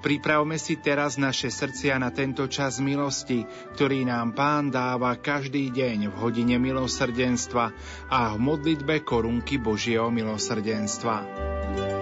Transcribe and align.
Pripravme 0.00 0.56
si 0.56 0.80
teraz 0.80 1.20
naše 1.20 1.52
srdcia 1.52 2.00
na 2.00 2.10
tento 2.10 2.48
čas 2.48 2.80
milosti, 2.80 3.44
ktorý 3.76 4.08
nám 4.08 4.32
Pán 4.34 4.72
dáva 4.72 5.14
každý 5.20 5.70
deň 5.70 6.10
v 6.10 6.14
hodine 6.18 6.56
milosrdenstva 6.56 7.64
a 8.08 8.34
v 8.34 8.38
modlitbe 8.40 9.04
korunky 9.04 9.60
Božieho 9.60 10.08
milosrdenstva. 10.08 11.99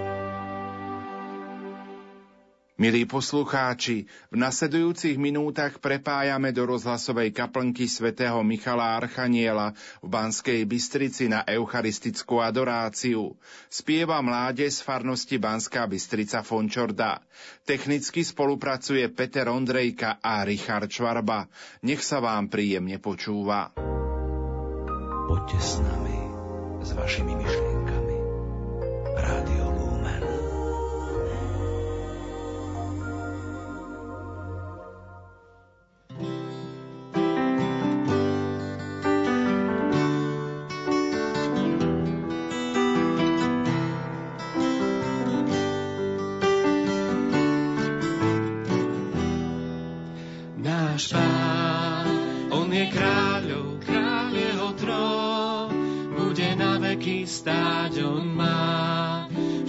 Milí 2.79 3.11
poslucháči, 3.11 4.07
v 4.31 4.37
nasledujúcich 4.39 5.19
minútach 5.19 5.83
prepájame 5.83 6.55
do 6.55 6.63
rozhlasovej 6.63 7.35
kaplnky 7.35 7.91
svätého 7.91 8.39
Michala 8.47 8.95
Archaniela 8.95 9.75
v 9.99 10.07
Banskej 10.07 10.63
Bystrici 10.63 11.27
na 11.27 11.43
eucharistickú 11.43 12.39
adoráciu. 12.39 13.35
Spieva 13.67 14.23
mláde 14.23 14.71
z 14.71 14.79
farnosti 14.87 15.43
Banská 15.43 15.91
Bystrica 15.91 16.47
Fončorda. 16.47 17.19
Technicky 17.67 18.23
spolupracuje 18.23 19.11
Peter 19.11 19.51
Ondrejka 19.51 20.23
a 20.23 20.47
Richard 20.47 20.87
Čvarba. 20.87 21.51
Nech 21.83 22.07
sa 22.07 22.23
vám 22.23 22.47
príjemne 22.47 23.03
počúva. 23.03 23.75
Poďte 25.27 25.59
s 25.59 25.83
nami, 25.83 26.19
s 26.87 26.95
vašimi 26.95 27.35
myšlienkami. 27.43 28.17
Rádio 29.19 29.68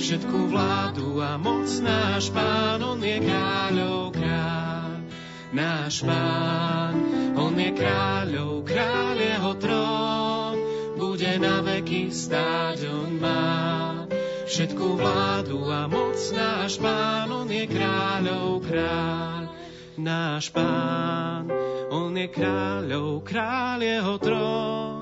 všetku 0.09 0.49
vládu 0.49 1.21
a 1.21 1.37
moc 1.37 1.69
náš 1.85 2.33
pán, 2.33 2.81
on 2.81 2.97
je 2.97 3.21
kráľov 3.21 4.09
kráľ. 4.09 5.05
Náš 5.53 6.01
pán, 6.01 6.97
on 7.37 7.53
je 7.53 7.69
kráľov 7.77 8.65
kráľ, 8.65 9.15
jeho 9.21 9.53
trón 9.61 10.55
bude 10.97 11.31
na 11.37 11.61
veky 11.61 12.09
stáť, 12.09 12.89
on 12.89 13.21
má 13.21 13.53
všetku 14.49 14.97
vládu 14.97 15.61
a 15.69 15.85
moc 15.85 16.17
náš 16.33 16.81
pán, 16.81 17.29
on 17.29 17.45
je 17.45 17.69
kráľov 17.69 18.65
kráľ. 18.65 19.41
Náš 20.01 20.49
pán, 20.49 21.53
on 21.93 22.17
je 22.17 22.27
kráľov 22.33 23.21
kráľ, 23.21 23.79
jeho 23.85 24.15
trón 24.17 24.98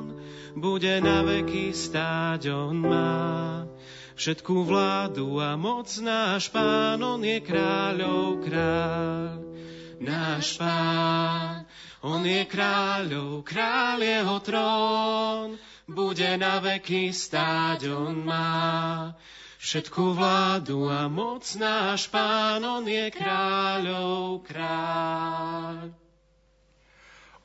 bude 0.57 0.97
na 1.01 1.21
veky 1.21 1.69
stáť, 1.69 2.49
on 2.49 2.81
má 2.81 3.63
všetkú 4.17 4.65
vládu 4.65 5.37
a 5.37 5.53
moc 5.53 5.85
náš 6.01 6.49
pán, 6.49 6.97
on 7.05 7.21
je 7.21 7.37
kráľov 7.45 8.41
kráľ. 8.41 9.37
Náš 10.01 10.57
pán, 10.57 11.69
on 12.01 12.25
je 12.25 12.41
kráľov, 12.49 13.45
kráľ 13.45 13.97
jeho 14.01 14.37
trón, 14.41 15.47
bude 15.85 16.31
na 16.41 16.57
veky 16.57 17.13
stáť, 17.13 17.93
on 17.93 18.25
má. 18.25 19.13
Všetku 19.57 20.13
vládu 20.13 20.89
a 20.89 21.09
moc 21.09 21.45
náš 21.57 22.09
pán, 22.09 22.61
on 22.65 22.85
je 22.85 23.09
kráľov 23.13 24.45
kráľ. 24.45 26.06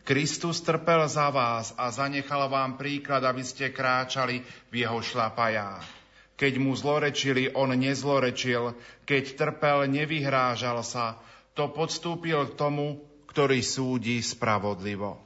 Kristus 0.00 0.64
trpel 0.64 1.04
za 1.06 1.28
vás 1.28 1.76
a 1.76 1.92
zanechal 1.92 2.48
vám 2.48 2.80
príklad, 2.80 3.20
aby 3.20 3.44
ste 3.44 3.68
kráčali 3.68 4.40
v 4.72 4.74
jeho 4.84 4.98
šlapajách. 5.04 5.84
Keď 6.40 6.52
mu 6.56 6.72
zlorečili, 6.72 7.52
on 7.52 7.76
nezlorečil, 7.76 8.72
keď 9.04 9.24
trpel, 9.36 9.84
nevyhrážal 9.92 10.80
sa, 10.80 11.20
to 11.52 11.68
podstúpil 11.68 12.48
k 12.48 12.56
tomu, 12.56 12.96
ktorý 13.28 13.60
súdi 13.60 14.24
spravodlivo. 14.24 15.20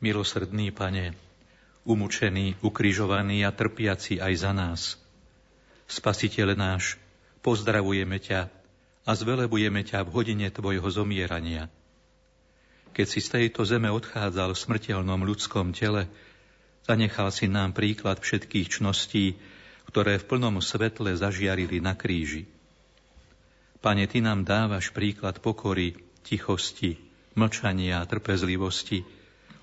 Milosrdný 0.00 0.72
pane, 0.72 1.12
umúčený, 1.84 2.64
ukrižovaný 2.64 3.44
a 3.44 3.52
trpiaci 3.52 4.24
aj 4.24 4.34
za 4.40 4.52
nás. 4.56 4.80
Spasiteľ 5.84 6.56
náš, 6.56 6.96
pozdravujeme 7.44 8.16
ťa 8.16 8.48
a 9.04 9.10
zvelebujeme 9.12 9.84
ťa 9.84 10.00
v 10.08 10.12
hodine 10.16 10.48
tvojho 10.48 10.88
zomierania– 10.88 11.68
keď 12.94 13.06
si 13.10 13.18
z 13.18 13.28
tejto 13.34 13.66
zeme 13.66 13.90
odchádzal 13.90 14.54
v 14.54 14.62
smrteľnom 14.62 15.26
ľudskom 15.26 15.74
tele, 15.74 16.06
zanechal 16.86 17.34
si 17.34 17.50
nám 17.50 17.74
príklad 17.74 18.22
všetkých 18.22 18.78
čností, 18.78 19.34
ktoré 19.90 20.22
v 20.22 20.28
plnom 20.30 20.62
svetle 20.62 21.10
zažiarili 21.18 21.82
na 21.82 21.98
kríži. 21.98 22.46
Pane, 23.82 24.06
Ty 24.06 24.24
nám 24.24 24.46
dávaš 24.46 24.94
príklad 24.94 25.42
pokory, 25.42 25.98
tichosti, 26.24 26.96
mlčania 27.36 28.00
a 28.00 28.08
trpezlivosti, 28.08 29.04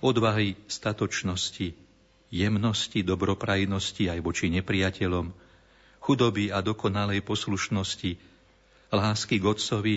odvahy, 0.03 0.59
statočnosti, 0.67 1.73
jemnosti, 2.29 2.99
dobroprajnosti 3.01 4.11
aj 4.11 4.19
voči 4.21 4.53
nepriateľom, 4.53 5.31
chudoby 6.03 6.53
a 6.53 6.59
dokonalej 6.61 7.25
poslušnosti, 7.25 8.11
lásky 8.91 9.39
k 9.39 9.45
Otcovi 9.47 9.95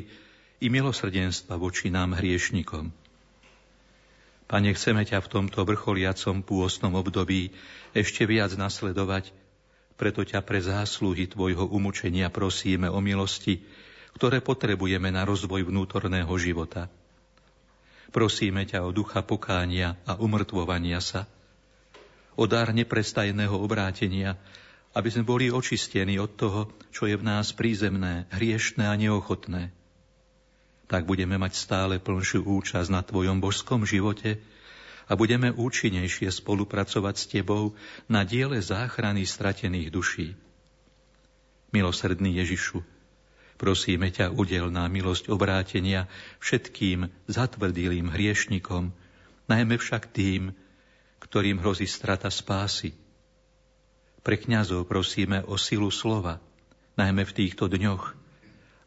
i 0.63 0.67
milosrdenstva 0.71 1.59
voči 1.59 1.91
nám 1.91 2.17
hriešnikom. 2.17 3.04
Pane, 4.45 4.77
chceme 4.77 5.09
ťa 5.09 5.25
v 5.25 5.31
tomto 5.33 5.65
vrcholiacom 5.65 6.45
pôstnom 6.45 6.93
období 7.01 7.57
ešte 7.97 8.29
viac 8.29 8.53
nasledovať, 8.53 9.33
preto 9.97 10.21
ťa 10.21 10.45
pre 10.45 10.61
zásluhy 10.61 11.25
Tvojho 11.33 11.65
umúčenia 11.65 12.29
prosíme 12.29 12.93
o 12.93 13.01
milosti, 13.01 13.65
ktoré 14.21 14.45
potrebujeme 14.45 15.09
na 15.09 15.25
rozvoj 15.25 15.65
vnútorného 15.73 16.31
života. 16.37 16.93
Prosíme 18.13 18.69
ťa 18.69 18.85
o 18.85 18.93
ducha 18.93 19.25
pokánia 19.25 19.97
a 20.05 20.21
umrtvovania 20.21 21.01
sa, 21.01 21.25
o 22.37 22.45
dar 22.45 22.71
neprestajného 22.77 23.57
obrátenia, 23.57 24.37
aby 24.93 25.09
sme 25.09 25.25
boli 25.25 25.49
očistení 25.49 26.21
od 26.21 26.37
toho, 26.37 26.61
čo 26.93 27.09
je 27.09 27.17
v 27.17 27.25
nás 27.25 27.51
prízemné, 27.57 28.29
hriešné 28.31 28.87
a 28.87 28.95
neochotné 28.95 29.84
tak 30.85 31.09
budeme 31.09 31.41
mať 31.41 31.53
stále 31.57 31.97
plnšiu 31.97 32.45
účasť 32.45 32.89
na 32.93 33.01
Tvojom 33.01 33.41
božskom 33.41 33.89
živote 33.89 34.41
a 35.09 35.13
budeme 35.17 35.53
účinnejšie 35.53 36.33
spolupracovať 36.33 37.15
s 37.17 37.25
Tebou 37.29 37.77
na 38.09 38.25
diele 38.25 38.61
záchrany 38.61 39.25
stratených 39.29 39.89
duší. 39.93 40.29
Milosrdný 41.75 42.39
Ježišu, 42.39 42.81
prosíme 43.59 44.09
ťa, 44.09 44.33
udel 44.33 44.71
na 44.71 44.87
milosť 44.87 45.29
obrátenia 45.29 46.07
všetkým 46.39 47.11
zatvrdilým 47.27 48.13
hriešnikom, 48.13 48.95
najmä 49.51 49.75
však 49.77 50.15
tým, 50.15 50.55
ktorým 51.21 51.61
hrozí 51.61 51.89
strata 51.89 52.31
spásy. 52.31 52.95
Pre 54.25 54.37
kňazov 54.41 54.89
prosíme 54.89 55.45
o 55.45 55.61
silu 55.61 55.93
slova, 55.93 56.41
najmä 56.97 57.29
v 57.29 57.37
týchto 57.45 57.69
dňoch, 57.69 58.24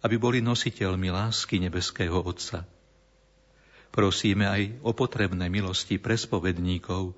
aby 0.07 0.15
boli 0.15 0.39
nositeľmi 0.39 1.11
lásky 1.11 1.59
nebeského 1.59 2.15
Otca. 2.15 2.63
Prosíme 3.91 4.47
aj 4.47 4.79
o 4.79 4.95
potrebné 4.95 5.51
milosti 5.51 5.99
pre 5.99 6.15
spovedníkov, 6.15 7.11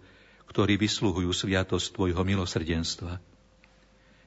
ktorí 0.49 0.81
vysluhujú 0.81 1.29
sviatosť 1.29 1.93
Tvojho 1.93 2.25
milosrdenstva. 2.25 3.21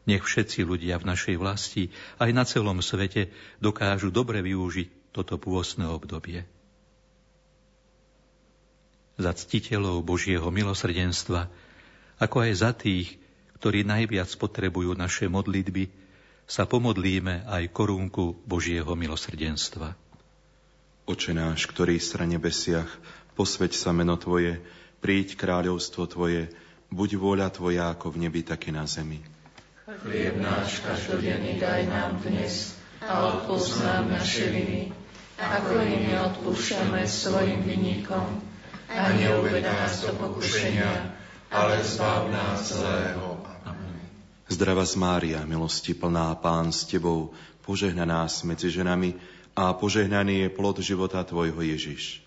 Nech 0.07 0.23
všetci 0.23 0.63
ľudia 0.63 1.03
v 1.03 1.11
našej 1.11 1.43
vlasti 1.43 1.91
aj 2.23 2.31
na 2.31 2.47
celom 2.47 2.79
svete 2.79 3.35
dokážu 3.59 4.15
dobre 4.15 4.39
využiť 4.47 5.11
toto 5.11 5.43
pôstne 5.43 5.91
obdobie. 5.91 6.47
Za 9.19 9.35
ctiteľov 9.35 10.07
Božieho 10.07 10.47
milosrdenstva, 10.55 11.51
ako 12.23 12.37
aj 12.47 12.53
za 12.55 12.71
tých, 12.71 13.19
ktorí 13.59 13.83
najviac 13.83 14.31
potrebujú 14.39 14.95
naše 14.95 15.27
modlitby, 15.27 16.02
sa 16.53 16.69
pomodlíme 16.69 17.49
aj 17.49 17.73
korunku 17.73 18.37
Božieho 18.45 18.93
milosrdenstva. 18.93 19.97
Oče 21.09 21.33
náš, 21.33 21.65
ktorý 21.65 21.97
si 21.97 22.13
na 22.21 22.29
nebesiach, 22.29 22.93
posveď 23.33 23.73
sa 23.73 23.97
meno 23.97 24.21
Tvoje, 24.21 24.61
príď 25.01 25.41
kráľovstvo 25.41 26.05
Tvoje, 26.13 26.53
buď 26.93 27.17
vôľa 27.17 27.49
Tvoja 27.49 27.97
ako 27.97 28.13
v 28.13 28.29
nebi, 28.29 28.45
tak 28.45 28.69
i 28.69 28.73
na 28.77 28.85
zemi. 28.85 29.25
Chlieb 30.05 30.37
náš 30.45 30.85
každodenný 30.85 31.57
daj 31.57 31.89
nám 31.89 32.21
dnes 32.21 32.77
a 33.01 33.33
odpúsť 33.33 33.73
nám 33.89 34.13
naše 34.13 34.53
viny, 34.53 34.93
ako 35.41 35.73
i 35.81 36.05
my 36.05 36.13
odpúšťame 36.37 37.01
svojim 37.09 37.65
vinníkom. 37.65 38.29
A 38.93 39.09
neuved 39.17 39.65
nás 39.65 40.05
do 40.05 40.13
pokušenia, 40.21 41.17
ale 41.49 41.81
zbav 41.81 42.29
nás 42.29 42.61
zlého. 42.77 43.32
Zdrava 44.53 44.85
z 44.85 45.01
Mária, 45.01 45.41
milosti 45.49 45.97
plná 45.97 46.37
Pán 46.37 46.77
s 46.77 46.85
Tebou, 46.85 47.33
požehnaná 47.65 48.29
medzi 48.45 48.69
ženami 48.69 49.17
a 49.57 49.73
požehnaný 49.73 50.45
je 50.45 50.49
plod 50.53 50.77
života 50.85 51.25
Tvojho 51.25 51.57
Ježiš. 51.57 52.21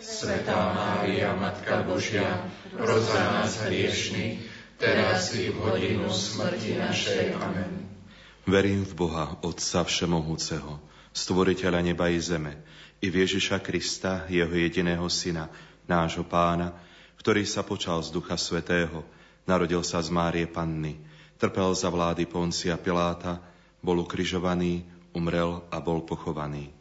Svetá 0.00 0.72
Mária, 0.72 1.36
Matka 1.36 1.84
Božia, 1.84 2.48
pros 2.72 3.12
za 3.12 3.20
nás 3.28 3.60
hriešných, 3.68 4.40
teraz 4.80 5.36
i 5.36 5.52
v 5.52 5.56
hodinu 5.60 6.08
smrti 6.08 6.80
našej. 6.80 7.36
Amen. 7.44 7.84
Verím 8.48 8.88
v 8.88 8.96
Boha, 8.96 9.36
Otca 9.44 9.84
Všemohúceho, 9.84 10.80
Stvoriteľa 11.12 11.84
neba 11.84 12.08
i 12.08 12.16
zeme, 12.16 12.56
i 13.04 13.12
v 13.12 13.20
Ježiša 13.28 13.60
Krista, 13.60 14.24
Jeho 14.32 14.56
jediného 14.56 15.04
Syna, 15.12 15.52
nášho 15.84 16.24
Pána, 16.24 16.72
ktorý 17.20 17.44
sa 17.44 17.60
počal 17.60 18.00
z 18.00 18.16
Ducha 18.16 18.40
Svetého, 18.40 19.04
narodil 19.44 19.84
sa 19.84 20.00
z 20.00 20.08
Márie 20.08 20.48
Panny, 20.48 21.05
trpel 21.36 21.72
za 21.76 21.92
vlády 21.92 22.24
Poncia 22.28 22.76
Piláta, 22.80 23.40
bol 23.84 24.02
ukrižovaný, 24.02 24.84
umrel 25.12 25.64
a 25.72 25.80
bol 25.80 26.02
pochovaný. 26.02 26.72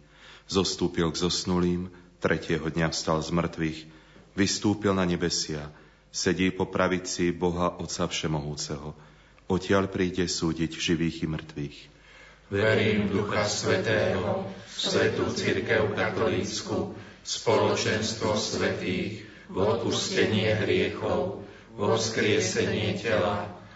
Zostúpil 0.50 1.08
k 1.12 1.22
zosnulým, 1.22 1.92
tretieho 2.20 2.66
dňa 2.66 2.92
vstal 2.92 3.22
z 3.22 3.30
mŕtvych, 3.32 3.80
vystúpil 4.34 4.92
na 4.96 5.06
nebesia, 5.06 5.70
sedí 6.10 6.52
po 6.52 6.68
pravici 6.68 7.36
Boha 7.36 7.76
Otca 7.78 8.08
Všemohúceho. 8.08 8.96
Odtiaľ 9.46 9.92
príde 9.92 10.26
súdiť 10.26 10.72
živých 10.74 11.24
i 11.24 11.28
mŕtvych. 11.30 11.78
Verím 12.50 13.10
v 13.10 13.22
Ducha 13.22 13.46
Svetého, 13.46 14.46
v 14.46 14.78
Svetú 14.78 15.30
Církev 15.34 15.94
Katolícku, 15.94 16.94
spoločenstvo 17.26 18.38
svetých, 18.38 19.26
v 19.50 19.56
odpustenie 19.58 20.54
hriechov, 20.58 21.42
v 21.74 21.82
vzkriesenie 21.98 22.98
tela 23.02 23.55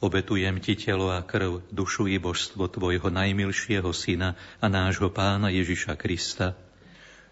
Obetujem 0.00 0.64
ti 0.64 0.80
telo 0.80 1.12
a 1.12 1.20
krv, 1.20 1.60
dušu 1.68 2.08
i 2.08 2.16
božstvo 2.16 2.72
tvojho 2.72 3.12
najmilšieho 3.12 3.92
syna 3.92 4.32
a 4.56 4.66
nášho 4.72 5.12
pána 5.12 5.52
Ježiša 5.52 5.92
Krista, 6.00 6.56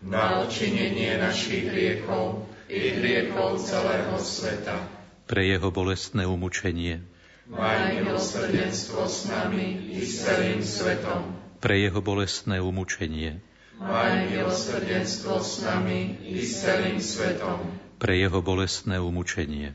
na 0.04 0.46
odčinenie 0.46 1.18
našich 1.18 1.66
hriechov 1.66 2.46
i 2.70 2.94
hriechov 2.94 3.58
celého 3.58 4.14
sveta. 4.20 4.87
Pre 5.26 5.42
jeho 5.42 5.72
bolestné 5.75 6.22
umučenie. 6.28 7.02
Maj 7.48 7.98
milosrdenstvo 7.98 9.08
s 9.08 9.26
nami 9.26 9.96
i 9.96 10.04
celým 10.04 10.60
svetom. 10.60 11.34
Pre 11.58 11.75
jeho 11.75 11.98
bolestné 11.98 12.60
umučenie. 12.60 13.40
Maj 13.80 14.28
milosrdenstvo 14.30 15.40
s 15.40 15.64
nami 15.64 16.20
i 16.28 16.44
celým 16.44 17.00
svetom. 17.00 17.58
Pre 17.98 18.14
jeho 18.14 18.38
bolestné 18.44 19.00
umučenie. 19.00 19.75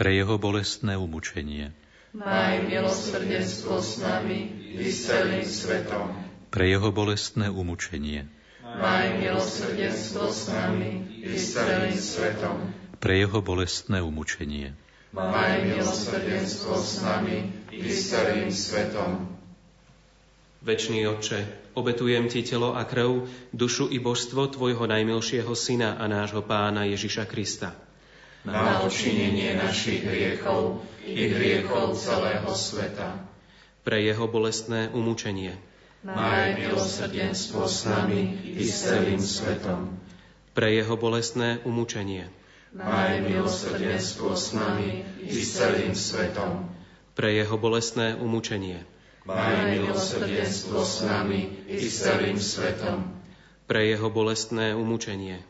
Pre 0.00 0.08
jeho 0.16 0.40
bolestné 0.40 0.96
umučenie 0.96 1.76
Maj 2.16 2.64
milosrdenstvo 2.64 3.84
s 3.84 4.00
nami 4.00 4.48
i 4.80 4.88
s 4.88 5.12
celým 5.12 5.44
svetom. 5.44 6.16
Pre 6.48 6.64
jeho 6.64 6.88
bolestné 6.88 7.52
umučenie. 7.52 8.24
Maj 8.64 9.20
milosrdenstvo 9.20 10.32
s 10.32 10.48
nami 10.48 11.20
i 11.20 11.36
s 11.36 11.52
celým 11.52 11.92
svetom. 11.92 12.72
Pre 12.96 13.12
jeho 13.12 13.44
bolestné 13.44 14.00
umučenie. 14.00 14.72
Maj 15.12 15.68
milosrdenstvo 15.68 16.80
s 16.80 17.04
nami 17.04 17.52
i 17.68 17.84
s 17.84 18.08
celým 18.08 18.48
svetom. 18.48 19.28
Večný 20.64 21.04
Otče, 21.12 21.44
obetujem 21.76 22.32
Ti 22.32 22.40
telo 22.40 22.72
a 22.72 22.88
krv, 22.88 23.28
dušu 23.52 23.92
i 23.92 24.00
božstvo 24.00 24.48
Tvojho 24.48 24.88
najmilšieho 24.88 25.52
Syna 25.52 26.00
a 26.00 26.08
nášho 26.08 26.40
Pána 26.40 26.88
Ježiša 26.88 27.28
Krista 27.28 27.89
na 28.44 28.80
odčinenie 28.80 29.60
našich 29.60 30.00
hriechov 30.00 30.80
i 31.04 31.28
hriechov 31.28 31.92
celého 31.96 32.48
sveta. 32.56 33.20
Pre 33.84 33.98
jeho 34.00 34.24
bolestné 34.28 34.88
umúčenie. 34.92 35.56
Maj 36.00 36.56
milosrdenstvo 36.56 37.68
s 37.68 37.84
nami 37.84 38.40
i 38.56 38.64
s 38.64 38.88
celým 38.88 39.20
svetom. 39.20 40.00
Pre 40.56 40.68
jeho 40.72 40.96
bolestné 40.96 41.60
umúčenie. 41.68 42.24
Maj 42.72 43.20
milosrdenstvo 43.20 44.32
s 44.32 44.56
nami 44.56 45.04
i 45.20 45.36
s 45.36 45.60
celým 45.60 45.92
svetom. 45.92 46.72
Pre 47.12 47.28
jeho 47.28 47.56
bolestné 47.60 48.16
umúčenie. 48.16 48.80
Maj 49.28 49.76
milosrdenstvo 49.76 50.80
s 50.80 51.04
nami 51.04 51.68
i 51.68 51.76
s 51.76 52.08
celým 52.08 52.40
svetom. 52.40 53.04
Pre 53.68 53.80
jeho 53.84 54.08
bolestné 54.08 54.72
umúčenie 54.72 55.49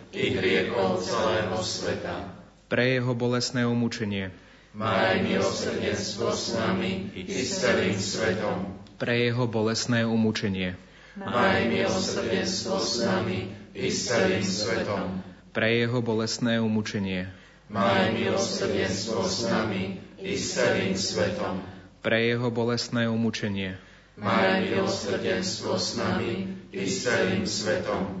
i 0.11 0.35
hriechov 0.35 0.99
celého 0.99 1.57
sveta. 1.63 2.15
Pre 2.67 2.83
jeho 2.83 3.11
bolestné 3.15 3.63
umúčenie. 3.67 4.31
Maj 4.71 5.19
milosrdenstvo 5.23 6.31
s 6.31 6.55
nami 6.55 7.11
i 7.11 7.27
s 7.27 7.59
celým 7.59 7.99
svetom. 7.99 8.79
Pre 8.95 9.11
jeho 9.11 9.43
bolestné 9.47 10.07
umúčenie. 10.07 10.79
Maj 11.19 11.67
milosrdenstvo 11.67 12.79
s 12.79 13.03
nami 13.03 13.51
i 13.75 13.87
s 13.91 14.07
celým 14.07 14.43
svetom. 14.43 15.19
Pre 15.51 15.67
jeho 15.67 15.99
bolestné 15.99 16.63
umúčenie. 16.63 17.27
Maj 17.67 18.15
milosrdenstvo 18.15 19.27
s 19.27 19.47
nami 19.47 19.99
i 20.23 20.39
s 20.39 20.55
celým 20.55 20.95
svetom. 20.95 21.59
Pre 21.99 22.19
jeho 22.19 22.47
bolestné 22.47 23.11
umúčenie. 23.11 23.75
Maj 24.15 24.63
milosrdenstvo 24.63 25.75
s 25.75 25.99
nami 25.99 26.51
i 26.71 26.83
s 26.87 27.07
celým 27.07 27.43
svetom 27.43 28.20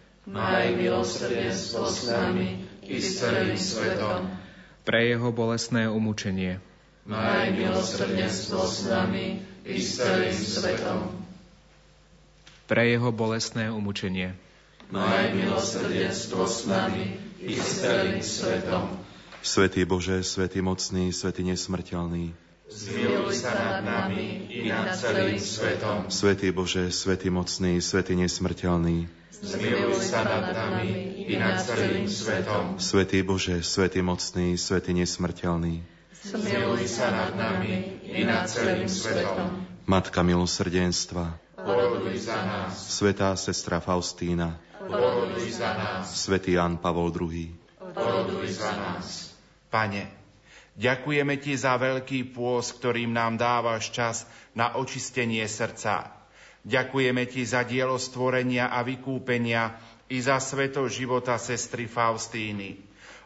Maj 0.31 0.79
milosrdenstvo 0.79 1.91
s 1.91 2.07
nami 2.07 2.63
i 2.87 3.03
s 3.03 3.19
celým 3.19 3.59
svetom. 3.59 4.31
Pre 4.87 4.99
jeho 5.03 5.27
bolestné 5.35 5.91
umúčenie. 5.91 6.63
Maj 7.03 7.51
milosrdenstvo 7.51 8.63
s 8.63 8.87
nami 8.87 9.43
i 9.67 9.75
s 9.75 9.99
celým 9.99 10.31
svetom. 10.31 11.11
Pre 12.63 12.79
jeho 12.79 13.11
bolestné 13.11 13.67
umúčenie. 13.75 14.31
Maj 14.87 15.35
milosrdenstvo 15.35 16.47
s 16.47 16.63
nami 16.63 17.19
i 17.43 17.51
s 17.51 17.83
celým 17.83 18.23
svetom. 18.23 18.87
Svetý 19.43 19.83
Bože, 19.83 20.23
Svetý 20.23 20.63
mocný, 20.63 21.11
Svetý 21.11 21.43
nesmrteľný, 21.43 22.31
Zmiluj 22.71 23.35
sa 23.35 23.51
nad 23.51 23.83
nami 23.83 24.47
i 24.47 24.71
nad 24.71 24.95
celým 24.95 25.35
svetom. 25.35 26.07
Svetý 26.07 26.55
Bože, 26.55 26.87
Svetý 26.87 27.27
mocný, 27.27 27.83
Svetý 27.83 28.15
nesmrteľný, 28.15 29.11
Zmiluj 29.31 30.11
sa 30.11 30.27
nad 30.27 30.51
nami 30.51 31.23
i 31.23 31.39
nad 31.39 31.55
celým 31.63 32.03
svetom. 32.03 32.75
Svetý 32.75 33.23
Bože, 33.23 33.63
Svetý 33.63 34.03
mocný, 34.03 34.59
Svetý 34.59 34.91
nesmrteľný. 34.91 35.79
Zmiluj 36.19 36.83
sa 36.91 37.07
nad 37.15 37.31
nami 37.39 38.03
i 38.11 38.27
nad 38.27 38.43
celým 38.51 38.91
svetom. 38.91 39.63
Matka 39.87 40.19
milosrdenstva, 40.19 41.31
oroduj 41.63 42.27
za 42.27 42.43
nás. 42.43 42.75
Svetá 42.75 43.31
sestra 43.39 43.79
Faustína, 43.79 44.59
oroduj 44.83 45.47
za 45.55 45.79
nás. 45.79 46.11
Svetý 46.11 46.59
Jan 46.59 46.75
Pavol 46.75 47.15
II, 47.15 47.55
oroduj 47.95 48.51
za 48.51 48.75
nás. 48.75 49.31
Pane, 49.71 50.11
ďakujeme 50.75 51.39
Ti 51.39 51.55
za 51.55 51.79
veľký 51.79 52.35
pôs, 52.35 52.75
ktorým 52.75 53.15
nám 53.15 53.39
dávaš 53.39 53.95
čas 53.95 54.27
na 54.51 54.75
očistenie 54.75 55.47
srdca 55.47 56.20
Ďakujeme 56.61 57.25
Ti 57.25 57.41
za 57.41 57.65
dielo 57.65 57.97
stvorenia 57.97 58.69
a 58.69 58.85
vykúpenia 58.85 59.81
i 60.13 60.21
za 60.21 60.37
sveto 60.37 60.85
života 60.85 61.39
sestry 61.41 61.89
Faustíny. 61.89 62.77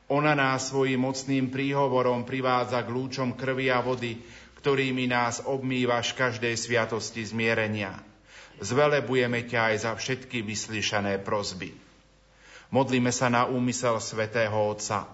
Ona 0.07 0.37
nás 0.37 0.69
svojim 0.69 1.01
mocným 1.01 1.49
príhovorom 1.49 2.23
privádza 2.29 2.85
k 2.85 2.93
lúčom 2.93 3.33
krvi 3.33 3.73
a 3.73 3.81
vody, 3.81 4.21
ktorými 4.61 5.09
nás 5.09 5.41
obmývaš 5.43 6.13
každej 6.13 6.53
sviatosti 6.53 7.25
zmierenia. 7.25 7.97
Zvelebujeme 8.61 9.43
ťa 9.49 9.73
aj 9.73 9.75
za 9.81 9.91
všetky 9.97 10.45
vyslyšané 10.45 11.19
prozby. 11.25 11.73
Modlíme 12.69 13.09
sa 13.09 13.27
na 13.33 13.49
úmysel 13.49 13.97
svätého 13.97 14.55
Otca. 14.55 15.09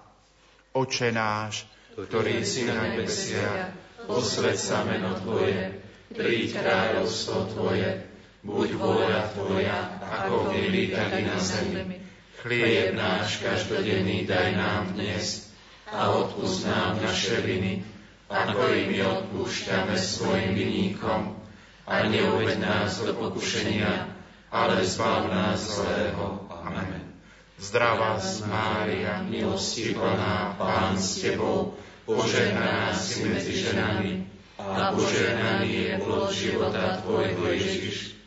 Oče 0.76 1.10
náš, 1.12 1.66
ktorý 1.96 2.44
si 2.44 2.68
na 2.68 2.80
nebesiach, 2.86 3.76
posved 4.08 4.60
sa 4.60 4.84
meno 4.84 5.16
Tvoje, 5.20 5.84
príď 6.12 6.64
kráľovstvo 6.64 7.52
Tvoje, 7.56 8.11
buď 8.42 8.70
vôľa 8.74 9.22
Tvoja, 9.38 10.02
ako 10.02 10.50
v 10.50 10.58
nebi, 10.58 10.84
tak 10.90 11.14
i 11.14 11.24
na 11.26 11.38
zemi. 11.38 12.02
Chlieb 12.42 12.98
náš 12.98 13.38
každodenný 13.38 14.26
daj 14.26 14.58
nám 14.58 14.98
dnes 14.98 15.54
a 15.94 16.10
odpúsť 16.10 16.60
nám 16.66 16.92
naše 17.06 17.38
viny, 17.46 17.86
ako 18.26 18.66
i 18.74 18.90
my 18.90 19.00
odpúšťame 19.06 19.94
svojim 19.94 20.58
viníkom. 20.58 21.38
A 21.86 22.08
neuved 22.10 22.58
nás 22.58 22.98
do 23.04 23.14
pokušenia, 23.14 24.10
ale 24.50 24.82
zbav 24.90 25.30
nás 25.30 25.60
zlého. 25.62 26.50
Amen. 26.50 27.14
Zdravá 27.62 28.18
Mária, 28.50 29.22
milosti 29.22 29.94
plná, 29.94 30.58
Pán 30.58 30.98
s 30.98 31.22
Tebou, 31.22 31.78
požehnaná 32.10 32.90
si 32.98 33.22
medzi 33.22 33.54
ženami 33.54 34.26
a 34.58 34.98
požehnaný 34.98 35.70
je 35.70 35.94
plod 36.02 36.34
života 36.34 37.06
Tvojho 37.06 37.46
Ježiš. 37.54 38.21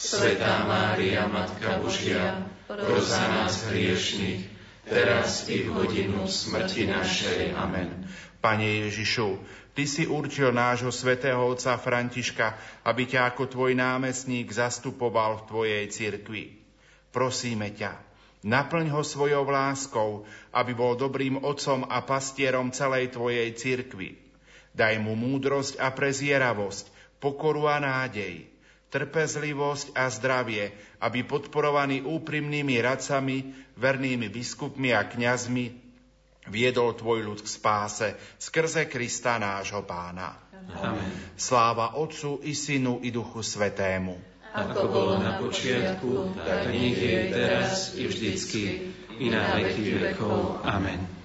Svetá 0.00 0.64
Mária, 0.64 1.28
Matka 1.28 1.76
Božia, 1.76 2.40
pros 2.64 3.12
za 3.12 3.20
nás 3.20 3.68
hriešných, 3.68 4.48
teraz 4.88 5.44
i 5.52 5.68
v 5.68 5.76
hodinu 5.76 6.24
smrti 6.24 6.88
našej. 6.88 7.52
Amen. 7.52 8.08
Pane 8.40 8.88
Ježišu, 8.88 9.36
Ty 9.76 9.84
si 9.84 10.08
určil 10.08 10.56
nášho 10.56 10.88
svätého 10.88 11.44
otca 11.44 11.76
Františka, 11.76 12.56
aby 12.82 13.12
ťa 13.12 13.28
ako 13.28 13.44
Tvoj 13.46 13.76
námestník 13.76 14.48
zastupoval 14.50 15.44
v 15.44 15.46
Tvojej 15.46 15.84
cirkvi. 15.92 16.44
Prosíme 17.14 17.70
ťa, 17.70 17.94
naplň 18.42 18.90
ho 18.90 19.04
svojou 19.06 19.46
láskou, 19.46 20.24
aby 20.50 20.74
bol 20.74 20.98
dobrým 20.98 21.44
otcom 21.44 21.86
a 21.86 22.02
pastierom 22.02 22.74
celej 22.74 23.14
Tvojej 23.14 23.52
cirkvi. 23.52 24.18
Daj 24.74 24.98
mu 24.98 25.14
múdrosť 25.14 25.78
a 25.78 25.94
prezieravosť, 25.94 26.88
pokoru 27.22 27.70
a 27.70 27.78
nádej, 27.78 28.49
trpezlivosť 28.90 29.94
a 29.94 30.10
zdravie, 30.10 30.74
aby 31.00 31.22
podporovaný 31.22 32.02
úprimnými 32.02 32.76
radcami, 32.82 33.54
vernými 33.78 34.26
biskupmi 34.28 34.90
a 34.90 35.06
kňazmi 35.06 35.64
viedol 36.50 36.98
tvoj 36.98 37.22
ľud 37.22 37.40
k 37.40 37.48
spáse 37.48 38.08
skrze 38.36 38.90
Krista 38.90 39.38
nášho 39.38 39.86
pána. 39.86 40.34
Amen. 40.70 41.10
Sláva 41.38 41.96
Otcu 41.96 42.42
i 42.44 42.52
Synu 42.52 43.00
i 43.06 43.14
Duchu 43.14 43.40
Svetému. 43.40 44.18
Ako 44.50 44.90
bolo 44.90 45.14
na 45.22 45.38
počiatku, 45.38 46.34
tak 46.42 46.74
nech 46.74 46.98
je 46.98 47.18
teraz 47.30 47.94
i 47.94 48.02
vždycky, 48.10 48.62
i 49.22 49.30
na 49.30 49.54
veky 49.54 50.10
vekov. 50.10 50.66
Amen. 50.66 51.19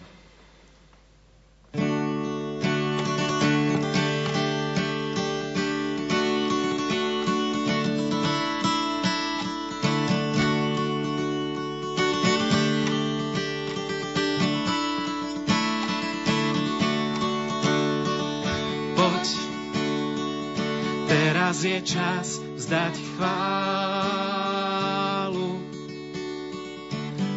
Je 21.65 21.81
čas 21.81 22.37
vzdať 22.37 22.93
chválu. 23.17 24.37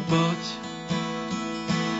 Poď 0.05 0.41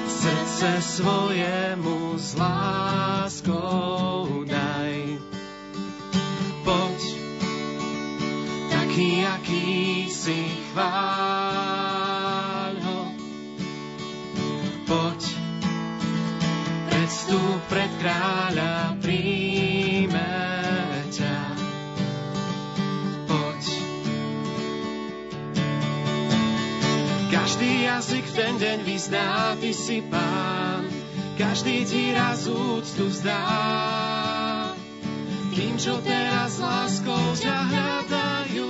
srdce 0.05 0.77
svojemu 0.81 2.19
s 2.21 2.37
láskou 2.37 4.45
daj. 4.45 5.17
Poď 6.61 7.01
taký, 8.69 9.25
aký 9.25 10.05
si 10.13 10.53
chváľ 10.69 12.77
ho. 12.77 13.09
Poď 14.85 15.21
predstup 16.93 17.57
pred 17.73 17.89
kráľa 17.97 19.01
príjme. 19.01 19.78
Každý 27.49 27.89
jazyk 27.89 28.29
ten 28.37 28.61
deň 28.61 28.85
vyzná, 28.85 29.57
ty 29.57 29.73
si 29.73 30.05
pán, 30.05 30.85
každý 31.33 31.81
ti 31.81 32.13
raz 32.13 32.45
úctu 32.45 33.09
vzdá. 33.09 33.41
Tým, 35.57 35.73
čo 35.81 35.97
teraz 36.05 36.61
láskou 36.61 37.33
ťa 37.41 37.57
hľadajú, 37.73 38.69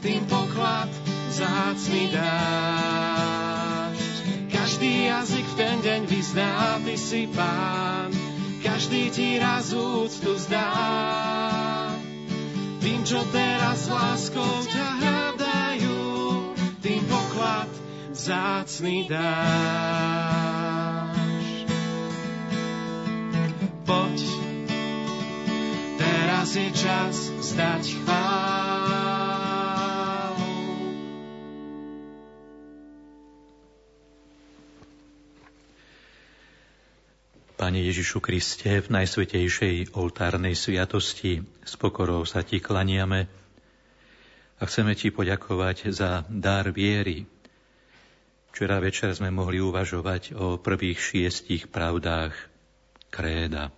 tým 0.00 0.24
poklad 0.32 0.88
zácný 1.28 2.08
dáš. 2.16 4.00
Každý 4.48 4.92
jazyk 5.04 5.44
v 5.44 5.54
ten 5.60 5.76
deň 5.84 6.00
vyzná, 6.08 6.80
ty 6.80 6.96
si 6.96 7.28
pán, 7.28 8.16
každý 8.64 9.12
ti 9.12 9.36
raz 9.36 9.76
úctu 9.76 10.40
vzdá. 10.40 10.72
Tým, 12.80 13.04
čo 13.04 13.20
teraz 13.28 13.92
láskou 13.92 14.64
ťa 14.72 14.88
hľadajú, 15.04 16.00
tým 16.80 17.04
poklad 17.04 17.89
vzácný 18.20 19.08
dáš. 19.08 19.24
Poď, 23.88 24.20
teraz 25.96 26.52
je 26.52 26.68
čas 26.76 27.32
zdať 27.40 27.96
chválu. 28.04 28.20
Pane 37.56 37.80
Ježišu 37.80 38.20
Kriste, 38.20 38.84
v 38.84 38.88
najsvetejšej 39.00 39.96
oltárnej 39.96 40.52
sviatosti 40.52 41.40
s 41.64 41.72
pokorou 41.80 42.28
sa 42.28 42.44
Ti 42.44 42.60
klaniame 42.60 43.32
a 44.60 44.68
chceme 44.68 44.92
Ti 44.92 45.08
poďakovať 45.08 45.88
za 45.88 46.28
dar 46.28 46.68
viery, 46.68 47.39
Včera 48.50 48.82
večer 48.82 49.14
sme 49.14 49.30
mohli 49.30 49.62
uvažovať 49.62 50.34
o 50.34 50.58
prvých 50.58 50.98
šiestich 50.98 51.70
pravdách 51.70 52.34
kréda. 53.10 53.70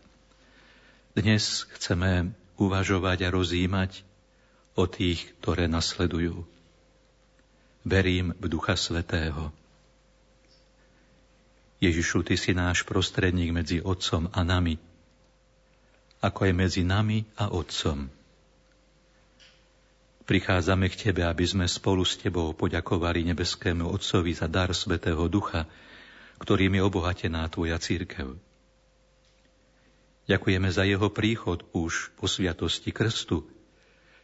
Dnes 1.13 1.69
chceme 1.77 2.33
uvažovať 2.57 3.29
a 3.29 3.33
rozímať 3.33 4.01
o 4.73 4.89
tých, 4.89 5.37
ktoré 5.45 5.69
nasledujú. 5.69 6.49
Verím 7.85 8.33
v 8.41 8.47
Ducha 8.49 8.79
Svetého. 8.79 9.53
Ježišu, 11.83 12.23
Ty 12.25 12.39
si 12.39 12.55
náš 12.55 12.87
prostredník 12.87 13.51
medzi 13.51 13.83
Otcom 13.83 14.31
a 14.31 14.41
nami, 14.47 14.79
ako 16.23 16.49
aj 16.49 16.53
medzi 16.55 16.83
nami 16.87 17.27
a 17.35 17.51
Otcom. 17.51 18.22
Prichádzame 20.23 20.87
k 20.87 21.11
Tebe, 21.11 21.27
aby 21.27 21.43
sme 21.43 21.67
spolu 21.67 22.07
s 22.07 22.15
Tebou 22.15 22.55
poďakovali 22.55 23.27
nebeskému 23.35 23.91
Otcovi 23.91 24.31
za 24.31 24.47
dar 24.47 24.71
Svetého 24.71 25.27
Ducha, 25.27 25.67
ktorým 26.39 26.79
je 26.79 26.83
obohatená 26.87 27.43
Tvoja 27.51 27.75
církev. 27.83 28.39
Ďakujeme 30.31 30.71
za 30.71 30.87
jeho 30.87 31.11
príchod 31.11 31.67
už 31.75 32.15
po 32.15 32.31
sviatosti 32.31 32.95
krstu, 32.95 33.43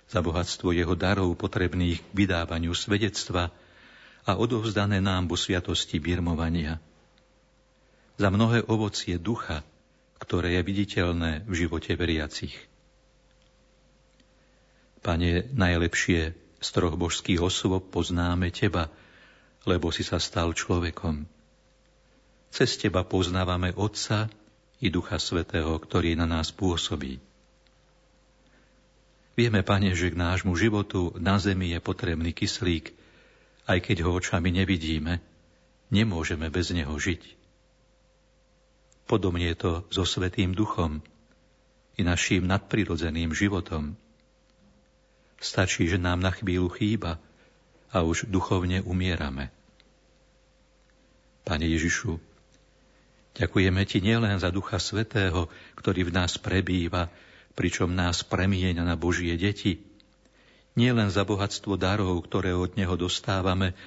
za 0.07 0.23
bohatstvo 0.23 0.71
jeho 0.71 0.95
darov 0.95 1.35
potrebných 1.35 1.99
k 1.99 2.15
vydávaniu 2.15 2.79
svedectva 2.79 3.51
a 4.23 4.39
odovzdané 4.39 5.03
nám 5.03 5.27
po 5.27 5.35
sviatosti 5.35 5.99
birmovania. 5.99 6.79
Za 8.23 8.31
mnohé 8.31 8.63
ovocie 8.71 9.19
ducha, 9.19 9.67
ktoré 10.23 10.59
je 10.59 10.63
viditeľné 10.63 11.43
v 11.43 11.53
živote 11.67 11.91
veriacich. 11.99 12.68
Pane, 15.09 15.49
najlepšie 15.57 16.37
z 16.61 16.69
troch 16.69 16.93
božských 17.01 17.41
osôb 17.41 17.81
poznáme 17.89 18.53
Teba, 18.53 18.93
lebo 19.65 19.89
si 19.89 20.05
sa 20.05 20.21
stal 20.21 20.53
človekom. 20.53 21.25
Cez 22.53 22.77
Teba 22.77 23.09
poznávame 23.09 23.73
Otca 23.73 24.29
i 24.85 24.93
Ducha 24.93 25.17
Svetého, 25.17 25.73
ktorý 25.81 26.13
na 26.13 26.29
nás 26.29 26.53
pôsobí. 26.53 27.25
Vieme, 29.33 29.65
Pane, 29.65 29.97
že 29.97 30.13
k 30.13 30.21
nášmu 30.21 30.53
životu 30.61 31.17
na 31.17 31.41
zemi 31.41 31.73
je 31.73 31.81
potrebný 31.81 32.37
kyslík, 32.37 32.93
aj 33.65 33.81
keď 33.81 34.05
ho 34.05 34.13
očami 34.13 34.53
nevidíme, 34.53 35.25
nemôžeme 35.89 36.53
bez 36.53 36.69
neho 36.77 36.93
žiť. 36.93 37.23
Podobne 39.09 39.49
je 39.49 39.57
to 39.57 39.73
so 39.89 40.05
Svetým 40.05 40.53
Duchom 40.53 41.01
i 41.97 42.05
naším 42.05 42.45
nadprirodzeným 42.45 43.33
životom– 43.33 43.97
Stačí, 45.39 45.87
že 45.87 46.03
nám 46.03 46.19
na 46.19 46.35
chvíľu 46.35 46.69
chýba 46.75 47.23
a 47.95 48.03
už 48.03 48.27
duchovne 48.27 48.83
umierame. 48.83 49.55
Pane 51.47 51.65
Ježišu, 51.65 52.19
Ďakujeme 53.39 53.87
Ti 53.87 54.03
nielen 54.03 54.35
za 54.43 54.51
Ducha 54.51 54.83
Svetého, 54.83 55.47
ktorý 55.79 56.11
v 56.11 56.15
nás 56.19 56.35
prebýva, 56.43 57.07
pričom 57.55 57.95
nás 57.95 58.27
premieňa 58.27 58.83
na 58.83 58.99
Božie 58.99 59.39
deti, 59.39 59.79
nielen 60.75 61.07
za 61.07 61.23
bohatstvo 61.23 61.79
darov, 61.79 62.19
ktoré 62.27 62.51
od 62.51 62.75
Neho 62.75 62.99
dostávame, 62.99 63.79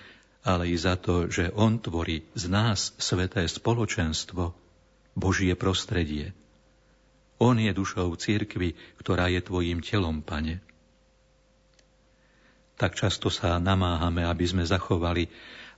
ale 0.48 0.72
i 0.72 0.76
za 0.80 0.96
to, 0.96 1.28
že 1.28 1.52
On 1.52 1.84
tvorí 1.84 2.24
z 2.32 2.48
nás 2.48 2.96
sveté 2.96 3.44
spoločenstvo, 3.44 4.56
Božie 5.20 5.52
prostredie. 5.60 6.32
On 7.36 7.60
je 7.60 7.76
dušou 7.76 8.16
církvy, 8.16 8.80
ktorá 9.04 9.28
je 9.28 9.44
Tvojim 9.44 9.84
telom, 9.84 10.24
Pane. 10.24 10.64
Tak 12.82 12.98
často 12.98 13.30
sa 13.30 13.62
namáhame, 13.62 14.26
aby 14.26 14.42
sme 14.42 14.66
zachovali 14.66 15.30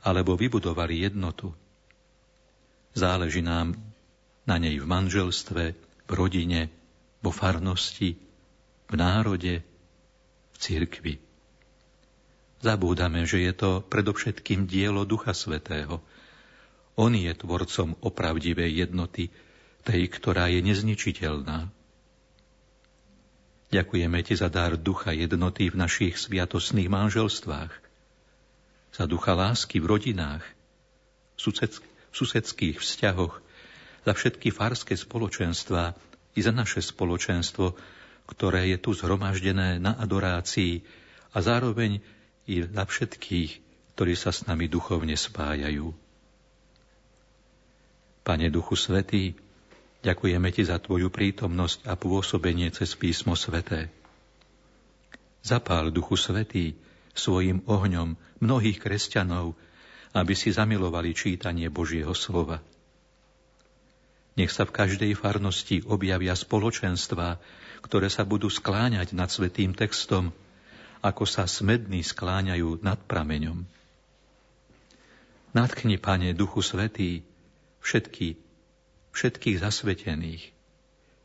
alebo 0.08 0.40
vybudovali 0.40 1.04
jednotu. 1.04 1.52
Záleží 2.96 3.44
nám 3.44 3.76
na 4.48 4.56
nej 4.56 4.80
v 4.80 4.88
manželstve, 4.88 5.64
v 6.08 6.12
rodine, 6.16 6.72
vo 7.20 7.36
farnosti, 7.36 8.16
v 8.88 8.94
národe, 8.96 9.60
v 10.52 10.56
cirkvi. 10.56 11.20
Zabúdame, 12.64 13.28
že 13.28 13.44
je 13.44 13.52
to 13.52 13.70
predovšetkým 13.84 14.64
dielo 14.64 15.04
Ducha 15.04 15.36
Svetého. 15.36 16.00
On 16.96 17.12
je 17.12 17.28
tvorcom 17.36 18.00
opravdivej 18.00 18.88
jednoty, 18.88 19.28
tej, 19.84 20.08
ktorá 20.08 20.48
je 20.48 20.64
nezničiteľná. 20.64 21.68
Ďakujeme 23.74 24.22
Ti 24.22 24.38
za 24.38 24.54
dar 24.54 24.78
ducha 24.78 25.18
jednoty 25.18 25.74
v 25.74 25.82
našich 25.82 26.22
sviatosných 26.22 26.94
manželstvách, 26.94 27.74
za 28.94 29.10
ducha 29.10 29.34
lásky 29.34 29.82
v 29.82 29.90
rodinách, 29.98 30.46
v 31.34 32.14
susedských 32.14 32.78
vzťahoch, 32.78 33.42
za 34.06 34.14
všetky 34.14 34.54
farské 34.54 34.94
spoločenstva 34.94 35.98
i 36.38 36.40
za 36.46 36.54
naše 36.54 36.86
spoločenstvo, 36.86 37.74
ktoré 38.30 38.70
je 38.70 38.78
tu 38.78 38.94
zhromaždené 38.94 39.82
na 39.82 39.98
adorácii 39.98 40.86
a 41.34 41.42
zároveň 41.42 41.98
i 42.46 42.62
za 42.62 42.86
všetkých, 42.86 43.52
ktorí 43.98 44.14
sa 44.14 44.30
s 44.30 44.46
nami 44.46 44.70
duchovne 44.70 45.18
spájajú. 45.18 45.90
Pane 48.22 48.48
Duchu 48.54 48.78
Svetý, 48.78 49.34
ďakujeme 50.04 50.52
Ti 50.52 50.68
za 50.68 50.78
Tvoju 50.78 51.08
prítomnosť 51.08 51.88
a 51.88 51.96
pôsobenie 51.96 52.70
cez 52.76 52.94
písmo 53.00 53.40
Sveté. 53.40 53.88
Zapál 55.44 55.92
Duchu 55.92 56.20
Svetý 56.20 56.76
svojim 57.16 57.64
ohňom 57.66 58.20
mnohých 58.44 58.84
kresťanov, 58.84 59.56
aby 60.14 60.34
si 60.38 60.52
zamilovali 60.54 61.16
čítanie 61.16 61.72
Božieho 61.72 62.12
slova. 62.14 62.62
Nech 64.34 64.50
sa 64.50 64.66
v 64.66 64.76
každej 64.76 65.14
farnosti 65.14 65.86
objavia 65.86 66.34
spoločenstva, 66.34 67.38
ktoré 67.86 68.08
sa 68.10 68.26
budú 68.26 68.50
skláňať 68.50 69.14
nad 69.14 69.30
svetým 69.30 69.78
textom, 69.78 70.34
ako 71.04 71.28
sa 71.28 71.46
smední 71.46 72.02
skláňajú 72.02 72.82
nad 72.82 72.98
prameňom. 72.98 73.68
Nadchni, 75.54 76.02
Pane, 76.02 76.34
Duchu 76.34 76.66
Svetý, 76.66 77.22
všetky, 77.86 78.42
všetkých 79.14 79.62
zasvetených, 79.62 80.44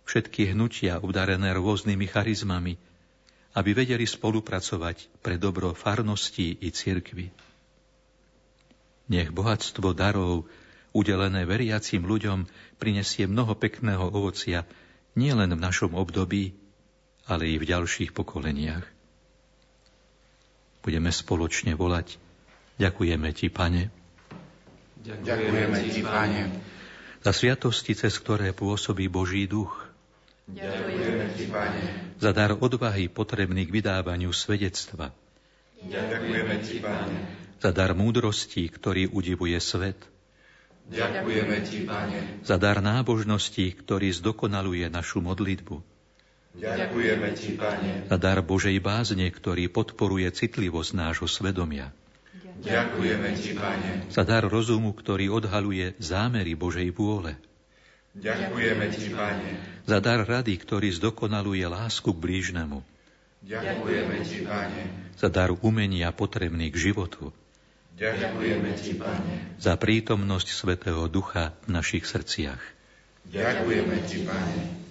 všetky 0.05 0.53
hnutia 0.53 1.01
udarené 1.01 1.57
rôznymi 1.57 2.07
charizmami, 2.09 2.77
aby 3.57 3.70
vedeli 3.72 4.05
spolupracovať 4.05 5.20
pre 5.24 5.40
dobro 5.40 5.72
farnosti 5.72 6.57
i 6.61 6.68
cirkvy. 6.68 7.33
Nech 9.09 9.33
bohatstvo 9.33 9.96
darov, 9.96 10.44
udelené 10.92 11.48
veriacim 11.48 12.05
ľuďom, 12.05 12.44
prinesie 12.77 13.24
mnoho 13.24 13.57
pekného 13.57 14.12
ovocia 14.12 14.68
nielen 15.16 15.57
v 15.57 15.64
našom 15.64 15.96
období, 15.96 16.53
ale 17.24 17.48
i 17.48 17.57
v 17.57 17.68
ďalších 17.68 18.12
pokoleniach. 18.12 18.85
Budeme 20.85 21.12
spoločne 21.12 21.77
volať. 21.77 22.16
Ďakujeme 22.79 23.29
Ti, 23.35 23.48
Pane. 23.51 23.83
Ďakujeme 25.03 25.79
Ti, 25.88 26.01
Pane. 26.05 26.42
Za 27.22 27.33
sviatosti, 27.35 27.98
cez 27.98 28.14
ktoré 28.18 28.54
pôsobí 28.54 29.11
Boží 29.11 29.50
duch. 29.50 29.74
Ďakujeme 30.48 31.26
Ti, 31.35 31.44
Pane. 31.50 31.83
Za 32.18 32.31
dar 32.33 32.57
odvahy 32.57 33.11
potrebný 33.11 33.68
k 33.68 33.74
vydávaniu 33.83 34.33
svedectva. 34.33 35.12
Ďakujeme 35.83 36.54
Ti, 36.62 36.76
Pane 36.81 37.48
za 37.59 37.74
dar 37.74 37.94
múdrosti, 37.94 38.70
ktorý 38.70 39.11
udivuje 39.11 39.59
svet. 39.59 39.98
Ďakujeme 40.88 41.57
Ti, 41.66 41.78
Pane. 41.85 42.18
Za 42.46 42.57
dar 42.57 42.81
nábožnosti, 42.81 43.74
ktorý 43.83 44.14
zdokonaluje 44.14 44.88
našu 44.88 45.20
modlitbu. 45.20 45.83
Ďakujeme 46.57 47.28
Ti, 47.35 47.50
Pane. 47.59 47.92
Za 48.09 48.16
dar 48.16 48.40
Božej 48.40 48.78
bázne, 48.81 49.28
ktorý 49.28 49.68
podporuje 49.68 50.31
citlivosť 50.33 50.90
nášho 50.96 51.28
svedomia. 51.28 51.92
Ďakujeme 52.58 53.28
Ti, 53.38 53.50
Pane. 53.54 53.90
Za 54.10 54.26
dar 54.26 54.42
rozumu, 54.42 54.90
ktorý 54.90 55.30
odhaluje 55.30 55.94
zámery 56.02 56.58
Božej 56.58 56.90
vôle. 56.90 57.38
Ďakujeme 58.18 58.86
Ti, 58.90 59.08
Pane. 59.14 59.50
Za 59.86 59.98
dar 60.02 60.26
rady, 60.26 60.58
ktorý 60.58 60.90
zdokonaluje 60.90 61.62
lásku 61.70 62.10
k 62.10 62.18
blížnemu. 62.18 62.82
Ďakujeme 63.46 64.16
Ti, 64.26 64.38
Pane. 64.42 64.82
Za 65.14 65.30
dar 65.30 65.54
umenia 65.54 66.10
potrebný 66.10 66.74
k 66.74 66.90
životu. 66.90 67.30
Ďakujeme 67.94 68.70
Ti, 68.74 68.92
Pane. 68.98 69.34
Za 69.62 69.78
prítomnosť 69.78 70.48
Svetého 70.50 71.06
Ducha 71.06 71.54
v 71.66 71.78
našich 71.78 72.06
srdciach. 72.06 72.62
Ďakujeme 73.30 73.96
Ti, 74.02 74.18
Pane. 74.26 74.88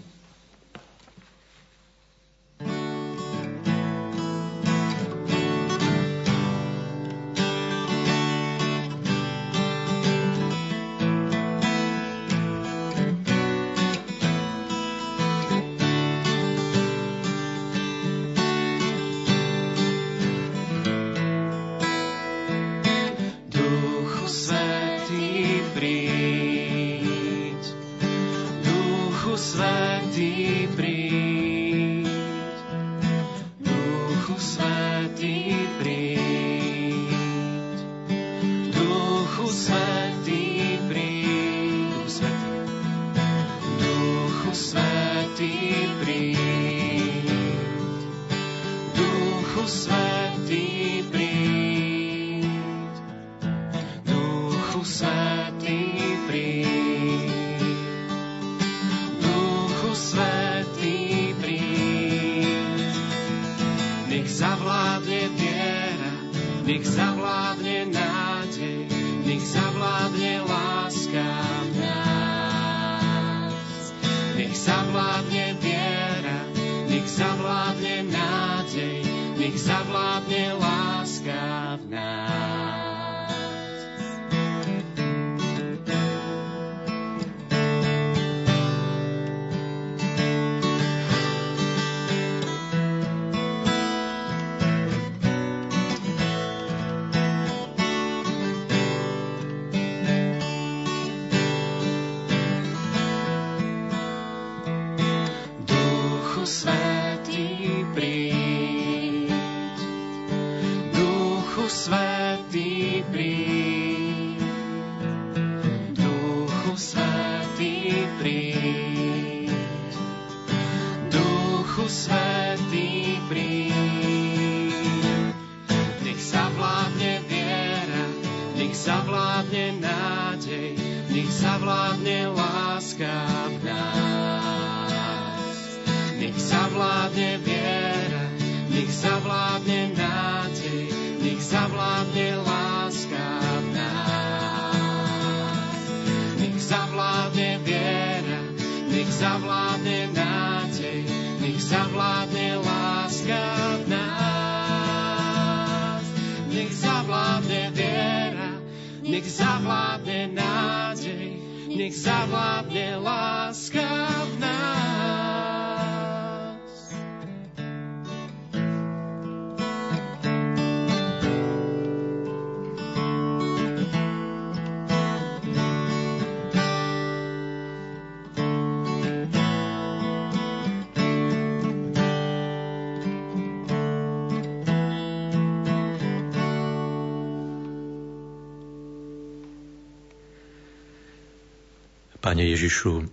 Pane 192.38 192.54
Ježišu, 192.54 193.10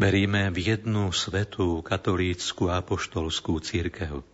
veríme 0.00 0.48
v 0.48 0.72
jednu 0.72 1.12
svetú 1.12 1.84
katolícku 1.84 2.64
apoštolskú 2.64 3.60
církev. 3.60 4.24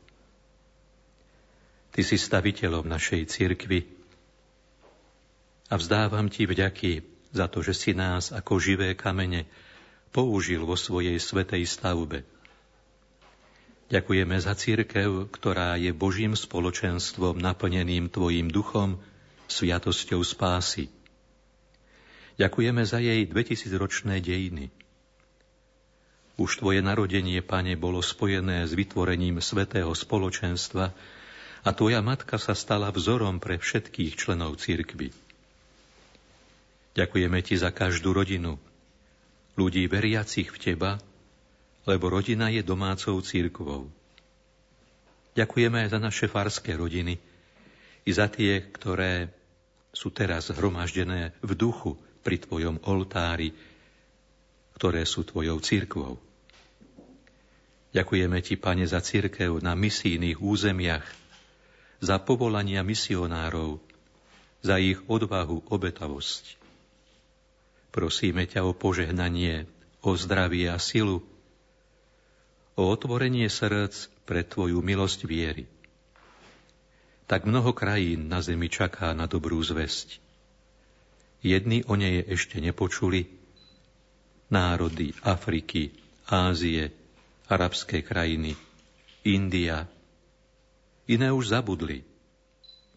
Ty 1.91 2.01
si 2.07 2.15
staviteľom 2.15 2.87
našej 2.87 3.27
církvy 3.27 3.91
a 5.67 5.75
vzdávam 5.75 6.31
Ti 6.31 6.47
vďaky 6.47 6.93
za 7.35 7.51
to, 7.51 7.59
že 7.67 7.75
si 7.75 7.91
nás 7.91 8.31
ako 8.31 8.63
živé 8.63 8.95
kamene 8.95 9.51
použil 10.15 10.63
vo 10.63 10.79
svojej 10.79 11.19
svetej 11.19 11.67
stavbe. 11.67 12.23
Ďakujeme 13.91 14.39
za 14.39 14.55
církev, 14.55 15.27
ktorá 15.27 15.75
je 15.75 15.91
Božím 15.91 16.39
spoločenstvom 16.39 17.35
naplneným 17.35 18.15
Tvojim 18.15 18.47
duchom, 18.47 19.03
sviatosťou 19.51 20.23
spásy. 20.23 20.87
Ďakujeme 22.39 22.87
za 22.87 23.03
jej 23.03 23.27
2000-ročné 23.27 24.23
dejiny. 24.23 24.71
Už 26.39 26.63
Tvoje 26.63 26.79
narodenie, 26.79 27.43
Pane, 27.43 27.75
bolo 27.75 27.99
spojené 27.99 28.63
s 28.63 28.71
vytvorením 28.79 29.43
svetého 29.43 29.91
spoločenstva 29.91 30.95
a 31.67 31.71
Tvoja 31.75 31.99
matka 31.99 32.39
sa 32.39 32.55
stala 32.55 32.95
vzorom 32.95 33.43
pre 33.43 33.59
všetkých 33.59 34.15
členov 34.15 34.63
církvy. 34.63 35.11
Ďakujeme 36.95 37.39
Ti 37.43 37.59
za 37.59 37.75
každú 37.75 38.15
rodinu, 38.15 38.55
ľudí 39.59 39.91
veriacich 39.91 40.55
v 40.55 40.59
Teba, 40.63 41.03
lebo 41.91 42.07
rodina 42.07 42.55
je 42.55 42.63
domácou 42.63 43.19
církvou. 43.19 43.91
Ďakujeme 45.35 45.87
aj 45.87 45.89
za 45.91 45.99
naše 45.99 46.31
farské 46.31 46.79
rodiny 46.79 47.19
i 48.07 48.11
za 48.15 48.31
tie, 48.31 48.63
ktoré 48.63 49.35
sú 49.91 50.15
teraz 50.15 50.55
hromaždené 50.55 51.35
v 51.43 51.53
duchu 51.59 51.99
pri 52.23 52.43
Tvojom 52.43 52.83
oltári, 52.87 53.55
ktoré 54.79 55.03
sú 55.03 55.27
Tvojou 55.27 55.59
církvou. 55.59 56.15
Ďakujeme 57.91 58.39
Ti, 58.45 58.55
Pane, 58.61 58.85
za 58.85 59.01
církev 59.01 59.59
na 59.65 59.73
misijných 59.73 60.39
územiach, 60.39 61.07
za 61.99 62.21
povolania 62.23 62.85
misionárov, 62.87 63.81
za 64.63 64.79
ich 64.79 65.01
odvahu, 65.09 65.67
obetavosť. 65.67 66.59
Prosíme 67.91 68.45
ťa 68.47 68.63
o 68.69 68.77
požehnanie, 68.77 69.67
o 70.05 70.15
zdravie 70.15 70.71
a 70.71 70.79
silu, 70.79 71.25
o 72.79 72.83
otvorenie 72.87 73.51
srdc 73.51 74.13
pre 74.23 74.47
Tvoju 74.47 74.79
milosť 74.79 75.27
viery. 75.27 75.67
Tak 77.27 77.45
mnoho 77.45 77.75
krajín 77.75 78.31
na 78.31 78.39
zemi 78.45 78.71
čaká 78.71 79.11
na 79.17 79.27
dobrú 79.27 79.59
zväzť. 79.59 80.28
Jedni 81.39 81.87
o 81.87 81.95
nej 81.95 82.25
ešte 82.27 82.59
nepočuli. 82.59 83.27
Národy 84.49 85.15
Afriky, 85.23 85.93
Ázie, 86.29 86.91
arabské 87.49 88.05
krajiny, 88.05 88.57
India. 89.25 89.87
Iné 91.09 91.29
už 91.33 91.53
zabudli. 91.55 92.05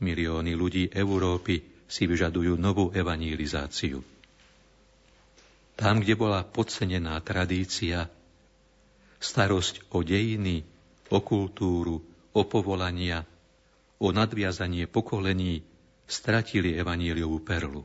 Milióny 0.01 0.58
ľudí 0.58 0.89
Európy 0.89 1.86
si 1.86 2.08
vyžadujú 2.08 2.58
novú 2.58 2.89
evangelizáciu. 2.91 4.01
Tam, 5.75 6.01
kde 6.01 6.15
bola 6.15 6.43
podcenená 6.43 7.19
tradícia, 7.23 8.10
starosť 9.21 9.93
o 9.93 10.01
dejiny, 10.01 10.65
o 11.13 11.19
kultúru, 11.21 12.01
o 12.32 12.41
povolania, 12.47 13.23
o 14.01 14.10
nadviazanie 14.10 14.88
pokolení, 14.88 15.62
stratili 16.08 16.75
evaníliovú 16.75 17.39
perlu. 17.43 17.84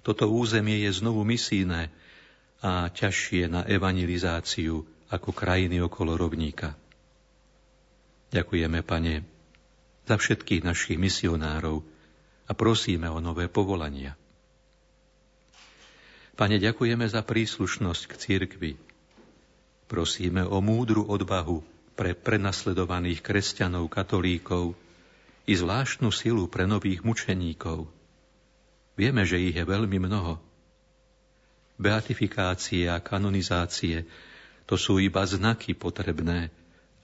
Toto 0.00 0.32
územie 0.32 0.80
je 0.88 0.96
znovu 0.96 1.20
misijné 1.28 1.92
a 2.64 2.88
ťažšie 2.88 3.52
na 3.52 3.64
evangelizáciu 3.68 4.84
ako 5.12 5.30
krajiny 5.32 5.80
okolo 5.80 6.16
rovníka. 6.16 6.76
Ďakujeme, 8.32 8.80
Pane, 8.80 9.24
za 10.08 10.16
všetkých 10.16 10.62
našich 10.64 10.96
misionárov 10.96 11.84
a 12.48 12.52
prosíme 12.56 13.12
o 13.12 13.20
nové 13.20 13.50
povolania. 13.50 14.16
Pane, 16.36 16.56
ďakujeme 16.56 17.04
za 17.04 17.20
príslušnosť 17.20 18.02
k 18.08 18.12
cirkvi. 18.16 18.72
Prosíme 19.90 20.46
o 20.46 20.64
múdru 20.64 21.04
odvahu 21.04 21.60
pre 21.92 22.16
prenasledovaných 22.16 23.20
kresťanov, 23.20 23.92
katolíkov 23.92 24.72
i 25.44 25.52
zvláštnu 25.52 26.08
silu 26.08 26.48
pre 26.48 26.64
nových 26.64 27.04
mučeníkov– 27.04 27.84
Vieme, 28.98 29.22
že 29.24 29.38
ich 29.38 29.56
je 29.56 29.64
veľmi 29.64 29.98
mnoho. 30.02 30.40
Beatifikácie 31.80 32.90
a 32.92 33.00
kanonizácie 33.00 34.04
to 34.68 34.76
sú 34.78 35.00
iba 35.02 35.24
znaky 35.26 35.74
potrebné, 35.74 36.52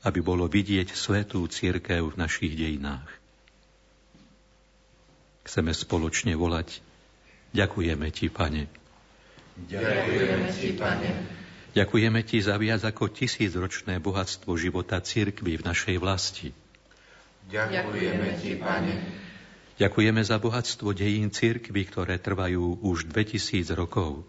aby 0.07 0.20
bolo 0.22 0.46
vidieť 0.46 0.94
svetú 0.94 1.42
církev 1.51 2.14
v 2.14 2.18
našich 2.20 2.55
dejinách. 2.55 3.09
Chceme 5.49 5.75
spoločne 5.75 6.38
volať. 6.38 6.79
Ďakujeme 7.57 8.07
Ti, 8.12 8.27
Pane. 8.31 8.70
Ďakujeme 9.66 10.46
Ti, 10.53 10.68
Pane. 10.77 11.11
Ďakujeme 11.72 12.20
Ti 12.22 12.38
za 12.44 12.55
viac 12.61 12.85
ako 12.85 13.09
tisícročné 13.11 13.99
bohatstvo 13.99 14.55
života 14.61 15.01
církvy 15.01 15.59
v 15.59 15.66
našej 15.66 15.96
vlasti. 15.96 16.49
Ďakujeme 17.49 18.29
Ti, 18.38 18.53
Pane 18.61 19.25
Ďakujeme 19.76 20.24
za 20.24 20.40
bohatstvo 20.40 20.96
dejín 20.96 21.28
cirkvy, 21.28 21.84
ktoré 21.84 22.16
trvajú 22.16 22.80
už 22.80 23.12
2000 23.12 23.76
rokov. 23.76 24.24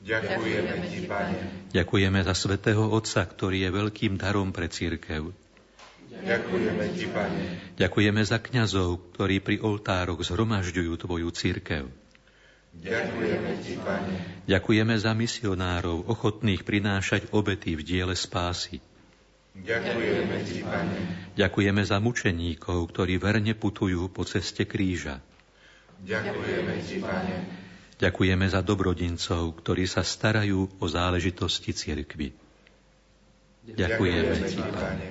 Ďakujeme 0.00 0.72
Ti, 0.88 1.00
Pane. 1.04 1.38
Ďakujeme 1.76 2.20
za 2.24 2.32
svätého 2.32 2.88
Otca, 2.88 3.20
ktorý 3.20 3.68
je 3.68 3.70
veľkým 3.76 4.16
darom 4.16 4.56
pre 4.56 4.72
církev. 4.72 5.36
Ďakujeme 6.08 6.84
Ti, 6.96 7.06
Pane. 7.12 7.44
Ďakujeme 7.76 8.22
za 8.24 8.40
kňazov, 8.40 9.12
ktorí 9.12 9.44
pri 9.44 9.60
oltároch 9.60 10.24
zhromažďujú 10.24 10.92
Tvoju 10.96 11.28
církev. 11.28 11.84
Ďakujeme 12.80 13.50
Ti, 13.60 13.74
Pane. 13.84 14.14
Ďakujeme 14.48 14.94
za 14.96 15.12
misionárov, 15.12 16.08
ochotných 16.08 16.64
prinášať 16.64 17.28
obety 17.36 17.76
v 17.76 17.84
diele 17.84 18.16
spásy. 18.16 18.80
Ďakujeme 19.56 20.36
Ti, 20.46 20.58
Pane. 20.62 20.98
Ďakujeme 21.34 21.82
za 21.82 21.98
mučeníkov, 21.98 22.90
ktorí 22.94 23.18
verne 23.18 23.54
putujú 23.58 24.06
po 24.10 24.22
ceste 24.22 24.62
kríža. 24.66 25.18
Ďakujeme 26.06 26.74
Ti, 26.86 26.96
Pane. 27.02 27.36
Ďakujeme 28.00 28.46
za 28.48 28.64
dobrodincov, 28.64 29.60
ktorí 29.60 29.84
sa 29.84 30.00
starajú 30.00 30.70
o 30.80 30.84
záležitosti 30.88 31.76
cirkvy. 31.76 32.32
Ďakujeme, 33.68 33.76
Ďakujeme 33.76 34.36
Ti, 34.48 34.62
Pane. 34.64 35.08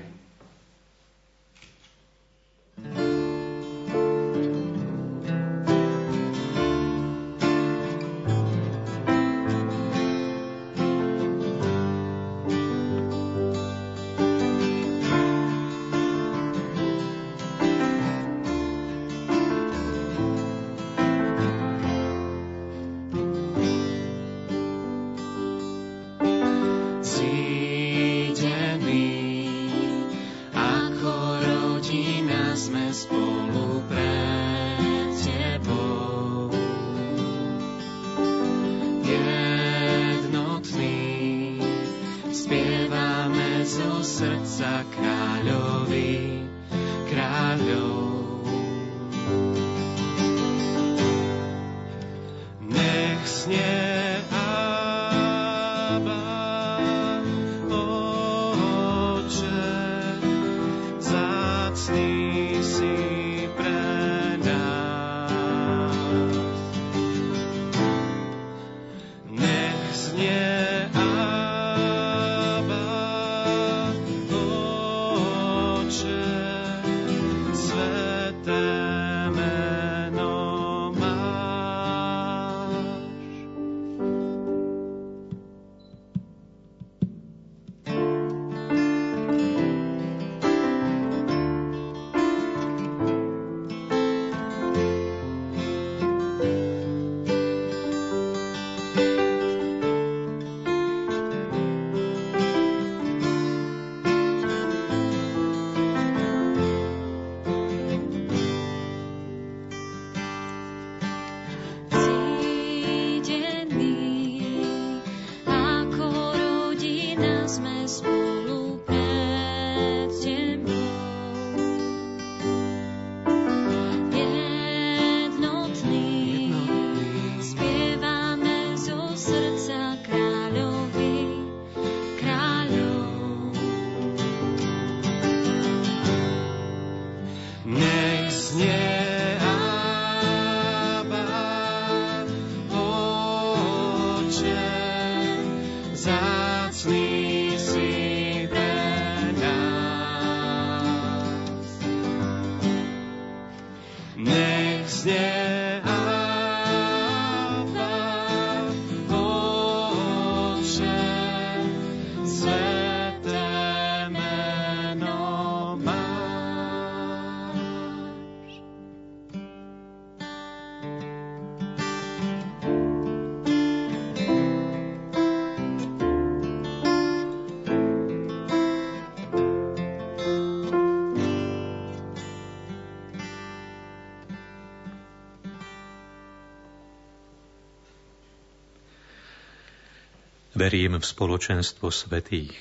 Verím 190.59 190.99
v 190.99 191.07
spoločenstvo 191.07 191.87
svetých. 191.87 192.51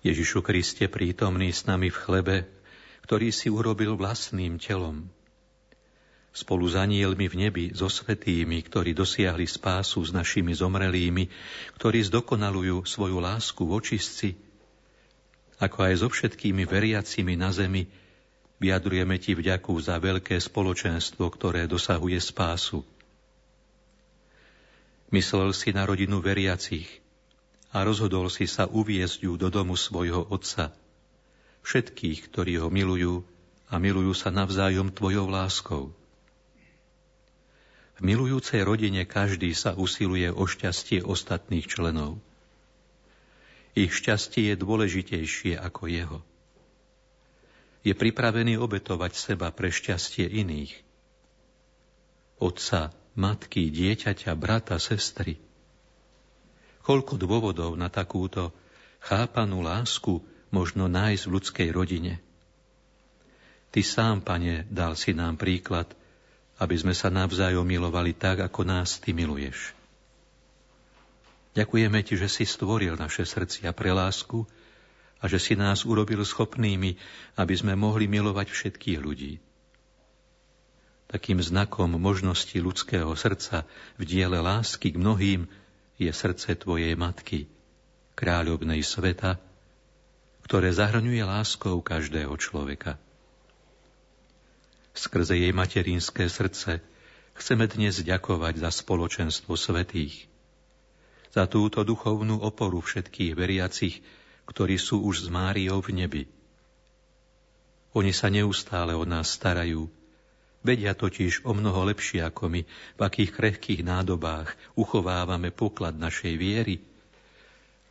Ježišu 0.00 0.40
Kriste 0.40 0.88
prítomný 0.88 1.52
s 1.52 1.68
nami 1.68 1.92
v 1.92 2.00
chlebe, 2.00 2.36
ktorý 3.04 3.28
si 3.28 3.52
urobil 3.52 4.00
vlastným 4.00 4.56
telom. 4.56 5.12
Spolu 6.32 6.72
s 6.72 6.80
anielmi 6.80 7.28
v 7.28 7.36
nebi, 7.36 7.66
so 7.76 7.92
svetými, 7.92 8.64
ktorí 8.64 8.96
dosiahli 8.96 9.44
spásu 9.44 10.00
s 10.00 10.08
našimi 10.08 10.56
zomrelými, 10.56 11.28
ktorí 11.76 12.00
zdokonalujú 12.08 12.80
svoju 12.88 13.20
lásku 13.20 13.60
v 13.60 13.72
očistci, 13.76 14.28
ako 15.60 15.84
aj 15.84 15.94
so 16.00 16.08
všetkými 16.08 16.64
veriacimi 16.64 17.36
na 17.36 17.52
zemi, 17.52 17.84
vyjadrujeme 18.56 19.20
Ti 19.20 19.36
vďaku 19.36 19.76
za 19.76 20.00
veľké 20.00 20.40
spoločenstvo, 20.40 21.28
ktoré 21.28 21.68
dosahuje 21.68 22.16
spásu. 22.24 22.88
Myslel 25.10 25.50
si 25.50 25.74
na 25.74 25.82
rodinu 25.82 26.22
veriacich 26.22 26.86
a 27.74 27.82
rozhodol 27.82 28.30
si 28.30 28.46
sa 28.46 28.70
uviezť 28.70 29.26
ju 29.26 29.34
do 29.34 29.50
domu 29.50 29.74
svojho 29.74 30.22
otca. 30.30 30.70
Všetkých, 31.66 32.30
ktorí 32.30 32.62
ho 32.62 32.70
milujú 32.70 33.26
a 33.70 33.74
milujú 33.82 34.14
sa 34.14 34.30
navzájom 34.30 34.94
tvojou 34.94 35.26
láskou. 35.26 35.84
V 37.98 38.00
milujúcej 38.06 38.62
rodine 38.62 39.02
každý 39.02 39.50
sa 39.52 39.74
usiluje 39.74 40.30
o 40.30 40.46
šťastie 40.46 41.02
ostatných 41.02 41.66
členov. 41.66 42.22
Ich 43.74 43.90
šťastie 43.90 44.54
je 44.54 44.56
dôležitejšie 44.56 45.58
ako 45.58 45.90
jeho. 45.90 46.18
Je 47.82 47.98
pripravený 47.98 48.62
obetovať 48.62 49.12
seba 49.18 49.50
pre 49.50 49.74
šťastie 49.74 50.26
iných. 50.26 50.74
Otca 52.40 52.94
matky, 53.14 53.70
dieťaťa, 53.70 54.32
brata, 54.38 54.76
sestry. 54.78 55.38
Koľko 56.80 57.20
dôvodov 57.20 57.76
na 57.78 57.92
takúto 57.92 58.54
chápanú 59.02 59.62
lásku 59.62 60.22
možno 60.50 60.90
nájsť 60.90 61.22
v 61.26 61.32
ľudskej 61.32 61.68
rodine. 61.70 62.18
Ty 63.70 63.80
sám, 63.86 64.26
pane, 64.26 64.66
dal 64.66 64.98
si 64.98 65.14
nám 65.14 65.38
príklad, 65.38 65.86
aby 66.58 66.74
sme 66.74 66.92
sa 66.92 67.08
navzájom 67.08 67.62
milovali 67.62 68.12
tak, 68.12 68.42
ako 68.42 68.66
nás 68.66 68.98
ty 68.98 69.14
miluješ. 69.14 69.72
Ďakujeme 71.54 71.98
ti, 72.06 72.14
že 72.14 72.30
si 72.30 72.46
stvoril 72.46 72.94
naše 72.94 73.26
srdcia 73.26 73.70
pre 73.74 73.90
lásku 73.90 74.46
a 75.18 75.24
že 75.26 75.38
si 75.38 75.54
nás 75.58 75.82
urobil 75.86 76.22
schopnými, 76.22 76.94
aby 77.38 77.54
sme 77.54 77.74
mohli 77.74 78.06
milovať 78.06 78.50
všetkých 78.50 78.98
ľudí. 79.02 79.38
Takým 81.10 81.42
znakom 81.42 81.90
možnosti 81.98 82.54
ľudského 82.54 83.10
srdca 83.18 83.66
v 83.98 84.02
diele 84.06 84.38
lásky 84.38 84.94
k 84.94 85.00
mnohým 85.02 85.50
je 85.98 86.06
srdce 86.06 86.54
Tvojej 86.54 86.94
Matky, 86.94 87.50
kráľovnej 88.14 88.78
sveta, 88.86 89.42
ktoré 90.46 90.70
zahrňuje 90.70 91.22
láskou 91.26 91.82
každého 91.82 92.30
človeka. 92.38 92.94
Skrze 94.94 95.34
jej 95.34 95.50
materinské 95.50 96.30
srdce 96.30 96.78
chceme 97.34 97.66
dnes 97.66 97.98
ďakovať 98.06 98.62
za 98.62 98.70
spoločenstvo 98.70 99.58
svetých, 99.58 100.30
za 101.34 101.50
túto 101.50 101.82
duchovnú 101.82 102.38
oporu 102.38 102.78
všetkých 102.78 103.34
veriacich, 103.34 103.98
ktorí 104.46 104.78
sú 104.78 105.02
už 105.02 105.26
s 105.26 105.28
Máriou 105.30 105.82
v 105.82 105.90
nebi. 105.94 106.22
Oni 107.98 108.14
sa 108.14 108.30
neustále 108.30 108.94
o 108.94 109.02
nás 109.02 109.34
starajú, 109.34 109.90
Vedia 110.60 110.92
totiž 110.92 111.48
o 111.48 111.56
mnoho 111.56 111.88
lepšie 111.88 112.20
ako 112.20 112.52
my, 112.52 112.62
v 112.68 113.00
akých 113.00 113.32
krehkých 113.32 113.80
nádobách 113.80 114.52
uchovávame 114.76 115.48
poklad 115.48 115.96
našej 115.96 116.36
viery 116.36 116.84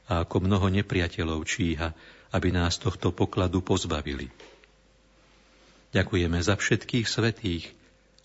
a 0.05 0.25
ako 0.25 0.45
mnoho 0.45 0.69
nepriateľov 0.69 1.41
číha, 1.49 1.97
aby 2.29 2.53
nás 2.53 2.77
tohto 2.77 3.09
pokladu 3.09 3.65
pozbavili. 3.65 4.29
Ďakujeme 5.89 6.37
za 6.45 6.53
všetkých 6.53 7.09
svetých 7.09 7.73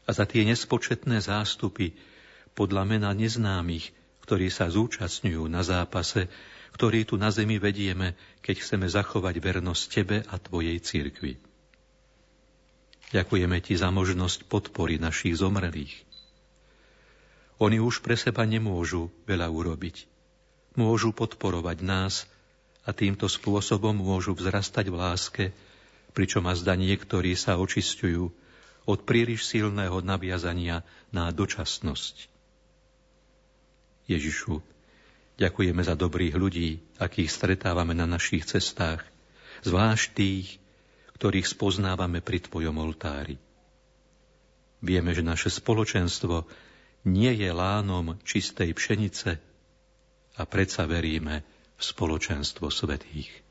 a 0.05 0.13
za 0.13 0.29
tie 0.29 0.45
nespočetné 0.45 1.25
zástupy 1.25 1.97
podľa 2.53 2.85
mena 2.85 3.11
neznámych, 3.17 3.97
ktorí 4.29 4.53
sa 4.53 4.69
zúčastňujú 4.69 5.45
na 5.49 5.65
zápase, 5.65 6.29
ktorý 6.77 7.09
tu 7.09 7.17
na 7.17 7.33
zemi 7.33 7.57
vedieme, 7.57 8.13
keď 8.45 8.61
chceme 8.61 8.87
zachovať 8.93 9.41
vernosť 9.41 9.83
Tebe 9.89 10.19
a 10.29 10.37
Tvojej 10.37 10.77
cirkvi. 10.85 11.54
Ďakujeme 13.15 13.63
Ti 13.63 13.79
za 13.79 13.95
možnosť 13.95 14.51
podpory 14.51 14.99
našich 14.99 15.39
zomrelých. 15.39 16.03
Oni 17.63 17.79
už 17.79 18.03
pre 18.03 18.19
seba 18.19 18.43
nemôžu 18.43 19.15
veľa 19.31 19.47
urobiť. 19.47 20.11
Môžu 20.75 21.15
podporovať 21.15 21.87
nás 21.87 22.27
a 22.83 22.91
týmto 22.91 23.31
spôsobom 23.31 23.95
môžu 23.95 24.35
vzrastať 24.35 24.91
v 24.91 24.97
láske, 24.99 25.45
pričom 26.11 26.43
a 26.51 26.59
zda 26.59 26.75
niektorí 26.75 27.39
sa 27.39 27.55
očistujú 27.55 28.35
od 28.85 28.99
príliš 29.07 29.47
silného 29.47 30.03
naviazania 30.03 30.83
na 31.15 31.31
dočasnosť. 31.31 32.27
Ježišu, 34.11 34.59
ďakujeme 35.39 35.81
za 35.87 35.95
dobrých 35.95 36.35
ľudí, 36.35 36.83
akých 36.99 37.31
stretávame 37.31 37.95
na 37.95 38.05
našich 38.05 38.45
cestách, 38.45 39.07
zvlášť 39.63 40.07
tých, 40.13 40.47
ktorých 41.25 41.57
spoznávame 41.57 42.21
pri 42.21 42.37
Tvojom 42.37 42.85
oltári. 42.85 43.41
Vieme, 44.85 45.17
že 45.17 45.25
naše 45.25 45.49
spoločenstvo 45.49 46.45
nie 47.09 47.33
je 47.33 47.49
lánom 47.49 48.21
čistej 48.29 48.77
pšenice 48.77 49.41
a 50.37 50.43
predsa 50.45 50.85
veríme 50.85 51.41
v 51.81 51.81
spoločenstvo 51.81 52.69
svetých. 52.69 53.44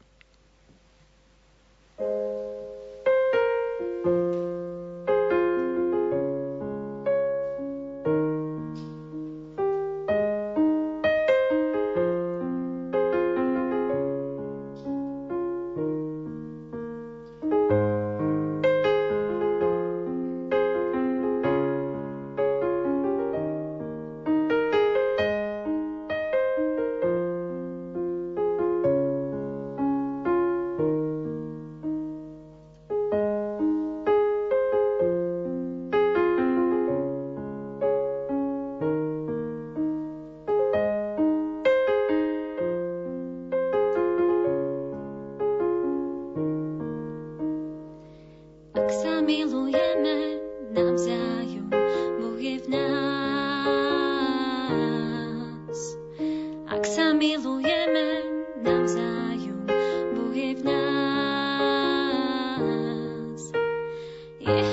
Yeah. 64.45 64.72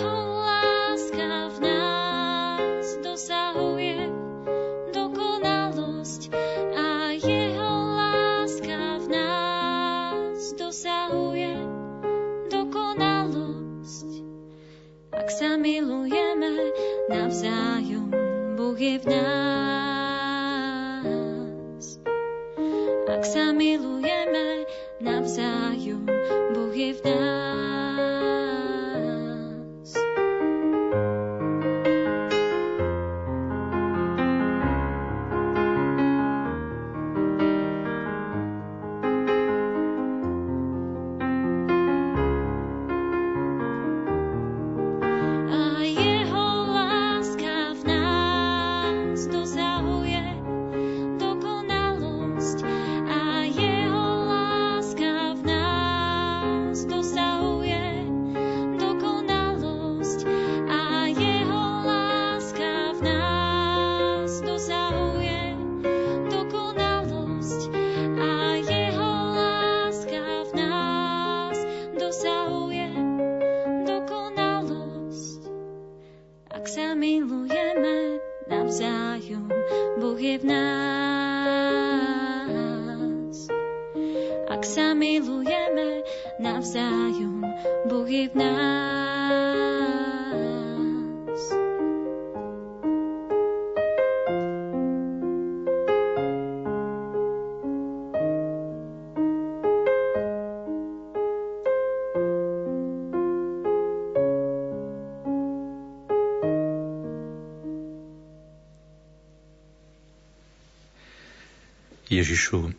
Ježišu, 112.20 112.76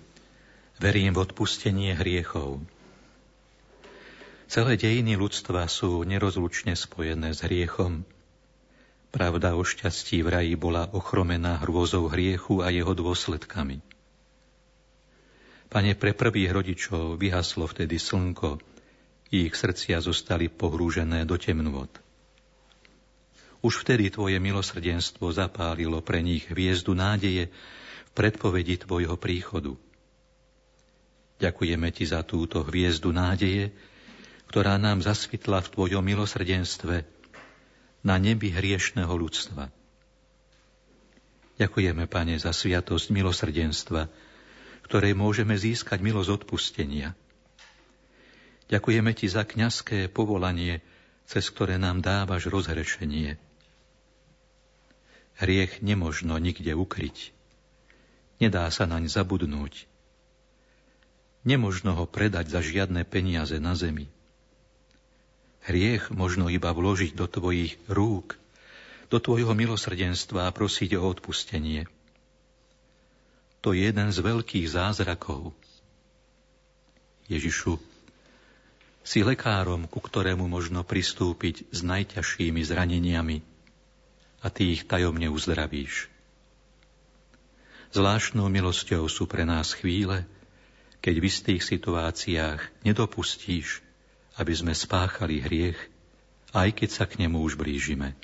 verím 0.78 1.18
v 1.18 1.26
odpustenie 1.26 1.98
hriechov. 1.98 2.62
Celé 4.46 4.78
dejiny 4.78 5.18
ľudstva 5.18 5.66
sú 5.66 6.06
nerozlučne 6.06 6.78
spojené 6.78 7.34
s 7.34 7.42
hriechom. 7.42 8.06
Pravda 9.10 9.58
o 9.58 9.66
šťastí 9.66 10.22
v 10.22 10.30
raji 10.30 10.54
bola 10.54 10.94
ochromená 10.94 11.58
hrôzou 11.66 12.06
hriechu 12.14 12.62
a 12.62 12.70
jeho 12.70 12.94
dôsledkami. 12.94 13.82
Pane, 15.74 15.92
pre 15.98 16.14
prvých 16.14 16.54
rodičov 16.54 17.18
vyhaslo 17.18 17.66
vtedy 17.66 17.98
slnko, 17.98 18.62
ich 19.34 19.58
srdcia 19.58 20.06
zostali 20.06 20.54
pohrúžené 20.54 21.26
do 21.26 21.40
temnôt. 21.42 21.90
Už 23.66 23.82
vtedy 23.82 24.14
Tvoje 24.14 24.38
milosrdenstvo 24.38 25.34
zapálilo 25.34 25.98
pre 26.06 26.22
nich 26.22 26.46
hviezdu 26.46 26.94
nádeje, 26.94 27.50
predpovedi 28.12 28.84
Tvojho 28.84 29.16
príchodu. 29.16 29.76
Ďakujeme 31.42 31.90
Ti 31.90 32.06
za 32.06 32.22
túto 32.22 32.62
hviezdu 32.62 33.10
nádeje, 33.10 33.74
ktorá 34.52 34.78
nám 34.78 35.02
zasvitla 35.02 35.64
v 35.64 35.72
Tvojom 35.74 36.04
milosrdenstve 36.04 37.08
na 38.06 38.16
nebi 38.22 38.52
hriešného 38.54 39.10
ľudstva. 39.10 39.72
Ďakujeme, 41.58 42.10
Pane, 42.10 42.38
za 42.42 42.54
sviatosť 42.54 43.14
milosrdenstva, 43.14 44.10
ktorej 44.86 45.14
môžeme 45.14 45.54
získať 45.54 46.02
milosť 46.02 46.42
odpustenia. 46.42 47.14
Ďakujeme 48.68 49.12
Ti 49.14 49.28
za 49.30 49.46
kňazské 49.46 50.10
povolanie, 50.10 50.82
cez 51.30 51.48
ktoré 51.48 51.80
nám 51.80 52.04
dávaš 52.04 52.50
rozhrešenie. 52.52 53.40
Hriech 55.40 55.82
nemožno 55.82 56.38
nikde 56.38 56.76
ukryť. 56.76 57.34
Nedá 58.42 58.66
sa 58.74 58.90
naň 58.90 59.06
zabudnúť. 59.06 59.86
Nemožno 61.46 61.94
ho 61.94 62.10
predať 62.10 62.50
za 62.50 62.62
žiadne 62.66 63.06
peniaze 63.06 63.62
na 63.62 63.78
zemi. 63.78 64.10
Hriech 65.62 66.10
možno 66.10 66.50
iba 66.50 66.74
vložiť 66.74 67.14
do 67.14 67.30
tvojich 67.30 67.78
rúk, 67.86 68.42
do 69.14 69.22
tvojho 69.22 69.54
milosrdenstva 69.54 70.50
a 70.50 70.54
prosiť 70.54 70.98
o 70.98 71.06
odpustenie. 71.06 71.86
To 73.62 73.78
je 73.78 73.86
jeden 73.86 74.10
z 74.10 74.18
veľkých 74.26 74.66
zázrakov. 74.66 75.54
Ježišu, 77.30 77.78
si 79.06 79.22
lekárom, 79.22 79.86
ku 79.86 80.02
ktorému 80.02 80.50
možno 80.50 80.82
pristúpiť 80.82 81.70
s 81.70 81.86
najťažšími 81.86 82.62
zraneniami 82.66 83.38
a 84.42 84.50
ty 84.50 84.74
ich 84.74 84.90
tajomne 84.90 85.30
uzdravíš. 85.30 86.10
Zvláštnou 87.92 88.48
milosťou 88.48 89.12
sú 89.12 89.28
pre 89.28 89.44
nás 89.44 89.76
chvíle, 89.76 90.24
keď 91.04 91.16
v 91.20 91.28
istých 91.28 91.62
situáciách 91.66 92.88
nedopustíš, 92.88 93.84
aby 94.40 94.54
sme 94.56 94.72
spáchali 94.72 95.44
hriech, 95.44 95.80
aj 96.56 96.72
keď 96.72 96.90
sa 96.90 97.04
k 97.04 97.20
nemu 97.20 97.44
už 97.44 97.60
blížime. 97.60 98.16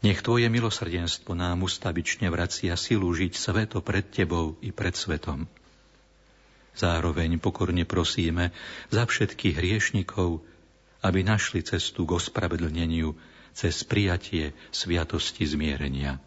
Nech 0.00 0.22
Tvoje 0.22 0.48
milosrdenstvo 0.48 1.36
nám 1.36 1.66
ustavične 1.66 2.30
vracia 2.32 2.72
silu 2.78 3.10
žiť 3.10 3.32
sveto 3.36 3.84
pred 3.84 4.06
Tebou 4.08 4.56
i 4.64 4.72
pred 4.72 4.96
svetom. 4.96 5.44
Zároveň 6.72 7.42
pokorne 7.42 7.84
prosíme 7.84 8.54
za 8.88 9.04
všetkých 9.04 9.58
hriešnikov, 9.58 10.40
aby 11.02 11.20
našli 11.26 11.66
cestu 11.66 12.06
k 12.06 12.16
ospravedlneniu 12.16 13.12
cez 13.52 13.82
prijatie 13.84 14.54
sviatosti 14.70 15.44
zmierenia. 15.44 16.22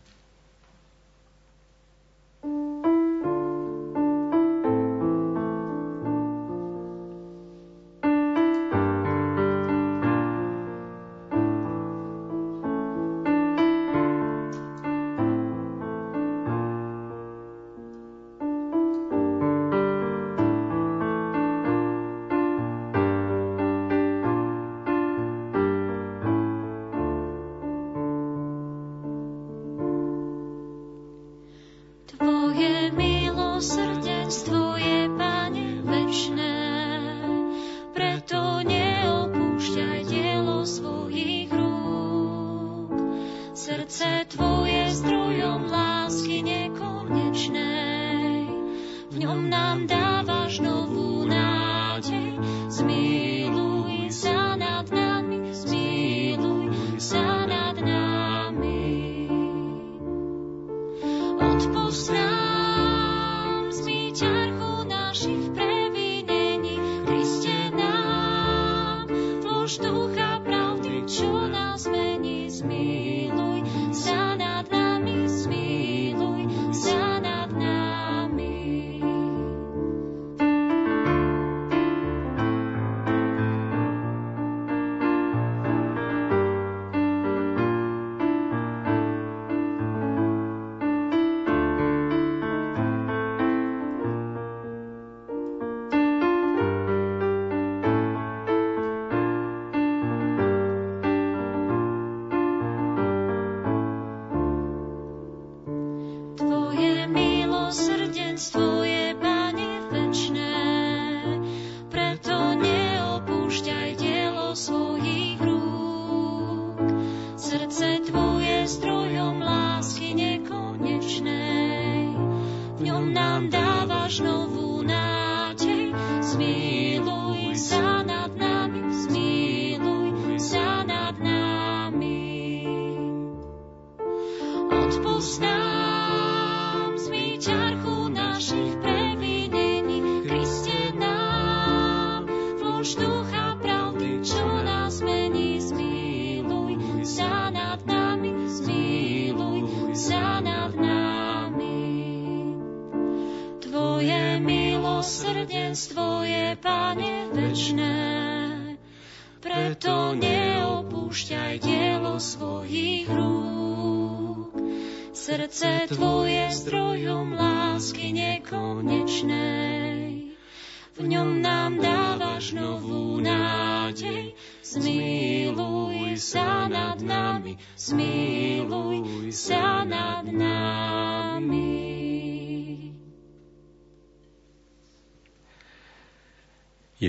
Om 49.33 49.49
Nam 49.49 49.87
Dam. 49.87 50.12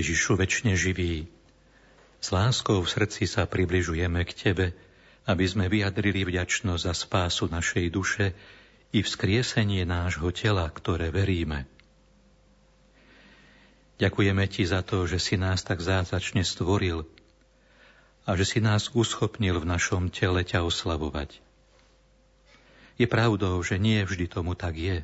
Ježišu 0.05 0.37
väčšine 0.37 0.77
živý, 0.77 1.25
s 2.21 2.29
láskou 2.29 2.77
v 2.77 2.85
srdci 2.85 3.25
sa 3.25 3.49
približujeme 3.49 4.21
k 4.21 4.37
Tebe, 4.37 4.67
aby 5.25 5.49
sme 5.49 5.65
vyjadrili 5.65 6.21
vďačnosť 6.21 6.85
za 6.85 6.93
spásu 6.93 7.49
našej 7.49 7.89
duše 7.89 8.37
i 8.93 9.01
vzkriesenie 9.01 9.81
nášho 9.81 10.29
tela, 10.29 10.69
ktoré 10.69 11.09
veríme. 11.09 11.65
Ďakujeme 13.97 14.45
Ti 14.45 14.69
za 14.69 14.85
to, 14.85 15.09
že 15.09 15.17
si 15.17 15.41
nás 15.41 15.65
tak 15.65 15.81
zázračne 15.81 16.45
stvoril 16.45 17.09
a 18.29 18.37
že 18.37 18.45
si 18.45 18.61
nás 18.61 18.93
uschopnil 18.93 19.57
v 19.57 19.65
našom 19.73 20.13
tele 20.13 20.45
ťa 20.45 20.61
oslavovať. 20.69 21.41
Je 23.01 23.09
pravdou, 23.09 23.57
že 23.65 23.81
nie 23.81 24.05
vždy 24.05 24.29
tomu 24.29 24.53
tak 24.53 24.77
je. 24.77 25.01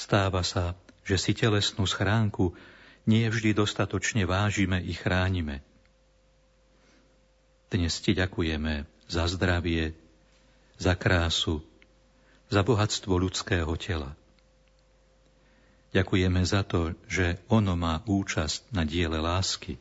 Stáva 0.00 0.40
sa, 0.48 0.72
že 1.04 1.20
si 1.20 1.36
telesnú 1.36 1.84
schránku 1.84 2.56
nie 3.08 3.28
vždy 3.28 3.56
dostatočne 3.56 4.28
vážime 4.28 4.80
i 4.80 4.92
chránime. 4.92 5.64
Dnes 7.70 8.02
ti 8.02 8.12
ďakujeme 8.12 8.84
za 9.06 9.30
zdravie, 9.30 9.94
za 10.76 10.98
krásu, 10.98 11.62
za 12.50 12.66
bohatstvo 12.66 13.14
ľudského 13.14 13.70
tela. 13.78 14.18
Ďakujeme 15.90 16.42
za 16.46 16.62
to, 16.62 16.94
že 17.10 17.42
ono 17.50 17.74
má 17.74 18.02
účasť 18.06 18.70
na 18.74 18.86
diele 18.86 19.18
lásky. 19.18 19.78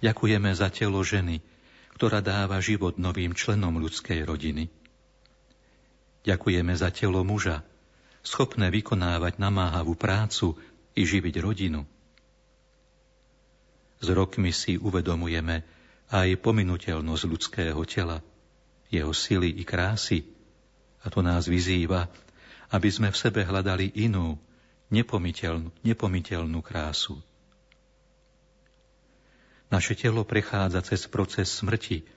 Ďakujeme 0.00 0.52
za 0.56 0.72
telo 0.72 1.00
ženy, 1.04 1.44
ktorá 1.96 2.22
dáva 2.22 2.62
život 2.62 2.96
novým 2.96 3.34
členom 3.34 3.76
ľudskej 3.76 4.24
rodiny. 4.24 4.70
Ďakujeme 6.28 6.72
za 6.76 6.92
telo 6.92 7.24
muža, 7.24 7.64
schopné 8.20 8.68
vykonávať 8.68 9.40
namáhavú 9.40 9.96
prácu 9.96 10.60
i 10.98 11.02
živiť 11.06 11.34
rodinu. 11.38 11.86
S 14.02 14.06
rokmi 14.10 14.50
si 14.50 14.74
uvedomujeme, 14.74 15.62
aj 16.08 16.40
pominuteľnosť 16.40 17.24
ľudského 17.28 17.80
tela, 17.84 18.18
jeho 18.88 19.12
sily 19.12 19.60
i 19.60 19.62
krásy. 19.62 20.24
A 21.04 21.12
to 21.12 21.22
nás 21.22 21.46
vyzýva, 21.46 22.08
aby 22.72 22.88
sme 22.88 23.12
v 23.12 23.20
sebe 23.20 23.44
hľadali 23.44 23.92
inú, 23.94 24.40
nepomiteľnú, 24.88 25.68
nepomiteľnú 25.84 26.58
krásu. 26.64 27.20
Naše 29.68 30.00
telo 30.00 30.24
prechádza 30.24 30.80
cez 30.80 31.04
proces 31.04 31.52
smrti 31.52 32.08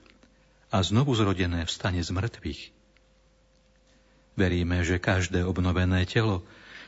a 0.72 0.80
znovu 0.80 1.12
zrodené 1.12 1.68
vstane 1.68 2.00
z 2.00 2.08
mŕtvych. 2.08 2.62
Veríme, 4.40 4.80
že 4.80 4.96
každé 4.96 5.44
obnovené 5.44 6.08
telo, 6.08 6.40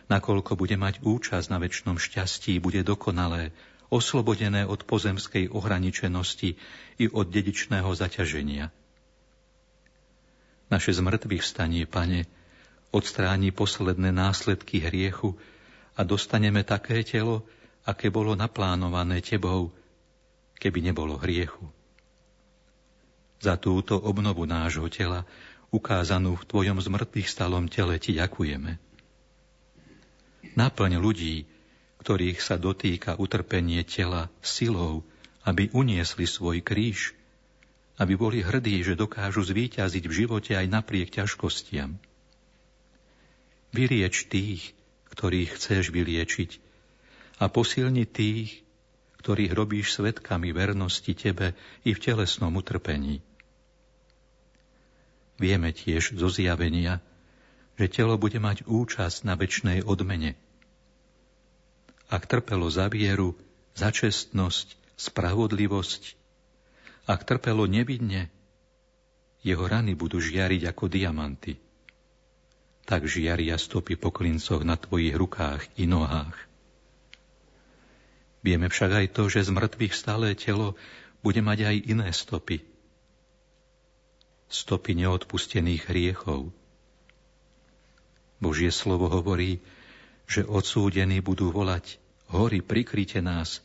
nakoľko 0.09 0.57
bude 0.59 0.77
mať 0.77 1.01
účasť 1.01 1.47
na 1.49 1.59
väčšnom 1.61 1.97
šťastí, 1.97 2.61
bude 2.61 2.85
dokonalé, 2.85 3.55
oslobodené 3.93 4.67
od 4.67 4.83
pozemskej 4.85 5.53
ohraničenosti 5.53 6.57
i 6.99 7.05
od 7.07 7.27
dedičného 7.31 7.91
zaťaženia. 7.95 8.73
Naše 10.73 10.97
zmrtvých 10.97 11.45
vstanie, 11.45 11.85
Pane, 11.87 12.27
odstráni 12.91 13.55
posledné 13.55 14.11
následky 14.11 14.83
hriechu 14.83 15.37
a 15.95 16.03
dostaneme 16.03 16.67
také 16.67 17.07
telo, 17.07 17.47
aké 17.85 18.09
bolo 18.09 18.35
naplánované 18.35 19.21
Tebou, 19.21 19.71
keby 20.59 20.91
nebolo 20.91 21.21
hriechu. 21.21 21.69
Za 23.45 23.61
túto 23.61 24.01
obnovu 24.01 24.49
nášho 24.49 24.89
tela, 24.89 25.29
ukázanú 25.69 26.39
v 26.41 26.47
Tvojom 26.49 26.79
zmrtvých 26.81 27.29
stalom 27.29 27.69
tele, 27.69 28.01
Ti 28.01 28.17
ďakujeme. 28.17 28.84
Naplň 30.53 31.01
ľudí, 31.01 31.49
ktorých 32.05 32.45
sa 32.45 32.61
dotýka 32.61 33.17
utrpenie 33.17 33.81
tela 33.89 34.29
silou, 34.45 35.01
aby 35.49 35.73
uniesli 35.73 36.29
svoj 36.29 36.61
kríž, 36.61 37.17
aby 37.97 38.13
boli 38.19 38.45
hrdí, 38.45 38.85
že 38.85 38.99
dokážu 38.99 39.41
zvíťaziť 39.41 40.05
v 40.05 40.17
živote 40.25 40.53
aj 40.53 40.67
napriek 40.69 41.09
ťažkostiam. 41.09 41.97
Vylieč 43.73 44.29
tých, 44.29 44.77
ktorých 45.15 45.57
chceš 45.57 45.95
vyliečiť 45.95 46.61
a 47.41 47.49
posilni 47.49 48.05
tých, 48.05 48.63
ktorých 49.25 49.57
robíš 49.57 49.97
svetkami 49.97 50.53
vernosti 50.53 51.17
Tebe 51.17 51.57
i 51.89 51.97
v 51.97 52.03
telesnom 52.03 52.53
utrpení. 52.61 53.25
Vieme 55.41 55.75
tiež 55.75 56.15
zo 56.15 56.29
zjavenia, 56.31 57.03
že 57.75 57.87
telo 57.91 58.15
bude 58.19 58.39
mať 58.39 58.67
účasť 58.67 59.27
na 59.27 59.35
väčšnej 59.39 59.83
odmene– 59.85 60.39
ak 62.15 62.29
trpelo 62.29 62.69
za 62.69 62.87
vieru, 62.93 63.35
za 63.75 63.89
čestnosť, 63.89 64.77
spravodlivosť, 64.95 66.03
ak 67.09 67.21
trpelo 67.25 67.67
nevidne, 67.67 68.29
jeho 69.45 69.65
rany 69.65 69.99
budú 69.99 70.21
žiariť 70.21 70.63
ako 70.73 70.85
diamanty. 70.89 71.61
Tak 72.85 73.09
žiaria 73.09 73.57
stopy 73.57 73.97
po 73.97 74.13
klincoch 74.13 74.61
na 74.65 74.77
tvojich 74.77 75.17
rukách 75.17 75.65
i 75.81 75.89
nohách. 75.89 76.37
Vieme 78.45 78.69
však 78.69 78.91
aj 78.93 79.07
to, 79.17 79.33
že 79.33 79.49
z 79.49 79.57
mŕtvych 79.57 79.95
stále 79.97 80.37
telo 80.37 80.77
bude 81.25 81.41
mať 81.41 81.59
aj 81.65 81.77
iné 81.89 82.09
stopy. 82.13 82.61
Stopy 84.53 85.01
neodpustených 85.01 85.89
hriechov. 85.89 86.53
Božie 88.45 88.69
slovo 88.69 89.09
hovorí, 89.09 89.65
že 90.29 90.45
odsúdení 90.45 91.25
budú 91.25 91.49
volať 91.49 91.97
Hory, 92.29 92.61
prikryte 92.61 93.25
nás, 93.25 93.65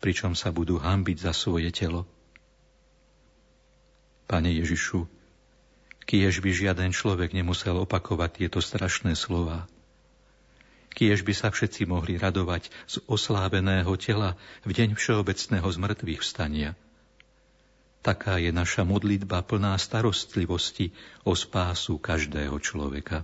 pričom 0.00 0.36
sa 0.36 0.52
budú 0.52 0.76
hambiť 0.76 1.16
za 1.24 1.32
svoje 1.32 1.72
telo. 1.72 2.04
Pane 4.28 4.52
Ježišu, 4.52 5.08
kiež 6.04 6.44
by 6.44 6.50
žiaden 6.52 6.92
človek 6.92 7.32
nemusel 7.32 7.80
opakovať 7.80 8.44
tieto 8.44 8.60
strašné 8.60 9.16
slova. 9.16 9.64
Kiež 10.90 11.22
by 11.22 11.32
sa 11.32 11.48
všetci 11.54 11.86
mohli 11.86 12.18
radovať 12.18 12.66
z 12.90 12.98
osláveného 13.06 13.94
tela 13.94 14.34
v 14.66 14.74
deň 14.74 14.98
všeobecného 14.98 15.68
zmrtvých 15.70 16.20
vstania. 16.20 16.74
Taká 18.00 18.42
je 18.42 18.50
naša 18.50 18.82
modlitba 18.82 19.44
plná 19.44 19.76
starostlivosti 19.78 20.90
o 21.22 21.36
spásu 21.36 22.00
každého 22.00 22.58
človeka. 22.58 23.22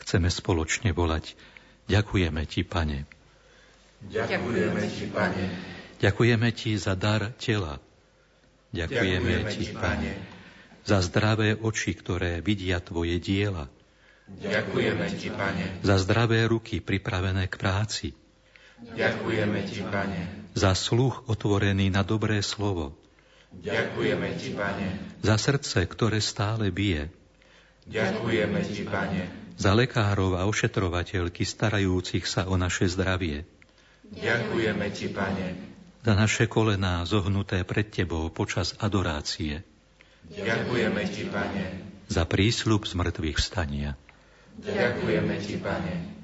Chceme 0.00 0.32
spoločne 0.32 0.96
volať 0.96 1.36
Ďakujeme 1.90 2.42
Ti, 2.46 2.62
Pane. 2.62 3.02
Ďakujeme 4.06 4.82
Ti, 4.86 5.04
Pane. 5.10 5.44
Ďakujeme 5.98 6.48
Ti 6.54 6.70
za 6.78 6.94
dar 6.94 7.34
tela. 7.34 7.82
Ďakujeme, 8.70 9.26
Ďakujeme 9.26 9.50
Ti, 9.50 9.64
Pane, 9.74 10.12
za 10.86 11.02
zdravé 11.02 11.58
oči, 11.58 11.98
ktoré 11.98 12.38
vidia 12.38 12.78
Tvoje 12.78 13.18
diela. 13.18 13.66
Ďakujeme 14.30 15.06
Ti, 15.18 15.28
Pane. 15.34 15.64
Za 15.82 15.98
zdravé 15.98 16.46
ruky 16.46 16.78
pripravené 16.78 17.50
k 17.50 17.54
práci. 17.58 18.08
Ďakujeme 18.78 19.66
Ti, 19.66 19.82
Pane. 19.90 20.20
Za 20.54 20.78
sluch 20.78 21.26
otvorený 21.26 21.90
na 21.90 22.06
dobré 22.06 22.38
slovo. 22.46 22.94
Ďakujeme 23.50 24.28
Ti, 24.38 24.50
Pane. 24.54 24.86
Za 25.26 25.36
srdce, 25.42 25.82
ktoré 25.90 26.22
stále 26.22 26.70
bije. 26.70 27.10
Ďakujeme 27.90 28.62
Ti, 28.62 28.82
Pane. 28.86 29.22
Za 29.60 29.76
lekárov 29.76 30.40
a 30.40 30.48
ošetrovateľky 30.48 31.44
starajúcich 31.44 32.24
sa 32.24 32.48
o 32.48 32.56
naše 32.56 32.88
zdravie. 32.88 33.44
Ďakujeme 34.08 34.88
Ti, 34.88 35.12
Pane. 35.12 35.48
Za 36.00 36.16
naše 36.16 36.48
kolená 36.48 37.04
zohnuté 37.04 37.60
pred 37.68 37.92
Tebou 37.92 38.32
počas 38.32 38.72
adorácie. 38.80 39.60
Ďakujeme 40.32 41.02
Ti, 41.04 41.24
Pane. 41.28 41.64
Za 42.08 42.24
prísľub 42.24 42.88
z 42.88 42.92
mŕtvych 43.04 43.36
vstania. 43.36 44.00
Ďakujeme 44.64 45.34
Ti, 45.44 45.56
Pane. 45.60 46.19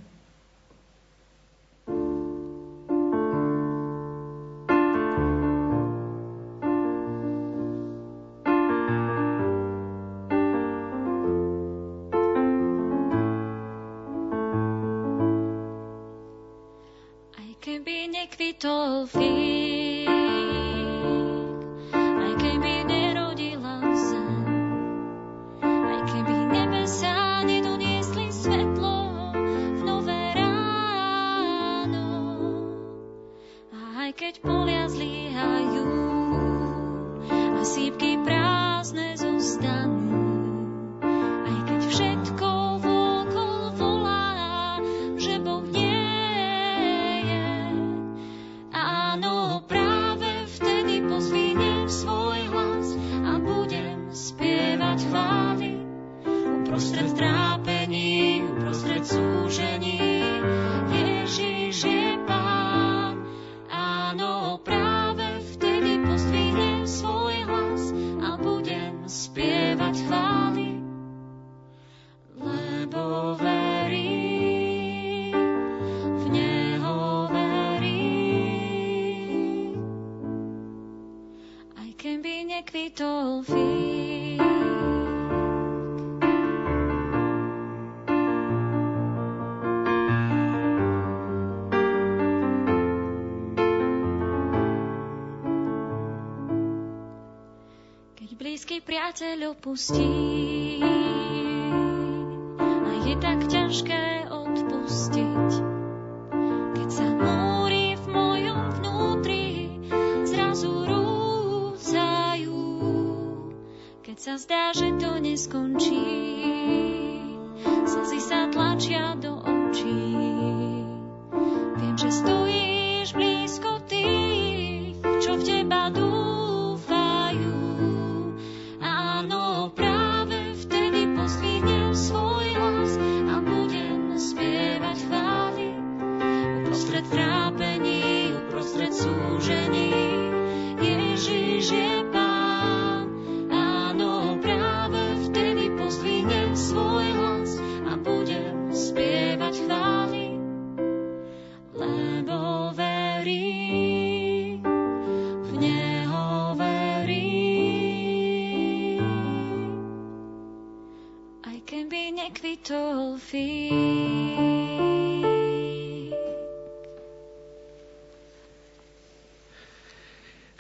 Opustí 99.56 100.45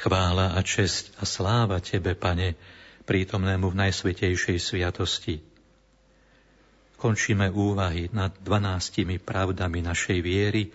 Chvála 0.06 0.54
a 0.54 0.62
česť 0.62 1.18
a 1.18 1.26
sláva 1.26 1.82
Tebe, 1.82 2.14
Pane, 2.14 2.54
prítomnému 3.10 3.74
v 3.74 3.78
najsvetejšej 3.90 4.54
sviatosti. 4.62 5.42
Končíme 6.94 7.50
úvahy 7.50 8.06
nad 8.14 8.30
dvanáctimi 8.38 9.18
pravdami 9.18 9.82
našej 9.82 10.22
viery, 10.22 10.70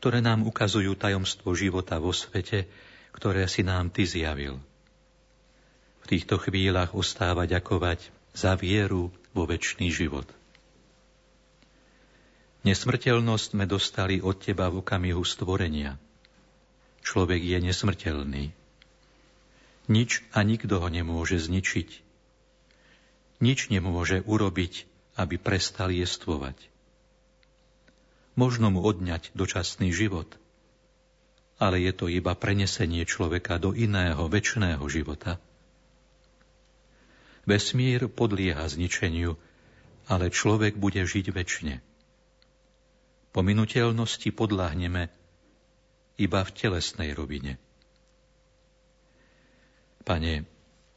ktoré 0.00 0.24
nám 0.24 0.48
ukazujú 0.48 0.96
tajomstvo 0.96 1.52
života 1.52 2.00
vo 2.00 2.16
svete, 2.16 2.64
ktoré 3.12 3.44
si 3.44 3.60
nám 3.60 3.92
Ty 3.92 4.08
zjavil. 4.08 4.56
V 6.00 6.04
týchto 6.08 6.40
chvíľach 6.40 6.96
ostáva 6.96 7.44
ďakovať 7.44 8.08
za 8.32 8.56
vieru 8.56 9.12
vo 9.36 9.44
väčší 9.44 9.92
život. 9.92 10.24
Nesmrteľnosť 12.64 13.52
sme 13.52 13.68
dostali 13.68 14.24
od 14.24 14.40
Teba 14.40 14.72
v 14.72 14.80
okamihu 14.80 15.20
stvorenia. 15.28 16.00
Človek 17.04 17.44
je 17.44 17.58
nesmrteľný. 17.60 18.61
Nič 19.90 20.22
a 20.30 20.46
nikto 20.46 20.78
ho 20.78 20.86
nemôže 20.86 21.42
zničiť. 21.42 21.88
Nič 23.42 23.66
nemôže 23.74 24.22
urobiť, 24.22 24.86
aby 25.18 25.34
prestal 25.38 25.90
jestvovať. 25.90 26.70
Možno 28.38 28.70
mu 28.70 28.80
odňať 28.86 29.34
dočasný 29.34 29.90
život, 29.90 30.38
ale 31.58 31.82
je 31.82 31.92
to 31.92 32.06
iba 32.06 32.32
prenesenie 32.38 33.02
človeka 33.04 33.58
do 33.58 33.74
iného, 33.74 34.24
väčšného 34.30 34.82
života. 34.86 35.42
Vesmír 37.42 38.06
podlieha 38.06 38.62
zničeniu, 38.70 39.34
ale 40.06 40.30
človek 40.30 40.78
bude 40.78 41.02
žiť 41.02 41.26
väčšine. 41.34 41.82
Pominuteľnosti 43.34 44.28
podľahneme 44.30 45.10
iba 46.22 46.40
v 46.46 46.50
telesnej 46.54 47.10
rovine. 47.18 47.58
Pane, 50.02 50.42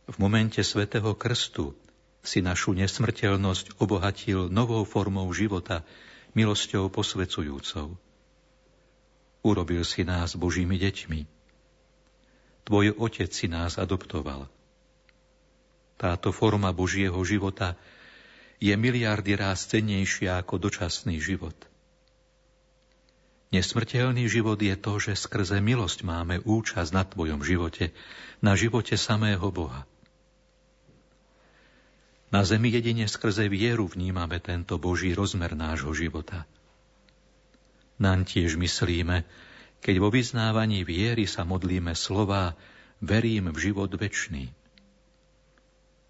v 0.06 0.16
momente 0.18 0.62
svätého 0.66 1.14
krstu 1.14 1.78
si 2.26 2.42
našu 2.42 2.74
nesmrteľnosť 2.74 3.78
obohatil 3.78 4.50
novou 4.50 4.82
formou 4.82 5.30
života, 5.30 5.86
milosťou 6.34 6.90
posvecujúcou. 6.90 7.94
Urobil 9.46 9.86
si 9.86 10.02
nás 10.02 10.34
Božími 10.34 10.82
deťmi. 10.82 11.22
Tvoj 12.66 12.98
Otec 12.98 13.30
si 13.30 13.46
nás 13.46 13.78
adoptoval. 13.78 14.50
Táto 16.02 16.34
forma 16.34 16.74
Božieho 16.74 17.22
života 17.22 17.78
je 18.58 18.74
miliardy 18.74 19.38
ráz 19.38 19.70
cennejšia 19.70 20.42
ako 20.42 20.58
dočasný 20.58 21.22
život. 21.22 21.54
Nesmrteľný 23.54 24.26
život 24.26 24.58
je 24.58 24.74
to, 24.74 24.98
že 24.98 25.14
skrze 25.14 25.62
milosť 25.62 26.02
máme 26.02 26.42
účasť 26.42 26.92
na 26.94 27.04
Tvojom 27.06 27.46
živote, 27.46 27.94
na 28.42 28.58
živote 28.58 28.98
samého 28.98 29.50
Boha. 29.54 29.86
Na 32.34 32.42
zemi 32.42 32.74
jedine 32.74 33.06
skrze 33.06 33.46
vieru 33.48 33.86
vnímame 33.86 34.42
tento 34.42 34.82
Boží 34.82 35.14
rozmer 35.14 35.54
nášho 35.54 35.94
života. 35.94 36.50
Naň 38.02 38.28
tiež 38.28 38.60
myslíme, 38.60 39.24
keď 39.80 39.96
vo 40.02 40.10
vyznávaní 40.12 40.84
viery 40.84 41.30
sa 41.30 41.46
modlíme 41.46 41.94
slova 41.96 42.58
Verím 43.00 43.54
v 43.54 43.72
život 43.72 43.92
večný. 43.94 44.50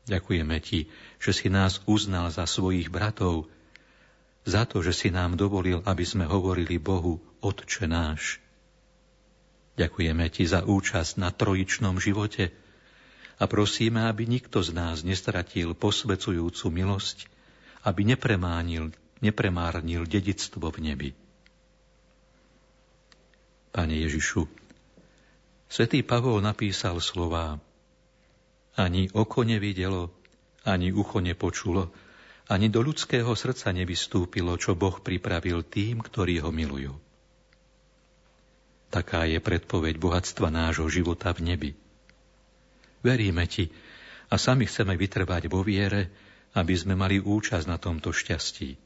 Ďakujeme 0.05 0.57
Ti, 0.61 0.85
že 1.17 1.31
si 1.33 1.49
nás 1.49 1.81
uznal 1.89 2.29
za 2.29 2.45
svojich 2.45 2.93
bratov, 2.93 3.49
za 4.45 4.63
to, 4.69 4.85
že 4.85 4.93
si 4.93 5.09
nám 5.09 5.35
dovolil, 5.35 5.81
aby 5.83 6.05
sme 6.05 6.29
hovorili 6.29 6.77
Bohu 6.77 7.17
Otče 7.41 7.89
náš. 7.89 8.37
Ďakujeme 9.75 10.29
Ti 10.29 10.45
za 10.45 10.61
účasť 10.63 11.19
na 11.19 11.33
trojičnom 11.33 11.97
živote 11.97 12.53
a 13.35 13.43
prosíme, 13.49 14.05
aby 14.07 14.23
nikto 14.29 14.63
z 14.63 14.71
nás 14.71 15.03
nestratil 15.03 15.75
posvecujúcu 15.75 16.65
milosť, 16.71 17.27
aby 17.83 18.07
nepremánil, 18.07 18.95
nepremárnil 19.19 20.07
dedictvo 20.07 20.71
v 20.71 20.79
nebi. 20.79 21.09
Pane 23.75 23.95
Ježišu, 24.07 24.47
Svetý 25.67 26.05
Pavol 26.05 26.39
napísal 26.39 27.03
slová 27.03 27.59
Ani 28.79 29.11
oko 29.11 29.43
nevidelo, 29.43 30.13
ani 30.63 30.95
ucho 30.95 31.19
nepočulo, 31.19 31.91
ani 32.45 32.69
do 32.69 32.85
ľudského 32.85 33.29
srdca 33.33 33.73
nevystúpilo, 33.73 34.53
čo 34.61 34.77
Boh 34.77 35.01
pripravil 35.01 35.65
tým, 35.65 36.01
ktorí 36.01 36.37
ho 36.45 36.53
milujú. 36.53 36.93
Taká 38.93 39.25
je 39.25 39.41
predpoveď 39.41 39.97
bohatstva 39.97 40.53
nášho 40.53 40.85
života 40.87 41.33
v 41.33 41.41
nebi. 41.51 41.71
Veríme 43.01 43.49
Ti 43.49 43.69
a 44.29 44.37
sami 44.37 44.69
chceme 44.69 44.93
vytrvať 44.93 45.49
vo 45.49 45.65
viere, 45.65 46.13
aby 46.55 46.73
sme 46.77 46.93
mali 46.93 47.19
účasť 47.19 47.65
na 47.65 47.81
tomto 47.81 48.13
šťastí. 48.13 48.77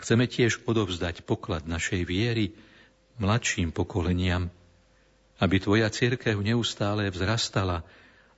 Chceme 0.00 0.24
tiež 0.24 0.64
odovzdať 0.64 1.28
poklad 1.28 1.68
našej 1.68 2.08
viery 2.08 2.56
mladším 3.20 3.70
pokoleniam, 3.70 4.48
aby 5.40 5.56
Tvoja 5.60 5.92
církev 5.92 6.40
neustále 6.40 7.12
vzrastala 7.12 7.84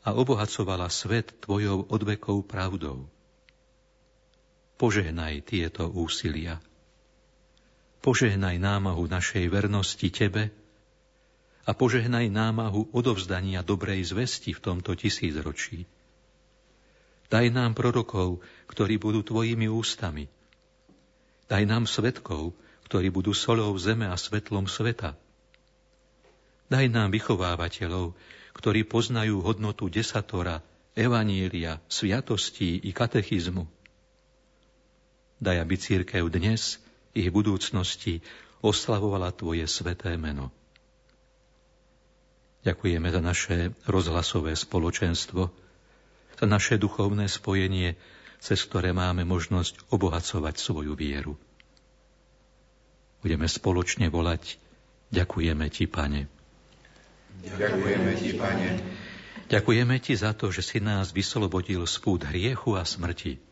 a 0.02 0.10
obohacovala 0.10 0.90
svet 0.90 1.30
Tvojou 1.38 1.86
odvekou 1.86 2.42
pravdou. 2.42 3.06
Požehnaj 4.80 5.44
tieto 5.48 5.88
úsilia. 5.88 6.60
Požehnaj 8.02 8.58
námahu 8.58 9.06
našej 9.06 9.46
vernosti 9.46 10.10
Tebe 10.10 10.50
a 11.62 11.70
požehnaj 11.70 12.26
námahu 12.26 12.90
odovzdania 12.90 13.62
dobrej 13.62 14.10
zvesti 14.10 14.50
v 14.50 14.60
tomto 14.60 14.98
tisícročí. 14.98 15.86
Daj 17.30 17.48
nám 17.54 17.72
prorokov, 17.72 18.42
ktorí 18.68 18.98
budú 18.98 19.24
Tvojimi 19.24 19.70
ústami. 19.70 20.26
Daj 21.46 21.62
nám 21.64 21.88
svetkov, 21.88 22.52
ktorí 22.90 23.08
budú 23.08 23.32
solou 23.32 23.72
zeme 23.80 24.04
a 24.04 24.20
svetlom 24.20 24.68
sveta. 24.68 25.16
Daj 26.68 26.92
nám 26.92 27.08
vychovávateľov, 27.08 28.12
ktorí 28.52 28.84
poznajú 28.84 29.40
hodnotu 29.40 29.88
desatora, 29.88 30.60
evanília, 30.92 31.80
sviatostí 31.88 32.84
i 32.84 32.92
katechizmu. 32.92 33.64
Daj, 35.42 35.58
aby 35.58 35.74
církev 35.74 36.22
dnes 36.30 36.78
i 37.18 37.26
v 37.26 37.34
budúcnosti 37.34 38.22
oslavovala 38.62 39.34
Tvoje 39.34 39.66
sveté 39.66 40.14
meno. 40.14 40.54
Ďakujeme 42.62 43.10
za 43.10 43.18
naše 43.18 43.56
rozhlasové 43.90 44.54
spoločenstvo, 44.54 45.50
za 46.38 46.46
naše 46.46 46.78
duchovné 46.78 47.26
spojenie, 47.26 47.98
cez 48.38 48.62
ktoré 48.62 48.94
máme 48.94 49.26
možnosť 49.26 49.90
obohacovať 49.90 50.62
svoju 50.62 50.94
vieru. 50.94 51.34
Budeme 53.18 53.50
spoločne 53.50 54.14
volať 54.14 54.62
Ďakujeme 55.10 55.66
Ti, 55.74 55.84
Pane. 55.90 56.22
Ďakujeme 57.42 58.10
Ti, 58.14 58.30
Pane. 58.38 58.70
Ďakujeme 59.50 59.96
Ti 59.98 60.14
za 60.14 60.38
to, 60.38 60.54
že 60.54 60.62
si 60.62 60.78
nás 60.78 61.10
vyslobodil 61.10 61.82
z 61.82 61.98
pút 61.98 62.22
hriechu 62.30 62.78
a 62.78 62.86
smrti. 62.86 63.51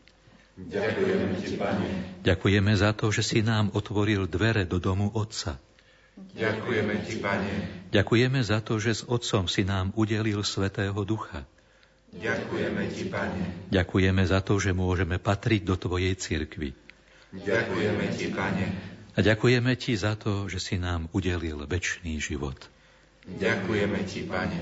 Ďakujeme 0.59 1.27
Ti, 1.39 1.49
Pane. 1.55 1.87
Ďakujeme 2.21 2.73
za 2.75 2.91
to, 2.91 3.07
že 3.09 3.23
si 3.23 3.39
nám 3.39 3.71
otvoril 3.71 4.27
dvere 4.27 4.67
do 4.67 4.83
domu 4.83 5.07
Otca. 5.15 5.55
Ďakujeme 6.35 6.93
Ti, 7.07 7.15
Pane. 7.23 7.53
Ďakujeme 7.89 8.39
za 8.43 8.59
to, 8.59 8.75
že 8.77 9.01
s 9.01 9.03
Otcom 9.07 9.47
si 9.47 9.63
nám 9.63 9.95
udelil 9.95 10.43
Svetého 10.43 10.97
Ducha. 11.07 11.47
Ďakujeme 12.11 12.83
Ti, 12.91 13.03
Pane. 13.07 13.71
Ďakujeme 13.71 14.23
za 14.27 14.43
to, 14.43 14.59
že 14.59 14.75
môžeme 14.75 15.15
patriť 15.15 15.61
do 15.63 15.75
Tvojej 15.79 16.13
cirkvi. 16.19 16.75
Ďakujeme 17.31 18.05
Ti, 18.11 18.27
Pane. 18.35 18.65
A 19.15 19.19
ďakujeme 19.23 19.71
Ti 19.79 19.95
za 19.95 20.19
to, 20.19 20.51
že 20.51 20.59
si 20.59 20.75
nám 20.75 21.07
udelil 21.15 21.63
väčší 21.63 22.19
život. 22.19 22.59
Ďakujeme 23.23 23.99
Ti, 24.03 24.21
Pane. 24.27 24.61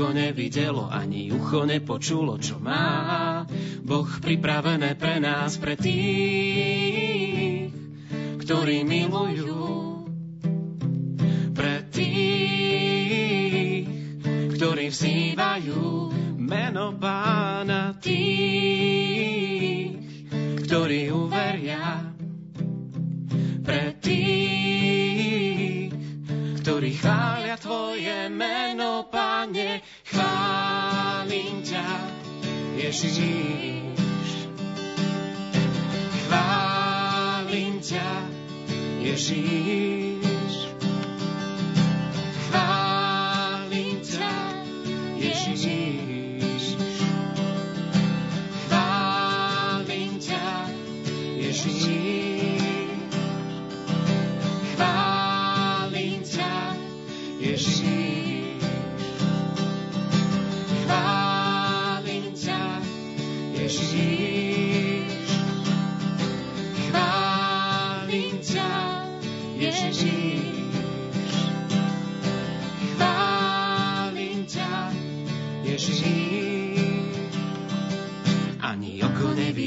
oko 0.00 0.16
nevidelo, 0.16 0.88
ani 0.88 1.28
ucho 1.28 1.68
nepočulo, 1.68 2.40
čo 2.40 2.56
má. 2.56 3.44
Boh 3.84 4.08
pripravené 4.08 4.96
pre 4.96 5.20
nás, 5.20 5.60
pre 5.60 5.76
tých, 5.76 7.68
ktorí 8.40 8.80
milujú. 8.80 9.60
Pre 11.52 11.84
tých, 11.92 13.84
ktorí 14.56 14.88
vzývajú 14.88 15.84
meno 16.40 16.96
pána 16.96 17.92
tých, 18.00 19.20
ktorí 20.64 21.12
uveria 21.12 22.08
ktorí 24.00 24.49
chvália 27.00 27.56
Tvoje 27.56 28.28
meno, 28.28 29.08
Pane, 29.08 29.80
chválim 30.04 31.64
ťa, 31.64 31.88
Ježiš. 32.76 34.28
Chválim 36.28 37.80
ťa, 37.80 38.10
Ježiš. 39.00 40.54
Chválim 42.48 42.79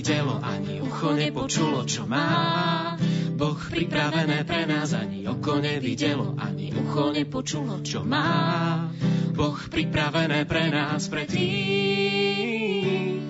nevidelo, 0.04 0.36
ani 0.44 0.84
ucho 0.84 1.16
nepočulo, 1.16 1.88
čo 1.88 2.04
má. 2.04 3.00
Boh 3.40 3.56
pripravené 3.56 4.44
pre 4.44 4.68
nás 4.68 4.92
ani 4.92 5.24
oko 5.24 5.64
nevidelo, 5.64 6.36
ani 6.36 6.76
ucho 6.76 7.16
nepočulo, 7.16 7.80
čo 7.88 8.04
má. 8.04 8.92
Boh 9.32 9.56
pripravené 9.56 10.44
pre 10.44 10.68
nás, 10.68 11.08
pre 11.08 11.24
tých, 11.24 13.24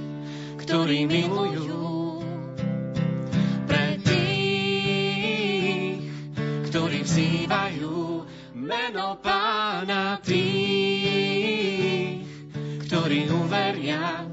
ktorí 0.66 1.06
milujú. 1.06 2.26
Pre 3.70 3.88
tých, 4.02 6.10
ktorí 6.74 7.06
vzývajú 7.06 8.26
meno 8.58 9.22
pána 9.22 10.18
tých, 10.26 12.26
ktorí 12.90 13.30
uveria 13.30 14.33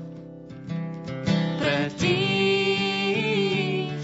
pre 1.71 1.87
tých, 2.03 3.95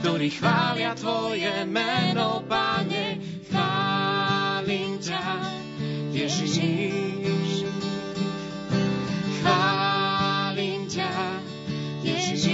ktorí 0.00 0.32
chvália 0.32 0.96
Tvoje 0.96 1.68
meno, 1.68 2.40
Pane, 2.48 3.20
chválim 3.52 4.96
ťa, 4.96 5.20
Ježiš. 6.08 7.68
Chválim 9.44 10.88
ťa, 10.88 11.12
Ježiš. 12.00 12.48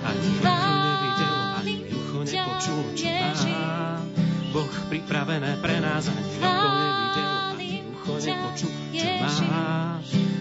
Ani 0.00 1.84
ucho 1.84 2.24
nepočulo, 2.24 2.96
čo 2.96 3.12
má 3.44 4.00
Boh 4.56 4.72
pripravené 4.88 5.60
pre 5.60 5.84
nás, 5.84 6.08
ani 6.08 6.24
nepočul, 8.20 8.72
čo 8.94 9.08
máš. 9.20 9.40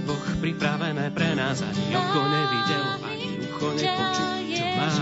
Boh 0.05 0.25
pripravené 0.39 1.09
pre 1.11 1.33
nás 1.33 1.59
ani 1.65 1.91
oko 1.91 2.21
nevidelo, 2.23 2.91
ani 3.03 3.27
ucho 3.41 3.69
nepočul, 3.73 4.29
čo 4.53 4.65
máš. 4.77 4.95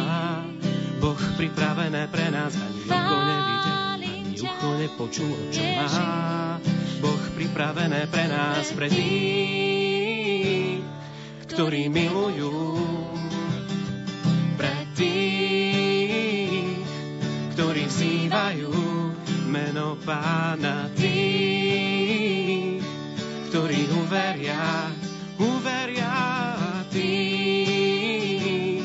Boh 1.03 1.21
pripravené 1.35 2.07
pre 2.07 2.31
nás 2.31 2.55
ani 2.55 2.81
oko 2.87 3.17
nevidel, 3.19 3.77
ani 3.99 4.11
ucho 4.39 4.69
nepočulo, 4.79 5.37
čo 5.51 5.63
má. 5.75 6.57
Boh 7.03 7.23
pripravené 7.35 8.07
pre 8.07 8.31
nás, 8.31 8.71
pre 8.71 8.87
tých, 8.87 10.79
ktorí 11.51 11.91
milujú. 11.91 12.79
Pre 14.55 14.75
tých, 14.95 16.79
ktorí 17.51 17.83
vzývajú 17.91 18.71
meno 19.51 19.99
Pána 19.99 20.87
tých, 20.95 22.02
ktorí 23.53 23.85
uveria, 24.01 24.89
uveria 25.37 26.09
tých, 26.89 28.81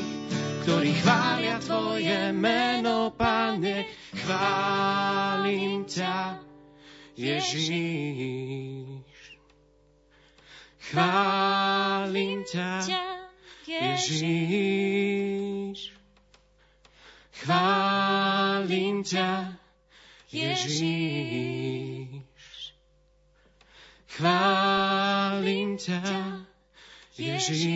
ktorí 0.61 0.93
chvália 1.01 1.57
Tvoje 1.57 2.37
meno, 2.37 3.09
Pane, 3.17 3.89
chválim 4.13 5.89
ťa, 5.89 6.45
Ježíš. 7.17 9.09
Chválim 10.93 12.45
ťa, 12.45 12.85
Ježíš. 13.65 14.21
Chválim 17.41 19.01
ťa, 19.01 19.49
Ježíš. 20.29 21.98
Chválim 24.19 25.79
ťa, 25.79 26.03
Ježíš. 27.15 27.71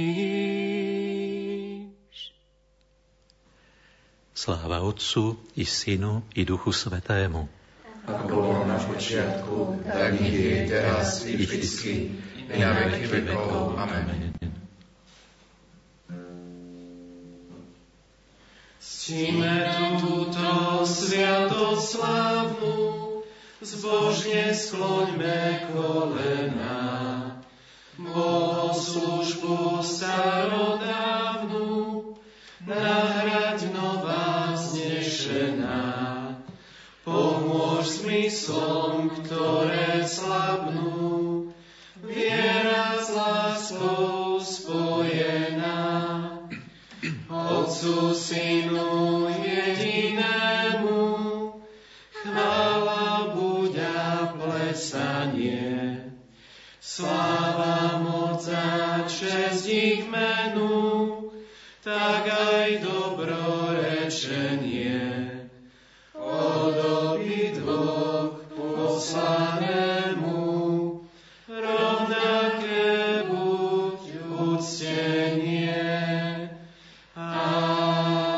Sláva 4.34 4.82
Otcu 4.82 5.38
i 5.54 5.62
Synu 5.62 6.26
i 6.34 6.42
Duchu 6.42 6.74
Svetému. 6.74 7.46
Ako 8.10 8.26
bolo 8.26 8.66
na 8.66 8.74
počiatku, 8.74 9.86
tak 9.86 10.18
nie 10.18 10.34
je 10.34 10.66
teraz 10.66 11.22
i 11.30 11.38
vždycky, 11.38 12.10
i 12.50 12.58
na 12.58 12.74
veky 12.74 13.06
vekov. 13.06 13.78
Amen. 13.78 14.34
Ctíme 18.82 19.54
túto 20.02 20.82
sviatoslavnú, 20.82 23.11
zbožne 23.62 24.50
skloňme 24.50 25.70
kolena. 25.70 26.82
Bohoslužbu 27.94 29.78
starodávnu, 29.78 31.70
nahrať 32.66 33.70
nová 33.70 34.58
vznešená. 34.58 35.78
Pomôž 37.06 38.02
zmyslom, 38.02 39.10
ktoré 39.22 40.02
slabnú, 40.06 41.54
viera 42.02 42.98
s 42.98 43.14
láskou 43.14 44.42
spojená. 44.42 45.78
Otcu, 47.30 48.14
Synu 48.14 49.21
Sláva, 56.92 58.04
moc 58.04 58.44
a 58.52 59.08
čest 59.08 59.64
ich 59.64 60.04
menu, 60.12 61.32
tak 61.80 62.28
aj 62.28 62.84
dobrorečenie. 62.84 65.00
Od 66.12 66.76
obidvoch 67.16 68.44
poslanému, 68.52 70.36
rovnaké 71.48 73.24
buď 73.24 74.00
uctenie. 74.52 75.80
Amen. 77.16 78.36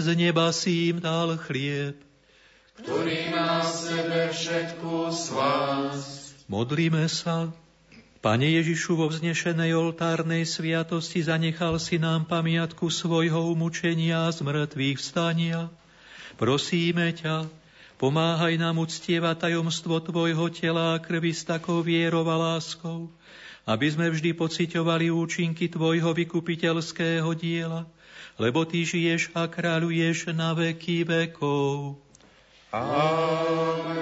Z 0.00 0.06
neba 0.16 0.48
si 0.48 0.96
im 0.96 1.04
dal 1.04 1.36
chlieb, 1.36 2.00
ktorý 2.84 3.32
má 3.32 3.64
v 3.64 3.72
sebe 3.72 4.20
všetku 4.28 5.08
slásť. 5.08 6.44
Modlíme 6.52 7.08
sa. 7.08 7.48
Pane 8.20 8.60
Ježišu, 8.60 9.00
vo 9.00 9.08
vznešenej 9.08 9.72
oltárnej 9.72 10.44
sviatosti 10.44 11.24
zanechal 11.24 11.80
si 11.80 11.96
nám 11.96 12.28
pamiatku 12.28 12.92
svojho 12.92 13.52
umučenia 13.52 14.28
a 14.28 14.32
zmrtvých 14.32 15.00
vstania. 15.00 15.72
Prosíme 16.36 17.12
ťa, 17.16 17.48
pomáhaj 17.96 18.60
nám 18.60 18.80
uctievať 18.84 19.48
tajomstvo 19.48 20.04
Tvojho 20.04 20.52
tela 20.52 20.96
a 20.96 21.00
krvi 21.00 21.32
s 21.32 21.48
takou 21.48 21.80
vierou 21.80 22.28
a 22.28 22.36
láskou, 22.36 23.08
aby 23.64 23.86
sme 23.92 24.12
vždy 24.12 24.36
pociťovali 24.36 25.08
účinky 25.08 25.72
Tvojho 25.72 26.12
vykupiteľského 26.12 27.28
diela, 27.32 27.88
lebo 28.36 28.64
Ty 28.68 28.84
žiješ 28.84 29.32
a 29.32 29.48
kráľuješ 29.48 30.36
na 30.36 30.52
veky 30.52 31.04
vekov. 31.04 32.04
Amen. 32.74 33.94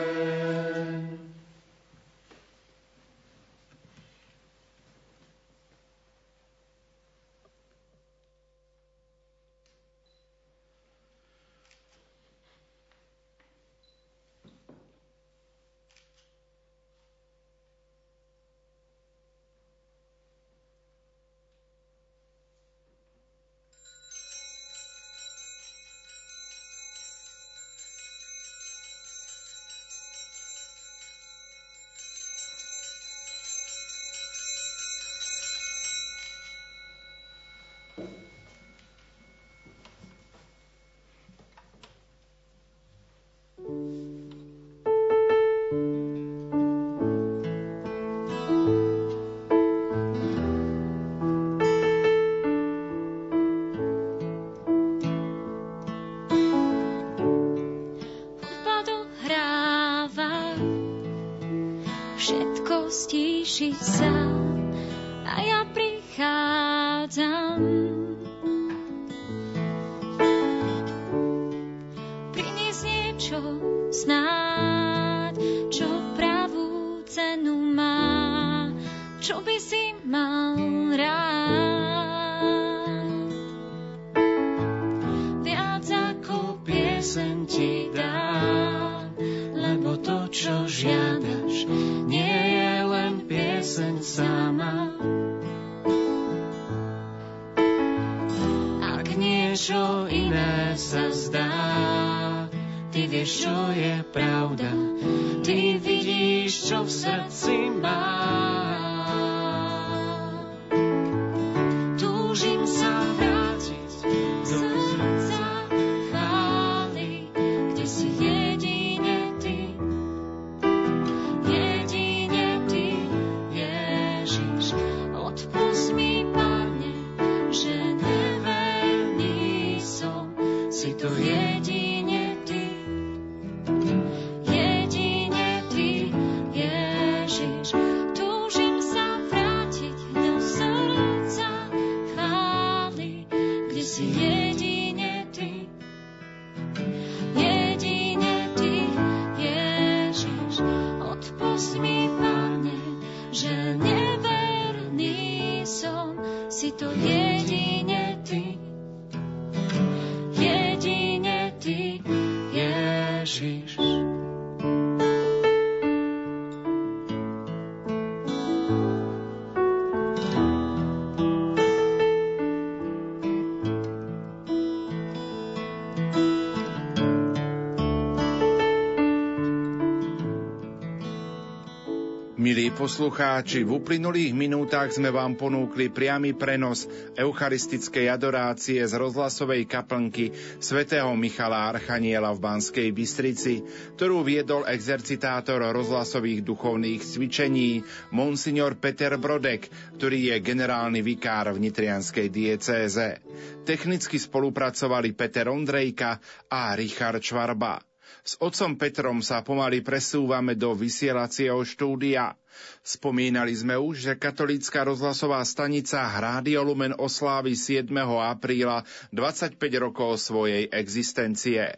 Poslucháči, 182.82 183.62
v 183.62 183.78
uplynulých 183.78 184.34
minútach 184.34 184.90
sme 184.90 185.14
vám 185.14 185.38
ponúkli 185.38 185.86
priamy 185.94 186.34
prenos 186.34 186.90
eucharistickej 187.14 188.10
adorácie 188.10 188.82
z 188.82 188.98
rozhlasovej 188.98 189.70
kaplnky 189.70 190.34
svätého 190.58 191.14
Michala 191.14 191.70
Archaniela 191.70 192.34
v 192.34 192.42
Banskej 192.42 192.90
Bystrici, 192.90 193.62
ktorú 193.94 194.26
viedol 194.26 194.66
exercitátor 194.66 195.62
rozhlasových 195.62 196.42
duchovných 196.42 197.06
cvičení 197.06 197.86
Monsignor 198.10 198.74
Peter 198.74 199.14
Brodek, 199.14 199.70
ktorý 199.94 200.34
je 200.34 200.36
generálny 200.42 201.06
vikár 201.06 201.54
v 201.54 201.62
Nitrianskej 201.62 202.34
diecéze. 202.34 203.22
Technicky 203.62 204.18
spolupracovali 204.18 205.14
Peter 205.14 205.46
Ondrejka 205.46 206.18
a 206.50 206.74
Richard 206.74 207.22
Čvarba. 207.22 207.91
S 208.20 208.36
otcom 208.38 208.76
Petrom 208.76 209.24
sa 209.24 209.40
pomaly 209.40 209.80
presúvame 209.80 210.52
do 210.54 210.76
vysielacieho 210.76 211.64
štúdia. 211.64 212.36
Spomínali 212.84 213.56
sme 213.56 213.80
už, 213.80 214.12
že 214.12 214.20
katolícka 214.20 214.84
rozhlasová 214.84 215.40
stanica 215.48 216.04
Rádio 216.04 216.62
Lumen 216.62 216.92
oslávi 216.92 217.56
7. 217.56 217.88
apríla 218.20 218.84
25 219.10 219.56
rokov 219.80 220.20
svojej 220.20 220.68
existencie. 220.68 221.74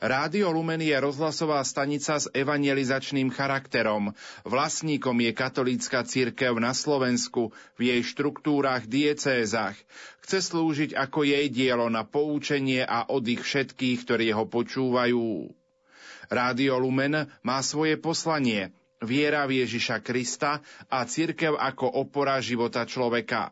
Rádio 0.00 0.48
Lumen 0.52 0.80
je 0.80 0.96
rozhlasová 0.96 1.60
stanica 1.60 2.16
s 2.16 2.28
evangelizačným 2.32 3.28
charakterom. 3.32 4.16
Vlastníkom 4.48 5.16
je 5.20 5.32
katolícka 5.36 6.04
církev 6.04 6.56
na 6.56 6.72
Slovensku 6.72 7.52
v 7.76 7.80
jej 7.92 8.00
štruktúrach 8.04 8.88
diecézach. 8.88 9.76
Chce 10.24 10.38
slúžiť 10.40 10.96
ako 10.96 11.28
jej 11.28 11.52
dielo 11.52 11.92
na 11.92 12.04
poučenie 12.08 12.80
a 12.80 13.08
oddych 13.12 13.44
všetkých, 13.44 13.98
ktorí 14.08 14.32
ho 14.32 14.48
počúvajú. 14.48 15.52
Rádio 16.30 16.78
Lumen 16.78 17.26
má 17.42 17.58
svoje 17.60 17.98
poslanie, 17.98 18.70
viera 19.02 19.42
v 19.50 19.66
Ježiša 19.66 19.98
Krista 20.00 20.62
a 20.86 21.02
cirkev 21.02 21.58
ako 21.58 21.90
opora 21.90 22.38
života 22.38 22.86
človeka. 22.86 23.50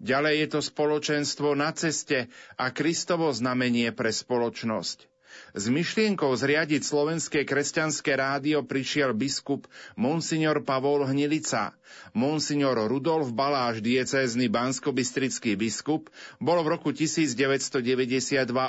Ďalej 0.00 0.34
je 0.40 0.48
to 0.48 0.60
spoločenstvo 0.60 1.56
na 1.56 1.72
ceste 1.76 2.28
a 2.56 2.72
Kristovo 2.72 3.32
znamenie 3.32 3.92
pre 3.92 4.12
spoločnosť. 4.12 5.15
S 5.56 5.72
myšlienkou 5.72 6.36
zriadiť 6.36 6.84
slovenské 6.84 7.48
kresťanské 7.48 8.12
rádio 8.12 8.60
prišiel 8.60 9.16
biskup 9.16 9.64
Monsignor 9.96 10.60
Pavol 10.60 11.08
Hnilica. 11.08 11.72
Monsignor 12.12 12.76
Rudolf 12.84 13.32
Baláš, 13.32 13.80
diecézny 13.80 14.52
banskobistrický 14.52 15.56
biskup, 15.56 16.12
bol 16.44 16.60
v 16.60 16.76
roku 16.76 16.92
1992 16.92 17.80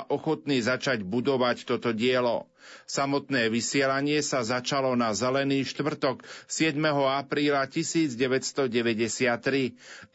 ochotný 0.08 0.64
začať 0.64 1.04
budovať 1.04 1.68
toto 1.68 1.92
dielo. 1.92 2.48
Samotné 2.88 3.52
vysielanie 3.52 4.24
sa 4.24 4.40
začalo 4.40 4.96
na 4.96 5.12
Zelený 5.12 5.68
štvrtok 5.68 6.24
7. 6.48 6.72
apríla 7.04 7.68
1993. 7.68 8.64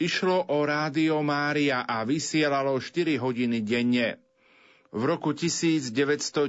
Išlo 0.02 0.50
o 0.50 0.58
Rádio 0.66 1.22
Mária 1.22 1.86
a 1.86 2.02
vysielalo 2.02 2.82
4 2.82 3.22
hodiny 3.22 3.62
denne. 3.62 4.18
V 4.94 5.10
roku 5.10 5.34
1994 5.34 6.46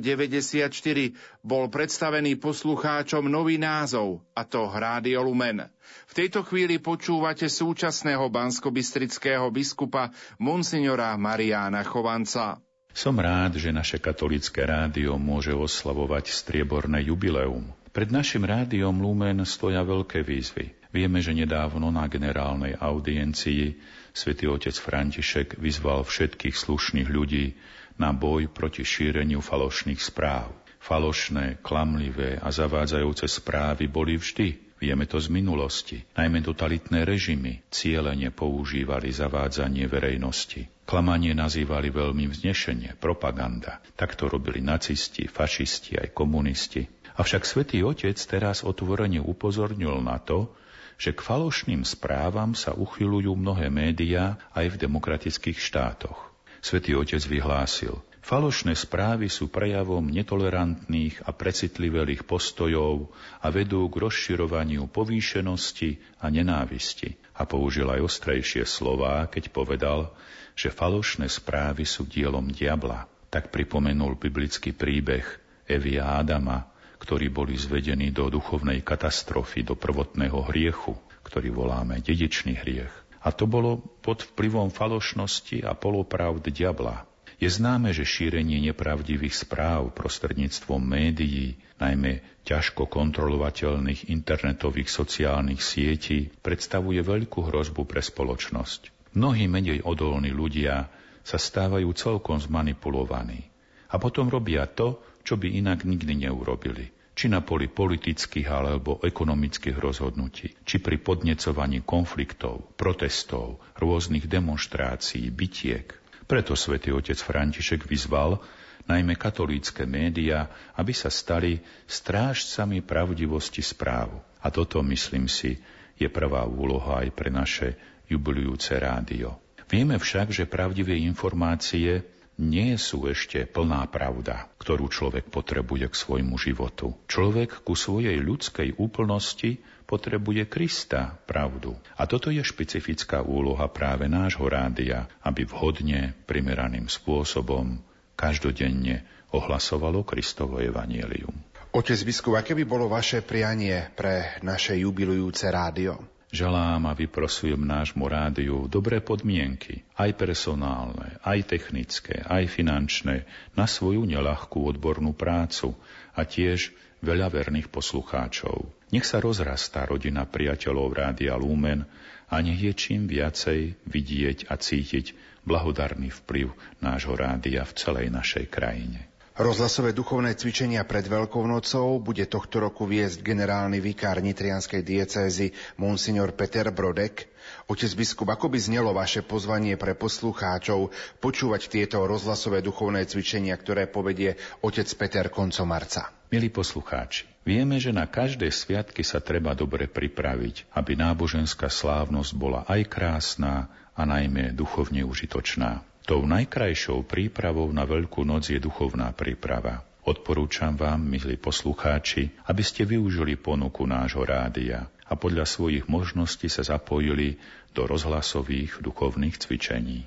bol 1.41 1.65
predstavený 1.73 2.37
poslucháčom 2.37 3.25
nový 3.25 3.57
názov, 3.57 4.21
a 4.37 4.45
to 4.45 4.69
Rádio 4.69 5.25
Lumen. 5.25 5.65
V 6.05 6.13
tejto 6.13 6.45
chvíli 6.45 6.77
počúvate 6.77 7.49
súčasného 7.49 8.29
banskobistrického 8.29 9.49
biskupa 9.49 10.13
Monsignora 10.37 11.17
Mariána 11.17 11.89
Chovanca. 11.89 12.61
Som 12.93 13.17
rád, 13.17 13.57
že 13.57 13.73
naše 13.73 13.97
katolické 13.97 14.69
rádio 14.69 15.17
môže 15.17 15.57
oslavovať 15.57 16.29
strieborné 16.29 17.01
jubileum. 17.09 17.73
Pred 17.97 18.13
našim 18.13 18.45
rádiom 18.45 19.01
Lumen 19.01 19.41
stoja 19.49 19.81
veľké 19.81 20.21
výzvy. 20.21 20.85
Vieme, 20.93 21.25
že 21.25 21.33
nedávno 21.33 21.89
na 21.89 22.05
generálnej 22.13 22.77
audiencii 22.77 23.81
svätý 24.15 24.47
otec 24.47 24.77
František 24.77 25.59
vyzval 25.59 26.07
všetkých 26.07 26.55
slušných 26.55 27.09
ľudí, 27.11 27.59
na 27.99 28.11
boj 28.11 28.51
proti 28.51 28.83
šíreniu 28.83 29.39
falošných 29.39 30.01
správ. 30.03 30.51
Falošné, 30.85 31.65
klamlivé 31.65 32.37
a 32.37 32.53
zavádzajúce 32.53 33.25
správy 33.25 33.89
boli 33.89 34.21
vždy, 34.21 34.77
vieme 34.77 35.09
to 35.09 35.17
z 35.17 35.33
minulosti. 35.33 36.05
Najmä 36.13 36.45
totalitné 36.45 37.09
režimy 37.09 37.65
cieľene 37.73 38.29
používali 38.29 39.09
zavádzanie 39.09 39.89
verejnosti. 39.89 40.69
Klamanie 40.85 41.33
nazývali 41.33 41.89
veľmi 41.89 42.29
vznešenie, 42.29 43.01
propaganda. 43.01 43.81
Tak 43.97 44.13
to 44.21 44.29
robili 44.29 44.61
nacisti, 44.61 45.25
fašisti 45.25 45.97
aj 45.97 46.13
komunisti. 46.13 46.85
Avšak 47.17 47.49
svätý 47.49 47.81
Otec 47.81 48.21
teraz 48.21 48.61
otvorene 48.61 49.25
upozornil 49.25 50.05
na 50.05 50.21
to, 50.21 50.53
že 51.01 51.17
k 51.17 51.25
falošným 51.25 51.83
správam 51.87 52.53
sa 52.53 52.77
uchylujú 52.77 53.33
mnohé 53.35 53.73
médiá 53.73 54.37
aj 54.53 54.77
v 54.77 54.81
demokratických 54.85 55.59
štátoch. 55.59 56.34
Svetý 56.65 56.97
Otec 56.97 57.21
vyhlásil, 57.29 58.01
Falošné 58.25 58.73
správy 58.73 59.29
sú 59.29 59.53
prejavom 59.53 60.01
netolerantných 60.01 61.29
a 61.29 61.37
precitlivelých 61.37 62.25
postojov 62.25 63.13
a 63.45 63.53
vedú 63.53 63.85
k 63.93 64.01
rozširovaniu 64.01 64.89
povýšenosti 64.89 66.01
a 66.25 66.33
nenávisti. 66.33 67.21
A 67.37 67.45
použil 67.45 67.85
aj 67.85 68.01
ostrejšie 68.01 68.65
slová, 68.65 69.29
keď 69.29 69.53
povedal, 69.53 70.17
že 70.57 70.73
falošné 70.73 71.29
správy 71.29 71.85
sú 71.85 72.09
dielom 72.09 72.49
diabla. 72.49 73.13
Tak 73.29 73.53
pripomenul 73.53 74.17
biblický 74.17 74.73
príbeh 74.73 75.29
Evy 75.69 76.01
a 76.01 76.17
Adama, 76.25 76.65
ktorí 76.97 77.29
boli 77.29 77.61
zvedení 77.61 78.09
do 78.09 78.33
duchovnej 78.33 78.81
katastrofy, 78.81 79.69
do 79.69 79.77
prvotného 79.77 80.49
hriechu, 80.49 80.97
ktorý 81.29 81.53
voláme 81.53 82.01
dedičný 82.01 82.57
hriech. 82.57 83.04
A 83.25 83.33
to 83.33 83.49
bolo 83.49 83.81
pod 84.05 84.21
vplyvom 84.21 84.69
falošnosti 84.69 85.65
a 85.65 85.73
polopravd 85.73 86.45
diabla. 86.53 87.09
Je 87.41 87.49
známe, 87.51 87.91
že 87.91 88.07
šírenie 88.07 88.63
nepravdivých 88.71 89.35
správ 89.35 89.91
prostredníctvom 89.97 90.79
médií, 90.79 91.59
najmä 91.83 92.23
ťažko 92.47 92.87
kontrolovateľných 92.87 94.13
internetových 94.13 94.87
sociálnych 94.87 95.59
sietí, 95.59 96.31
predstavuje 96.45 97.03
veľkú 97.03 97.51
hrozbu 97.51 97.83
pre 97.89 98.05
spoločnosť. 98.05 99.13
Mnohí 99.19 99.51
menej 99.51 99.83
odolní 99.83 100.31
ľudia 100.31 100.87
sa 101.27 101.41
stávajú 101.41 101.91
celkom 101.97 102.39
zmanipulovaní 102.39 103.51
a 103.91 103.99
potom 103.99 104.31
robia 104.31 104.69
to, 104.71 105.03
čo 105.25 105.41
by 105.41 105.49
inak 105.49 105.83
nikdy 105.83 106.29
neurobili 106.29 106.94
či 107.15 107.31
na 107.31 107.41
poli 107.41 107.71
politických 107.71 108.51
alebo 108.51 108.99
ekonomických 108.99 109.79
rozhodnutí, 109.79 110.51
či 110.67 110.83
pri 110.83 110.99
podnecovaní 110.99 111.87
konfliktov, 111.87 112.75
protestov, 112.75 113.63
rôznych 113.79 114.27
demonstrácií, 114.27 115.31
bitiek. 115.31 115.95
Preto 116.27 116.59
svätý 116.59 116.91
otec 116.91 117.17
František 117.17 117.87
vyzval 117.87 118.43
najmä 118.91 119.15
katolícke 119.17 119.87
médiá, 119.87 120.51
aby 120.77 120.93
sa 120.93 121.09
stali 121.09 121.63
strážcami 121.87 122.83
pravdivosti 122.85 123.63
správ. 123.65 124.11
A 124.45 124.53
toto, 124.53 124.83
myslím 124.85 125.31
si, 125.31 125.57
je 125.95 126.11
prvá 126.11 126.45
úloha 126.45 127.07
aj 127.07 127.09
pre 127.15 127.31
naše 127.31 127.79
jubilujúce 128.11 128.77
rádio. 128.77 129.39
Vieme 129.71 129.97
však, 129.97 130.29
že 130.35 130.45
pravdivé 130.51 131.01
informácie 131.01 132.05
nie 132.41 132.75
sú 132.75 133.07
ešte 133.07 133.47
plná 133.47 133.87
pravda, 133.95 134.51
ktorú 134.59 134.91
človek 134.91 135.31
potrebuje 135.31 135.87
k 135.91 135.95
svojmu 135.95 136.35
životu. 136.35 136.95
Človek 137.07 137.63
ku 137.63 137.79
svojej 137.79 138.19
ľudskej 138.19 138.75
úplnosti 138.79 139.63
potrebuje 139.87 140.49
Krista, 140.51 141.15
pravdu. 141.29 141.79
A 141.95 142.09
toto 142.11 142.33
je 142.33 142.43
špecifická 142.43 143.23
úloha 143.23 143.69
práve 143.71 144.11
nášho 144.11 144.49
rádia, 144.49 145.07
aby 145.23 145.47
vhodne, 145.47 146.17
primeraným 146.27 146.91
spôsobom, 146.91 147.79
každodenne 148.19 149.07
ohlasovalo 149.35 150.03
Kristovo 150.07 150.63
evanielium. 150.63 151.35
Otec 151.75 151.99
biskup, 152.07 152.39
aké 152.39 152.55
by 152.55 152.65
bolo 152.71 152.87
vaše 152.87 153.19
prianie 153.19 153.91
pre 153.99 154.39
naše 154.47 154.79
jubilujúce 154.79 155.51
rádio? 155.51 156.14
Želám 156.35 156.91
a 156.91 156.99
vyprosujem 156.99 157.63
nášmu 157.63 158.11
rádiu 158.11 158.67
dobré 158.67 158.99
podmienky, 158.99 159.87
aj 159.95 160.19
personálne, 160.19 161.23
aj 161.23 161.47
technické, 161.47 162.27
aj 162.27 162.51
finančné, 162.51 163.23
na 163.55 163.71
svoju 163.71 164.03
nelahkú 164.03 164.67
odbornú 164.67 165.15
prácu 165.15 165.79
a 166.11 166.27
tiež 166.27 166.75
veľa 167.07 167.31
verných 167.31 167.71
poslucháčov. 167.71 168.67
Nech 168.91 169.07
sa 169.07 169.23
rozrastá 169.23 169.87
rodina 169.87 170.27
priateľov 170.27 170.91
Rádia 170.91 171.39
Lumen 171.39 171.87
a 172.27 172.43
nech 172.43 172.59
je 172.59 172.75
čím 172.75 173.07
viacej 173.07 173.87
vidieť 173.87 174.51
a 174.51 174.59
cítiť 174.59 175.15
blahodarný 175.47 176.11
vplyv 176.11 176.51
nášho 176.83 177.15
rádia 177.15 177.63
v 177.63 177.77
celej 177.79 178.11
našej 178.11 178.51
krajine. 178.51 179.14
Rozhlasové 179.35 179.91
duchovné 179.91 180.39
cvičenia 180.39 180.87
pred 180.87 181.11
Veľkou 181.11 181.43
nocou 181.43 181.99
bude 181.99 182.23
tohto 182.31 182.63
roku 182.63 182.87
viesť 182.87 183.19
generálny 183.19 183.83
vikár 183.83 184.23
nitrianskej 184.23 184.87
diecézy 184.87 185.51
Monsignor 185.75 186.39
Peter 186.39 186.71
Brodek. 186.71 187.35
Otec 187.67 187.91
biskup, 187.99 188.31
ako 188.31 188.47
by 188.55 188.63
znelo 188.63 188.95
vaše 188.95 189.27
pozvanie 189.27 189.75
pre 189.75 189.99
poslucháčov 189.99 190.95
počúvať 191.19 191.67
tieto 191.67 192.07
rozhlasové 192.07 192.63
duchovné 192.63 193.11
cvičenia, 193.11 193.59
ktoré 193.59 193.91
povedie 193.91 194.39
otec 194.63 194.87
Peter 194.95 195.27
koncom 195.27 195.67
marca? 195.67 196.15
Milí 196.31 196.47
poslucháči, 196.55 197.27
vieme, 197.43 197.83
že 197.83 197.91
na 197.91 198.07
každé 198.07 198.55
sviatky 198.55 199.03
sa 199.03 199.19
treba 199.19 199.59
dobre 199.59 199.91
pripraviť, 199.91 200.79
aby 200.79 200.95
náboženská 200.95 201.67
slávnosť 201.67 202.39
bola 202.39 202.63
aj 202.71 202.87
krásna 202.87 203.67
a 203.99 204.07
najmä 204.07 204.55
duchovne 204.55 205.03
užitočná. 205.03 205.83
Tou 206.05 206.21
najkrajšou 206.29 207.09
prípravou 207.09 207.73
na 207.73 207.89
Veľkú 207.89 208.29
noc 208.29 208.53
je 208.53 208.61
duchovná 208.61 209.09
príprava. 209.17 209.89
Odporúčam 210.05 210.77
vám, 210.77 211.01
milí 211.01 211.41
poslucháči, 211.41 212.29
aby 212.45 212.61
ste 212.61 212.85
využili 212.85 213.41
ponuku 213.41 213.89
nášho 213.89 214.21
rádia 214.21 214.93
a 215.09 215.17
podľa 215.17 215.49
svojich 215.49 215.89
možností 215.89 216.53
sa 216.53 216.61
zapojili 216.61 217.41
do 217.73 217.89
rozhlasových 217.89 218.85
duchovných 218.85 219.41
cvičení. 219.41 220.05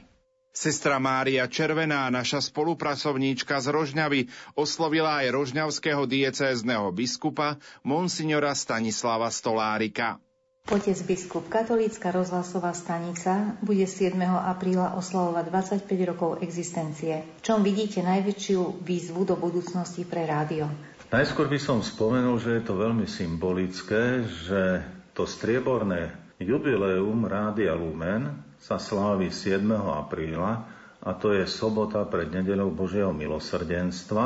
Sestra 0.53 1.01
Mária 1.01 1.49
Červená, 1.49 2.09
naša 2.13 2.45
spolupracovníčka 2.45 3.57
z 3.57 3.73
Rožňavy, 3.73 4.29
oslovila 4.53 5.25
aj 5.25 5.33
rožňavského 5.33 6.05
diecézneho 6.05 6.93
biskupa, 6.93 7.57
monsignora 7.81 8.53
Stanislava 8.53 9.33
Stolárika. 9.33 10.21
Otec 10.67 10.99
biskup, 11.07 11.47
katolícka 11.47 12.11
rozhlasová 12.11 12.75
stanica 12.75 13.55
bude 13.63 13.87
7. 13.87 14.19
apríla 14.19 14.99
oslavovať 14.99 15.47
25 15.79 16.11
rokov 16.11 16.43
existencie. 16.43 17.23
V 17.39 17.41
čom 17.41 17.63
vidíte 17.63 18.03
najväčšiu 18.03 18.83
výzvu 18.83 19.23
do 19.23 19.39
budúcnosti 19.39 20.03
pre 20.03 20.27
rádio? 20.27 20.67
Najskôr 21.07 21.47
by 21.47 21.55
som 21.55 21.79
spomenul, 21.79 22.35
že 22.43 22.59
je 22.59 22.63
to 22.67 22.75
veľmi 22.75 23.07
symbolické, 23.07 24.27
že 24.27 24.83
to 25.15 25.23
strieborné 25.23 26.11
jubileum 26.35 27.23
Rádia 27.23 27.71
Lumen 27.71 28.35
sa 28.59 28.75
slávi 28.75 29.31
7. 29.31 29.63
apríla 29.71 30.67
a 30.99 31.15
to 31.15 31.31
je 31.31 31.47
sobota 31.47 32.03
pred 32.03 32.27
nedeľou 32.27 32.75
Božieho 32.75 33.15
milosrdenstva. 33.15 34.25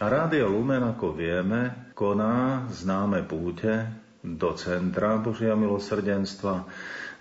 A 0.00 0.04
Rádio 0.08 0.48
Lumen, 0.48 0.88
ako 0.88 1.12
vieme, 1.12 1.92
koná 1.92 2.64
známe 2.72 3.28
púte 3.28 4.01
do 4.22 4.54
centra 4.54 5.18
Božia 5.18 5.58
milosrdenstva, 5.58 6.64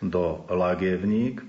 do 0.01 0.45
Lagevník. 0.47 1.41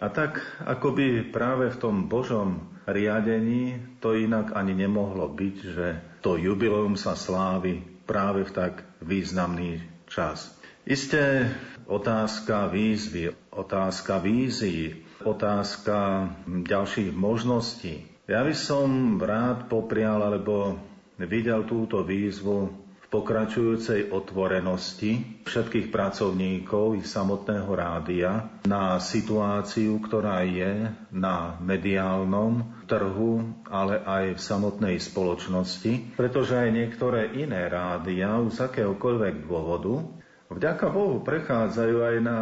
A 0.00 0.08
tak 0.08 0.40
akoby 0.64 1.28
práve 1.28 1.68
v 1.68 1.76
tom 1.76 2.08
Božom 2.08 2.70
riadení 2.88 3.78
to 4.00 4.16
inak 4.16 4.56
ani 4.56 4.72
nemohlo 4.72 5.28
byť, 5.28 5.56
že 5.60 5.86
to 6.24 6.40
jubileum 6.40 6.96
sa 6.96 7.12
slávi 7.12 7.84
práve 8.08 8.48
v 8.48 8.54
tak 8.54 8.74
významný 9.04 9.84
čas. 10.08 10.56
Isté 10.88 11.52
otázka 11.84 12.72
výzvy, 12.72 13.36
otázka 13.52 14.18
vízií, 14.24 15.04
otázka 15.22 16.30
ďalších 16.48 17.12
možností. 17.12 18.08
Ja 18.24 18.46
by 18.46 18.54
som 18.56 19.18
rád 19.20 19.68
poprial, 19.68 20.22
alebo 20.22 20.80
videl 21.20 21.68
túto 21.68 22.00
výzvu 22.00 22.79
pokračujúcej 23.10 24.14
otvorenosti 24.14 25.42
všetkých 25.42 25.90
pracovníkov 25.90 26.94
i 26.94 27.02
samotného 27.02 27.70
rádia 27.74 28.46
na 28.62 29.02
situáciu, 29.02 29.98
ktorá 29.98 30.46
je 30.46 30.94
na 31.10 31.58
mediálnom 31.58 32.86
trhu, 32.86 33.42
ale 33.66 33.98
aj 34.06 34.38
v 34.38 34.40
samotnej 34.40 34.96
spoločnosti, 35.02 36.14
pretože 36.14 36.54
aj 36.54 36.70
niektoré 36.70 37.34
iné 37.34 37.66
rádia 37.66 38.38
z 38.46 38.58
akéhokoľvek 38.70 39.34
dôvodu 39.42 40.06
vďaka 40.54 40.86
Bohu 40.94 41.18
prechádzajú 41.26 41.96
aj 41.98 42.16
na 42.22 42.38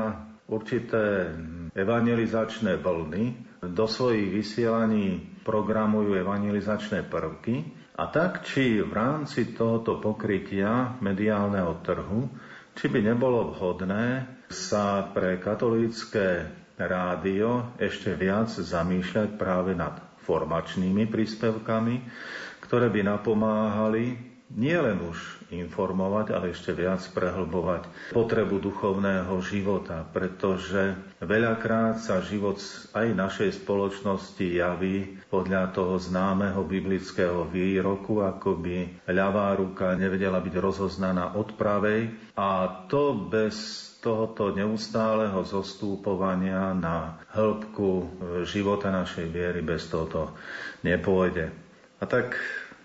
určité 0.53 1.33
evangelizačné 1.73 2.77
vlny, 2.81 3.49
do 3.59 3.91
svojich 3.91 4.31
vysielaní 4.31 5.19
programujú 5.43 6.15
evangelizačné 6.15 7.11
prvky 7.11 7.78
a 7.99 8.05
tak, 8.07 8.47
či 8.47 8.79
v 8.79 8.93
rámci 8.95 9.59
tohoto 9.59 9.99
pokrytia 9.99 10.95
mediálneho 11.03 11.83
trhu, 11.83 12.31
či 12.79 12.87
by 12.87 13.03
nebolo 13.03 13.51
vhodné 13.51 14.23
sa 14.55 15.03
pre 15.11 15.43
katolícke 15.43 16.47
rádio 16.79 17.75
ešte 17.83 18.15
viac 18.15 18.55
zamýšľať 18.55 19.35
práve 19.35 19.75
nad 19.75 19.99
formačnými 20.23 21.11
príspevkami, 21.11 22.07
ktoré 22.63 22.87
by 22.87 23.01
napomáhali 23.03 24.15
nielen 24.55 25.03
už 25.03 25.19
informovať, 25.51 26.33
ale 26.33 26.55
ešte 26.55 26.73
viac 26.73 27.03
prehlbovať 27.13 28.15
potrebu 28.15 28.63
duchovného 28.63 29.35
života, 29.43 30.07
pretože 30.09 30.95
veľakrát 31.19 31.99
sa 31.99 32.23
život 32.23 32.63
aj 32.95 33.07
našej 33.13 33.59
spoločnosti 33.59 34.47
javí 34.47 35.18
podľa 35.29 35.77
toho 35.77 36.01
známeho 36.01 36.65
biblického 36.65 37.45
výroku, 37.53 38.25
ako 38.25 38.57
by 38.65 39.05
ľavá 39.13 39.53
ruka 39.61 39.93
nevedela 39.93 40.41
byť 40.41 40.55
rozoznaná 40.57 41.37
od 41.37 41.53
pravej 41.53 42.09
a 42.33 42.65
to 42.89 43.13
bez 43.29 43.89
tohoto 44.01 44.57
neustáleho 44.57 45.45
zostúpovania 45.45 46.73
na 46.73 47.21
hĺbku 47.37 48.09
života 48.49 48.89
našej 48.89 49.29
viery 49.29 49.61
bez 49.61 49.93
tohoto 49.93 50.33
nepôjde. 50.81 51.53
A 52.01 52.05
tak 52.09 52.39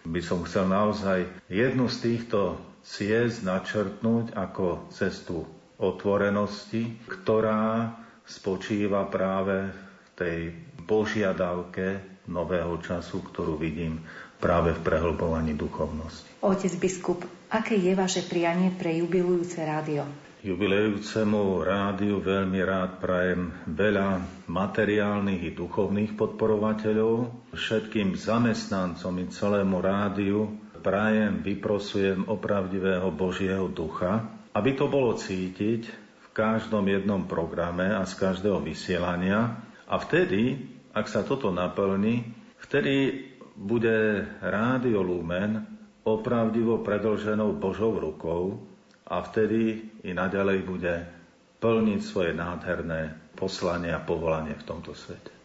by 0.04 0.20
som 0.20 0.44
chcel 0.44 0.68
naozaj 0.68 1.24
jednu 1.48 1.88
z 1.88 1.98
týchto 2.12 2.60
ciest 2.84 3.48
načrtnúť 3.48 4.36
ako 4.36 4.92
cestu 4.92 5.48
otvorenosti, 5.80 7.00
ktorá 7.08 7.96
spočíva 8.28 9.08
práve 9.08 9.72
v 9.72 10.10
tej 10.20 10.40
požiadavke 10.84 12.13
nového 12.28 12.80
času, 12.80 13.24
ktorú 13.24 13.60
vidím 13.60 14.04
práve 14.40 14.76
v 14.76 14.84
prehlbovaní 14.84 15.56
duchovnosti. 15.56 16.44
Otec 16.44 16.74
biskup, 16.80 17.24
aké 17.48 17.80
je 17.80 17.94
vaše 17.96 18.24
prianie 18.28 18.72
pre 18.76 19.00
jubilujúce 19.00 19.64
rádio? 19.64 20.04
Jubilejúcemu 20.44 21.64
rádiu 21.64 22.20
veľmi 22.20 22.60
rád 22.68 23.00
prajem 23.00 23.56
veľa 23.64 24.44
materiálnych 24.52 25.42
i 25.48 25.52
duchovných 25.56 26.20
podporovateľov, 26.20 27.32
všetkým 27.56 28.20
zamestnancom 28.20 29.24
i 29.24 29.26
celému 29.32 29.80
rádiu 29.80 30.52
prajem, 30.84 31.40
vyprosujem 31.40 32.28
opravdivého 32.28 33.08
Božieho 33.16 33.72
ducha, 33.72 34.28
aby 34.52 34.76
to 34.76 34.92
bolo 34.92 35.16
cítiť 35.16 35.82
v 36.20 36.28
každom 36.36 36.84
jednom 36.92 37.24
programe 37.24 37.88
a 37.96 38.04
z 38.04 38.20
každého 38.20 38.60
vysielania. 38.60 39.64
A 39.88 39.96
vtedy, 39.96 40.60
ak 40.94 41.06
sa 41.10 41.26
toto 41.26 41.50
naplní, 41.50 42.22
vtedy 42.62 43.26
bude 43.54 44.26
Rádio 44.42 45.02
Lumen 45.02 45.66
opravdivo 46.06 46.82
predlženou 46.82 47.58
Božou 47.58 47.98
rukou, 47.98 48.62
a 49.04 49.20
vtedy 49.22 49.84
i 50.04 50.12
naďalej 50.16 50.60
bude 50.64 50.94
plniť 51.60 52.00
svoje 52.02 52.32
nádherné 52.32 53.14
poslanie 53.36 53.92
a 53.92 54.00
povolanie 54.00 54.56
v 54.56 54.68
tomto 54.68 54.96
svete. 54.96 55.43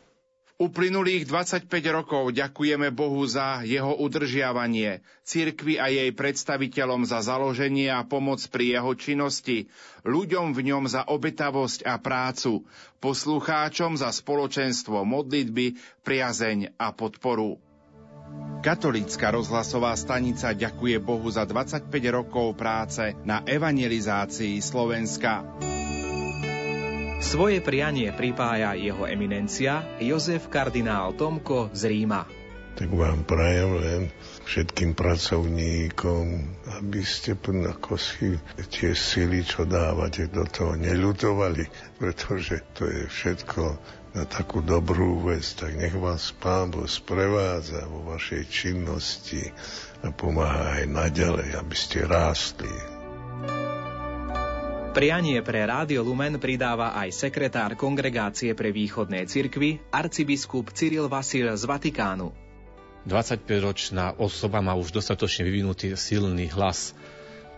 Uplynulých 0.58 1.30
25 1.30 1.70
rokov 1.94 2.34
ďakujeme 2.34 2.90
Bohu 2.90 3.22
za 3.30 3.62
jeho 3.62 3.94
udržiavanie, 3.94 5.06
cirkvi 5.22 5.78
a 5.78 5.86
jej 5.86 6.10
predstaviteľom 6.10 7.06
za 7.06 7.22
založenie 7.22 7.86
a 7.86 8.02
pomoc 8.02 8.42
pri 8.50 8.74
jeho 8.74 8.90
činnosti, 8.98 9.70
ľuďom 10.02 10.58
v 10.58 10.60
ňom 10.74 10.90
za 10.90 11.06
obetavosť 11.06 11.86
a 11.86 11.94
prácu, 12.02 12.66
poslucháčom 12.98 14.02
za 14.02 14.10
spoločenstvo 14.10 15.06
modlitby, 15.06 15.78
priazeň 16.02 16.74
a 16.74 16.90
podporu. 16.90 17.62
Katolícka 18.58 19.30
rozhlasová 19.30 19.94
stanica 19.94 20.50
ďakuje 20.58 20.98
Bohu 20.98 21.30
za 21.30 21.46
25 21.46 21.86
rokov 22.10 22.58
práce 22.58 23.14
na 23.22 23.46
evangelizácii 23.46 24.58
Slovenska. 24.58 25.46
Svoje 27.18 27.58
prianie 27.58 28.14
pripája 28.14 28.78
jeho 28.78 29.02
eminencia 29.02 29.98
Jozef 29.98 30.46
kardinál 30.46 31.18
Tomko 31.18 31.74
z 31.74 31.90
Ríma. 31.90 32.22
Tak 32.78 32.94
vám 32.94 33.26
prajem 33.26 33.70
len 33.82 34.02
všetkým 34.46 34.94
pracovníkom, 34.94 36.24
aby 36.78 37.02
ste 37.02 37.34
ako 37.34 37.98
si 37.98 38.38
tie 38.70 38.94
sily, 38.94 39.42
čo 39.42 39.66
dávate 39.66 40.30
do 40.30 40.46
toho, 40.46 40.78
neľutovali, 40.78 41.66
pretože 41.98 42.62
to 42.78 42.86
je 42.86 43.10
všetko 43.10 43.62
na 44.14 44.22
takú 44.22 44.62
dobrú 44.62 45.26
vec, 45.26 45.42
tak 45.58 45.74
nech 45.74 45.98
vás 45.98 46.30
Pán 46.38 46.70
Boh 46.70 46.86
sprevádza 46.86 47.82
vo 47.90 48.14
vašej 48.14 48.46
činnosti 48.46 49.42
a 50.06 50.14
pomáha 50.14 50.78
aj 50.78 50.84
naďalej, 50.86 51.48
aby 51.58 51.74
ste 51.74 52.06
rástli. 52.06 52.97
Prianie 54.98 55.38
pre 55.46 55.62
Rádio 55.62 56.02
Lumen 56.02 56.42
pridáva 56.42 56.90
aj 56.98 57.14
sekretár 57.14 57.78
Kongregácie 57.78 58.50
pre 58.58 58.74
východné 58.74 59.30
cirkvy, 59.30 59.78
arcibiskup 59.94 60.74
Cyril 60.74 61.06
Vasil 61.06 61.54
z 61.54 61.62
Vatikánu. 61.70 62.34
25-ročná 63.06 64.18
osoba 64.18 64.58
má 64.58 64.74
už 64.74 64.90
dostatočne 64.90 65.46
vyvinutý 65.46 65.94
silný 65.94 66.50
hlas. 66.50 66.98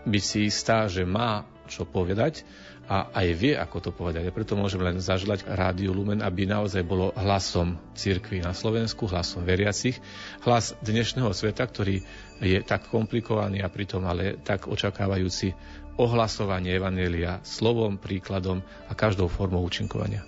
Byť 0.01 0.23
si 0.23 0.39
istá, 0.49 0.89
že 0.89 1.05
má 1.05 1.45
čo 1.71 1.87
povedať 1.87 2.43
a 2.91 3.07
aj 3.15 3.27
vie, 3.39 3.53
ako 3.55 3.77
to 3.79 3.91
povedať. 3.95 4.27
A 4.27 4.35
preto 4.35 4.59
môžem 4.59 4.83
len 4.83 4.99
zažľať 4.99 5.47
Rádiu 5.47 5.95
Lumen, 5.95 6.19
aby 6.19 6.43
naozaj 6.43 6.83
bolo 6.83 7.15
hlasom 7.15 7.79
cirkvi 7.95 8.43
na 8.43 8.51
Slovensku, 8.51 9.07
hlasom 9.07 9.47
veriacich, 9.47 9.95
hlas 10.43 10.75
dnešného 10.83 11.31
sveta, 11.31 11.63
ktorý 11.63 12.03
je 12.43 12.59
tak 12.67 12.91
komplikovaný 12.91 13.63
a 13.63 13.71
pritom 13.71 14.03
ale 14.03 14.35
tak 14.43 14.67
očakávajúci 14.67 15.55
ohlasovanie 15.95 16.75
Evanelia 16.75 17.39
slovom, 17.47 17.95
príkladom 17.95 18.59
a 18.89 18.93
každou 18.97 19.31
formou 19.31 19.63
účinkovania. 19.63 20.27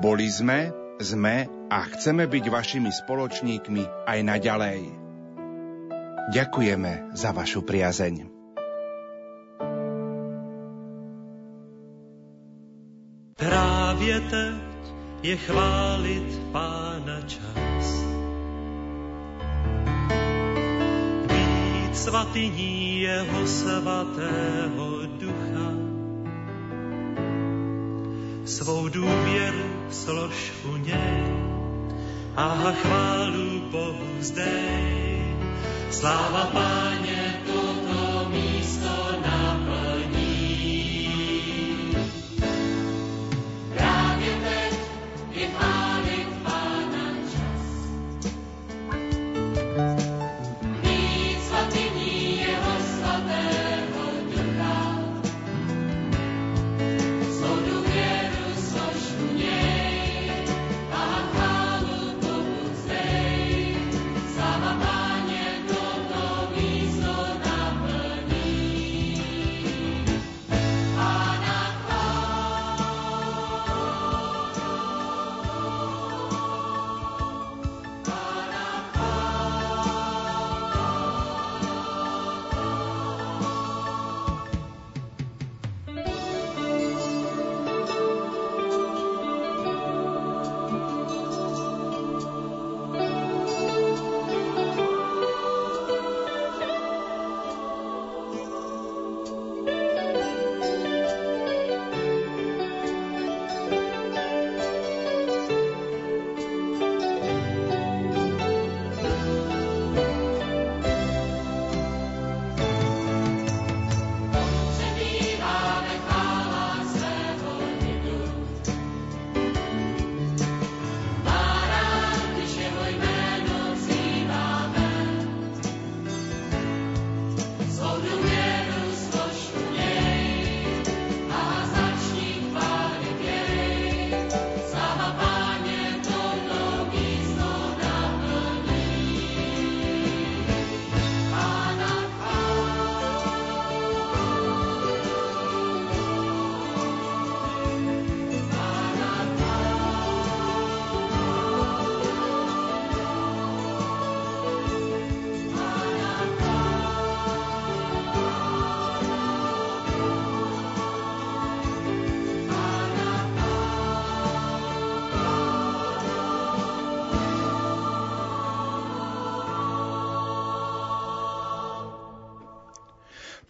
Boli 0.00 0.26
sme, 0.26 0.72
sme 0.98 1.46
a 1.68 1.78
chceme 1.94 2.26
byť 2.26 2.44
vašimi 2.48 2.90
spoločníkmi 2.90 4.08
aj 4.08 4.18
naďalej. 4.24 5.01
Ďakujeme 6.30 7.10
za 7.18 7.34
vašu 7.34 7.66
priazeň. 7.66 8.30
Právě 13.34 14.20
teď 14.20 14.82
je 15.22 15.36
chválit 15.36 16.30
Pána 16.52 17.20
čas. 17.26 17.86
Být 21.26 21.96
svatyní 21.96 23.02
jeho 23.02 23.46
svatého 23.46 24.86
ducha. 25.18 25.70
Svou 28.44 28.88
důvěru 28.88 29.70
slož 29.90 30.52
u 30.70 30.76
něj 30.76 31.22
a 32.36 32.72
chválu 32.72 33.60
Bohu 33.70 34.06
zdej. 34.20 35.11
Sláva 35.92 36.48
Páně, 36.56 37.41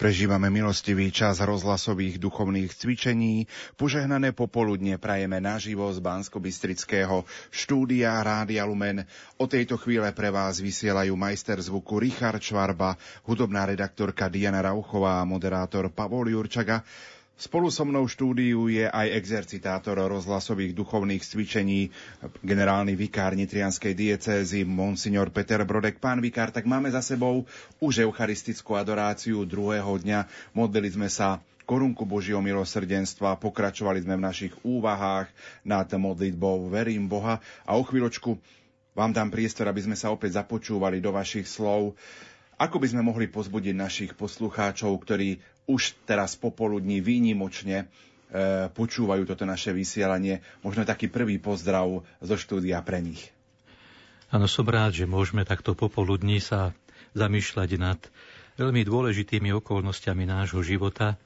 Prežívame 0.03 0.51
milostivý 0.51 1.15
čas 1.15 1.39
rozhlasových 1.39 2.19
duchovných 2.19 2.75
cvičení. 2.75 3.47
Požehnané 3.79 4.35
popoludne 4.35 4.99
prajeme 4.99 5.39
naživo 5.39 5.87
z 5.95 6.03
bansko 6.03 6.43
štúdia 7.55 8.19
Rádia 8.19 8.67
Lumen. 8.67 9.07
O 9.39 9.47
tejto 9.47 9.79
chvíle 9.79 10.11
pre 10.11 10.35
vás 10.35 10.59
vysielajú 10.59 11.15
majster 11.15 11.55
zvuku 11.63 12.03
Richard 12.03 12.43
Švarba, 12.43 12.99
hudobná 13.31 13.63
redaktorka 13.63 14.27
Diana 14.27 14.59
Rauchová 14.59 15.23
a 15.23 15.29
moderátor 15.29 15.87
Pavol 15.95 16.35
Jurčaga. 16.35 16.83
Spolu 17.43 17.75
so 17.75 17.83
mnou 17.83 18.07
štúdiu 18.07 18.71
je 18.71 18.87
aj 18.87 19.19
exercitátor 19.19 19.99
rozhlasových 19.99 20.79
duchovných 20.79 21.27
cvičení, 21.27 21.91
generálny 22.39 22.95
vikár 22.95 23.35
Nitrianskej 23.35 23.99
diecézy, 23.99 24.63
monsignor 24.63 25.35
Peter 25.35 25.59
Brodek. 25.67 25.99
Pán 25.99 26.23
vikár, 26.23 26.55
tak 26.55 26.71
máme 26.71 26.95
za 26.95 27.03
sebou 27.03 27.43
už 27.83 28.07
eucharistickú 28.07 28.79
adoráciu 28.79 29.43
druhého 29.43 29.91
dňa. 29.91 30.31
Modlili 30.55 30.95
sme 30.95 31.11
sa 31.11 31.43
korunku 31.67 32.07
Božieho 32.07 32.39
milosrdenstva, 32.39 33.43
pokračovali 33.43 34.07
sme 34.07 34.23
v 34.23 34.27
našich 34.31 34.55
úvahách 34.63 35.27
nad 35.67 35.91
modlitbou 35.91 36.71
Verím 36.71 37.11
Boha 37.11 37.43
a 37.67 37.75
o 37.75 37.83
chvíľočku 37.83 38.39
vám 38.95 39.11
dám 39.11 39.35
priestor, 39.35 39.67
aby 39.67 39.83
sme 39.83 39.99
sa 39.99 40.15
opäť 40.15 40.39
započúvali 40.39 41.03
do 41.03 41.11
vašich 41.11 41.51
slov. 41.51 41.99
Ako 42.61 42.79
by 42.79 42.87
sme 42.93 43.03
mohli 43.03 43.27
pozbudiť 43.29 43.75
našich 43.75 44.13
poslucháčov, 44.17 44.93
ktorí 45.01 45.41
už 45.67 45.97
teraz 46.05 46.37
popoludní 46.37 47.01
výnimočne 47.01 47.77
e, 47.83 47.87
počúvajú 48.71 49.25
toto 49.25 49.49
naše 49.49 49.71
vysielanie. 49.73 50.45
Možno 50.61 50.83
taký 50.85 51.09
prvý 51.09 51.39
pozdrav 51.39 52.05
zo 52.21 52.37
štúdia 52.37 52.83
pre 52.85 53.01
nich. 53.01 53.33
Áno, 54.33 54.49
som 54.49 54.65
rád, 54.65 54.97
že 54.97 55.05
môžeme 55.05 55.45
takto 55.45 55.77
popoludní 55.77 56.41
sa 56.41 56.73
zamýšľať 57.13 57.71
nad 57.77 58.01
veľmi 58.57 58.85
dôležitými 58.85 59.53
okolnostiami 59.61 60.25
nášho 60.25 60.65
života. 60.65 61.21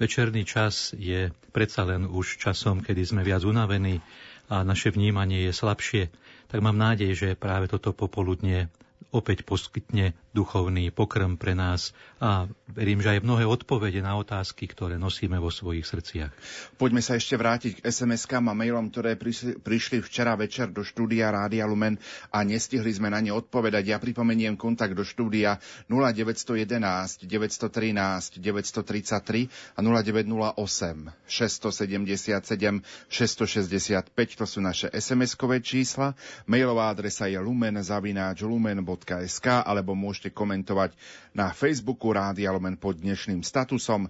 Večerný 0.00 0.42
čas 0.48 0.96
je 0.96 1.30
predsa 1.54 1.86
len 1.86 2.08
už 2.08 2.40
časom, 2.40 2.82
kedy 2.82 3.04
sme 3.04 3.22
viac 3.22 3.44
unavení 3.46 4.02
a 4.48 4.66
naše 4.66 4.90
vnímanie 4.92 5.46
je 5.48 5.52
slabšie, 5.54 6.02
tak 6.50 6.58
mám 6.60 6.76
nádej, 6.76 7.14
že 7.14 7.28
práve 7.38 7.70
toto 7.70 7.94
popoludne 7.94 8.68
opäť 9.14 9.46
poskytne 9.46 10.12
duchovný 10.34 10.90
pokrm 10.90 11.38
pre 11.38 11.54
nás 11.54 11.94
a 12.18 12.50
verím, 12.66 12.98
že 12.98 13.14
aj 13.14 13.22
mnohé 13.22 13.46
odpovede 13.46 14.02
na 14.02 14.18
otázky, 14.18 14.66
ktoré 14.66 14.98
nosíme 14.98 15.38
vo 15.38 15.54
svojich 15.54 15.86
srdciach. 15.86 16.34
Poďme 16.74 16.98
sa 16.98 17.14
ešte 17.14 17.38
vrátiť 17.38 17.78
k 17.78 17.86
SMS-kám 17.86 18.50
a 18.50 18.54
mailom, 18.56 18.90
ktoré 18.90 19.14
prišli 19.60 20.02
včera 20.02 20.34
večer 20.34 20.74
do 20.74 20.82
štúdia 20.82 21.30
Rádia 21.30 21.70
Lumen 21.70 21.94
a 22.34 22.42
nestihli 22.42 22.90
sme 22.90 23.14
na 23.14 23.22
ne 23.22 23.30
odpovedať. 23.30 23.94
Ja 23.94 24.02
pripomeniem 24.02 24.58
kontakt 24.58 24.98
do 24.98 25.06
štúdia 25.06 25.62
0911 25.86 27.28
913 27.28 28.40
933 28.40 29.76
a 29.76 29.84
0908 29.84 31.12
677 31.28 32.80
665. 33.06 34.40
To 34.40 34.48
sú 34.48 34.64
naše 34.64 34.88
SMS-kové 34.90 35.60
čísla. 35.60 36.16
Mailová 36.48 36.88
adresa 36.88 37.28
je 37.28 37.36
lumen.lumen.sk 37.36 39.46
alebo 39.60 39.92
môžete 39.92 40.23
môžete 40.24 40.40
komentovať 40.40 40.96
na 41.36 41.52
Facebooku 41.52 42.08
Rádia 42.08 42.48
Lumen 42.48 42.80
pod 42.80 42.96
dnešným 42.96 43.44
statusom. 43.44 44.08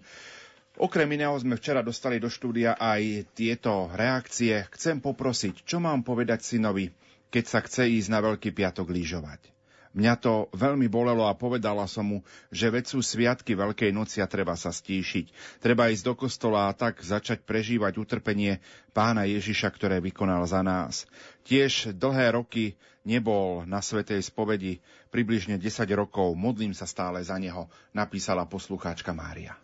Okrem 0.78 1.11
iného 1.11 1.35
sme 1.35 1.59
včera 1.59 1.82
dostali 1.82 2.23
do 2.23 2.31
štúdia 2.31 2.78
aj 2.78 3.35
tieto 3.35 3.91
reakcie. 3.91 4.62
Chcem 4.70 5.03
poprosiť, 5.03 5.66
čo 5.66 5.82
mám 5.82 6.07
povedať 6.07 6.47
synovi, 6.47 6.95
keď 7.35 7.45
sa 7.51 7.59
chce 7.66 7.91
ísť 7.99 8.15
na 8.15 8.23
Veľký 8.23 8.55
piatok 8.55 8.95
lyžovať. 8.95 9.51
Mňa 9.95 10.15
to 10.19 10.51
veľmi 10.55 10.86
bolelo 10.86 11.27
a 11.27 11.35
povedala 11.35 11.86
som 11.91 12.07
mu, 12.07 12.19
že 12.51 12.70
veď 12.70 12.95
sú 12.95 13.03
sviatky 13.03 13.59
Veľkej 13.59 13.91
noci 13.91 14.23
a 14.23 14.31
treba 14.31 14.55
sa 14.55 14.70
stíšiť. 14.70 15.59
Treba 15.59 15.91
ísť 15.91 16.03
do 16.07 16.15
kostola 16.15 16.70
a 16.70 16.74
tak 16.74 17.03
začať 17.03 17.43
prežívať 17.43 17.99
utrpenie 17.99 18.62
pána 18.95 19.27
Ježiša, 19.27 19.70
ktoré 19.70 19.99
vykonal 19.99 20.47
za 20.47 20.62
nás. 20.62 21.11
Tiež 21.47 21.95
dlhé 21.95 22.35
roky 22.35 22.74
nebol 23.07 23.62
na 23.69 23.85
Svetej 23.85 24.24
spovedi 24.24 24.81
približne 25.15 25.62
10 25.62 25.86
rokov, 25.95 26.35
modlím 26.35 26.74
sa 26.74 26.91
stále 26.91 27.23
za 27.23 27.39
neho, 27.39 27.70
napísala 27.95 28.43
poslucháčka 28.51 29.15
Mária. 29.15 29.55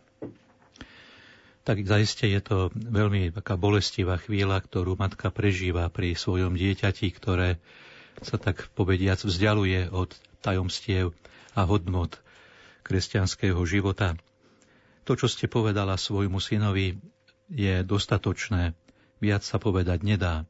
Tak 1.67 1.83
zaiste 1.83 2.31
je 2.31 2.39
to 2.39 2.71
veľmi 2.73 3.35
taká 3.35 3.59
bolestivá 3.59 4.15
chvíľa, 4.23 4.63
ktorú 4.63 4.95
matka 4.95 5.35
prežíva 5.35 5.91
pri 5.91 6.15
svojom 6.15 6.55
dieťati, 6.55 7.11
ktoré 7.11 7.59
sa 8.23 8.39
tak 8.39 8.71
povediac 8.79 9.19
vzdialuje 9.19 9.91
od 9.91 10.15
tajomstiev 10.39 11.13
a 11.59 11.67
hodnot 11.67 12.23
kresťanského 12.87 13.59
života. 13.67 14.15
To, 15.05 15.19
čo 15.19 15.27
ste 15.27 15.51
povedala 15.51 15.99
svojmu 15.99 16.39
synovi, 16.39 17.03
je 17.51 17.83
dostatočné. 17.83 18.79
Viac 19.19 19.43
sa 19.43 19.59
povedať 19.59 20.07
nedá 20.07 20.47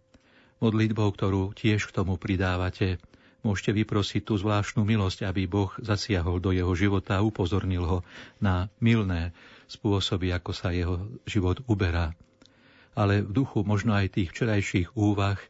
modlitbou, 0.60 1.08
ktorú 1.10 1.56
tiež 1.56 1.88
k 1.88 1.94
tomu 1.96 2.20
pridávate. 2.20 3.00
Môžete 3.40 3.72
vyprosiť 3.72 4.22
tú 4.28 4.36
zvláštnu 4.36 4.84
milosť, 4.84 5.24
aby 5.24 5.48
Boh 5.48 5.72
zasiahol 5.80 6.44
do 6.44 6.52
jeho 6.52 6.72
života 6.76 7.16
a 7.16 7.24
upozornil 7.24 7.84
ho 7.88 7.98
na 8.36 8.68
milné 8.84 9.32
spôsoby, 9.64 10.34
ako 10.36 10.52
sa 10.52 10.76
jeho 10.76 11.00
život 11.24 11.64
uberá. 11.64 12.12
Ale 12.92 13.24
v 13.24 13.32
duchu 13.32 13.64
možno 13.64 13.96
aj 13.96 14.12
tých 14.12 14.34
včerajších 14.34 14.92
úvah 14.92 15.40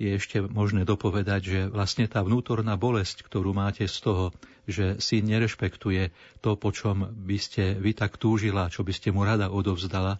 je 0.00 0.16
ešte 0.16 0.40
možné 0.40 0.88
dopovedať, 0.88 1.40
že 1.44 1.60
vlastne 1.68 2.08
tá 2.08 2.24
vnútorná 2.24 2.76
bolesť, 2.76 3.24
ktorú 3.24 3.52
máte 3.52 3.84
z 3.84 3.96
toho, 4.00 4.24
že 4.64 4.96
syn 4.96 5.28
nerešpektuje 5.28 6.12
to, 6.40 6.56
po 6.56 6.72
čom 6.72 7.12
by 7.12 7.36
ste 7.36 7.76
vy 7.76 7.92
tak 7.92 8.16
túžila, 8.16 8.72
čo 8.72 8.80
by 8.80 8.92
ste 8.96 9.12
mu 9.12 9.24
rada 9.28 9.52
odovzdala, 9.52 10.16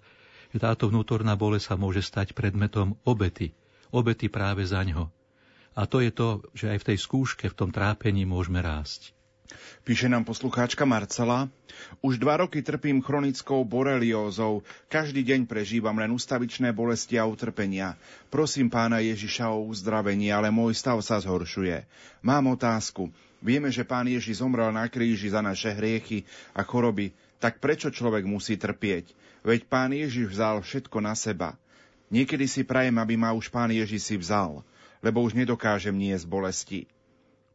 že 0.53 0.61
táto 0.61 0.89
vnútorná 0.89 1.33
bolesť 1.37 1.73
sa 1.73 1.77
môže 1.81 2.05
stať 2.05 2.37
predmetom 2.37 2.97
obety, 3.09 3.57
obety 3.89 4.29
práve 4.29 4.65
za 4.69 4.85
ňo. 4.85 5.20
A 5.79 5.87
to 5.87 6.03
je 6.03 6.11
to, 6.11 6.43
že 6.53 6.67
aj 6.71 6.79
v 6.83 6.89
tej 6.93 6.99
skúške, 6.99 7.47
v 7.47 7.59
tom 7.59 7.71
trápení 7.71 8.27
môžeme 8.27 8.59
rásť. 8.59 9.15
Píše 9.83 10.07
nám 10.07 10.23
poslucháčka 10.23 10.87
Marcela. 10.87 11.51
Už 12.05 12.23
dva 12.23 12.39
roky 12.39 12.63
trpím 12.63 13.03
chronickou 13.03 13.67
boreliózou. 13.67 14.63
Každý 14.87 15.27
deň 15.27 15.51
prežívam 15.51 15.97
len 15.97 16.15
ustavičné 16.15 16.71
bolesti 16.71 17.19
a 17.19 17.27
utrpenia. 17.27 17.99
Prosím 18.31 18.71
pána 18.71 19.03
Ježiša 19.03 19.51
o 19.51 19.67
uzdravenie, 19.67 20.31
ale 20.31 20.55
môj 20.55 20.79
stav 20.79 21.01
sa 21.03 21.19
zhoršuje. 21.19 21.83
Mám 22.23 22.55
otázku. 22.55 23.11
Vieme, 23.41 23.73
že 23.73 23.89
pán 23.89 24.07
Ježiš 24.07 24.45
zomrel 24.45 24.71
na 24.71 24.87
kríži 24.87 25.33
za 25.33 25.41
naše 25.41 25.73
hriechy 25.73 26.29
a 26.53 26.63
choroby. 26.63 27.11
Tak 27.41 27.59
prečo 27.59 27.89
človek 27.89 28.29
musí 28.29 28.61
trpieť? 28.61 29.17
Veď 29.41 29.65
pán 29.65 29.97
Ježiš 29.97 30.37
vzal 30.37 30.61
všetko 30.61 31.01
na 31.01 31.17
seba. 31.17 31.57
Niekedy 32.13 32.45
si 32.45 32.63
prajem, 32.67 33.01
aby 33.01 33.17
ma 33.17 33.33
už 33.33 33.49
Pán 33.49 33.71
Ježiš 33.71 34.03
si 34.03 34.17
vzal, 34.19 34.67
lebo 35.01 35.25
už 35.25 35.37
nedokážem 35.37 35.97
niesť 35.97 36.25
bolesti. 36.29 36.81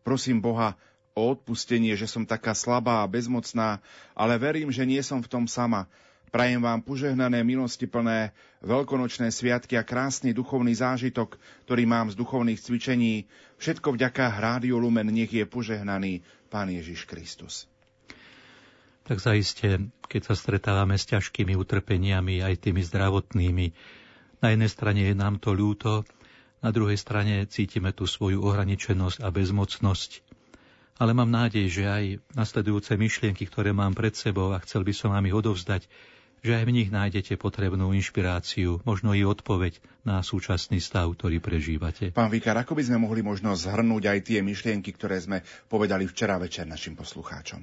Prosím 0.06 0.42
Boha 0.42 0.78
o 1.16 1.32
odpustenie, 1.34 1.96
že 1.96 2.06
som 2.06 2.28
taká 2.28 2.52
slabá 2.52 3.02
a 3.02 3.10
bezmocná, 3.10 3.80
ale 4.14 4.36
verím, 4.36 4.70
že 4.70 4.84
nie 4.84 5.00
som 5.00 5.24
v 5.24 5.32
tom 5.32 5.46
sama. 5.48 5.88
Prajem 6.36 6.60
vám 6.60 6.84
požehnané, 6.84 7.48
milostiplné, 7.48 8.36
veľkonočné 8.60 9.32
sviatky 9.32 9.80
a 9.80 9.88
krásny 9.88 10.36
duchovný 10.36 10.76
zážitok, 10.76 11.40
ktorý 11.64 11.88
mám 11.88 12.12
z 12.12 12.20
duchovných 12.20 12.60
cvičení. 12.60 13.24
Všetko 13.56 13.96
vďaka 13.96 14.36
Rádiu 14.36 14.76
Lumen 14.76 15.08
nech 15.16 15.32
je 15.32 15.48
požehnaný 15.48 16.28
Pán 16.52 16.68
Ježiš 16.68 17.08
Kristus. 17.08 17.72
Tak 19.08 19.24
zaiste, 19.24 19.88
keď 20.12 20.22
sa 20.28 20.36
stretávame 20.36 21.00
s 21.00 21.08
ťažkými 21.08 21.56
utrpeniami, 21.56 22.44
aj 22.44 22.68
tými 22.68 22.84
zdravotnými, 22.84 23.66
na 24.44 24.52
jednej 24.52 24.68
strane 24.68 25.02
je 25.08 25.16
nám 25.16 25.40
to 25.40 25.56
ľúto, 25.56 26.04
na 26.66 26.74
druhej 26.74 26.98
strane 26.98 27.46
cítime 27.46 27.94
tú 27.94 28.10
svoju 28.10 28.42
ohraničenosť 28.42 29.22
a 29.22 29.30
bezmocnosť. 29.30 30.26
Ale 30.98 31.14
mám 31.14 31.30
nádej, 31.30 31.70
že 31.70 31.84
aj 31.86 32.04
nasledujúce 32.34 32.98
myšlienky, 32.98 33.46
ktoré 33.46 33.70
mám 33.70 33.94
pred 33.94 34.18
sebou 34.18 34.50
a 34.50 34.64
chcel 34.66 34.82
by 34.82 34.94
som 34.96 35.14
vám 35.14 35.30
ich 35.30 35.38
odovzdať, 35.38 35.86
že 36.42 36.54
aj 36.58 36.66
v 36.66 36.76
nich 36.78 36.90
nájdete 36.90 37.38
potrebnú 37.38 37.94
inšpiráciu, 37.94 38.82
možno 38.86 39.14
i 39.14 39.22
odpoveď 39.26 39.78
na 40.06 40.22
súčasný 40.22 40.78
stav, 40.82 41.10
ktorý 41.14 41.42
prežívate. 41.42 42.14
Pán 42.14 42.30
Vikár, 42.30 42.58
ako 42.58 42.78
by 42.78 42.84
sme 42.86 42.98
mohli 43.02 43.22
možno 43.22 43.54
zhrnúť 43.54 44.04
aj 44.10 44.20
tie 44.26 44.40
myšlienky, 44.42 44.94
ktoré 44.94 45.22
sme 45.22 45.42
povedali 45.70 46.06
včera 46.06 46.38
večer 46.42 46.66
našim 46.70 46.94
poslucháčom? 46.94 47.62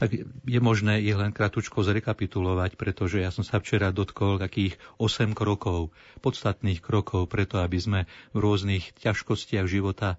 Tak 0.00 0.16
je 0.24 0.60
možné 0.64 1.04
ich 1.04 1.12
len 1.12 1.28
kratučko 1.28 1.84
zrekapitulovať, 1.84 2.80
pretože 2.80 3.20
ja 3.20 3.28
som 3.28 3.44
sa 3.44 3.60
včera 3.60 3.92
dotkol 3.92 4.40
takých 4.40 4.80
8 4.96 5.36
krokov, 5.36 5.92
podstatných 6.24 6.80
krokov, 6.80 7.28
preto 7.28 7.60
aby 7.60 7.76
sme 7.76 8.00
v 8.32 8.38
rôznych 8.40 8.96
ťažkostiach 8.96 9.68
života 9.68 10.16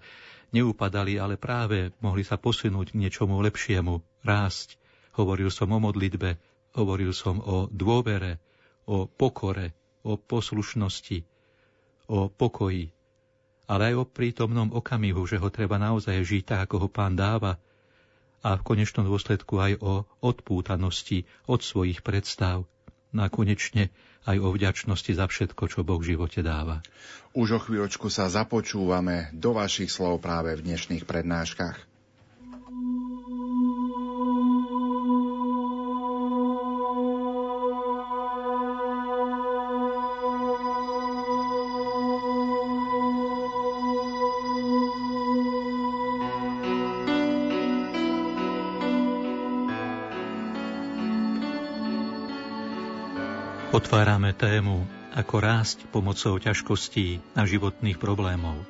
neupadali, 0.54 1.18
ale 1.18 1.34
práve 1.34 1.90
mohli 1.98 2.22
sa 2.22 2.38
posunúť 2.38 2.94
k 2.94 3.00
niečomu 3.02 3.42
lepšiemu, 3.42 4.22
rásť. 4.22 4.78
Hovoril 5.18 5.50
som 5.50 5.74
o 5.74 5.82
modlitbe, 5.82 6.38
hovoril 6.78 7.10
som 7.10 7.42
o 7.42 7.66
dôvere, 7.66 8.38
o 8.86 9.10
pokore, 9.10 9.74
o 10.06 10.14
poslušnosti, 10.14 11.26
o 12.06 12.30
pokoji, 12.30 12.94
ale 13.66 13.82
aj 13.90 13.94
o 13.98 14.04
prítomnom 14.06 14.70
okamihu, 14.70 15.26
že 15.26 15.42
ho 15.42 15.50
treba 15.50 15.74
naozaj 15.82 16.22
žiť 16.22 16.42
tak, 16.46 16.70
ako 16.70 16.86
ho 16.86 16.88
pán 16.88 17.18
dáva, 17.18 17.58
a 18.42 18.58
v 18.58 18.66
konečnom 18.66 19.06
dôsledku 19.06 19.58
aj 19.62 19.72
o 19.78 19.92
odpútanosti 20.20 21.24
od 21.46 21.62
svojich 21.62 22.02
predstav, 22.02 22.66
no 23.14 23.20
a 23.22 23.30
konečne 23.30 23.94
aj 24.22 24.38
o 24.38 24.54
vďačnosti 24.54 25.12
za 25.18 25.26
všetko, 25.26 25.62
čo 25.66 25.80
Boh 25.82 25.98
v 25.98 26.14
živote 26.14 26.42
dáva. 26.42 26.82
Už 27.34 27.58
o 27.58 27.60
chvíľočku 27.62 28.06
sa 28.10 28.30
započúvame 28.30 29.34
do 29.34 29.54
vašich 29.54 29.90
slov 29.90 30.22
práve 30.22 30.54
v 30.54 30.70
dnešných 30.70 31.06
prednáškach. 31.06 31.91
Otvárame 53.82 54.30
tému, 54.30 54.86
ako 55.10 55.42
rásť 55.42 55.90
pomocou 55.90 56.38
ťažkostí 56.38 57.18
a 57.34 57.42
životných 57.42 57.98
problémov. 57.98 58.62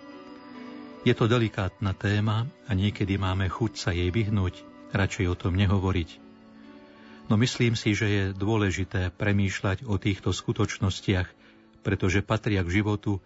Je 1.05 1.12
to 1.12 1.28
delikátna 1.28 1.93
téma 1.93 2.48
a 2.64 2.72
niekedy 2.72 3.20
máme 3.20 3.44
chuť 3.52 3.72
sa 3.76 3.90
jej 3.93 4.09
vyhnúť, 4.09 4.64
radšej 4.89 5.26
o 5.28 5.36
tom 5.36 5.52
nehovoriť. 5.60 6.16
No 7.28 7.36
myslím 7.36 7.76
si, 7.76 7.93
že 7.93 8.09
je 8.09 8.24
dôležité 8.32 9.12
premýšľať 9.12 9.84
o 9.84 10.01
týchto 10.01 10.32
skutočnostiach, 10.32 11.28
pretože 11.84 12.24
patria 12.24 12.64
k 12.64 12.80
životu, 12.80 13.20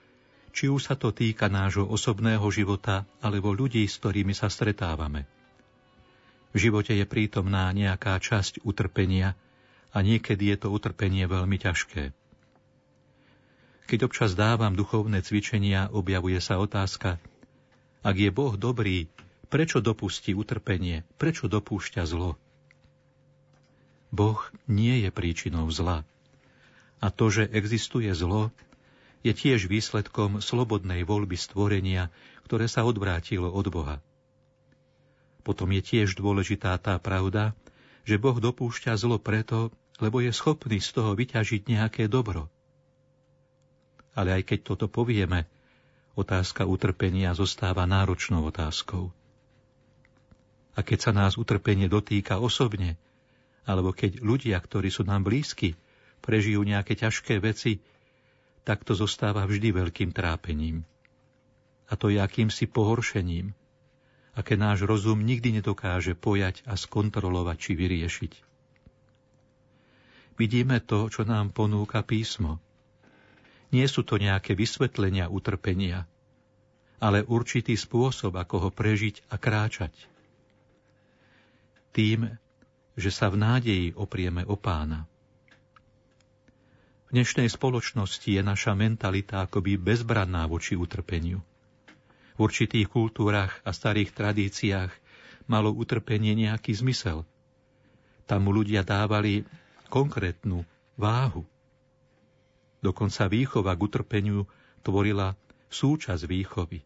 či 0.51 0.67
už 0.67 0.91
sa 0.91 0.99
to 0.99 1.15
týka 1.15 1.47
nášho 1.47 1.87
osobného 1.87 2.51
života 2.51 3.07
alebo 3.23 3.55
ľudí, 3.55 3.87
s 3.87 4.03
ktorými 4.03 4.35
sa 4.35 4.51
stretávame. 4.51 5.23
V 6.51 6.67
živote 6.67 6.99
je 6.99 7.07
prítomná 7.07 7.71
nejaká 7.71 8.19
časť 8.19 8.67
utrpenia, 8.67 9.39
a 9.97 10.05
niekedy 10.05 10.53
je 10.53 10.57
to 10.61 10.69
utrpenie 10.69 11.25
veľmi 11.25 11.57
ťažké. 11.57 12.13
Keď 13.89 13.99
občas 14.05 14.37
dávam 14.37 14.77
duchovné 14.77 15.25
cvičenia, 15.25 15.89
objavuje 15.89 16.37
sa 16.45 16.61
otázka, 16.61 17.17
ak 18.05 18.17
je 18.21 18.29
Boh 18.29 18.61
dobrý, 18.61 19.09
Prečo 19.47 19.79
dopustí 19.79 20.35
utrpenie? 20.35 21.07
Prečo 21.23 21.47
dopúšťa 21.47 22.03
zlo? 22.03 22.35
Boh 24.11 24.43
nie 24.67 25.07
je 25.07 25.11
príčinou 25.15 25.71
zla. 25.71 26.03
A 26.99 27.15
to, 27.15 27.31
že 27.31 27.47
existuje 27.55 28.11
zlo, 28.11 28.51
je 29.23 29.31
tiež 29.31 29.71
výsledkom 29.71 30.43
slobodnej 30.43 31.07
voľby 31.07 31.39
stvorenia, 31.39 32.11
ktoré 32.43 32.67
sa 32.67 32.83
odvrátilo 32.83 33.47
od 33.47 33.71
Boha. 33.71 34.03
Potom 35.47 35.71
je 35.71 35.83
tiež 35.83 36.19
dôležitá 36.19 36.75
tá 36.83 36.99
pravda, 36.99 37.55
že 38.03 38.19
Boh 38.19 38.35
dopúšťa 38.35 38.99
zlo 38.99 39.23
preto, 39.23 39.71
lebo 40.01 40.21
je 40.21 40.33
schopný 40.33 40.79
z 40.81 40.93
toho 40.93 41.17
vyťažiť 41.17 41.63
nejaké 41.69 42.09
dobro. 42.09 42.53
Ale 44.17 44.41
aj 44.41 44.43
keď 44.49 44.59
toto 44.75 44.87
povieme, 44.89 45.49
otázka 46.17 46.65
utrpenia 46.65 47.37
zostáva 47.37 47.85
náročnou 47.85 48.49
otázkou. 48.49 49.13
A 50.77 50.81
keď 50.85 50.99
sa 51.09 51.13
nás 51.13 51.41
utrpenie 51.41 51.89
dotýka 51.89 52.41
osobne, 52.41 53.01
alebo 53.65 53.93
keď 53.93 54.21
ľudia, 54.21 54.57
ktorí 54.61 54.89
sú 54.93 55.05
nám 55.05 55.25
blízki, 55.25 55.77
prežijú 56.21 56.65
nejaké 56.65 56.97
ťažké 56.97 57.41
veci, 57.41 57.81
tak 58.65 58.83
to 58.83 58.97
zostáva 58.97 59.45
vždy 59.45 59.73
veľkým 59.73 60.11
trápením. 60.11 60.85
A 61.87 61.95
to 61.95 62.11
je 62.11 62.19
akýmsi 62.19 62.67
pohoršením, 62.67 63.55
aké 64.37 64.59
náš 64.59 64.85
rozum 64.85 65.23
nikdy 65.23 65.63
nedokáže 65.63 66.19
pojať 66.19 66.67
a 66.69 66.77
skontrolovať 66.77 67.57
či 67.57 67.73
vyriešiť. 67.79 68.46
Vidíme 70.37 70.85
to, 70.85 71.09
čo 71.09 71.25
nám 71.25 71.53
ponúka 71.57 72.05
písmo. 72.05 72.61
Nie 73.73 73.89
sú 73.89 74.05
to 74.05 74.21
nejaké 74.21 74.53
vysvetlenia 74.53 75.33
utrpenia, 75.33 76.05
ale 77.01 77.25
určitý 77.25 77.73
spôsob, 77.77 78.37
ako 78.37 78.69
ho 78.69 78.71
prežiť 78.71 79.33
a 79.33 79.41
kráčať. 79.41 79.93
Tým, 81.97 82.29
že 82.97 83.11
sa 83.13 83.33
v 83.33 83.37
nádeji 83.41 83.87
oprieme 83.97 84.45
o 84.45 84.57
pána. 84.61 85.09
V 87.07 87.17
dnešnej 87.17 87.49
spoločnosti 87.49 88.29
je 88.29 88.43
naša 88.43 88.77
mentalita 88.77 89.47
akoby 89.47 89.81
bezbranná 89.81 90.45
voči 90.45 90.77
utrpeniu. 90.77 91.41
V 92.37 92.39
určitých 92.45 92.93
kultúrach 92.93 93.57
a 93.65 93.73
starých 93.73 94.13
tradíciách 94.13 94.93
malo 95.49 95.73
utrpenie 95.73 96.37
nejaký 96.37 96.77
zmysel. 96.77 97.25
Tam 98.27 98.45
mu 98.45 98.51
ľudia 98.53 98.83
dávali 98.83 99.47
konkrétnu 99.89 100.63
váhu. 100.95 101.45
Dokonca 102.81 103.27
výchova 103.27 103.75
k 103.75 103.81
utrpeniu 103.83 104.47
tvorila 104.81 105.35
súčasť 105.67 106.23
výchovy. 106.25 106.79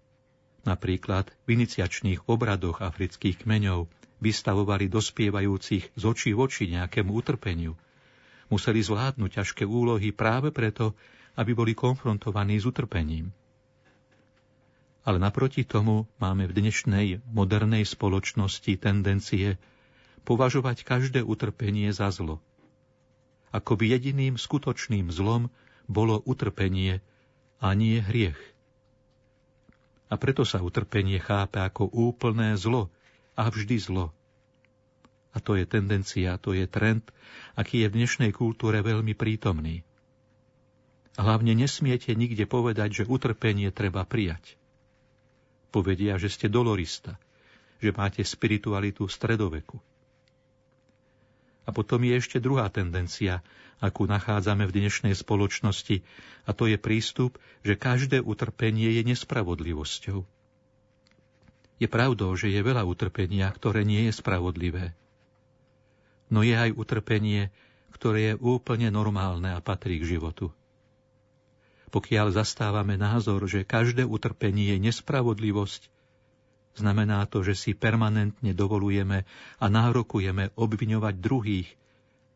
Napríklad 0.65 1.33
v 1.49 1.61
iniciačných 1.61 2.29
obradoch 2.29 2.85
afrických 2.85 3.45
kmeňov 3.45 3.89
vystavovali 4.21 4.93
dospievajúcich 4.93 5.97
z 5.97 6.03
očí 6.05 6.37
v 6.37 6.41
oči 6.45 6.65
nejakému 6.69 7.11
utrpeniu. 7.13 7.73
Museli 8.53 8.85
zvládnuť 8.85 9.41
ťažké 9.41 9.65
úlohy 9.65 10.13
práve 10.13 10.53
preto, 10.53 10.93
aby 11.41 11.57
boli 11.57 11.73
konfrontovaní 11.73 12.61
s 12.61 12.69
utrpením. 12.69 13.33
Ale 15.01 15.17
naproti 15.17 15.65
tomu 15.65 16.05
máme 16.21 16.45
v 16.45 16.57
dnešnej 16.61 17.25
modernej 17.33 17.89
spoločnosti 17.89 18.77
tendencie 18.77 19.57
považovať 20.29 20.85
každé 20.85 21.25
utrpenie 21.25 21.89
za 21.89 22.13
zlo. 22.13 22.45
Ako 23.51 23.75
by 23.79 23.99
jediným 23.99 24.39
skutočným 24.39 25.11
zlom 25.11 25.51
bolo 25.91 26.23
utrpenie 26.23 27.03
a 27.59 27.75
nie 27.75 27.99
hriech. 27.99 28.39
A 30.11 30.19
preto 30.19 30.47
sa 30.47 30.63
utrpenie 30.63 31.19
chápe 31.23 31.59
ako 31.59 31.91
úplné 31.91 32.55
zlo 32.59 32.91
a 33.35 33.51
vždy 33.51 33.77
zlo. 33.79 34.15
A 35.31 35.39
to 35.39 35.55
je 35.55 35.67
tendencia, 35.67 36.35
to 36.43 36.55
je 36.55 36.67
trend, 36.67 37.07
aký 37.55 37.87
je 37.87 37.91
v 37.91 37.97
dnešnej 38.03 38.31
kultúre 38.35 38.83
veľmi 38.83 39.15
prítomný. 39.15 39.87
Hlavne 41.15 41.55
nesmiete 41.55 42.11
nikde 42.15 42.47
povedať, 42.51 43.03
že 43.03 43.11
utrpenie 43.11 43.71
treba 43.71 44.03
prijať 44.03 44.59
povedia, 45.71 46.19
že 46.19 46.29
ste 46.29 46.51
dolorista, 46.51 47.17
že 47.79 47.95
máte 47.95 48.27
spiritualitu 48.27 49.07
stredoveku. 49.07 49.79
A 51.65 51.71
potom 51.71 52.01
je 52.05 52.17
ešte 52.17 52.41
druhá 52.41 52.69
tendencia, 52.73 53.45
akú 53.81 54.05
nachádzame 54.05 54.69
v 54.69 54.77
dnešnej 54.77 55.17
spoločnosti, 55.17 56.05
a 56.45 56.51
to 56.53 56.69
je 56.69 56.77
prístup, 56.77 57.41
že 57.65 57.77
každé 57.77 58.21
utrpenie 58.21 58.93
je 59.01 59.03
nespravodlivosťou. 59.09 60.25
Je 61.81 61.89
pravdou, 61.89 62.37
že 62.37 62.53
je 62.53 62.61
veľa 62.61 62.85
utrpenia, 62.85 63.49
ktoré 63.49 63.89
nie 63.89 64.09
je 64.09 64.13
spravodlivé. 64.13 64.93
No 66.29 66.45
je 66.45 66.53
aj 66.53 66.77
utrpenie, 66.77 67.49
ktoré 67.97 68.33
je 68.33 68.35
úplne 68.37 68.93
normálne 68.93 69.57
a 69.57 69.65
patrí 69.65 69.97
k 69.97 70.17
životu. 70.17 70.53
Pokiaľ 71.91 72.37
zastávame 72.37 72.95
názor, 72.95 73.49
že 73.51 73.67
každé 73.67 74.07
utrpenie 74.07 74.77
je 74.77 74.79
nespravodlivosť, 74.79 75.91
znamená 76.79 77.27
to, 77.27 77.43
že 77.43 77.59
si 77.59 77.71
permanentne 77.75 78.53
dovolujeme 78.55 79.27
a 79.59 79.65
nárokujeme 79.67 80.55
obviňovať 80.55 81.15
druhých, 81.19 81.69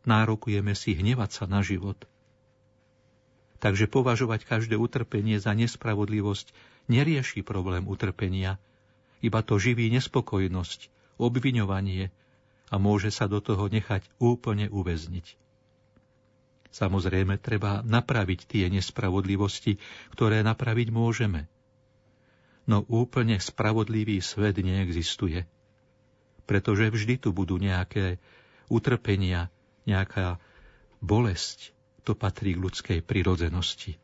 nárokujeme 0.08 0.74
si 0.74 0.96
hnevať 0.96 1.30
sa 1.30 1.44
na 1.46 1.62
život. 1.62 1.98
Takže 3.62 3.88
považovať 3.88 4.44
každé 4.44 4.76
utrpenie 4.76 5.40
za 5.40 5.56
nespravodlivosť 5.56 6.52
nerieši 6.92 7.40
problém 7.40 7.88
utrpenia, 7.88 8.60
iba 9.24 9.40
to 9.40 9.56
živí 9.56 9.88
nespokojnosť, 9.88 10.92
obviňovanie 11.16 12.12
a 12.68 12.76
môže 12.76 13.08
sa 13.08 13.24
do 13.24 13.40
toho 13.40 13.72
nechať 13.72 14.04
úplne 14.20 14.68
uväzniť. 14.68 15.40
Samozrejme, 16.74 17.38
treba 17.38 17.86
napraviť 17.86 18.50
tie 18.50 18.64
nespravodlivosti, 18.66 19.78
ktoré 20.10 20.42
napraviť 20.42 20.90
môžeme. 20.90 21.46
No 22.64 22.82
úplne 22.88 23.36
spravodlivý 23.36 24.24
svet 24.24 24.56
neexistuje. 24.60 25.44
Pretože 26.48 26.88
vždy 26.88 27.20
tu 27.20 27.28
budú 27.32 27.60
nejaké 27.60 28.16
utrpenia, 28.72 29.52
nejaká 29.84 30.40
bolesť. 31.04 31.72
To 32.04 32.12
patrí 32.12 32.52
k 32.52 32.60
ľudskej 32.60 32.98
prirodzenosti. 33.00 33.96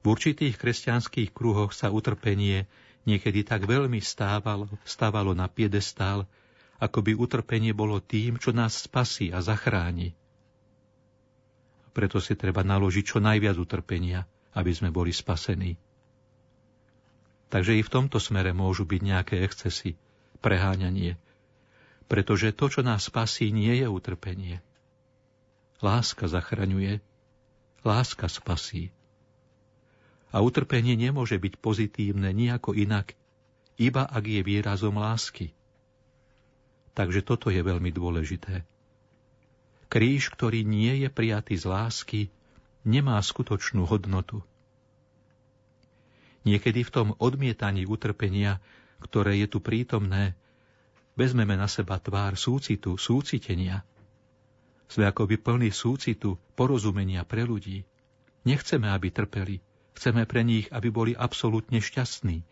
V 0.00 0.04
určitých 0.04 0.56
kresťanských 0.56 1.32
kruhoch 1.32 1.76
sa 1.76 1.92
utrpenie 1.92 2.68
niekedy 3.04 3.44
tak 3.44 3.68
veľmi 3.68 4.00
stávalo, 4.00 4.68
stávalo 4.84 5.36
na 5.36 5.48
piedestál, 5.48 6.24
ako 6.80 7.04
by 7.04 7.12
utrpenie 7.16 7.72
bolo 7.76 8.00
tým, 8.00 8.36
čo 8.40 8.52
nás 8.52 8.84
spasí 8.84 9.32
a 9.32 9.44
zachráni 9.44 10.16
preto 11.94 12.18
si 12.18 12.34
treba 12.34 12.66
naložiť 12.66 13.04
čo 13.06 13.18
najviac 13.22 13.54
utrpenia, 13.54 14.26
aby 14.58 14.74
sme 14.74 14.90
boli 14.90 15.14
spasení. 15.14 15.78
Takže 17.54 17.78
i 17.78 17.86
v 17.86 17.92
tomto 17.94 18.18
smere 18.18 18.50
môžu 18.50 18.82
byť 18.82 18.98
nejaké 18.98 19.46
excesy, 19.46 19.94
preháňanie, 20.42 21.14
pretože 22.10 22.50
to, 22.50 22.66
čo 22.66 22.82
nás 22.82 23.06
spasí, 23.06 23.54
nie 23.54 23.78
je 23.78 23.86
utrpenie. 23.86 24.58
Láska 25.78 26.26
zachraňuje, 26.26 26.98
láska 27.86 28.26
spasí. 28.26 28.90
A 30.34 30.42
utrpenie 30.42 30.98
nemôže 30.98 31.38
byť 31.38 31.62
pozitívne 31.62 32.34
nejako 32.34 32.74
inak, 32.74 33.14
iba 33.78 34.02
ak 34.02 34.24
je 34.26 34.42
výrazom 34.42 34.98
lásky. 34.98 35.54
Takže 36.98 37.22
toto 37.22 37.54
je 37.54 37.62
veľmi 37.62 37.94
dôležité. 37.94 38.66
Kríž, 39.86 40.34
ktorý 40.34 40.66
nie 40.66 41.06
je 41.06 41.08
prijatý 41.10 41.54
z 41.54 41.70
lásky, 41.70 42.20
nemá 42.82 43.22
skutočnú 43.22 43.86
hodnotu. 43.86 44.42
Niekedy 46.44 46.84
v 46.84 46.92
tom 46.92 47.08
odmietaní 47.16 47.88
utrpenia, 47.88 48.60
ktoré 49.00 49.40
je 49.40 49.48
tu 49.48 49.64
prítomné, 49.64 50.36
vezmeme 51.16 51.56
na 51.56 51.68
seba 51.68 51.96
tvár 51.96 52.36
súcitu, 52.36 53.00
súcitenia. 53.00 53.80
Sme 54.84 55.08
akoby 55.08 55.40
plní 55.40 55.72
súcitu, 55.72 56.36
porozumenia 56.52 57.24
pre 57.24 57.48
ľudí. 57.48 57.88
Nechceme, 58.44 58.92
aby 58.92 59.08
trpeli. 59.08 59.64
Chceme 59.96 60.28
pre 60.28 60.44
nich, 60.44 60.68
aby 60.68 60.92
boli 60.92 61.12
absolútne 61.16 61.80
šťastní. 61.80 62.44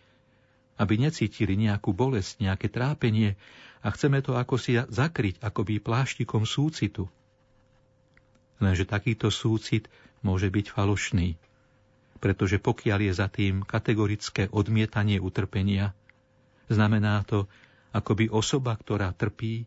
Aby 0.81 0.97
necítili 0.97 1.53
nejakú 1.53 1.93
bolesť, 1.93 2.41
nejaké 2.41 2.73
trápenie 2.73 3.37
a 3.85 3.93
chceme 3.93 4.25
to 4.25 4.39
ako 4.39 4.57
si 4.57 4.79
zakryť 4.79 5.45
akoby 5.45 5.85
pláštikom 5.85 6.49
súcitu. 6.49 7.13
Lenže 8.63 8.89
takýto 8.89 9.29
súcit 9.29 9.91
môže 10.23 10.49
byť 10.49 10.67
falošný, 10.71 11.35
pretože 12.23 12.63
pokiaľ 12.63 13.11
je 13.11 13.13
za 13.19 13.27
tým 13.27 13.67
kategorické 13.67 14.47
odmietanie 14.55 15.19
utrpenia, 15.19 15.91
znamená 16.71 17.27
to, 17.27 17.51
ako 17.91 18.15
by 18.15 18.25
osoba, 18.31 18.79
ktorá 18.79 19.11
trpí, 19.11 19.67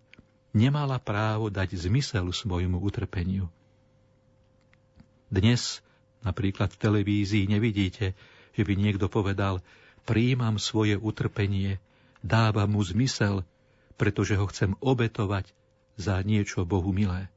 nemala 0.55 0.95
právo 1.03 1.51
dať 1.51 1.75
zmysel 1.75 2.31
svojmu 2.31 2.79
utrpeniu. 2.79 3.51
Dnes 5.27 5.83
napríklad 6.23 6.71
v 6.71 6.79
televízii 6.79 7.43
nevidíte, 7.51 8.15
že 8.55 8.63
by 8.63 8.73
niekto 8.79 9.11
povedal, 9.11 9.59
príjmam 10.07 10.55
svoje 10.55 10.95
utrpenie, 10.95 11.83
dávam 12.23 12.71
mu 12.71 12.81
zmysel, 12.87 13.43
pretože 13.99 14.39
ho 14.39 14.47
chcem 14.47 14.79
obetovať 14.79 15.51
za 15.99 16.23
niečo 16.23 16.63
Bohu 16.63 16.95
milé. 16.95 17.27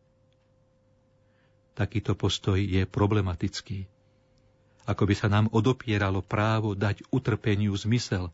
Takýto 1.74 2.15
postoj 2.15 2.59
je 2.59 2.86
problematický. 2.86 3.98
Ako 4.89 5.05
by 5.05 5.15
sa 5.15 5.28
nám 5.28 5.52
odopieralo 5.52 6.24
právo 6.24 6.73
dať 6.73 7.05
utrpeniu 7.12 7.77
zmysel. 7.77 8.32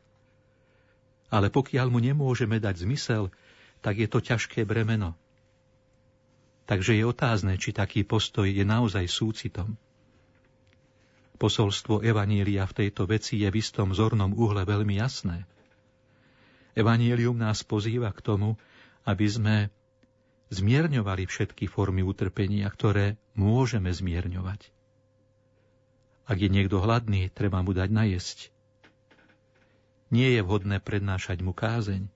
Ale 1.35 1.51
pokiaľ 1.51 1.91
mu 1.91 1.99
nemôžeme 1.99 2.63
dať 2.63 2.87
zmysel, 2.87 3.35
tak 3.83 3.99
je 3.99 4.07
to 4.07 4.23
ťažké 4.23 4.63
bremeno. 4.63 5.19
Takže 6.65 6.95
je 6.95 7.05
otázne, 7.05 7.59
či 7.59 7.75
taký 7.75 8.07
postoj 8.07 8.47
je 8.47 8.63
naozaj 8.63 9.05
súcitom. 9.11 9.77
Posolstvo 11.37 12.01
Evanília 12.01 12.65
v 12.65 12.87
tejto 12.87 13.05
veci 13.11 13.43
je 13.43 13.51
v 13.51 13.59
istom 13.59 13.91
zornom 13.91 14.33
uhle 14.33 14.63
veľmi 14.63 14.97
jasné. 14.97 15.45
Evanílium 16.79 17.35
nás 17.35 17.67
pozýva 17.67 18.15
k 18.15 18.23
tomu, 18.23 18.57
aby 19.05 19.27
sme 19.27 19.57
zmierňovali 20.55 21.27
všetky 21.27 21.67
formy 21.67 22.07
utrpenia, 22.07 22.71
ktoré 22.71 23.19
môžeme 23.35 23.91
zmierňovať. 23.91 24.71
Ak 26.25 26.41
je 26.41 26.49
niekto 26.49 26.81
hladný, 26.81 27.29
treba 27.29 27.61
mu 27.61 27.77
dať 27.77 27.93
najesť. 27.93 28.39
Nie 30.09 30.39
je 30.39 30.41
vhodné 30.41 30.81
prednášať 30.81 31.45
mu 31.45 31.53
kázeň. 31.53 32.09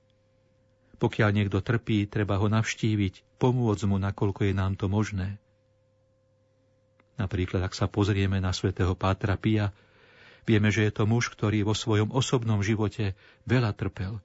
Pokiaľ 0.98 1.30
niekto 1.30 1.62
trpí, 1.62 2.08
treba 2.10 2.40
ho 2.40 2.50
navštíviť, 2.50 3.38
pomôcť 3.38 3.82
mu, 3.86 4.00
nakoľko 4.00 4.50
je 4.50 4.54
nám 4.56 4.74
to 4.74 4.90
možné. 4.90 5.38
Napríklad, 7.18 7.66
ak 7.66 7.74
sa 7.74 7.90
pozrieme 7.90 8.38
na 8.38 8.54
svätého 8.54 8.94
Pátra 8.94 9.34
Pia, 9.34 9.74
vieme, 10.46 10.70
že 10.70 10.86
je 10.86 10.92
to 10.94 11.04
muž, 11.04 11.28
ktorý 11.34 11.66
vo 11.66 11.74
svojom 11.74 12.14
osobnom 12.14 12.62
živote 12.62 13.18
veľa 13.44 13.74
trpel. 13.74 14.22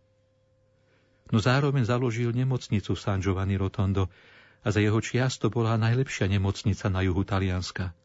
No 1.33 1.41
zároveň 1.41 1.89
založil 1.89 2.29
nemocnicu 2.29 2.93
San 2.93 3.25
Giovanni 3.25 3.57
Rotondo 3.57 4.13
a 4.61 4.69
za 4.69 4.77
jeho 4.77 5.01
čiast 5.01 5.41
to 5.41 5.49
bola 5.49 5.75
najlepšia 5.81 6.29
nemocnica 6.29 6.87
na 6.93 7.01
juhu 7.01 7.25
Talianska. 7.25 7.97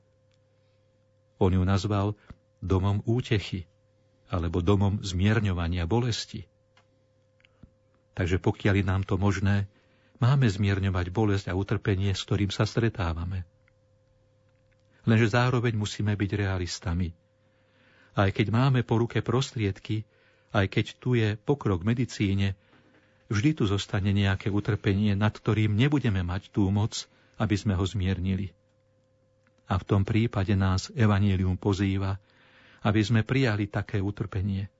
On 1.39 1.51
ju 1.55 1.63
nazval 1.63 2.19
domom 2.59 3.03
útechy 3.07 3.67
alebo 4.29 4.61
domom 4.61 5.01
zmierňovania 5.01 5.89
bolesti. 5.89 6.45
Takže 8.13 8.43
pokiaľ 8.43 8.75
je 8.83 8.85
nám 8.85 9.03
to 9.07 9.15
možné, 9.15 9.71
máme 10.19 10.51
zmierňovať 10.51 11.07
bolesť 11.15 11.47
a 11.49 11.57
utrpenie, 11.57 12.11
s 12.13 12.27
ktorým 12.27 12.51
sa 12.51 12.67
stretávame. 12.67 13.47
Lenže 15.07 15.33
zároveň 15.33 15.79
musíme 15.79 16.13
byť 16.19 16.31
realistami. 16.35 17.15
Aj 18.19 18.29
keď 18.35 18.51
máme 18.51 18.83
po 18.83 18.99
ruke 18.99 19.23
prostriedky, 19.23 20.03
aj 20.51 20.67
keď 20.67 20.87
tu 20.99 21.15
je 21.15 21.39
pokrok 21.39 21.87
medicíne, 21.87 22.59
vždy 23.31 23.55
tu 23.55 23.65
zostane 23.71 24.11
nejaké 24.11 24.51
utrpenie, 24.51 25.15
nad 25.15 25.33
ktorým 25.33 25.79
nebudeme 25.79 26.27
mať 26.27 26.51
tú 26.51 26.67
moc, 26.75 27.07
aby 27.39 27.55
sme 27.55 27.79
ho 27.79 27.85
zmiernili. 27.87 28.58
A 29.69 29.77
v 29.77 29.85
tom 29.85 30.03
prípade 30.03 30.57
nás 30.57 30.89
Evangelium 30.97 31.61
pozýva, 31.61 32.17
aby 32.83 33.01
sme 33.05 33.23
prijali 33.23 33.69
také 33.69 34.01
utrpenie– 34.01 34.69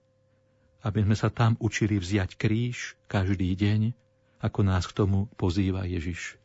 aby 0.83 1.03
sme 1.03 1.17
sa 1.19 1.31
tam 1.31 1.59
učili 1.59 1.99
vziať 1.99 2.39
kríž 2.39 2.95
každý 3.11 3.51
deň, 3.59 3.81
ako 4.39 4.61
nás 4.63 4.87
k 4.87 4.95
tomu 4.95 5.27
pozýva 5.35 5.83
Ježiš. 5.83 6.39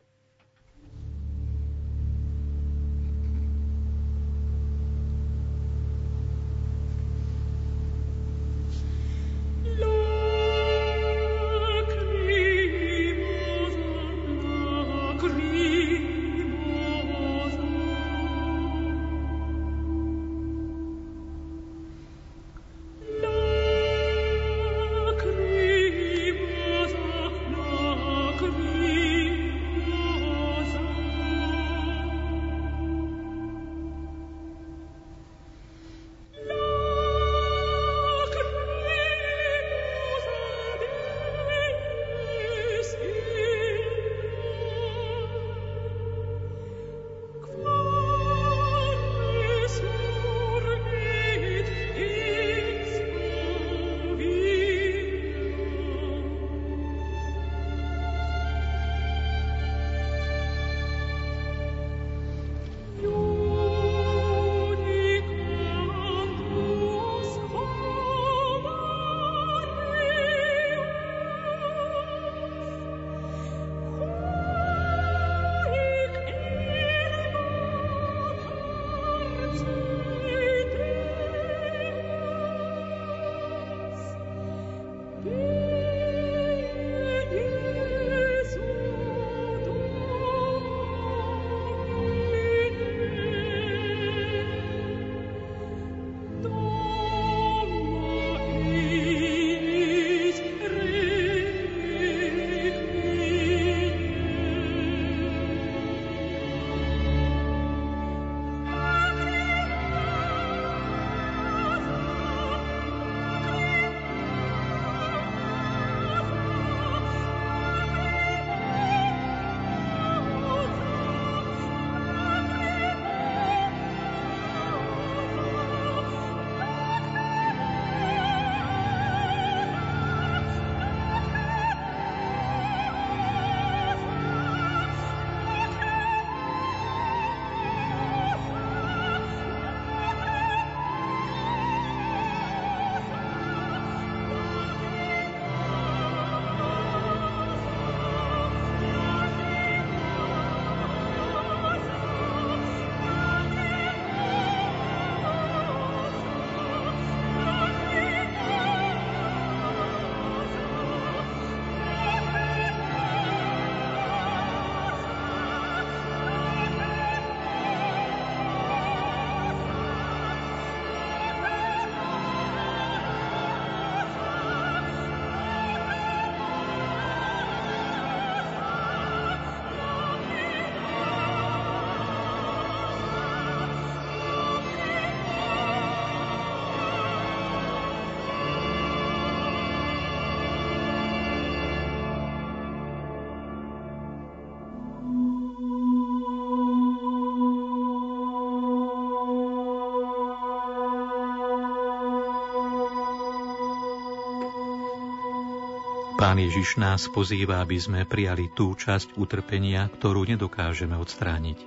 Pán 206.24 206.40
Ježiš 206.40 206.80
nás 206.80 207.04
pozýva, 207.12 207.60
aby 207.60 207.76
sme 207.76 208.08
prijali 208.08 208.48
tú 208.48 208.72
časť 208.72 209.20
utrpenia, 209.20 209.92
ktorú 209.92 210.24
nedokážeme 210.24 210.96
odstrániť. 210.96 211.60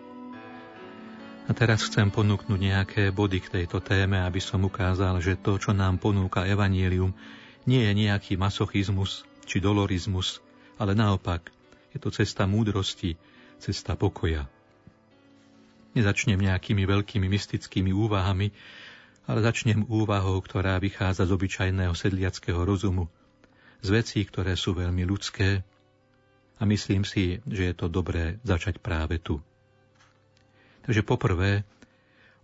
A 1.45 1.53
teraz 1.53 1.85
chcem 1.85 2.09
ponúknuť 2.09 2.57
nejaké 2.57 3.03
body 3.13 3.37
k 3.37 3.53
tejto 3.53 3.85
téme, 3.85 4.17
aby 4.17 4.41
som 4.41 4.65
ukázal, 4.65 5.21
že 5.21 5.37
to, 5.37 5.61
čo 5.61 5.77
nám 5.77 6.01
ponúka 6.01 6.49
Evangelium, 6.49 7.13
nie 7.69 7.85
je 7.85 7.93
nejaký 7.93 8.33
masochizmus 8.33 9.29
či 9.45 9.61
dolorizmus, 9.61 10.41
ale 10.81 10.97
naopak, 10.97 11.53
je 11.93 12.01
to 12.01 12.09
cesta 12.09 12.49
múdrosti, 12.49 13.13
cesta 13.61 13.93
pokoja. 13.93 14.49
Nezačnem 15.93 16.41
nejakými 16.41 16.81
veľkými 16.81 17.29
mystickými 17.29 17.93
úvahami, 17.93 18.49
ale 19.29 19.39
začnem 19.45 19.85
úvahou, 19.85 20.41
ktorá 20.41 20.81
vychádza 20.81 21.29
z 21.29 21.37
obyčajného 21.37 21.93
sedliackého 21.93 22.65
rozumu, 22.65 23.05
z 23.81 23.89
vecí, 23.93 24.25
ktoré 24.25 24.57
sú 24.57 24.73
veľmi 24.73 25.03
ľudské 25.05 25.61
a 26.57 26.65
myslím 26.65 27.05
si, 27.05 27.39
že 27.45 27.69
je 27.69 27.75
to 27.77 27.87
dobré 27.87 28.41
začať 28.41 28.81
práve 28.81 29.21
tu. 29.21 29.37
Takže 30.87 31.03
poprvé, 31.05 31.67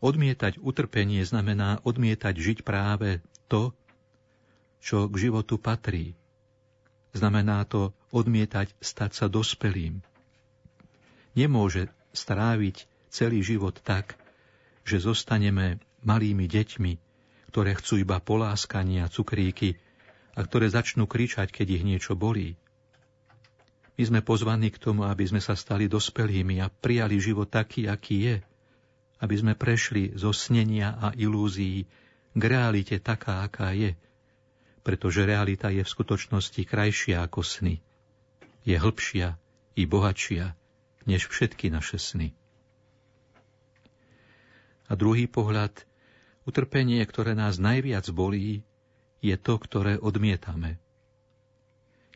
odmietať 0.03 0.59
utrpenie 0.59 1.23
znamená 1.23 1.79
odmietať 1.81 2.35
žiť 2.35 2.57
práve 2.61 3.23
to, 3.47 3.71
čo 4.83 5.07
k 5.07 5.15
životu 5.15 5.55
patrí. 5.57 6.13
Znamená 7.15 7.63
to 7.63 7.95
odmietať 8.11 8.75
stať 8.83 9.11
sa 9.15 9.25
dospelým. 9.31 10.03
Nemôže 11.33 11.89
stráviť 12.13 12.85
celý 13.09 13.41
život 13.41 13.79
tak, 13.81 14.19
že 14.83 15.01
zostaneme 15.01 15.79
malými 16.03 16.45
deťmi, 16.45 16.93
ktoré 17.49 17.77
chcú 17.79 18.03
iba 18.03 18.19
poláskania, 18.19 19.07
cukríky 19.07 19.79
a 20.33 20.39
ktoré 20.41 20.69
začnú 20.69 21.05
kričať, 21.05 21.53
keď 21.53 21.67
ich 21.79 21.83
niečo 21.85 22.17
bolí. 22.17 22.57
My 23.93 24.03
sme 24.09 24.19
pozvaní 24.25 24.73
k 24.73 24.81
tomu, 24.81 25.05
aby 25.05 25.21
sme 25.29 25.37
sa 25.37 25.53
stali 25.53 25.85
dospelými 25.85 26.57
a 26.57 26.73
prijali 26.73 27.21
život 27.21 27.53
taký, 27.53 27.85
aký 27.85 28.17
je, 28.25 28.35
aby 29.21 29.35
sme 29.37 29.53
prešli 29.53 30.17
zo 30.17 30.33
snenia 30.33 30.97
a 30.97 31.13
ilúzií 31.13 31.85
k 32.33 32.41
realite 32.41 32.97
taká, 32.97 33.45
aká 33.45 33.71
je, 33.77 33.93
pretože 34.81 35.23
realita 35.23 35.69
je 35.69 35.85
v 35.85 35.93
skutočnosti 35.93 36.61
krajšia 36.65 37.21
ako 37.23 37.45
sny. 37.45 37.75
Je 38.65 38.75
hĺbšia 38.75 39.37
i 39.77 39.83
bohatšia 39.85 40.57
než 41.05 41.29
všetky 41.29 41.69
naše 41.69 42.01
sny. 42.01 42.33
A 44.89 44.97
druhý 44.99 45.29
pohľad, 45.29 45.85
utrpenie, 46.43 46.99
ktoré 47.07 47.37
nás 47.37 47.61
najviac 47.61 48.09
bolí, 48.11 48.67
je 49.23 49.39
to, 49.39 49.55
ktoré 49.55 49.95
odmietame. 49.95 50.83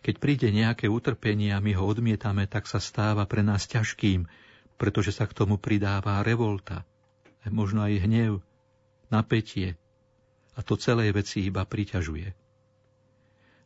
Keď 0.03 0.15
príde 0.19 0.51
nejaké 0.51 0.91
utrpenie 0.91 1.55
a 1.55 1.63
my 1.63 1.73
ho 1.79 1.88
odmietame, 1.88 2.45
tak 2.45 2.67
sa 2.67 2.84
stáva 2.84 3.23
pre 3.23 3.41
nás 3.41 3.63
ťažkým, 3.65 4.27
pretože 4.75 5.15
sa 5.15 5.25
k 5.25 5.34
tomu 5.34 5.55
pridáva 5.57 6.21
revolta, 6.21 6.84
možno 7.47 7.88
aj 7.88 8.03
hnev, 8.03 8.43
napätie 9.07 9.79
a 10.53 10.59
to 10.61 10.75
celé 10.75 11.15
veci 11.15 11.47
iba 11.47 11.63
priťažuje. 11.63 12.29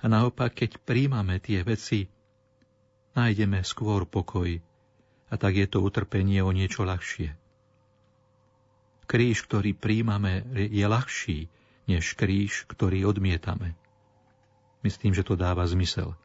A 0.02 0.06
naopak, 0.06 0.54
keď 0.54 0.78
príjmame 0.82 1.42
tie 1.42 1.66
veci, 1.66 2.10
nájdeme 3.18 3.66
skôr 3.66 4.06
pokoj 4.06 4.62
a 5.32 5.34
tak 5.40 5.58
je 5.58 5.68
to 5.70 5.82
utrpenie 5.82 6.44
o 6.44 6.52
niečo 6.54 6.84
ľahšie. 6.84 7.38
Kríž, 9.08 9.44
ktorý 9.48 9.76
príjmame, 9.76 10.48
je 10.56 10.86
ľahší, 10.88 11.40
než 11.92 12.16
kríž, 12.16 12.64
ktorý 12.72 13.04
odmietame. 13.12 13.76
Myslím, 14.82 15.12
že 15.12 15.28
to 15.28 15.36
dáva 15.36 15.68
zmysel. 15.68 16.16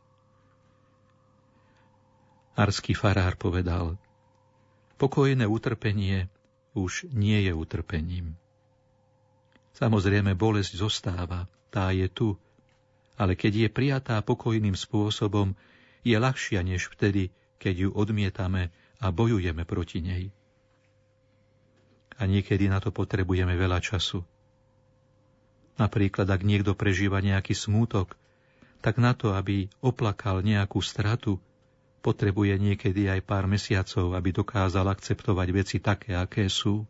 Arský 2.57 2.97
farár 2.97 3.37
povedal, 3.37 4.01
pokojné 4.97 5.45
utrpenie 5.45 6.33
už 6.73 7.11
nie 7.13 7.45
je 7.45 7.53
utrpením. 7.53 8.33
Samozrejme, 9.77 10.33
bolesť 10.33 10.81
zostáva, 10.81 11.45
tá 11.69 11.93
je 11.93 12.09
tu, 12.09 12.41
ale 13.21 13.37
keď 13.37 13.69
je 13.69 13.69
prijatá 13.69 14.17
pokojným 14.25 14.73
spôsobom, 14.73 15.53
je 16.01 16.17
ľahšia 16.17 16.65
než 16.65 16.89
vtedy, 16.89 17.29
keď 17.61 17.89
ju 17.89 17.91
odmietame 17.93 18.73
a 19.05 19.13
bojujeme 19.13 19.69
proti 19.69 20.01
nej. 20.01 20.33
A 22.17 22.25
niekedy 22.25 22.73
na 22.73 22.81
to 22.81 22.89
potrebujeme 22.89 23.53
veľa 23.53 23.85
času. 23.85 24.25
Napríklad, 25.77 26.25
ak 26.25 26.41
niekto 26.41 26.73
prežíva 26.73 27.21
nejaký 27.21 27.53
smútok, 27.53 28.17
tak 28.81 28.97
na 28.97 29.13
to, 29.13 29.37
aby 29.37 29.69
oplakal 29.85 30.41
nejakú 30.41 30.81
stratu, 30.81 31.37
potrebuje 32.01 32.57
niekedy 32.57 33.11
aj 33.11 33.21
pár 33.27 33.45
mesiacov, 33.51 34.15
aby 34.15 34.31
dokázal 34.31 34.87
akceptovať 34.89 35.49
veci 35.51 35.77
také, 35.83 36.15
aké 36.15 36.47
sú. 36.47 36.87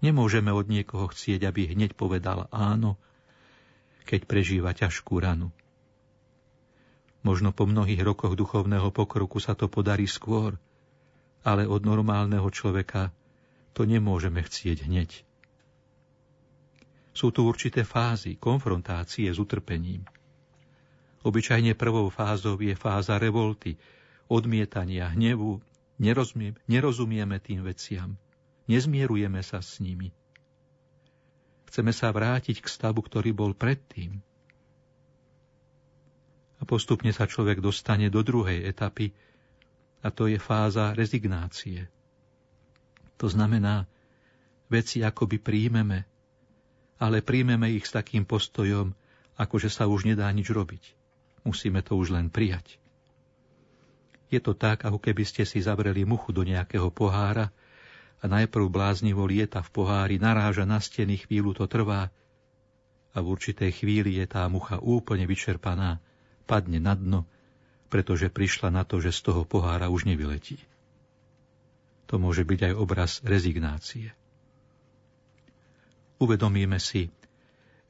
Nemôžeme 0.00 0.54
od 0.54 0.70
niekoho 0.70 1.10
chcieť, 1.10 1.46
aby 1.50 1.74
hneď 1.74 1.98
povedal 1.98 2.46
áno, 2.54 2.94
keď 4.06 4.26
prežíva 4.26 4.70
ťažkú 4.70 5.14
ranu. 5.18 5.50
Možno 7.22 7.54
po 7.54 7.70
mnohých 7.70 8.02
rokoch 8.02 8.34
duchovného 8.34 8.90
pokroku 8.90 9.38
sa 9.38 9.54
to 9.54 9.70
podarí 9.70 10.10
skôr, 10.10 10.58
ale 11.46 11.66
od 11.66 11.82
normálneho 11.86 12.46
človeka 12.50 13.14
to 13.74 13.86
nemôžeme 13.86 14.42
chcieť 14.42 14.86
hneď. 14.86 15.10
Sú 17.12 17.28
tu 17.28 17.44
určité 17.44 17.84
fázy 17.84 18.40
konfrontácie 18.40 19.28
s 19.28 19.36
utrpením. 19.36 20.04
Obyčajne 21.22 21.78
prvou 21.78 22.10
fázou 22.10 22.58
je 22.58 22.74
fáza 22.74 23.14
revolty, 23.20 23.78
odmietania, 24.26 25.12
hnevu, 25.12 25.62
nerozumie, 26.02 26.58
nerozumieme 26.66 27.38
tým 27.38 27.62
veciam, 27.62 28.18
nezmierujeme 28.66 29.38
sa 29.44 29.62
s 29.62 29.78
nimi. 29.78 30.10
Chceme 31.70 31.94
sa 31.94 32.10
vrátiť 32.12 32.60
k 32.60 32.68
stavu, 32.68 33.00
ktorý 33.00 33.32
bol 33.32 33.52
predtým. 33.54 34.20
A 36.58 36.62
postupne 36.68 37.14
sa 37.14 37.24
človek 37.24 37.62
dostane 37.62 38.12
do 38.12 38.20
druhej 38.20 38.66
etapy, 38.66 39.14
a 40.02 40.10
to 40.10 40.26
je 40.26 40.36
fáza 40.36 40.92
rezignácie. 40.98 41.86
To 43.22 43.30
znamená, 43.30 43.86
veci 44.66 45.06
akoby 45.06 45.38
príjmeme, 45.38 46.11
ale 47.02 47.18
príjmeme 47.18 47.66
ich 47.74 47.90
s 47.90 47.98
takým 47.98 48.22
postojom, 48.22 48.94
ako 49.34 49.58
že 49.58 49.74
sa 49.74 49.90
už 49.90 50.06
nedá 50.06 50.30
nič 50.30 50.54
robiť. 50.54 50.94
Musíme 51.42 51.82
to 51.82 51.98
už 51.98 52.14
len 52.14 52.30
prijať. 52.30 52.78
Je 54.30 54.38
to 54.38 54.54
tak, 54.54 54.86
ako 54.86 55.02
keby 55.02 55.26
ste 55.26 55.42
si 55.42 55.58
zavreli 55.58 56.06
muchu 56.06 56.30
do 56.30 56.46
nejakého 56.46 56.94
pohára 56.94 57.50
a 58.22 58.24
najprv 58.30 58.70
bláznivo 58.70 59.26
lieta 59.26 59.66
v 59.66 59.70
pohári, 59.74 60.22
naráža 60.22 60.62
na 60.62 60.78
steny, 60.78 61.18
chvíľu 61.18 61.58
to 61.58 61.66
trvá 61.66 62.14
a 63.12 63.18
v 63.18 63.26
určitej 63.26 63.82
chvíli 63.82 64.22
je 64.22 64.26
tá 64.30 64.46
mucha 64.46 64.78
úplne 64.78 65.26
vyčerpaná, 65.26 65.98
padne 66.46 66.78
na 66.78 66.94
dno, 66.94 67.26
pretože 67.90 68.30
prišla 68.30 68.70
na 68.70 68.86
to, 68.86 69.02
že 69.02 69.10
z 69.10 69.20
toho 69.26 69.42
pohára 69.42 69.90
už 69.90 70.06
nevyletí. 70.06 70.62
To 72.08 72.22
môže 72.22 72.46
byť 72.46 72.72
aj 72.72 72.74
obraz 72.78 73.20
rezignácie 73.26 74.14
uvedomíme 76.22 76.78
si, 76.78 77.10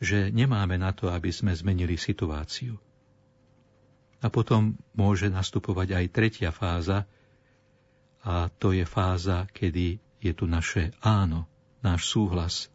že 0.02 0.32
nemáme 0.32 0.80
na 0.80 0.90
to, 0.90 1.12
aby 1.12 1.30
sme 1.30 1.54
zmenili 1.54 1.94
situáciu. 1.94 2.74
A 4.18 4.26
potom 4.32 4.74
môže 4.98 5.30
nastupovať 5.30 5.94
aj 5.94 6.06
tretia 6.10 6.50
fáza, 6.50 7.06
a 8.22 8.50
to 8.50 8.70
je 8.74 8.86
fáza, 8.86 9.50
kedy 9.50 9.98
je 10.22 10.32
tu 10.34 10.46
naše 10.46 10.94
áno, 11.02 11.46
náš 11.82 12.10
súhlas. 12.10 12.70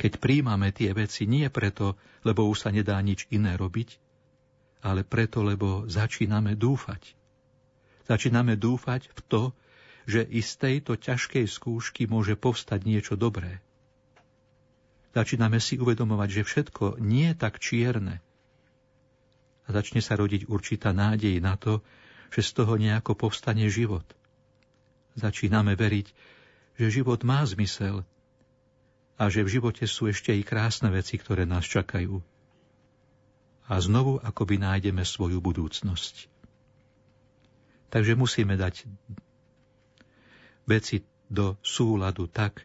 Keď 0.00 0.16
príjmame 0.16 0.72
tie 0.72 0.96
veci 0.96 1.28
nie 1.28 1.48
preto, 1.52 2.00
lebo 2.24 2.48
už 2.48 2.68
sa 2.68 2.70
nedá 2.72 2.96
nič 3.04 3.28
iné 3.28 3.56
robiť, 3.56 4.00
ale 4.80 5.04
preto, 5.04 5.44
lebo 5.44 5.84
začíname 5.86 6.56
dúfať. 6.56 7.12
Začíname 8.08 8.56
dúfať 8.56 9.12
v 9.12 9.20
to, 9.28 9.42
že 10.08 10.24
i 10.24 10.40
z 10.40 10.52
tejto 10.58 10.96
ťažkej 10.96 11.44
skúšky 11.46 12.08
môže 12.08 12.34
povstať 12.34 12.88
niečo 12.88 13.14
dobré 13.14 13.62
Začíname 15.12 15.60
si 15.60 15.76
uvedomovať, 15.76 16.28
že 16.40 16.42
všetko 16.48 16.96
nie 17.00 17.32
je 17.32 17.36
tak 17.36 17.60
čierne. 17.60 18.24
A 19.68 19.68
začne 19.76 20.00
sa 20.00 20.16
rodiť 20.16 20.48
určitá 20.48 20.96
nádej 20.96 21.36
na 21.38 21.60
to, 21.60 21.84
že 22.32 22.40
z 22.40 22.50
toho 22.56 22.80
nejako 22.80 23.12
povstane 23.12 23.68
život. 23.68 24.08
Začíname 25.12 25.76
veriť, 25.76 26.08
že 26.80 26.86
život 26.88 27.20
má 27.28 27.44
zmysel 27.44 28.08
a 29.20 29.28
že 29.28 29.44
v 29.44 29.60
živote 29.60 29.84
sú 29.84 30.08
ešte 30.08 30.32
i 30.32 30.40
krásne 30.40 30.88
veci, 30.88 31.20
ktoré 31.20 31.44
nás 31.44 31.68
čakajú. 31.68 32.24
A 33.68 33.74
znovu 33.78 34.16
akoby 34.18 34.56
nájdeme 34.56 35.04
svoju 35.04 35.44
budúcnosť. 35.44 36.32
Takže 37.92 38.16
musíme 38.16 38.56
dať 38.56 38.88
veci 40.64 41.04
do 41.28 41.60
súladu 41.60 42.24
tak, 42.32 42.64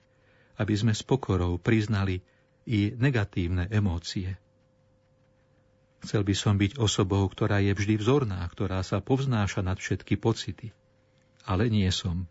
aby 0.56 0.74
sme 0.74 0.96
s 0.96 1.04
pokorou 1.04 1.60
priznali, 1.60 2.24
i 2.68 2.92
negatívne 2.92 3.72
emócie. 3.72 4.36
Chcel 6.04 6.22
by 6.28 6.36
som 6.36 6.60
byť 6.60 6.78
osobou, 6.78 7.24
ktorá 7.26 7.64
je 7.64 7.74
vždy 7.74 7.96
vzorná, 7.98 8.44
ktorá 8.52 8.84
sa 8.84 9.00
povznáša 9.00 9.64
nad 9.64 9.80
všetky 9.80 10.20
pocity. 10.20 10.76
Ale 11.48 11.72
nie 11.72 11.88
som. 11.90 12.28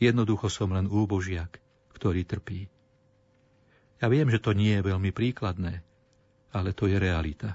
Jednoducho 0.00 0.48
som 0.48 0.72
len 0.72 0.88
úbožiak, 0.88 1.60
ktorý 1.94 2.26
trpí. 2.26 2.66
Ja 4.02 4.10
viem, 4.10 4.26
že 4.32 4.42
to 4.42 4.50
nie 4.50 4.74
je 4.74 4.82
veľmi 4.82 5.14
príkladné, 5.14 5.84
ale 6.50 6.74
to 6.74 6.90
je 6.90 6.98
realita. 6.98 7.54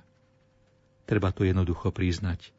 Treba 1.03 1.35
to 1.35 1.43
jednoducho 1.43 1.91
priznať. 1.91 2.55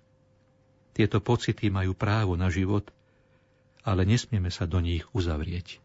Tieto 0.93 1.25
pocity 1.25 1.73
majú 1.73 1.97
právo 1.97 2.37
na 2.37 2.53
život, 2.53 2.91
ale 3.87 4.05
nesmieme 4.05 4.53
sa 4.53 4.69
do 4.69 4.83
nich 4.83 5.09
uzavrieť. 5.17 5.81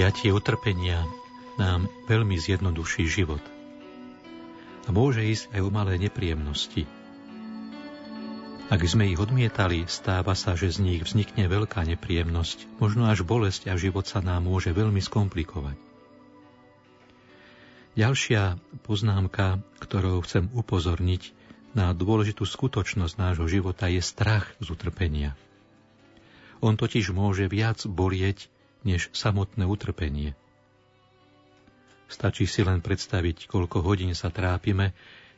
Prijatie 0.00 0.32
utrpenia 0.32 1.04
nám 1.60 1.84
veľmi 2.08 2.32
zjednoduší 2.40 3.04
život. 3.04 3.44
A 4.88 4.96
môže 4.96 5.20
ísť 5.20 5.52
aj 5.52 5.60
o 5.60 5.68
malé 5.68 6.00
nepríjemnosti. 6.00 6.88
Ak 8.72 8.80
sme 8.80 9.12
ich 9.12 9.20
odmietali, 9.20 9.84
stáva 9.92 10.32
sa, 10.32 10.56
že 10.56 10.72
z 10.72 10.80
nich 10.80 11.04
vznikne 11.04 11.52
veľká 11.52 11.84
nepríjemnosť, 11.84 12.80
možno 12.80 13.12
až 13.12 13.28
bolesť 13.28 13.68
a 13.68 13.76
život 13.76 14.08
sa 14.08 14.24
nám 14.24 14.48
môže 14.48 14.72
veľmi 14.72 15.04
skomplikovať. 15.04 15.76
Ďalšia 17.92 18.56
poznámka, 18.88 19.60
ktorou 19.84 20.24
chcem 20.24 20.48
upozorniť 20.48 21.36
na 21.76 21.92
dôležitú 21.92 22.48
skutočnosť 22.48 23.20
nášho 23.20 23.44
života, 23.52 23.92
je 23.92 24.00
strach 24.00 24.48
z 24.64 24.72
utrpenia. 24.72 25.36
On 26.64 26.72
totiž 26.72 27.12
môže 27.12 27.52
viac 27.52 27.84
bolieť, 27.84 28.48
než 28.82 29.12
samotné 29.12 29.68
utrpenie. 29.68 30.32
Stačí 32.10 32.50
si 32.50 32.66
len 32.66 32.82
predstaviť, 32.82 33.46
koľko 33.46 33.86
hodín 33.86 34.16
sa 34.18 34.34
trápime, 34.34 34.96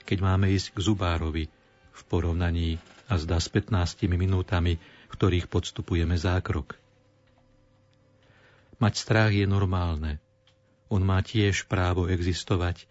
keď 0.08 0.18
máme 0.24 0.48
ísť 0.48 0.72
k 0.72 0.78
zubárovi 0.80 1.44
v 1.92 2.00
porovnaní 2.08 2.80
a 3.12 3.20
zdá 3.20 3.36
s 3.36 3.52
15 3.52 4.08
minútami, 4.08 4.80
v 4.80 5.12
ktorých 5.12 5.52
podstupujeme 5.52 6.16
zákrok. 6.16 6.80
Mať 8.80 8.94
strach 8.98 9.30
je 9.36 9.44
normálne. 9.44 10.18
On 10.88 11.04
má 11.04 11.20
tiež 11.20 11.68
právo 11.68 12.08
existovať, 12.08 12.88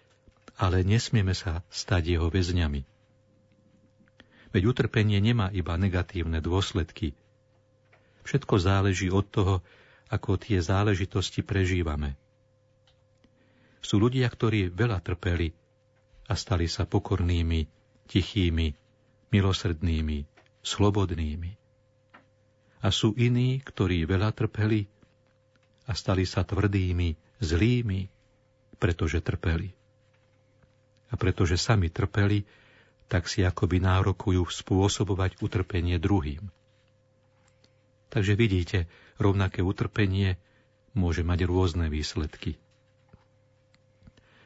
ale 0.55 0.85
nesmieme 0.85 1.33
sa 1.33 1.65
stať 1.73 2.15
jeho 2.15 2.29
väzňami. 2.29 2.85
Veď 4.53 4.63
utrpenie 4.67 5.17
nemá 5.17 5.49
iba 5.51 5.73
negatívne 5.75 6.37
dôsledky. 6.43 7.17
Všetko 8.21 8.55
záleží 8.61 9.09
od 9.09 9.25
toho, 9.25 9.55
ako 10.11 10.35
tie 10.35 10.59
záležitosti 10.59 11.39
prežívame. 11.39 12.19
Sú 13.79 13.97
ľudia, 13.97 14.27
ktorí 14.27 14.67
veľa 14.67 14.99
trpeli 14.99 15.55
a 16.27 16.35
stali 16.35 16.67
sa 16.67 16.83
pokornými, 16.83 17.65
tichými, 18.11 18.67
milosrdnými, 19.31 20.19
slobodnými. 20.61 21.51
A 22.83 22.87
sú 22.91 23.15
iní, 23.15 23.63
ktorí 23.63 24.03
veľa 24.03 24.35
trpeli 24.35 24.85
a 25.87 25.95
stali 25.95 26.27
sa 26.27 26.43
tvrdými, 26.43 27.39
zlými, 27.39 28.01
pretože 28.77 29.23
trpeli. 29.23 29.71
A 31.11 31.15
pretože 31.15 31.55
sami 31.55 31.87
trpeli, 31.87 32.43
tak 33.11 33.27
si 33.27 33.43
akoby 33.43 33.83
nárokujú 33.83 34.43
spôsobovať 34.47 35.43
utrpenie 35.43 35.99
druhým. 35.99 36.47
Takže 38.11 38.35
vidíte, 38.35 38.87
rovnaké 39.21 39.61
utrpenie 39.61 40.41
môže 40.97 41.21
mať 41.21 41.45
rôzne 41.45 41.87
výsledky. 41.87 42.57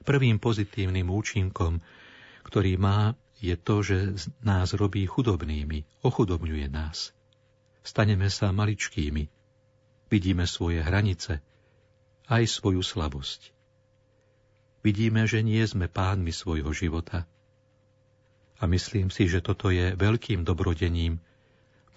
Prvým 0.06 0.38
pozitívnym 0.38 1.10
účinkom, 1.10 1.81
ktorý 2.45 2.77
má, 2.77 3.18
je 3.41 3.57
to, 3.57 3.81
že 3.81 3.97
nás 4.45 4.77
robí 4.77 5.07
chudobnými, 5.10 6.06
ochudobňuje 6.06 6.68
nás. 6.69 7.15
Staneme 7.81 8.30
sa 8.30 8.53
maličkými, 8.53 9.26
vidíme 10.14 10.45
svoje 10.45 10.85
hranice, 10.85 11.41
aj 12.30 12.43
svoju 12.45 12.85
slabosť. 12.85 13.53
Vidíme, 14.85 15.26
že 15.26 15.41
nie 15.41 15.65
sme 15.65 15.89
pánmi 15.89 16.30
svojho 16.30 16.69
života. 16.69 17.26
A 18.61 18.69
myslím 18.69 19.10
si, 19.10 19.26
že 19.26 19.41
toto 19.41 19.73
je 19.73 19.97
veľkým 19.97 20.45
dobrodením, 20.45 21.18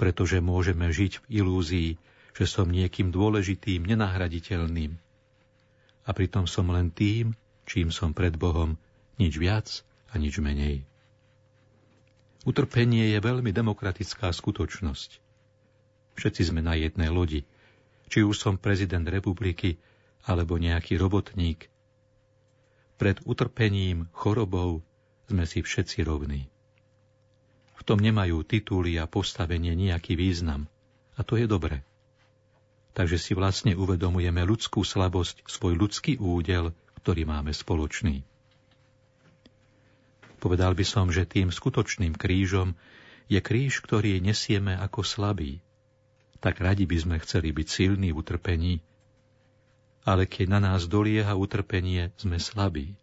pretože 0.00 0.40
môžeme 0.40 0.88
žiť 0.88 1.20
v 1.20 1.44
ilúzii, 1.44 1.90
že 2.38 2.46
som 2.46 2.70
niekým 2.70 3.10
dôležitým, 3.10 3.82
nenahraditeľným. 3.82 4.94
A 6.06 6.10
pritom 6.14 6.46
som 6.46 6.70
len 6.70 6.94
tým, 6.94 7.34
čím 7.66 7.90
som 7.90 8.14
pred 8.14 8.38
Bohom, 8.38 8.78
nič 9.18 9.34
viac 9.42 9.82
a 10.14 10.22
nič 10.22 10.38
menej. 10.38 10.86
Utrpenie 12.46 13.10
je 13.10 13.18
veľmi 13.18 13.50
demokratická 13.50 14.30
skutočnosť. 14.30 15.18
Všetci 16.14 16.42
sme 16.54 16.62
na 16.62 16.78
jednej 16.78 17.10
lodi, 17.10 17.42
či 18.06 18.22
už 18.22 18.38
som 18.38 18.54
prezident 18.54 19.02
republiky 19.02 19.82
alebo 20.22 20.62
nejaký 20.62 20.94
robotník. 20.94 21.66
Pred 23.02 23.26
utrpením, 23.26 24.06
chorobou 24.14 24.86
sme 25.26 25.42
si 25.42 25.66
všetci 25.66 26.06
rovní. 26.06 26.46
V 27.78 27.82
tom 27.82 27.98
nemajú 27.98 28.46
tituly 28.46 28.94
a 29.02 29.10
postavenie 29.10 29.74
nejaký 29.74 30.14
význam. 30.14 30.70
A 31.18 31.26
to 31.26 31.34
je 31.34 31.50
dobre. 31.50 31.87
Takže 32.98 33.14
si 33.14 33.30
vlastne 33.38 33.78
uvedomujeme 33.78 34.42
ľudskú 34.42 34.82
slabosť, 34.82 35.46
svoj 35.46 35.78
ľudský 35.78 36.18
údel, 36.18 36.74
ktorý 36.98 37.30
máme 37.30 37.54
spoločný. 37.54 38.26
Povedal 40.42 40.74
by 40.74 40.82
som, 40.82 41.06
že 41.06 41.22
tým 41.22 41.54
skutočným 41.54 42.18
krížom 42.18 42.74
je 43.30 43.38
kríž, 43.38 43.86
ktorý 43.86 44.18
nesieme 44.18 44.74
ako 44.74 45.06
slabý. 45.06 45.62
Tak 46.42 46.58
radi 46.58 46.90
by 46.90 46.98
sme 46.98 47.16
chceli 47.22 47.54
byť 47.54 47.66
silní 47.70 48.10
v 48.10 48.18
utrpení, 48.18 48.74
ale 50.02 50.26
keď 50.26 50.58
na 50.58 50.60
nás 50.66 50.90
dolieha 50.90 51.38
utrpenie, 51.38 52.10
sme 52.18 52.42
slabí. 52.42 52.98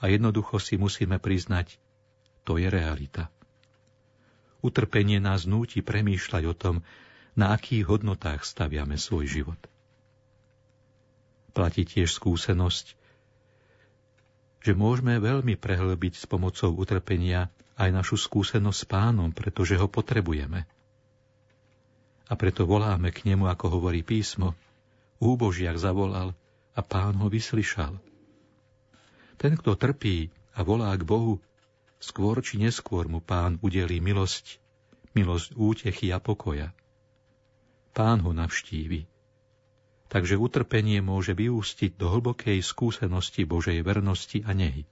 A 0.00 0.08
jednoducho 0.08 0.56
si 0.64 0.80
musíme 0.80 1.20
priznať, 1.20 1.76
to 2.40 2.56
je 2.56 2.72
realita. 2.72 3.28
Utrpenie 4.64 5.20
nás 5.20 5.44
núti 5.44 5.84
premýšľať 5.84 6.42
o 6.48 6.56
tom, 6.56 6.80
na 7.38 7.54
akých 7.54 7.86
hodnotách 7.86 8.42
staviame 8.42 8.98
svoj 8.98 9.30
život. 9.30 9.60
Platí 11.54 11.86
tiež 11.86 12.10
skúsenosť, 12.10 12.98
že 14.58 14.72
môžeme 14.74 15.22
veľmi 15.22 15.54
prehlbiť 15.54 16.18
s 16.18 16.26
pomocou 16.26 16.74
utrpenia 16.74 17.46
aj 17.78 17.94
našu 17.94 18.18
skúsenosť 18.18 18.78
s 18.82 18.90
pánom, 18.90 19.30
pretože 19.30 19.78
ho 19.78 19.86
potrebujeme. 19.86 20.66
A 22.26 22.34
preto 22.34 22.66
voláme 22.66 23.14
k 23.14 23.22
nemu, 23.30 23.46
ako 23.46 23.78
hovorí 23.78 24.02
písmo, 24.02 24.58
úbožiak 25.22 25.78
zavolal 25.78 26.34
a 26.74 26.80
pán 26.82 27.14
ho 27.22 27.30
vyslyšal. 27.30 28.02
Ten, 29.38 29.54
kto 29.54 29.78
trpí 29.78 30.34
a 30.58 30.66
volá 30.66 30.90
k 30.98 31.06
Bohu, 31.06 31.38
skôr 32.02 32.42
či 32.42 32.58
neskôr 32.58 33.06
mu 33.06 33.22
pán 33.22 33.62
udelí 33.62 34.02
milosť, 34.02 34.58
milosť 35.14 35.54
útechy 35.54 36.10
a 36.10 36.18
pokoja. 36.18 36.74
Pán 37.98 38.22
ho 38.22 38.30
navštívi. 38.30 39.10
Takže 40.06 40.38
utrpenie 40.38 41.02
môže 41.02 41.34
vyústiť 41.34 41.98
do 41.98 42.14
hlbokej 42.14 42.62
skúsenosti 42.62 43.42
Božej 43.42 43.82
vernosti 43.82 44.38
a 44.46 44.54
nehy. 44.54 44.86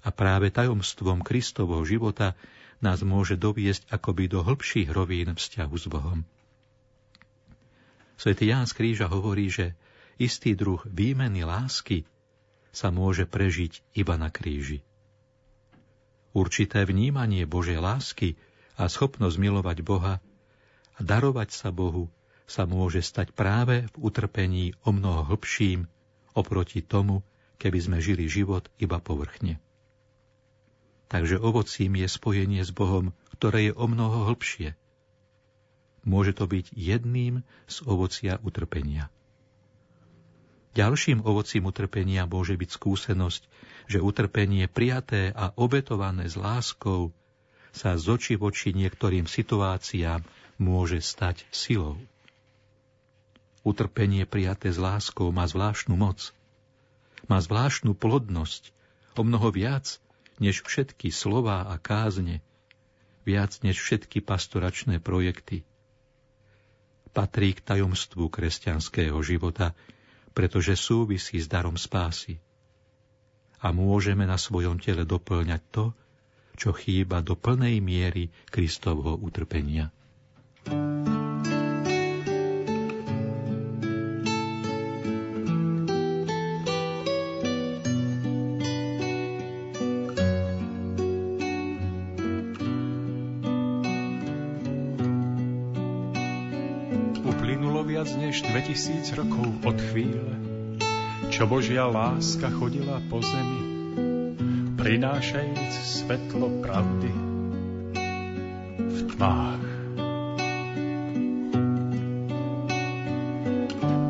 A 0.00 0.08
práve 0.08 0.48
tajomstvom 0.48 1.20
Kristovho 1.20 1.84
života 1.84 2.32
nás 2.80 3.04
môže 3.04 3.36
doviesť 3.36 3.92
akoby 3.92 4.32
do 4.32 4.40
hĺbších 4.40 4.88
rovín 4.88 5.36
vzťahu 5.36 5.76
s 5.76 5.86
Bohom. 5.92 6.24
Svetý 8.16 8.48
Ján 8.48 8.64
z 8.64 8.80
Kríža 8.80 9.12
hovorí, 9.12 9.52
že 9.52 9.76
istý 10.16 10.56
druh 10.56 10.80
výmeny 10.88 11.44
lásky 11.44 12.08
sa 12.72 12.88
môže 12.88 13.28
prežiť 13.28 14.00
iba 14.00 14.16
na 14.16 14.32
kríži. 14.32 14.80
Určité 16.32 16.88
vnímanie 16.88 17.44
Božej 17.44 17.84
lásky 17.84 18.40
a 18.80 18.88
schopnosť 18.88 19.36
milovať 19.36 19.84
Boha 19.84 20.24
darovať 21.02 21.50
sa 21.50 21.68
Bohu 21.72 22.12
sa 22.50 22.66
môže 22.66 23.00
stať 23.00 23.30
práve 23.30 23.86
v 23.92 23.96
utrpení 24.00 24.74
o 24.82 24.90
mnoho 24.90 25.22
hlbším 25.30 25.86
oproti 26.34 26.82
tomu, 26.82 27.22
keby 27.62 27.78
sme 27.78 27.98
žili 28.02 28.26
život 28.26 28.66
iba 28.80 28.98
povrchne. 28.98 29.62
Takže 31.10 31.42
ovocím 31.42 31.98
je 31.98 32.06
spojenie 32.06 32.62
s 32.62 32.70
Bohom, 32.70 33.10
ktoré 33.34 33.70
je 33.70 33.72
o 33.74 33.86
mnoho 33.90 34.30
hlbšie. 34.30 34.78
Môže 36.06 36.32
to 36.32 36.46
byť 36.46 36.72
jedným 36.72 37.42
z 37.66 37.76
ovocia 37.84 38.38
utrpenia. 38.40 39.10
Ďalším 40.70 41.26
ovocím 41.26 41.66
utrpenia 41.66 42.30
môže 42.30 42.54
byť 42.54 42.70
skúsenosť, 42.70 43.42
že 43.90 43.98
utrpenie 43.98 44.70
prijaté 44.70 45.34
a 45.34 45.50
obetované 45.58 46.30
s 46.30 46.38
láskou 46.38 47.10
sa 47.74 47.98
z 47.98 48.06
oči 48.06 48.34
voči 48.38 48.70
niektorým 48.70 49.26
situáciám 49.26 50.22
môže 50.60 51.00
stať 51.00 51.48
silou. 51.48 51.96
Utrpenie 53.64 54.28
prijaté 54.28 54.68
s 54.68 54.76
láskou 54.76 55.32
má 55.32 55.48
zvláštnu 55.48 55.96
moc. 55.96 56.36
Má 57.28 57.40
zvláštnu 57.40 57.96
plodnosť, 57.96 58.72
o 59.16 59.22
mnoho 59.24 59.52
viac, 59.52 60.00
než 60.40 60.64
všetky 60.64 61.12
slová 61.12 61.68
a 61.68 61.76
kázne, 61.76 62.40
viac 63.28 63.60
než 63.60 63.80
všetky 63.80 64.24
pastoračné 64.24 65.00
projekty. 65.00 65.64
Patrí 67.12 67.52
k 67.52 67.60
tajomstvu 67.60 68.32
kresťanského 68.32 69.18
života, 69.20 69.76
pretože 70.32 70.78
súvisí 70.78 71.36
s 71.36 71.50
darom 71.50 71.76
spásy. 71.76 72.40
A 73.60 73.76
môžeme 73.76 74.24
na 74.24 74.40
svojom 74.40 74.80
tele 74.80 75.04
doplňať 75.04 75.62
to, 75.68 75.84
čo 76.56 76.72
chýba 76.72 77.20
do 77.20 77.36
plnej 77.36 77.84
miery 77.84 78.32
Kristovho 78.48 79.20
utrpenia. 79.20 79.92
Viac 98.00 98.16
než 98.16 98.42
2000 98.48 99.12
rokov 99.12 99.44
od 99.60 99.76
chvíle, 99.92 100.32
čo 101.28 101.44
Božia 101.44 101.84
láska 101.84 102.48
chodila 102.48 102.96
po 103.12 103.20
zemi, 103.20 103.60
prinášajúc 104.80 105.72
svetlo 105.84 106.64
pravdy 106.64 107.12
v 108.80 108.98
tmách. 109.12 109.69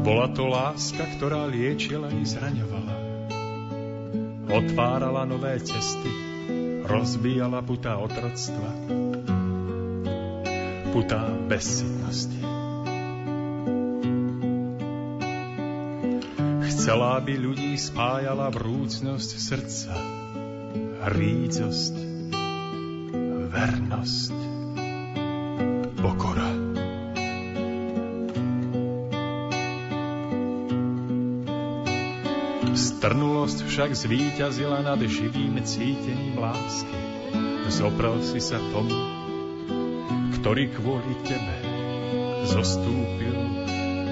Bola 0.01 0.33
to 0.33 0.49
láska, 0.49 1.05
ktorá 1.21 1.45
liečila 1.45 2.09
i 2.09 2.25
zraňovala. 2.25 2.95
Otvárala 4.49 5.29
nové 5.29 5.61
cesty, 5.61 6.09
rozbíjala 6.89 7.61
putá 7.61 8.01
otroctva, 8.01 8.71
putá 10.97 11.29
bezsitnosti. 11.45 12.41
Chcela, 16.65 17.21
aby 17.21 17.37
ľudí 17.37 17.77
spájala 17.77 18.49
vrúcnosť 18.49 19.31
srdca, 19.37 19.95
rídzosť, 21.13 21.95
vernosť, 23.53 24.40
však 33.81 33.97
zvíťazila 33.97 34.85
nad 34.85 35.01
živým 35.01 35.57
cítením 35.65 36.37
lásky. 36.37 37.01
Zopral 37.73 38.21
si 38.21 38.37
sa 38.37 38.61
tomu, 38.77 38.93
ktorý 40.37 40.69
kvôli 40.69 41.17
tebe 41.25 41.57
zostúpil 42.45 43.33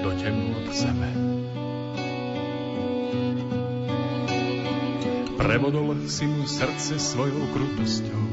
do 0.01 0.09
temnôt 0.17 0.65
zeme. 0.73 1.13
Prevodol 5.37 6.01
si 6.09 6.25
mu 6.25 6.49
srdce 6.49 6.97
svojou 6.97 7.53
krutosťou. 7.53 8.25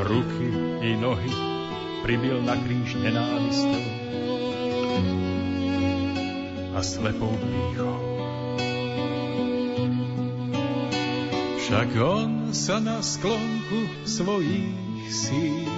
Ruky 0.00 0.48
i 0.80 0.96
nohy 0.96 1.32
pribil 2.08 2.40
na 2.40 2.56
kríž 2.56 2.96
nenávistou 2.96 3.84
a 6.72 6.80
slepou 6.80 7.36
pýchou. 7.36 7.97
Však 11.68 12.00
on 12.00 12.56
sa 12.56 12.80
na 12.80 13.04
sklonku 13.04 14.08
svojich 14.08 15.04
síl 15.12 15.68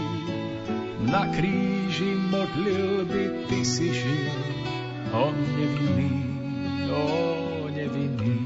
na 1.03 1.27
kríži 1.35 2.15
modlil 2.31 3.03
by 3.11 3.51
ty 3.51 3.67
si 3.67 3.91
žil, 3.91 4.39
on 5.11 5.35
nevinný, 5.35 6.15
on 6.95 7.75
nevinný. 7.75 8.39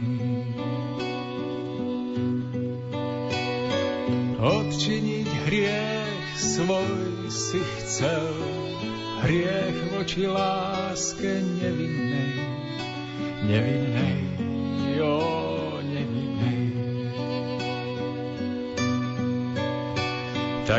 odčiniť 4.40 5.28
hriech 5.44 6.24
svoj 6.40 7.28
si 7.28 7.60
chcel, 7.60 8.24
hriech 9.20 9.92
voči 9.92 10.24
láske 10.24 11.44
nevinnej, 11.60 12.40
nevinnej, 13.52 14.23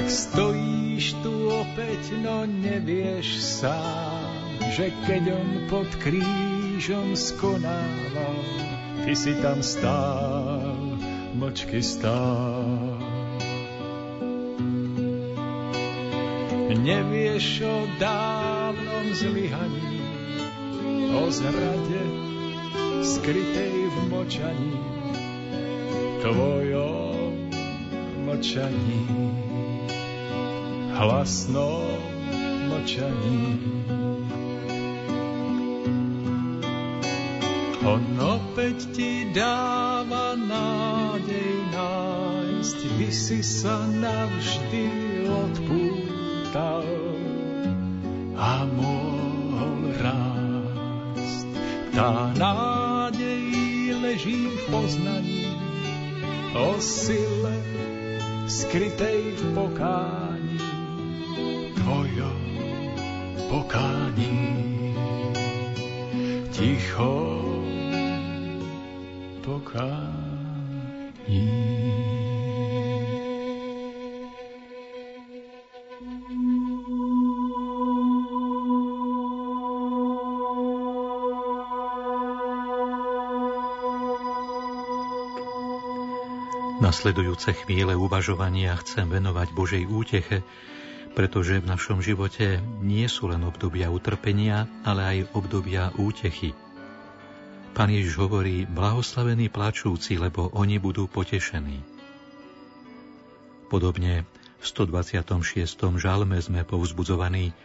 Tak 0.06 0.14
stojíš 0.14 1.18
tu 1.26 1.50
opäť, 1.50 2.14
no 2.22 2.46
nevieš 2.46 3.42
sám, 3.42 4.54
že 4.70 4.94
keď 5.10 5.34
on 5.34 5.50
pod 5.66 5.90
krížom 5.98 7.18
skonával, 7.18 8.38
ty 9.02 9.18
si 9.18 9.34
tam 9.42 9.66
stál, 9.66 10.78
mlčky 11.34 11.82
stál. 11.82 12.70
Nevieš 16.70 17.66
o 17.66 17.90
dávnom 17.98 19.10
zlyhaní, 19.10 20.06
o 21.18 21.34
zrade 21.34 22.04
skrytej 23.02 23.90
v 23.90 23.96
močaní, 24.14 24.78
tvojom 26.22 27.50
močaní, 28.22 29.45
hlasnom 30.96 32.00
močaní. 32.72 33.60
On 37.86 38.02
opäť 38.18 38.90
ti 38.98 39.30
dáva 39.30 40.34
nádej 40.34 41.54
nájsť, 41.70 42.80
by 42.98 43.10
si 43.14 43.40
sa 43.46 43.86
navždy 43.86 44.86
odpúšť 45.30 46.06
vstal 46.56 46.88
a 48.40 48.64
mohol 48.64 49.92
rásť. 50.00 51.48
Tá 51.92 52.32
nádej 52.32 53.44
leží 54.00 54.48
v 54.48 54.60
poznaní 54.72 55.52
o 56.56 56.80
sile 56.80 57.60
skrytej 58.48 59.36
v 59.36 59.42
pokání, 59.52 60.25
tvojom 61.86 62.42
pokání. 63.50 64.42
Ticho 66.50 67.14
pokání. 69.46 70.26
Nasledujúce 86.82 87.54
chvíle 87.54 87.94
uvažovania 87.94 88.74
chcem 88.82 89.10
venovať 89.10 89.54
Božej 89.54 89.86
úteche, 89.86 90.42
pretože 91.16 91.64
v 91.64 91.70
našom 91.72 92.04
živote 92.04 92.60
nie 92.84 93.08
sú 93.08 93.32
len 93.32 93.42
obdobia 93.48 93.88
utrpenia, 93.88 94.68
ale 94.84 95.02
aj 95.02 95.18
obdobia 95.32 95.96
útechy. 95.96 96.52
Pán 97.72 97.92
Ježiš 97.92 98.20
hovorí, 98.20 98.68
blahoslavení 98.68 99.48
plačúci, 99.48 100.20
lebo 100.20 100.52
oni 100.52 100.80
budú 100.80 101.08
potešení. 101.08 101.84
Podobne 103.72 104.28
v 104.60 104.66
126. 104.68 106.00
žalme 106.00 106.40
sme 106.40 106.68
povzbudzovaní, 106.68 107.56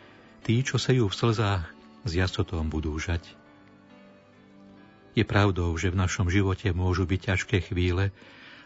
tí, 0.47 0.63
čo 0.63 0.79
sejú 0.79 1.11
v 1.11 1.19
slzách, 1.19 1.67
s 2.07 2.11
jasotom 2.17 2.73
budú 2.73 2.97
žať. 2.97 3.23
Je 5.13 5.27
pravdou, 5.27 5.75
že 5.75 5.91
v 5.91 6.01
našom 6.01 6.31
živote 6.31 6.71
môžu 6.71 7.05
byť 7.05 7.21
ťažké 7.35 7.59
chvíle, 7.67 8.15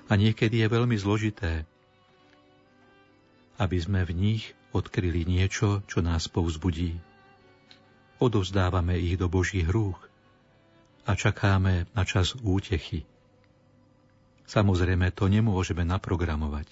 a 0.05 0.12
niekedy 0.20 0.61
je 0.61 0.69
veľmi 0.69 0.97
zložité, 1.01 1.65
aby 3.56 3.77
sme 3.81 4.05
v 4.05 4.12
nich 4.12 4.43
odkryli 4.74 5.22
niečo, 5.22 5.86
čo 5.86 6.02
nás 6.02 6.26
povzbudí. 6.26 6.98
Odovzdávame 8.18 8.98
ich 8.98 9.14
do 9.14 9.30
Božích 9.30 9.70
rúch 9.70 9.96
a 11.06 11.14
čakáme 11.14 11.86
na 11.94 12.02
čas 12.02 12.34
útechy. 12.42 13.06
Samozrejme, 14.44 15.14
to 15.14 15.30
nemôžeme 15.30 15.86
naprogramovať. 15.86 16.68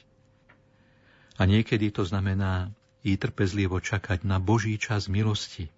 A 1.40 1.48
niekedy 1.48 1.88
to 1.94 2.04
znamená 2.04 2.74
i 3.06 3.16
trpezlivo 3.16 3.80
čakať 3.80 4.26
na 4.28 4.36
Boží 4.36 4.76
čas 4.76 5.08
milosti. 5.08 5.72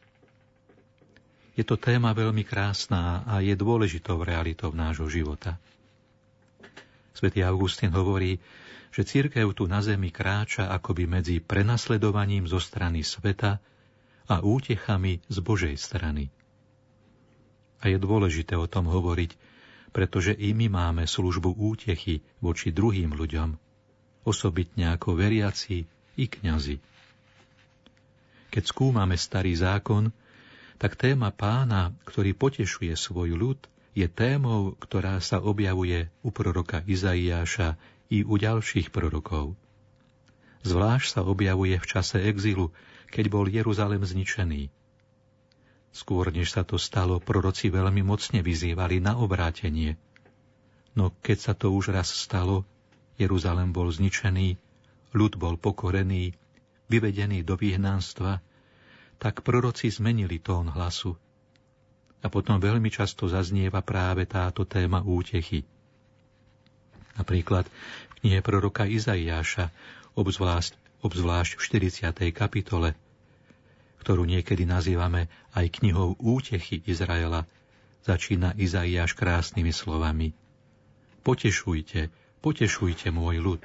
Je 1.54 1.62
to 1.62 1.78
téma 1.78 2.10
veľmi 2.10 2.42
krásna 2.42 3.22
a 3.30 3.38
je 3.38 3.54
dôležitou 3.54 4.26
realitou 4.26 4.74
nášho 4.74 5.06
života. 5.06 5.54
Svetý 7.14 7.46
Augustín 7.46 7.94
hovorí, 7.94 8.42
že 8.94 9.02
církev 9.02 9.50
tu 9.58 9.66
na 9.66 9.82
zemi 9.82 10.14
kráča 10.14 10.70
akoby 10.70 11.10
medzi 11.10 11.42
prenasledovaním 11.42 12.46
zo 12.46 12.62
strany 12.62 13.02
sveta 13.02 13.58
a 14.30 14.38
útechami 14.38 15.18
z 15.26 15.36
Božej 15.42 15.74
strany. 15.74 16.30
A 17.82 17.90
je 17.90 17.98
dôležité 17.98 18.54
o 18.54 18.70
tom 18.70 18.86
hovoriť, 18.86 19.34
pretože 19.90 20.30
i 20.30 20.54
my 20.54 20.70
máme 20.70 21.04
službu 21.10 21.58
útechy 21.58 22.22
voči 22.38 22.70
druhým 22.70 23.18
ľuďom, 23.18 23.58
osobitne 24.22 24.94
ako 24.94 25.18
veriaci 25.18 25.90
i 26.14 26.24
kňazi. 26.30 26.78
Keď 28.54 28.62
skúmame 28.62 29.18
starý 29.18 29.58
zákon, 29.58 30.14
tak 30.78 30.94
téma 30.94 31.34
pána, 31.34 31.90
ktorý 32.06 32.30
potešuje 32.38 32.94
svoj 32.94 33.34
ľud, 33.34 33.58
je 33.94 34.06
témou, 34.10 34.74
ktorá 34.78 35.18
sa 35.22 35.38
objavuje 35.38 36.10
u 36.22 36.30
proroka 36.34 36.82
Izaiáša 36.86 37.78
i 38.14 38.22
u 38.22 38.38
ďalších 38.38 38.94
prorokov. 38.94 39.58
Zvlášť 40.62 41.08
sa 41.18 41.20
objavuje 41.26 41.74
v 41.74 41.86
čase 41.86 42.22
exilu, 42.22 42.70
keď 43.10 43.24
bol 43.26 43.50
Jeruzalem 43.50 44.06
zničený. 44.06 44.70
Skôr 45.90 46.30
než 46.30 46.54
sa 46.54 46.62
to 46.62 46.78
stalo, 46.78 47.18
proroci 47.18 47.70
veľmi 47.70 48.06
mocne 48.06 48.42
vyzývali 48.42 49.02
na 49.02 49.18
obrátenie. 49.18 49.98
No 50.94 51.10
keď 51.22 51.38
sa 51.38 51.52
to 51.58 51.74
už 51.74 51.90
raz 51.90 52.10
stalo, 52.10 52.62
Jeruzalem 53.18 53.70
bol 53.70 53.90
zničený, 53.90 54.58
ľud 55.14 55.38
bol 55.38 55.54
pokorený, 55.58 56.34
vyvedený 56.90 57.46
do 57.46 57.54
vyhnánstva, 57.54 58.42
tak 59.18 59.46
proroci 59.46 59.90
zmenili 59.90 60.42
tón 60.42 60.70
hlasu 60.70 61.14
A 62.24 62.26
potom 62.32 62.58
veľmi 62.58 62.90
často 62.90 63.28
zaznieva 63.30 63.84
práve 63.84 64.26
táto 64.26 64.64
téma 64.64 65.04
útechy. 65.04 65.73
Napríklad 67.14 67.66
v 67.66 68.12
knihe 68.22 68.40
proroka 68.42 68.84
Izaiáša, 68.86 69.70
obzvlášť, 70.18 70.74
obzvlášť 71.06 71.52
v 71.56 71.60
40. 71.60 72.34
kapitole, 72.34 72.98
ktorú 74.02 74.26
niekedy 74.28 74.66
nazývame 74.68 75.32
aj 75.56 75.80
knihou 75.80 76.18
útechy 76.20 76.82
Izraela, 76.84 77.48
začína 78.04 78.52
Izaiáš 78.58 79.16
krásnymi 79.16 79.72
slovami. 79.72 80.36
Potešujte, 81.24 82.12
potešujte 82.44 83.08
môj 83.08 83.40
ľud. 83.40 83.62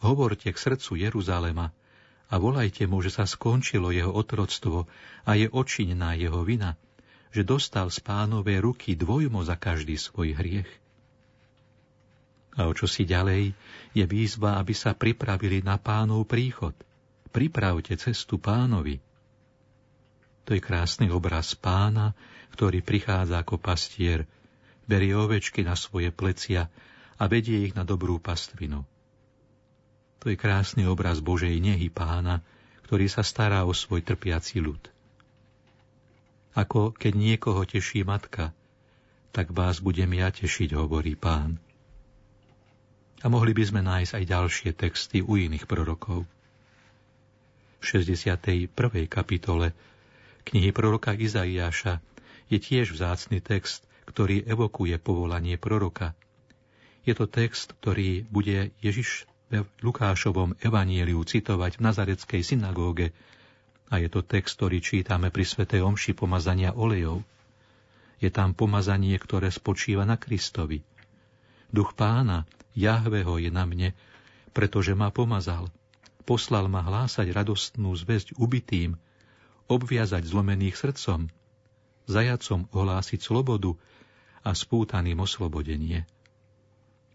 Hovorte 0.00 0.50
k 0.50 0.56
srdcu 0.56 0.98
Jeruzalema 0.98 1.70
a 2.32 2.34
volajte 2.40 2.88
mu, 2.88 3.04
že 3.04 3.12
sa 3.12 3.28
skončilo 3.28 3.92
jeho 3.92 4.10
otroctvo 4.10 4.88
a 5.28 5.30
je 5.36 5.46
očinená 5.46 6.16
jeho 6.16 6.40
vina, 6.42 6.80
že 7.30 7.46
dostal 7.46 7.92
z 7.92 8.02
pánovej 8.02 8.58
ruky 8.64 8.98
dvojmo 8.98 9.44
za 9.46 9.54
každý 9.54 9.94
svoj 10.00 10.34
hriech. 10.34 10.79
A 12.58 12.66
o 12.66 12.72
čo 12.74 12.90
si 12.90 13.06
ďalej 13.06 13.54
je 13.94 14.04
výzva, 14.06 14.58
aby 14.58 14.74
sa 14.74 14.94
pripravili 14.96 15.62
na 15.62 15.78
pánov 15.78 16.26
príchod. 16.26 16.74
Pripravte 17.30 17.94
cestu 17.94 18.42
pánovi. 18.42 18.98
To 20.48 20.58
je 20.58 20.60
krásny 20.62 21.06
obraz 21.14 21.54
pána, 21.54 22.10
ktorý 22.50 22.82
prichádza 22.82 23.38
ako 23.38 23.62
pastier, 23.62 24.26
berie 24.90 25.14
ovečky 25.14 25.62
na 25.62 25.78
svoje 25.78 26.10
plecia 26.10 26.66
a 27.14 27.22
vedie 27.30 27.70
ich 27.70 27.78
na 27.78 27.86
dobrú 27.86 28.18
pastvinu. 28.18 28.82
To 30.20 30.26
je 30.26 30.36
krásny 30.36 30.84
obraz 30.90 31.22
Božej 31.22 31.54
nehy 31.62 31.86
pána, 31.86 32.42
ktorý 32.90 33.06
sa 33.06 33.22
stará 33.22 33.62
o 33.62 33.70
svoj 33.70 34.02
trpiaci 34.02 34.58
ľud. 34.58 34.82
Ako 36.58 36.90
keď 36.90 37.12
niekoho 37.14 37.62
teší 37.62 38.02
matka, 38.02 38.50
tak 39.30 39.54
vás 39.54 39.78
budem 39.78 40.10
ja 40.18 40.34
tešiť, 40.34 40.74
hovorí 40.74 41.14
pán. 41.14 41.62
A 43.20 43.26
mohli 43.28 43.52
by 43.52 43.64
sme 43.68 43.80
nájsť 43.84 44.12
aj 44.16 44.24
ďalšie 44.24 44.70
texty 44.72 45.18
u 45.20 45.36
iných 45.36 45.68
prorokov. 45.68 46.24
V 47.80 47.84
61. 47.84 48.72
kapitole 49.08 49.76
knihy 50.48 50.72
proroka 50.72 51.12
Izaiáša 51.12 52.00
je 52.48 52.58
tiež 52.58 52.96
vzácny 52.96 53.44
text, 53.44 53.84
ktorý 54.08 54.44
evokuje 54.48 54.96
povolanie 54.96 55.60
proroka. 55.60 56.16
Je 57.04 57.12
to 57.16 57.28
text, 57.28 57.76
ktorý 57.80 58.24
bude 58.28 58.72
Ježiš 58.80 59.28
v 59.50 59.66
Lukášovom 59.82 60.56
evanieliu 60.62 61.20
citovať 61.24 61.80
v 61.80 61.84
Nazareckej 61.84 62.42
synagóge, 62.44 63.10
a 63.90 63.98
je 63.98 64.06
to 64.06 64.22
text, 64.22 64.54
ktorý 64.54 64.78
čítame 64.78 65.34
pri 65.34 65.42
Svetej 65.42 65.82
Omši 65.82 66.14
pomazania 66.14 66.70
olejov. 66.70 67.26
Je 68.22 68.30
tam 68.30 68.54
pomazanie, 68.54 69.18
ktoré 69.18 69.50
spočíva 69.50 70.06
na 70.06 70.14
Kristovi. 70.14 70.78
Duch 71.74 71.98
pána, 71.98 72.46
Jahveho 72.74 73.38
je 73.42 73.50
na 73.50 73.66
mne, 73.66 73.94
pretože 74.54 74.94
ma 74.94 75.10
pomazal. 75.10 75.70
Poslal 76.24 76.70
ma 76.70 76.84
hlásať 76.84 77.30
radostnú 77.34 77.90
zväzť 77.96 78.38
ubitým, 78.38 78.94
obviazať 79.66 80.26
zlomených 80.26 80.76
srdcom, 80.78 81.30
zajacom 82.06 82.70
ohlásiť 82.70 83.20
slobodu 83.22 83.74
a 84.46 84.54
spútaným 84.54 85.18
oslobodenie. 85.22 86.06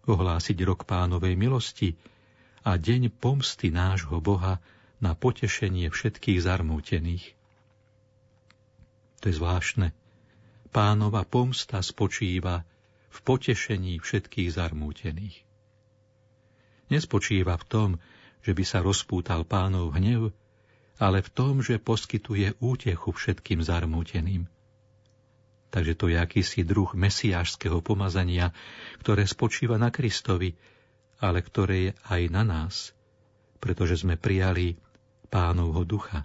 Ohlásiť 0.06 0.57
rok 0.64 0.84
pánovej 0.84 1.36
milosti 1.40 1.95
a 2.68 2.77
deň 2.77 3.11
pomsty 3.11 3.72
nášho 3.72 4.19
Boha, 4.22 4.61
na 5.03 5.11
potešenie 5.14 5.91
všetkých 5.91 6.40
zarmútených. 6.40 7.36
To 9.22 9.23
je 9.27 9.36
zvláštne. 9.36 9.91
Pánova 10.72 11.23
pomsta 11.27 11.80
spočíva 11.80 12.64
v 13.15 13.19
potešení 13.23 14.03
všetkých 14.03 14.51
zarmútených. 14.51 15.47
Nespočíva 16.91 17.55
v 17.55 17.65
tom, 17.65 17.89
že 18.43 18.51
by 18.51 18.63
sa 18.67 18.83
rozpútal 18.83 19.47
pánov 19.47 19.95
hnev, 19.95 20.35
ale 20.99 21.23
v 21.23 21.29
tom, 21.31 21.63
že 21.63 21.79
poskytuje 21.79 22.59
útechu 22.59 23.15
všetkým 23.15 23.63
zarmúteným. 23.63 24.51
Takže 25.73 25.93
to 25.97 26.07
je 26.07 26.15
akýsi 26.15 26.61
druh 26.63 26.87
mesiášského 26.95 27.83
pomazania, 27.83 28.55
ktoré 29.03 29.27
spočíva 29.27 29.75
na 29.75 29.91
Kristovi, 29.91 30.55
ale 31.19 31.43
ktoré 31.43 31.75
je 31.89 31.91
aj 32.11 32.21
na 32.31 32.43
nás, 32.47 32.95
pretože 33.59 34.03
sme 34.03 34.15
prijali 34.15 34.79
pánovho 35.27 35.83
ducha. 35.83 36.23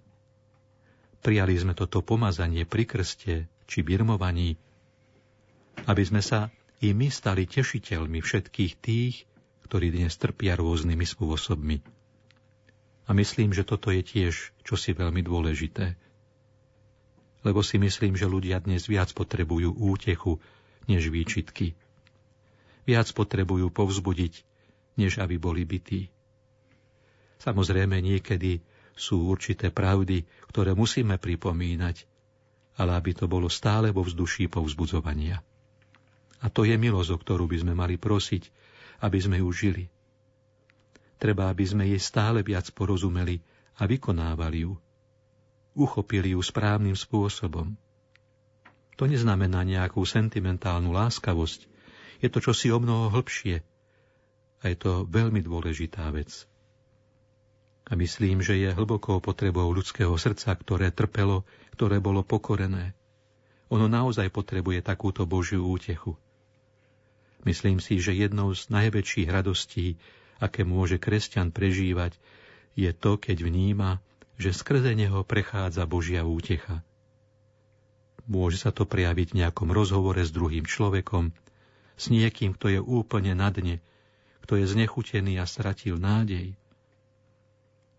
Prijali 1.25 1.57
sme 1.59 1.75
toto 1.75 2.05
pomazanie 2.05 2.63
pri 2.63 2.85
krste 2.87 3.51
či 3.67 3.79
birmovaní, 3.83 4.55
aby 5.89 6.03
sme 6.05 6.23
sa 6.23 6.53
i 6.81 6.97
my 6.97 7.13
stali 7.13 7.45
tešiteľmi 7.45 8.25
všetkých 8.25 8.73
tých, 8.81 9.29
ktorí 9.69 9.93
dnes 9.93 10.17
trpia 10.17 10.57
rôznymi 10.57 11.05
spôsobmi. 11.05 11.85
A 13.05 13.11
myslím, 13.13 13.53
že 13.53 13.69
toto 13.69 13.93
je 13.93 14.01
tiež 14.01 14.57
čosi 14.65 14.97
veľmi 14.97 15.21
dôležité. 15.21 16.01
Lebo 17.45 17.61
si 17.61 17.77
myslím, 17.77 18.17
že 18.17 18.29
ľudia 18.29 18.65
dnes 18.65 18.89
viac 18.89 19.13
potrebujú 19.13 19.77
útechu, 19.77 20.41
než 20.89 21.13
výčitky. 21.13 21.77
Viac 22.89 23.13
potrebujú 23.13 23.69
povzbudiť, 23.69 24.35
než 24.97 25.21
aby 25.21 25.37
boli 25.37 25.69
bytí. 25.69 26.09
Samozrejme, 27.41 28.01
niekedy 28.01 28.61
sú 28.97 29.29
určité 29.29 29.73
pravdy, 29.73 30.25
ktoré 30.49 30.77
musíme 30.77 31.17
pripomínať, 31.17 32.05
ale 32.81 32.97
aby 32.97 33.13
to 33.17 33.29
bolo 33.29 33.49
stále 33.49 33.93
vo 33.93 34.05
vzduší 34.05 34.49
povzbudzovania. 34.53 35.41
A 36.41 36.49
to 36.49 36.65
je 36.65 36.77
milosť, 36.77 37.11
o 37.13 37.19
ktorú 37.21 37.45
by 37.45 37.61
sme 37.61 37.73
mali 37.77 38.01
prosiť, 38.01 38.49
aby 39.05 39.19
sme 39.21 39.37
ju 39.45 39.49
žili. 39.53 39.85
Treba, 41.21 41.53
aby 41.53 41.65
sme 41.69 41.85
jej 41.85 42.01
stále 42.01 42.41
viac 42.41 42.73
porozumeli 42.73 43.45
a 43.77 43.85
vykonávali 43.85 44.65
ju. 44.65 44.73
Uchopili 45.77 46.33
ju 46.33 46.41
správnym 46.41 46.97
spôsobom. 46.97 47.77
To 48.97 49.05
neznamená 49.05 49.65
nejakú 49.65 50.05
sentimentálnu 50.05 50.93
láskavosť. 50.93 51.69
Je 52.25 52.29
to 52.29 52.41
čosi 52.41 52.73
o 52.73 52.81
mnoho 52.81 53.13
hlbšie. 53.13 53.61
A 54.61 54.65
je 54.69 54.77
to 54.77 55.09
veľmi 55.09 55.41
dôležitá 55.41 56.09
vec. 56.13 56.49
A 57.89 57.97
myslím, 57.97 58.45
že 58.45 58.61
je 58.61 58.77
hlbokou 58.77 59.21
potrebou 59.25 59.69
ľudského 59.73 60.13
srdca, 60.21 60.53
ktoré 60.53 60.93
trpelo, 60.93 61.49
ktoré 61.77 61.97
bolo 62.01 62.21
pokorené. 62.21 62.93
Ono 63.73 63.89
naozaj 63.89 64.29
potrebuje 64.33 64.85
takúto 64.85 65.25
Božiu 65.25 65.65
útechu. 65.65 66.17
Myslím 67.49 67.81
si, 67.81 67.97
že 68.01 68.13
jednou 68.13 68.53
z 68.53 68.69
najväčších 68.69 69.29
radostí, 69.33 69.97
aké 70.41 70.65
môže 70.65 71.01
kresťan 71.01 71.53
prežívať, 71.53 72.17
je 72.77 72.93
to, 72.93 73.17
keď 73.17 73.45
vníma, 73.45 74.01
že 74.41 74.57
skrze 74.57 74.93
neho 74.97 75.21
prechádza 75.25 75.85
Božia 75.85 76.25
útecha. 76.25 76.85
Môže 78.31 78.61
sa 78.61 78.71
to 78.73 78.85
prejaviť 78.89 79.33
v 79.33 79.39
nejakom 79.45 79.69
rozhovore 79.73 80.21
s 80.21 80.33
druhým 80.33 80.65
človekom, 80.65 81.33
s 82.01 82.05
niekým, 82.09 82.57
kto 82.57 82.67
je 82.73 82.81
úplne 82.81 83.37
na 83.37 83.53
dne, 83.53 83.83
kto 84.47 84.61
je 84.61 84.65
znechutený 84.65 85.37
a 85.41 85.45
stratil 85.45 86.01
nádej. 86.01 86.57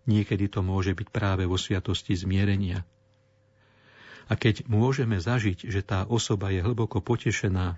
Niekedy 0.09 0.49
to 0.49 0.65
môže 0.65 0.97
byť 0.97 1.07
práve 1.13 1.45
vo 1.45 1.61
sviatosti 1.61 2.17
zmierenia. 2.17 2.81
A 4.31 4.39
keď 4.39 4.65
môžeme 4.65 5.21
zažiť, 5.21 5.67
že 5.67 5.85
tá 5.85 6.07
osoba 6.07 6.49
je 6.49 6.63
hlboko 6.63 7.03
potešená, 7.03 7.77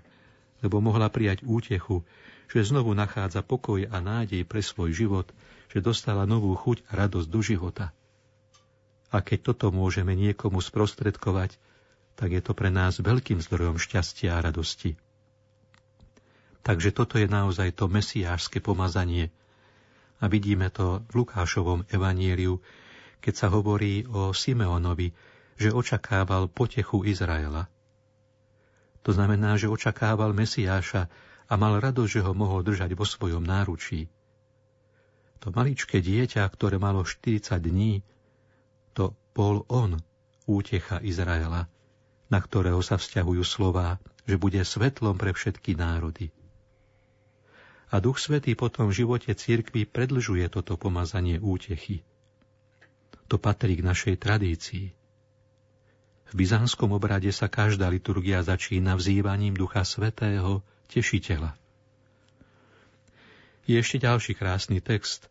lebo 0.64 0.80
mohla 0.80 1.12
prijať 1.12 1.44
útechu, 1.44 2.00
že 2.48 2.64
znovu 2.64 2.96
nachádza 2.96 3.44
pokoj 3.44 3.84
a 3.84 3.96
nádej 4.00 4.48
pre 4.48 4.64
svoj 4.64 4.96
život, 4.96 5.28
že 5.68 5.84
dostala 5.84 6.24
novú 6.24 6.56
chuť 6.56 6.88
a 6.88 7.04
radosť 7.04 7.28
do 7.28 7.40
života. 7.44 7.92
A 9.12 9.20
keď 9.20 9.52
toto 9.52 9.68
môžeme 9.68 10.16
niekomu 10.16 10.64
sprostredkovať, 10.64 11.60
tak 12.16 12.32
je 12.32 12.40
to 12.40 12.56
pre 12.56 12.72
nás 12.72 12.96
veľkým 12.96 13.44
zdrojom 13.44 13.76
šťastia 13.76 14.40
a 14.40 14.42
radosti. 14.42 14.96
Takže 16.64 16.96
toto 16.96 17.20
je 17.20 17.28
naozaj 17.28 17.76
to 17.76 17.92
mesiášske 17.92 18.64
pomazanie, 18.64 19.28
a 20.22 20.30
vidíme 20.30 20.72
to 20.72 21.04
v 21.12 21.20
Lukášovom 21.20 21.84
evaníliu, 21.92 22.56
keď 23.20 23.34
sa 23.34 23.46
hovorí 23.52 24.08
o 24.08 24.32
Simeonovi, 24.32 25.12
že 25.60 25.68
očakával 25.68 26.48
potechu 26.48 27.04
Izraela. 27.04 27.68
To 29.04 29.10
znamená, 29.12 29.60
že 29.60 29.68
očakával 29.68 30.32
Mesiáša 30.32 31.12
a 31.44 31.54
mal 31.60 31.76
radosť, 31.76 32.10
že 32.10 32.24
ho 32.24 32.32
mohol 32.32 32.64
držať 32.64 32.96
vo 32.96 33.04
svojom 33.04 33.44
náručí. 33.44 34.08
To 35.44 35.52
maličké 35.52 36.00
dieťa, 36.00 36.40
ktoré 36.48 36.80
malo 36.80 37.04
40 37.04 37.60
dní, 37.60 38.00
to 38.96 39.12
bol 39.36 39.68
on, 39.68 40.00
útecha 40.48 41.04
Izraela, 41.04 41.68
na 42.32 42.38
ktorého 42.40 42.80
sa 42.80 42.96
vzťahujú 42.96 43.44
slová, 43.44 44.00
že 44.24 44.40
bude 44.40 44.64
svetlom 44.64 45.20
pre 45.20 45.36
všetky 45.36 45.76
národy. 45.76 46.32
A 47.92 48.00
Duch 48.00 48.16
Svetý 48.16 48.56
potom 48.56 48.88
v 48.88 49.04
živote 49.04 49.36
cirkvi 49.36 49.84
predlžuje 49.84 50.48
toto 50.48 50.80
pomazanie 50.80 51.36
útechy. 51.36 52.00
To 53.28 53.36
patrí 53.36 53.76
k 53.76 53.86
našej 53.86 54.16
tradícii. 54.16 55.03
V 56.34 56.42
byzantskom 56.42 56.90
obrade 56.90 57.30
sa 57.30 57.46
každá 57.46 57.86
liturgia 57.86 58.42
začína 58.42 58.98
vzývaním 58.98 59.54
Ducha 59.54 59.86
Svetého, 59.86 60.66
Tešiteľa. 60.90 61.54
Je 63.70 63.78
ešte 63.78 64.02
ďalší 64.02 64.34
krásny 64.34 64.82
text. 64.82 65.30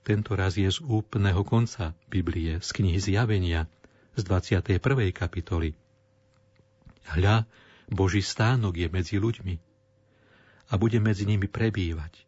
Tento 0.00 0.32
raz 0.32 0.56
je 0.56 0.72
z 0.72 0.80
úplného 0.80 1.44
konca 1.44 1.92
Biblie, 2.08 2.64
z 2.64 2.68
knihy 2.80 2.96
Zjavenia, 2.96 3.68
z 4.16 4.24
21. 4.24 4.80
kapitoly. 5.12 5.76
Hľa, 7.12 7.44
Boží 7.92 8.24
stánok 8.24 8.80
je 8.80 8.88
medzi 8.88 9.20
ľuďmi 9.20 9.60
a 10.72 10.80
bude 10.80 10.96
medzi 10.96 11.28
nimi 11.28 11.44
prebývať. 11.44 12.24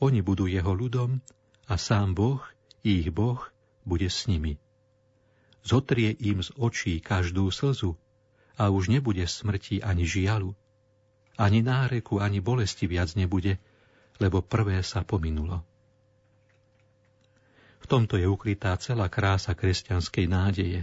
Oni 0.00 0.24
budú 0.24 0.48
jeho 0.48 0.72
ľudom 0.72 1.20
a 1.68 1.76
sám 1.76 2.16
Boh, 2.16 2.40
ich 2.80 3.12
Boh, 3.12 3.44
bude 3.84 4.08
s 4.08 4.24
nimi 4.32 4.56
zotrie 5.66 6.14
im 6.22 6.38
z 6.46 6.54
očí 6.54 7.02
každú 7.02 7.50
slzu 7.50 7.98
a 8.54 8.70
už 8.70 8.88
nebude 8.88 9.26
smrti 9.26 9.82
ani 9.82 10.06
žialu. 10.06 10.54
Ani 11.36 11.60
náreku, 11.60 12.22
ani 12.22 12.40
bolesti 12.40 12.88
viac 12.88 13.12
nebude, 13.18 13.58
lebo 14.22 14.40
prvé 14.40 14.80
sa 14.80 15.04
pominulo. 15.04 15.60
V 17.82 17.86
tomto 17.90 18.16
je 18.16 18.24
ukrytá 18.24 18.72
celá 18.80 19.10
krása 19.12 19.52
kresťanskej 19.52 20.26
nádeje. 20.30 20.80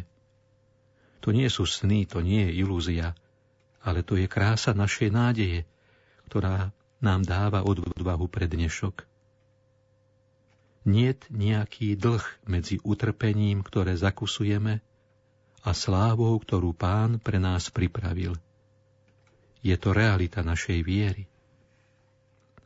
To 1.26 1.32
nie 1.34 1.48
sú 1.50 1.66
sny, 1.66 2.06
to 2.06 2.22
nie 2.22 2.52
je 2.52 2.62
ilúzia, 2.62 3.16
ale 3.82 4.04
to 4.04 4.20
je 4.20 4.28
krása 4.30 4.76
našej 4.76 5.10
nádeje, 5.10 5.66
ktorá 6.30 6.70
nám 7.04 7.26
dáva 7.26 7.66
odvahu 7.66 8.30
pre 8.30 8.46
dnešok. 8.46 9.13
Niet 10.84 11.24
nejaký 11.32 11.96
dlh 11.96 12.24
medzi 12.44 12.80
utrpením, 12.84 13.64
ktoré 13.64 13.96
zakusujeme, 13.96 14.84
a 15.64 15.72
slávou, 15.72 16.36
ktorú 16.44 16.76
Pán 16.76 17.24
pre 17.24 17.40
nás 17.40 17.72
pripravil. 17.72 18.36
Je 19.64 19.76
to 19.80 19.96
realita 19.96 20.44
našej 20.44 20.84
viery. 20.84 21.24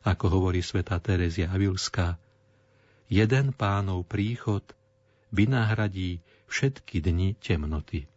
Ako 0.02 0.26
hovorí 0.26 0.66
sveta 0.66 0.98
Terezia 0.98 1.46
Avilská, 1.54 2.18
jeden 3.06 3.54
pánov 3.54 4.02
príchod 4.02 4.66
vynahradí 5.30 6.18
všetky 6.50 6.98
dni 6.98 7.38
temnoty. 7.38 8.10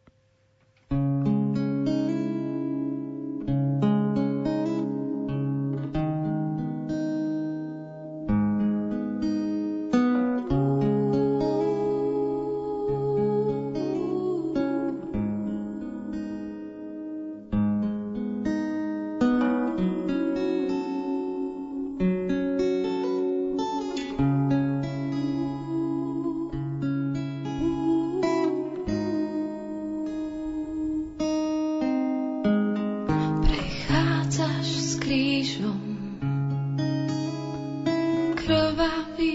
I 38.81 39.03
feel? 39.15 39.30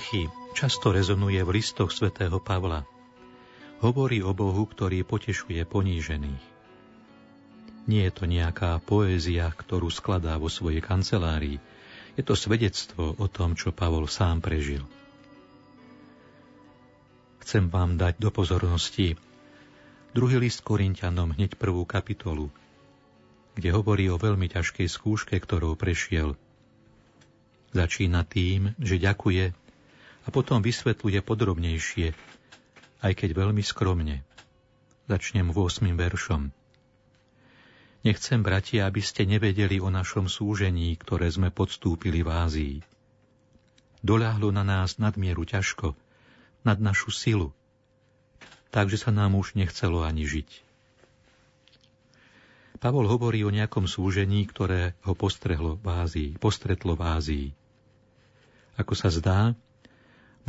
Útechy 0.00 0.32
často 0.56 0.96
rezonuje 0.96 1.44
v 1.44 1.60
listoch 1.60 1.92
svätého 1.92 2.40
Pavla. 2.40 2.88
Hovorí 3.84 4.24
o 4.24 4.32
Bohu, 4.32 4.64
ktorý 4.64 5.04
potešuje 5.04 5.60
ponížených. 5.68 6.44
Nie 7.84 8.08
je 8.08 8.12
to 8.16 8.24
nejaká 8.24 8.80
poézia, 8.80 9.52
ktorú 9.52 9.92
skladá 9.92 10.40
vo 10.40 10.48
svojej 10.48 10.80
kancelárii. 10.80 11.60
Je 12.16 12.24
to 12.24 12.32
svedectvo 12.32 13.12
o 13.12 13.26
tom, 13.28 13.52
čo 13.52 13.76
Pavol 13.76 14.08
sám 14.08 14.40
prežil. 14.40 14.88
Chcem 17.44 17.68
vám 17.68 18.00
dať 18.00 18.24
do 18.24 18.32
pozornosti 18.32 19.20
druhý 20.16 20.40
list 20.40 20.64
Korintianom 20.64 21.36
hneď 21.36 21.60
prvú 21.60 21.84
kapitolu, 21.84 22.48
kde 23.52 23.68
hovorí 23.76 24.08
o 24.08 24.16
veľmi 24.16 24.48
ťažkej 24.48 24.88
skúške, 24.88 25.36
ktorou 25.36 25.76
prešiel– 25.76 26.32
Začína 27.70 28.26
tým, 28.26 28.74
že 28.82 28.98
ďakuje 28.98 29.54
a 30.24 30.28
potom 30.28 30.60
vysvetľuje 30.60 31.20
podrobnejšie, 31.24 32.12
aj 33.00 33.12
keď 33.16 33.30
veľmi 33.32 33.64
skromne. 33.64 34.20
Začnem 35.08 35.50
8. 35.50 35.90
veršom. 35.96 36.52
Nechcem, 38.00 38.40
bratia, 38.40 38.88
aby 38.88 39.04
ste 39.04 39.28
nevedeli 39.28 39.76
o 39.76 39.92
našom 39.92 40.24
súžení, 40.24 40.96
ktoré 40.96 41.28
sme 41.28 41.52
podstúpili 41.52 42.24
v 42.24 42.28
Ázii. 42.32 42.76
Doľahlo 44.00 44.48
na 44.56 44.64
nás 44.64 44.96
nadmieru 44.96 45.44
ťažko, 45.44 45.92
nad 46.64 46.80
našu 46.80 47.12
silu, 47.12 47.52
takže 48.72 48.96
sa 48.96 49.12
nám 49.12 49.36
už 49.36 49.52
nechcelo 49.52 50.00
ani 50.00 50.24
žiť. 50.24 50.48
Pavol 52.80 53.04
hovorí 53.04 53.44
o 53.44 53.52
nejakom 53.52 53.84
súžení, 53.84 54.48
ktoré 54.48 54.96
ho 55.04 55.12
postrehlo 55.12 55.76
v 55.84 55.86
Ázii, 56.00 56.30
postretlo 56.40 56.96
v 56.96 57.02
Ázii. 57.04 57.46
Ako 58.80 58.96
sa 58.96 59.12
zdá, 59.12 59.52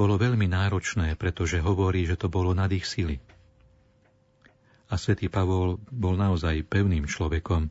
bolo 0.01 0.17
veľmi 0.17 0.49
náročné, 0.49 1.13
pretože 1.13 1.61
hovorí, 1.61 2.09
že 2.09 2.17
to 2.17 2.25
bolo 2.25 2.57
nad 2.57 2.73
ich 2.73 2.89
sily. 2.89 3.21
A 4.89 4.97
svätý 4.97 5.29
Pavol 5.29 5.77
bol 5.93 6.17
naozaj 6.17 6.65
pevným 6.65 7.05
človekom. 7.05 7.69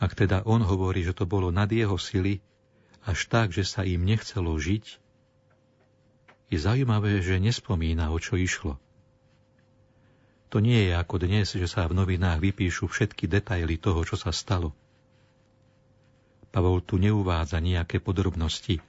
Ak 0.00 0.16
teda 0.16 0.48
on 0.48 0.64
hovorí, 0.64 1.04
že 1.04 1.12
to 1.12 1.28
bolo 1.28 1.52
nad 1.52 1.68
jeho 1.68 2.00
sily, 2.00 2.40
až 3.04 3.28
tak, 3.28 3.52
že 3.52 3.68
sa 3.68 3.84
im 3.84 4.00
nechcelo 4.00 4.56
žiť, 4.56 4.84
je 6.50 6.58
zaujímavé, 6.58 7.20
že 7.20 7.36
nespomína, 7.36 8.08
o 8.10 8.16
čo 8.16 8.40
išlo. 8.40 8.80
To 10.50 10.58
nie 10.58 10.88
je 10.88 10.96
ako 10.96 11.20
dnes, 11.20 11.52
že 11.52 11.68
sa 11.68 11.84
v 11.84 12.00
novinách 12.00 12.40
vypíšu 12.40 12.88
všetky 12.88 13.28
detaily 13.28 13.76
toho, 13.76 14.02
čo 14.08 14.16
sa 14.16 14.32
stalo. 14.32 14.72
Pavol 16.50 16.82
tu 16.82 16.96
neuvádza 16.98 17.62
nejaké 17.62 18.02
podrobnosti, 18.02 18.82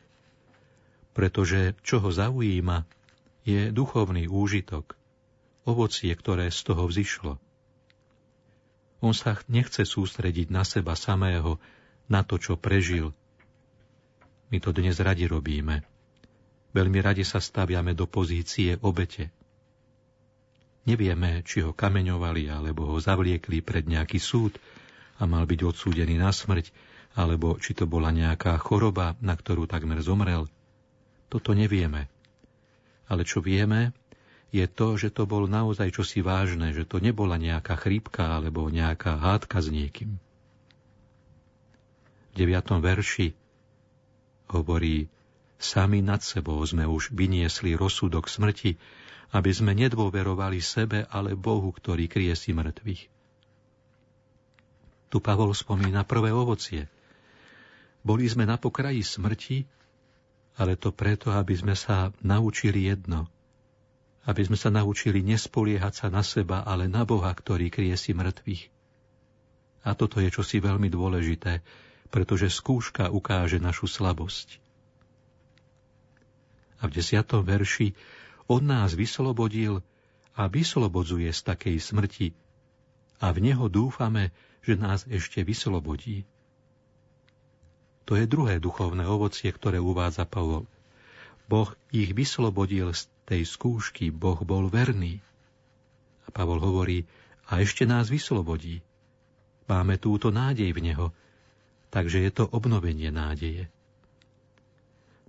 pretože 1.11 1.75
čo 1.83 1.99
ho 1.99 2.09
zaujíma, 2.11 2.87
je 3.43 3.73
duchovný 3.73 4.29
úžitok, 4.29 4.95
ovocie, 5.65 6.13
ktoré 6.13 6.53
z 6.53 6.59
toho 6.61 6.85
vzýšlo. 6.87 7.41
On 9.01 9.13
sa 9.17 9.33
nechce 9.49 9.81
sústrediť 9.81 10.53
na 10.53 10.61
seba 10.61 10.93
samého, 10.93 11.57
na 12.05 12.21
to, 12.21 12.37
čo 12.37 12.53
prežil. 12.53 13.17
My 14.53 14.61
to 14.61 14.69
dnes 14.75 15.01
radi 15.01 15.25
robíme. 15.25 15.81
Veľmi 16.71 16.99
radi 17.01 17.25
sa 17.25 17.41
staviame 17.41 17.97
do 17.97 18.05
pozície 18.05 18.77
obete. 18.79 19.33
Nevieme, 20.85 21.41
či 21.41 21.65
ho 21.65 21.73
kameňovali, 21.73 22.49
alebo 22.49 22.93
ho 22.93 22.97
zavliekli 23.01 23.65
pred 23.65 23.89
nejaký 23.89 24.21
súd 24.21 24.57
a 25.17 25.25
mal 25.25 25.49
byť 25.49 25.59
odsúdený 25.65 26.21
na 26.21 26.29
smrť, 26.29 26.69
alebo 27.17 27.57
či 27.57 27.73
to 27.73 27.89
bola 27.89 28.13
nejaká 28.13 28.55
choroba, 28.61 29.17
na 29.19 29.33
ktorú 29.33 29.65
takmer 29.65 29.99
zomrel– 29.99 30.45
toto 31.31 31.55
nevieme. 31.55 32.11
Ale 33.07 33.23
čo 33.23 33.39
vieme, 33.39 33.95
je 34.51 34.67
to, 34.67 34.99
že 34.99 35.15
to 35.15 35.23
bol 35.23 35.47
naozaj 35.47 35.95
čosi 35.95 36.19
vážne, 36.19 36.75
že 36.75 36.83
to 36.83 36.99
nebola 36.99 37.39
nejaká 37.39 37.79
chrípka 37.79 38.35
alebo 38.35 38.67
nejaká 38.67 39.15
hádka 39.15 39.63
s 39.63 39.71
niekým. 39.71 40.19
V 42.31 42.33
9. 42.35 42.83
verši 42.83 43.31
hovorí, 44.51 45.07
sami 45.55 46.03
nad 46.03 46.19
sebou 46.19 46.59
sme 46.67 46.83
už 46.83 47.15
vyniesli 47.15 47.79
rozsudok 47.79 48.27
smrti, 48.27 48.75
aby 49.31 49.51
sme 49.55 49.71
nedôverovali 49.71 50.59
sebe, 50.59 51.07
ale 51.07 51.39
Bohu, 51.39 51.71
ktorý 51.71 52.11
krie 52.11 52.35
si 52.35 52.51
mŕtvych. 52.51 53.07
Tu 55.11 55.17
Pavol 55.19 55.55
spomína 55.55 56.03
prvé 56.03 56.35
ovocie. 56.35 56.91
Boli 58.03 58.27
sme 58.27 58.43
na 58.43 58.59
pokraji 58.59 59.03
smrti, 59.03 59.63
ale 60.59 60.75
to 60.75 60.91
preto, 60.91 61.31
aby 61.31 61.55
sme 61.55 61.75
sa 61.75 62.11
naučili 62.19 62.87
jedno. 62.87 63.27
Aby 64.27 64.51
sme 64.51 64.57
sa 64.59 64.69
naučili 64.69 65.23
nespoliehať 65.25 65.93
sa 65.93 66.07
na 66.11 66.21
seba, 66.21 66.61
ale 66.61 66.85
na 66.91 67.07
Boha, 67.07 67.31
ktorý 67.31 67.71
krie 67.73 67.95
si 67.97 68.11
mŕtvych. 68.11 68.63
A 69.81 69.97
toto 69.97 70.21
je 70.21 70.29
čosi 70.29 70.61
veľmi 70.61 70.91
dôležité, 70.93 71.65
pretože 72.13 72.53
skúška 72.53 73.09
ukáže 73.09 73.57
našu 73.57 73.89
slabosť. 73.89 74.61
A 76.81 76.89
v 76.89 76.91
desiatom 76.93 77.41
verši 77.41 77.93
on 78.45 78.67
nás 78.67 78.93
vyslobodil 78.93 79.81
a 80.37 80.45
vyslobodzuje 80.51 81.29
z 81.31 81.41
takej 81.41 81.77
smrti 81.81 82.27
a 83.21 83.29
v 83.29 83.37
Neho 83.47 83.69
dúfame, 83.69 84.33
že 84.65 84.77
nás 84.77 85.05
ešte 85.05 85.45
vyslobodí. 85.45 86.25
To 88.11 88.19
je 88.19 88.27
druhé 88.27 88.59
duchovné 88.59 89.07
ovocie, 89.07 89.47
ktoré 89.47 89.79
uvádza 89.79 90.27
Pavol. 90.27 90.67
Boh 91.47 91.71
ich 91.95 92.11
vyslobodil 92.11 92.91
z 92.91 93.07
tej 93.23 93.47
skúšky, 93.47 94.11
Boh 94.11 94.35
bol 94.43 94.67
verný. 94.67 95.23
A 96.27 96.35
Pavol 96.35 96.59
hovorí, 96.59 97.07
a 97.47 97.63
ešte 97.63 97.87
nás 97.87 98.11
vyslobodí. 98.11 98.83
Máme 99.63 99.95
túto 99.95 100.27
nádej 100.27 100.75
v 100.75 100.91
Neho, 100.91 101.07
takže 101.87 102.19
je 102.19 102.31
to 102.35 102.51
obnovenie 102.51 103.15
nádeje. 103.15 103.71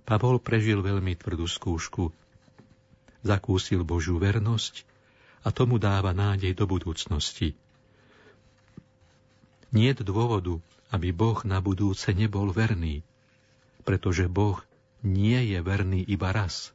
Pavol 0.03 0.43
prežil 0.43 0.83
veľmi 0.83 1.15
tvrdú 1.15 1.47
skúšku. 1.47 2.11
Zakúsil 3.23 3.87
Božiu 3.87 4.19
vernosť 4.19 4.83
a 5.47 5.55
tomu 5.55 5.79
dáva 5.79 6.11
nádej 6.11 6.51
do 6.51 6.67
budúcnosti. 6.67 7.55
Nie 9.71 9.95
dôvodu, 9.95 10.59
aby 10.93 11.09
Boh 11.09 11.41
na 11.41 11.57
budúce 11.57 12.13
nebol 12.13 12.53
verný, 12.53 13.01
pretože 13.81 14.29
Boh 14.29 14.61
nie 15.01 15.41
je 15.49 15.59
verný 15.59 16.05
iba 16.05 16.29
raz. 16.29 16.69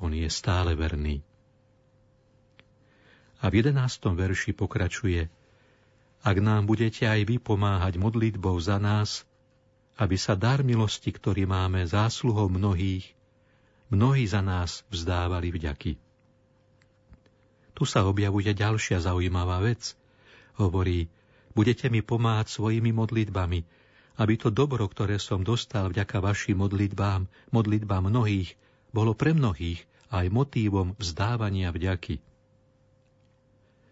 On 0.00 0.08
je 0.08 0.24
stále 0.32 0.72
verný. 0.72 1.20
A 3.44 3.52
v 3.52 3.60
jedenástom 3.60 4.16
verši 4.16 4.56
pokračuje 4.56 5.28
Ak 6.24 6.36
nám 6.40 6.64
budete 6.64 7.04
aj 7.04 7.28
vy 7.28 7.36
pomáhať 7.36 8.00
modlitbou 8.00 8.56
za 8.56 8.80
nás, 8.80 9.28
aby 10.00 10.16
sa 10.16 10.32
dar 10.32 10.64
milosti, 10.64 11.12
ktorý 11.12 11.44
máme 11.44 11.84
zásluhou 11.84 12.48
mnohých, 12.48 13.12
mnohí 13.92 14.24
za 14.24 14.40
nás 14.40 14.84
vzdávali 14.88 15.52
vďaky. 15.52 16.00
Tu 17.76 17.84
sa 17.84 18.08
objavuje 18.08 18.48
ďalšia 18.56 19.04
zaujímavá 19.04 19.60
vec. 19.60 19.92
Hovorí, 20.56 21.12
Budete 21.56 21.88
mi 21.88 22.04
pomáhať 22.04 22.52
svojimi 22.52 22.92
modlitbami, 22.92 23.64
aby 24.20 24.34
to 24.36 24.52
dobro, 24.52 24.84
ktoré 24.84 25.16
som 25.16 25.40
dostal 25.40 25.88
vďaka 25.88 26.20
vašim 26.20 26.60
modlitbám, 26.60 27.24
modlitbám 27.48 28.12
mnohých, 28.12 28.52
bolo 28.92 29.16
pre 29.16 29.32
mnohých 29.32 29.80
aj 30.12 30.28
motívom 30.28 30.92
vzdávania 31.00 31.72
vďaky. 31.72 32.20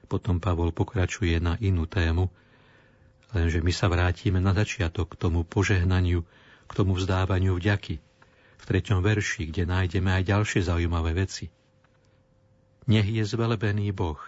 Potom 0.05 0.45
Pavol 0.45 0.77
pokračuje 0.77 1.41
na 1.41 1.57
inú 1.57 1.89
tému, 1.89 2.29
lenže 3.33 3.65
my 3.65 3.73
sa 3.73 3.89
vrátime 3.89 4.45
na 4.45 4.53
začiatok 4.53 5.17
k 5.17 5.21
tomu 5.25 5.49
požehnaniu, 5.49 6.21
k 6.69 6.73
tomu 6.77 6.93
vzdávaniu 7.01 7.57
vďaky. 7.57 7.97
V 8.61 8.65
treťom 8.69 9.01
verši, 9.01 9.49
kde 9.49 9.65
nájdeme 9.69 10.13
aj 10.13 10.29
ďalšie 10.29 10.61
zaujímavé 10.69 11.17
veci. 11.17 11.49
Nech 12.85 13.09
je 13.09 13.25
zvelebený 13.25 13.93
Boh, 13.97 14.21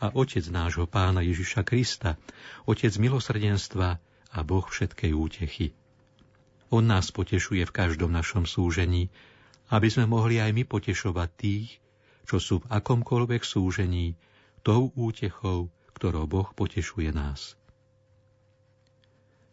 a 0.00 0.10
Otec 0.14 0.46
nášho 0.50 0.86
Pána 0.88 1.22
Ježiša 1.22 1.62
Krista, 1.62 2.18
Otec 2.66 2.94
milosrdenstva 2.96 3.88
a 4.34 4.38
Boh 4.42 4.66
všetkej 4.66 5.12
útechy. 5.14 5.66
On 6.74 6.82
nás 6.82 7.14
potešuje 7.14 7.62
v 7.68 7.76
každom 7.76 8.10
našom 8.10 8.48
súžení, 8.50 9.12
aby 9.70 9.88
sme 9.88 10.10
mohli 10.10 10.42
aj 10.42 10.50
my 10.50 10.64
potešovať 10.66 11.28
tých, 11.38 11.68
čo 12.26 12.42
sú 12.42 12.64
v 12.64 12.68
akomkoľvek 12.72 13.42
súžení, 13.46 14.18
tou 14.64 14.90
útechou, 14.96 15.70
ktorou 15.94 16.26
Boh 16.26 16.48
potešuje 16.50 17.14
nás. 17.14 17.54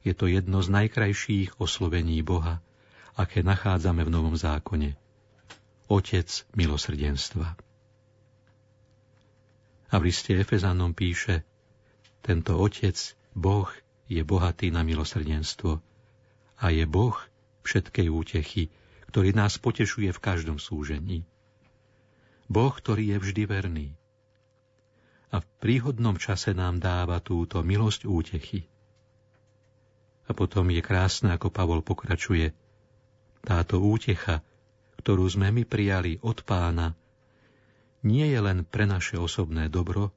Je 0.01 0.17
to 0.17 0.25
jedno 0.25 0.65
z 0.65 0.73
najkrajších 0.73 1.61
oslovení 1.61 2.25
Boha, 2.25 2.63
aké 3.13 3.45
nachádzame 3.45 4.01
v 4.01 4.09
Novom 4.09 4.33
zákone. 4.33 4.97
Otec 5.91 6.31
milosrdenstva. 6.57 7.53
A 9.91 9.99
v 9.99 10.07
liste 10.07 10.31
Efezanom 10.31 10.95
píše, 10.95 11.43
tento 12.23 12.55
Otec, 12.55 12.95
Boh, 13.35 13.67
je 14.07 14.23
bohatý 14.23 14.71
na 14.71 14.87
milosrdenstvo 14.87 15.83
a 16.59 16.65
je 16.71 16.83
Boh 16.87 17.15
všetkej 17.63 18.07
útechy, 18.07 18.71
ktorý 19.11 19.35
nás 19.35 19.59
potešuje 19.59 20.11
v 20.15 20.23
každom 20.23 20.59
súžení. 20.59 21.27
Boh, 22.47 22.71
ktorý 22.71 23.15
je 23.15 23.17
vždy 23.19 23.43
verný. 23.47 23.87
A 25.31 25.39
v 25.39 25.47
príhodnom 25.63 26.19
čase 26.19 26.51
nám 26.51 26.83
dáva 26.83 27.23
túto 27.23 27.63
milosť 27.63 28.03
útechy. 28.03 28.67
A 30.27 30.31
potom 30.31 30.67
je 30.71 30.83
krásne, 30.83 31.31
ako 31.31 31.51
Pavol 31.51 31.83
pokračuje. 31.83 32.51
Táto 33.43 33.79
útecha, 33.79 34.43
ktorú 34.99 35.27
sme 35.27 35.51
my 35.55 35.63
prijali 35.63 36.19
od 36.23 36.43
pána, 36.43 36.95
nie 38.01 38.25
je 38.29 38.39
len 38.41 38.65
pre 38.65 38.89
naše 38.89 39.17
osobné 39.17 39.69
dobro, 39.69 40.09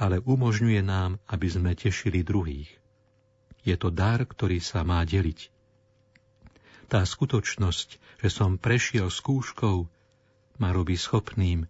ale 0.00 0.22
umožňuje 0.22 0.80
nám, 0.80 1.20
aby 1.28 1.46
sme 1.50 1.72
tešili 1.76 2.24
druhých. 2.24 2.70
Je 3.66 3.76
to 3.76 3.92
dar, 3.92 4.24
ktorý 4.24 4.56
sa 4.62 4.80
má 4.86 5.04
deliť. 5.04 5.52
Tá 6.88 7.04
skutočnosť, 7.04 7.88
že 8.24 8.28
som 8.32 8.56
prešiel 8.56 9.12
skúškou, 9.12 9.86
ma 10.58 10.68
robí 10.72 10.96
schopným 10.96 11.68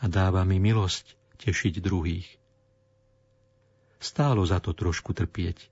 a 0.00 0.04
dáva 0.06 0.46
mi 0.46 0.62
milosť 0.62 1.18
tešiť 1.42 1.74
druhých. 1.82 2.28
Stálo 4.02 4.42
za 4.46 4.58
to 4.58 4.74
trošku 4.74 5.14
trpieť 5.14 5.70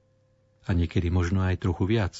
a 0.67 0.75
niekedy 0.75 1.11
možno 1.11 1.43
aj 1.43 1.63
trochu 1.63 1.87
viac. 1.87 2.15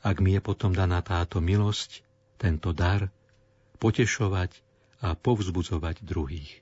Ak 0.00 0.22
mi 0.22 0.34
je 0.34 0.42
potom 0.42 0.74
daná 0.74 1.02
táto 1.02 1.42
milosť, 1.42 2.02
tento 2.38 2.70
dar, 2.70 3.10
potešovať 3.82 4.69
a 5.00 5.16
povzbudzovať 5.16 6.04
druhých. 6.04 6.59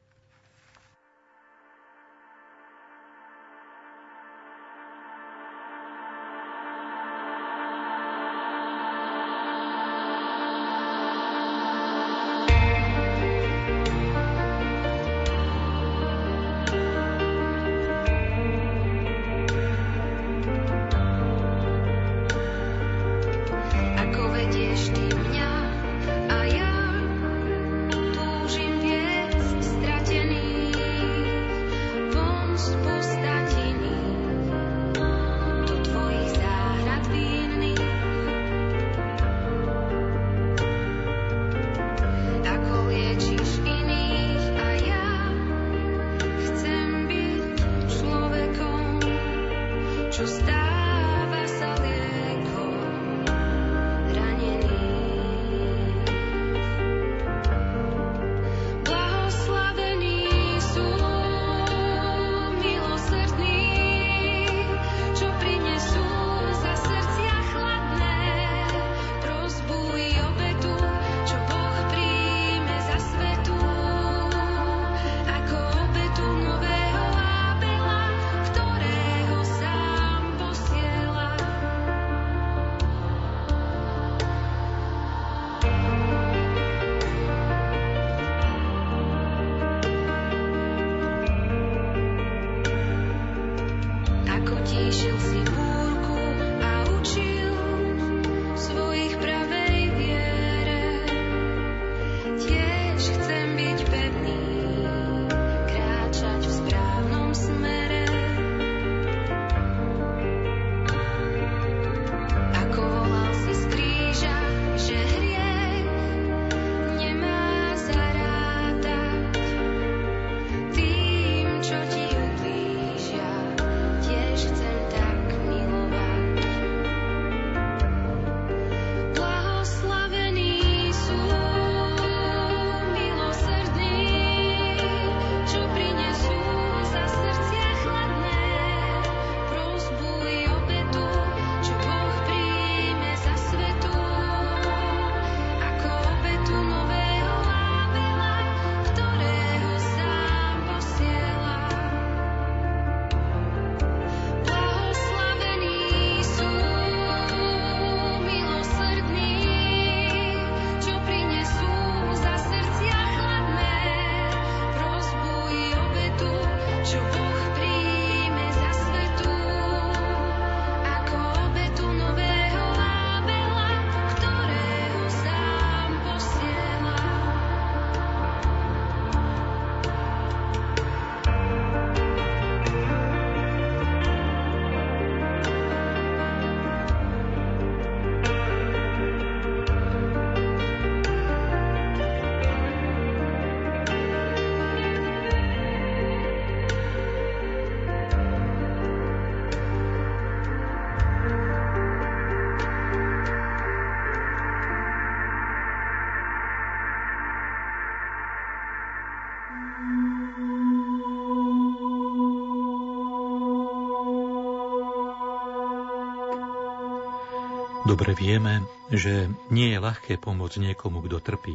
Vieme, 218.18 218.66
že 218.90 219.30
nie 219.54 219.70
je 219.70 219.78
ľahké 219.78 220.18
pomôcť 220.18 220.58
niekomu, 220.58 221.06
kto 221.06 221.22
trpí. 221.22 221.54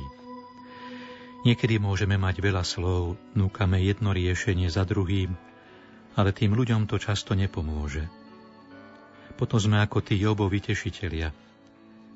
Niekedy 1.43 1.75
môžeme 1.75 2.15
mať 2.15 2.39
veľa 2.39 2.63
slov, 2.63 3.19
núkame 3.35 3.83
jedno 3.83 4.15
riešenie 4.15 4.71
za 4.71 4.87
druhým, 4.87 5.35
ale 6.15 6.31
tým 6.31 6.55
ľuďom 6.55 6.87
to 6.87 6.95
často 6.95 7.35
nepomôže. 7.35 8.07
Potom 9.35 9.59
sme 9.59 9.83
ako 9.83 9.99
tí 9.99 10.15
Jobovi 10.15 10.63
tešitelia. 10.63 11.35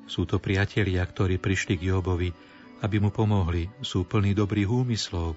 Sú 0.07 0.23
to 0.23 0.39
priatelia, 0.39 1.03
ktorí 1.03 1.35
prišli 1.43 1.75
k 1.75 1.91
Jobovi, 1.91 2.31
aby 2.79 2.95
mu 3.03 3.11
pomohli, 3.11 3.67
sú 3.83 4.07
plní 4.07 4.31
dobrých 4.31 4.69
úmyslov, 4.69 5.35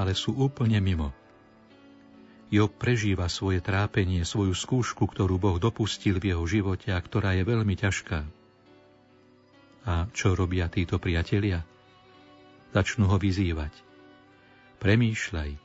ale 0.00 0.16
sú 0.16 0.32
úplne 0.32 0.80
mimo. 0.80 1.21
Job 2.52 2.68
prežíva 2.68 3.32
svoje 3.32 3.64
trápenie, 3.64 4.28
svoju 4.28 4.52
skúšku, 4.52 5.08
ktorú 5.08 5.40
Boh 5.40 5.56
dopustil 5.56 6.20
v 6.20 6.36
jeho 6.36 6.44
živote 6.44 6.92
a 6.92 7.00
ktorá 7.00 7.32
je 7.32 7.48
veľmi 7.48 7.72
ťažká. 7.80 8.28
A 9.88 10.04
čo 10.12 10.36
robia 10.36 10.68
títo 10.68 11.00
priatelia? 11.00 11.64
Začnú 12.76 13.08
ho 13.08 13.16
vyzývať. 13.16 13.72
Premýšľaj, 14.84 15.56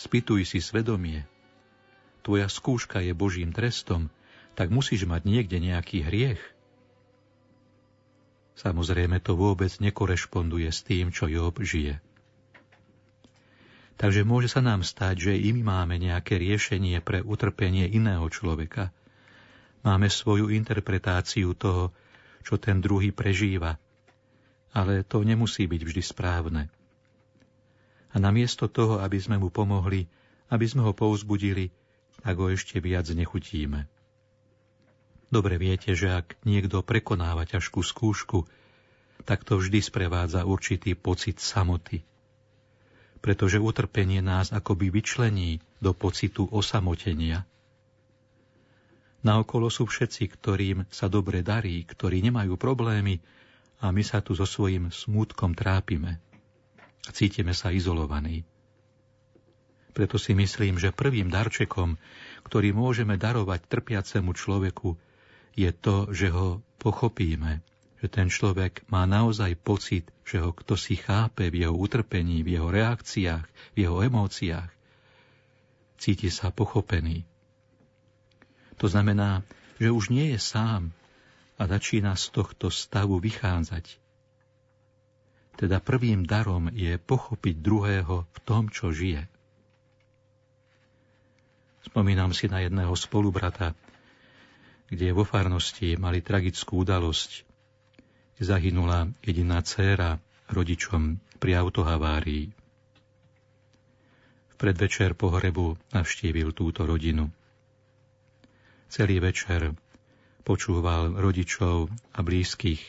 spýtuj 0.00 0.48
si 0.48 0.64
svedomie. 0.64 1.28
Tvoja 2.24 2.48
skúška 2.48 3.04
je 3.04 3.12
Božím 3.12 3.52
trestom, 3.52 4.08
tak 4.56 4.72
musíš 4.72 5.04
mať 5.04 5.28
niekde 5.28 5.60
nejaký 5.60 6.00
hriech. 6.00 6.40
Samozrejme 8.56 9.20
to 9.20 9.36
vôbec 9.36 9.72
nekorešponduje 9.84 10.72
s 10.72 10.80
tým, 10.80 11.12
čo 11.12 11.28
Job 11.28 11.60
žije. 11.60 12.00
Takže 14.00 14.24
môže 14.24 14.48
sa 14.48 14.64
nám 14.64 14.82
stať, 14.82 15.30
že 15.30 15.32
my 15.36 15.62
máme 15.62 15.94
nejaké 16.00 16.40
riešenie 16.40 17.04
pre 17.04 17.20
utrpenie 17.20 17.86
iného 17.92 18.24
človeka. 18.32 18.90
Máme 19.84 20.08
svoju 20.08 20.48
interpretáciu 20.48 21.52
toho, 21.52 21.92
čo 22.46 22.56
ten 22.56 22.80
druhý 22.80 23.12
prežíva. 23.12 23.76
Ale 24.72 25.04
to 25.04 25.20
nemusí 25.20 25.68
byť 25.68 25.82
vždy 25.84 26.02
správne. 26.02 26.62
A 28.12 28.16
namiesto 28.16 28.68
toho, 28.68 29.00
aby 29.04 29.20
sme 29.20 29.36
mu 29.36 29.52
pomohli, 29.52 30.08
aby 30.48 30.64
sme 30.68 30.84
ho 30.84 30.92
pouzbudili, 30.96 31.72
tak 32.24 32.36
ho 32.40 32.48
ešte 32.48 32.80
viac 32.80 33.08
nechutíme. 33.08 33.88
Dobre 35.32 35.56
viete, 35.56 35.96
že 35.96 36.12
ak 36.12 36.44
niekto 36.44 36.84
prekonáva 36.84 37.48
ťažkú 37.48 37.80
skúšku, 37.80 38.44
tak 39.24 39.48
to 39.48 39.56
vždy 39.56 39.80
sprevádza 39.80 40.44
určitý 40.44 40.92
pocit 40.92 41.40
samoty 41.40 42.04
pretože 43.22 43.62
utrpenie 43.62 44.18
nás 44.18 44.50
akoby 44.50 44.90
vyčlení 44.90 45.62
do 45.78 45.94
pocitu 45.94 46.50
osamotenia. 46.50 47.46
Naokolo 49.22 49.70
sú 49.70 49.86
všetci, 49.86 50.26
ktorým 50.34 50.78
sa 50.90 51.06
dobre 51.06 51.46
darí, 51.46 51.86
ktorí 51.86 52.18
nemajú 52.26 52.58
problémy 52.58 53.22
a 53.78 53.94
my 53.94 54.02
sa 54.02 54.18
tu 54.18 54.34
so 54.34 54.42
svojím 54.42 54.90
smútkom 54.90 55.54
trápime. 55.54 56.18
Cítime 57.14 57.54
sa 57.54 57.70
izolovaní. 57.70 58.42
Preto 59.94 60.18
si 60.18 60.34
myslím, 60.34 60.82
že 60.82 60.90
prvým 60.90 61.30
darčekom, 61.30 61.94
ktorý 62.42 62.74
môžeme 62.74 63.14
darovať 63.14 63.70
trpiacemu 63.70 64.34
človeku, 64.34 64.98
je 65.54 65.70
to, 65.70 66.10
že 66.10 66.32
ho 66.32 66.64
pochopíme, 66.80 67.62
že 68.02 68.10
ten 68.10 68.26
človek 68.26 68.82
má 68.90 69.06
naozaj 69.06 69.54
pocit, 69.62 70.10
že 70.26 70.42
ho 70.42 70.50
kto 70.50 70.74
si 70.74 70.98
chápe 70.98 71.46
v 71.54 71.62
jeho 71.62 71.74
utrpení, 71.78 72.42
v 72.42 72.58
jeho 72.58 72.66
reakciách, 72.66 73.46
v 73.46 73.76
jeho 73.78 74.02
emóciách. 74.02 74.66
Cíti 76.02 76.26
sa 76.34 76.50
pochopený. 76.50 77.22
To 78.82 78.90
znamená, 78.90 79.46
že 79.78 79.94
už 79.94 80.10
nie 80.10 80.34
je 80.34 80.42
sám 80.42 80.90
a 81.54 81.62
začína 81.70 82.18
z 82.18 82.34
tohto 82.34 82.74
stavu 82.74 83.22
vychádzať. 83.22 84.02
Teda 85.54 85.78
prvým 85.78 86.26
darom 86.26 86.74
je 86.74 86.98
pochopiť 86.98 87.54
druhého 87.62 88.26
v 88.26 88.38
tom, 88.42 88.66
čo 88.66 88.90
žije. 88.90 89.30
Spomínam 91.86 92.34
si 92.34 92.50
na 92.50 92.66
jedného 92.66 92.98
spolubrata, 92.98 93.78
kde 94.90 95.14
vo 95.14 95.22
farnosti 95.22 95.94
mali 95.94 96.18
tragickú 96.18 96.82
udalosť 96.82 97.51
zahynula 98.42 99.08
jediná 99.22 99.62
dcéra 99.62 100.18
rodičom 100.50 101.22
pri 101.38 101.62
autohavárii. 101.62 102.50
V 104.50 104.54
predvečer 104.58 105.14
pohrebu 105.14 105.78
navštívil 105.94 106.50
túto 106.50 106.82
rodinu. 106.82 107.30
Celý 108.92 109.22
večer 109.22 109.72
počúval 110.42 111.16
rodičov 111.16 111.88
a 112.12 112.20
blízkych 112.20 112.82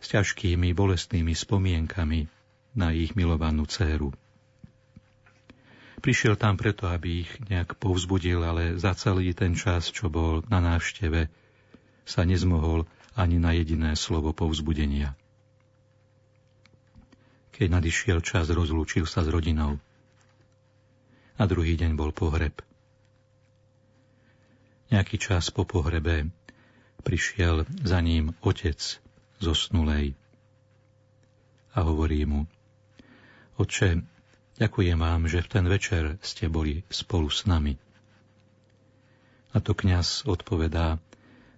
s 0.00 0.06
ťažkými 0.12 0.72
bolestnými 0.72 1.32
spomienkami 1.36 2.26
na 2.76 2.92
ich 2.92 3.16
milovanú 3.16 3.64
dceru. 3.64 4.12
Prišiel 5.96 6.36
tam 6.36 6.60
preto, 6.60 6.86
aby 6.92 7.24
ich 7.24 7.30
nejak 7.48 7.80
povzbudil, 7.80 8.44
ale 8.44 8.76
za 8.76 8.92
celý 8.92 9.32
ten 9.32 9.56
čas, 9.56 9.88
čo 9.88 10.12
bol 10.12 10.44
na 10.52 10.60
návšteve, 10.60 11.32
sa 12.06 12.22
nezmohol 12.22 12.84
ani 13.16 13.40
na 13.40 13.56
jediné 13.56 13.96
slovo 13.96 14.36
povzbudenia. 14.36 15.16
Keď 17.56 17.68
nadišiel 17.72 18.20
čas, 18.20 18.52
rozlúčil 18.52 19.08
sa 19.08 19.24
s 19.24 19.32
rodinou. 19.32 19.80
A 21.40 21.42
druhý 21.48 21.80
deň 21.80 21.96
bol 21.96 22.12
pohreb. 22.12 22.60
Nejaký 24.92 25.16
čas 25.16 25.48
po 25.48 25.64
pohrebe 25.64 26.28
prišiel 27.00 27.64
za 27.80 27.98
ním 28.04 28.36
otec 28.44 29.00
zosnulej 29.40 30.12
a 31.76 31.78
hovorí 31.84 32.24
mu, 32.28 32.44
Oče, 33.56 34.04
ďakujem 34.60 35.00
vám, 35.00 35.24
že 35.32 35.40
v 35.40 35.48
ten 35.48 35.64
večer 35.64 36.20
ste 36.20 36.52
boli 36.52 36.84
spolu 36.92 37.32
s 37.32 37.48
nami. 37.48 37.80
A 39.56 39.64
to 39.64 39.72
kňaz 39.72 40.28
odpovedá, 40.28 41.00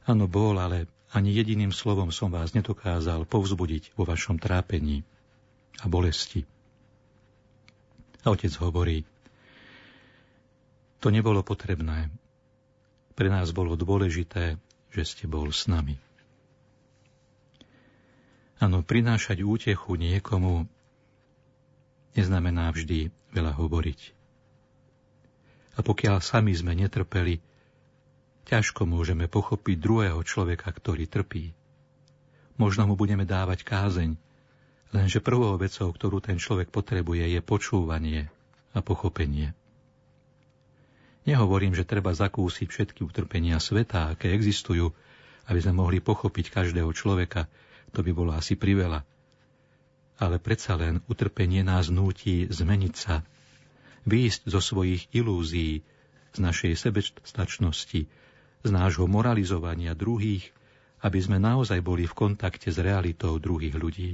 áno, 0.06 0.30
bol, 0.30 0.54
ale 0.62 0.86
ani 1.12 1.32
jediným 1.32 1.72
slovom 1.72 2.12
som 2.12 2.28
vás 2.28 2.52
nedokázal 2.52 3.24
povzbudiť 3.24 3.96
vo 3.96 4.04
vašom 4.04 4.36
trápení 4.36 5.04
a 5.80 5.88
bolesti. 5.88 6.44
A 8.26 8.34
otec 8.34 8.52
hovorí, 8.60 9.08
to 10.98 11.08
nebolo 11.08 11.40
potrebné. 11.46 12.10
Pre 13.14 13.28
nás 13.30 13.54
bolo 13.54 13.78
dôležité, 13.78 14.58
že 14.90 15.02
ste 15.06 15.24
bol 15.30 15.48
s 15.54 15.70
nami. 15.70 15.96
Áno, 18.58 18.82
prinášať 18.82 19.46
útechu 19.46 19.94
niekomu 19.94 20.66
neznamená 22.18 22.74
vždy 22.74 23.14
veľa 23.30 23.54
hovoriť. 23.54 24.00
A 25.78 25.86
pokiaľ 25.86 26.18
sami 26.18 26.58
sme 26.58 26.74
netrpeli, 26.74 27.38
ťažko 28.48 28.88
môžeme 28.88 29.28
pochopiť 29.28 29.76
druhého 29.76 30.20
človeka, 30.24 30.72
ktorý 30.72 31.04
trpí. 31.04 31.52
Možno 32.56 32.88
mu 32.88 32.96
budeme 32.96 33.28
dávať 33.28 33.62
kázeň, 33.62 34.16
lenže 34.96 35.20
prvou 35.20 35.54
vecou, 35.60 35.92
ktorú 35.92 36.24
ten 36.24 36.40
človek 36.40 36.72
potrebuje, 36.72 37.28
je 37.28 37.40
počúvanie 37.44 38.32
a 38.72 38.80
pochopenie. 38.80 39.52
Nehovorím, 41.28 41.76
že 41.76 41.84
treba 41.84 42.16
zakúsiť 42.16 42.72
všetky 42.72 43.04
utrpenia 43.04 43.60
sveta, 43.60 44.16
aké 44.16 44.32
existujú, 44.32 44.96
aby 45.44 45.60
sme 45.60 45.84
mohli 45.84 46.00
pochopiť 46.00 46.48
každého 46.48 46.88
človeka, 46.96 47.52
to 47.92 48.00
by 48.00 48.16
bolo 48.16 48.32
asi 48.32 48.56
priveľa. 48.56 49.04
Ale 50.18 50.40
predsa 50.40 50.74
len 50.80 51.04
utrpenie 51.04 51.60
nás 51.60 51.92
núti 51.92 52.48
zmeniť 52.48 52.94
sa, 52.96 53.22
výjsť 54.08 54.48
zo 54.48 54.60
svojich 54.64 55.12
ilúzií, 55.12 55.84
z 56.32 56.38
našej 56.40 56.72
sebestačnosti, 56.80 58.08
z 58.68 58.70
nášho 58.76 59.08
moralizovania 59.08 59.96
druhých, 59.96 60.52
aby 61.00 61.18
sme 61.18 61.40
naozaj 61.40 61.80
boli 61.80 62.04
v 62.04 62.12
kontakte 62.12 62.68
s 62.68 62.76
realitou 62.76 63.40
druhých 63.40 63.72
ľudí. 63.72 64.10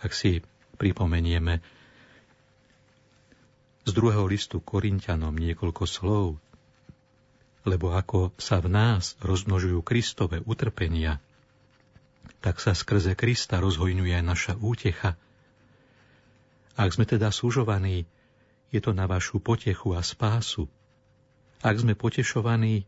Ak 0.00 0.16
si 0.16 0.40
pripomenieme 0.80 1.60
z 3.84 3.90
druhého 3.92 4.24
listu 4.24 4.64
Korintianom 4.64 5.36
niekoľko 5.36 5.84
slov, 5.84 6.40
lebo 7.64 7.96
ako 7.96 8.36
sa 8.36 8.60
v 8.60 8.68
nás 8.72 9.16
rozmnožujú 9.20 9.80
Kristové 9.80 10.40
utrpenia, 10.44 11.20
tak 12.44 12.60
sa 12.60 12.76
skrze 12.76 13.16
Krista 13.16 13.60
rozhojňuje 13.60 14.20
aj 14.20 14.24
naša 14.24 14.52
útecha. 14.60 15.16
Ak 16.76 16.92
sme 16.92 17.08
teda 17.08 17.32
súžovaní, 17.32 18.04
je 18.68 18.80
to 18.84 18.92
na 18.92 19.08
vašu 19.08 19.40
potechu 19.40 19.96
a 19.96 20.04
spásu, 20.04 20.68
ak 21.64 21.80
sme 21.80 21.96
potešovaní, 21.96 22.84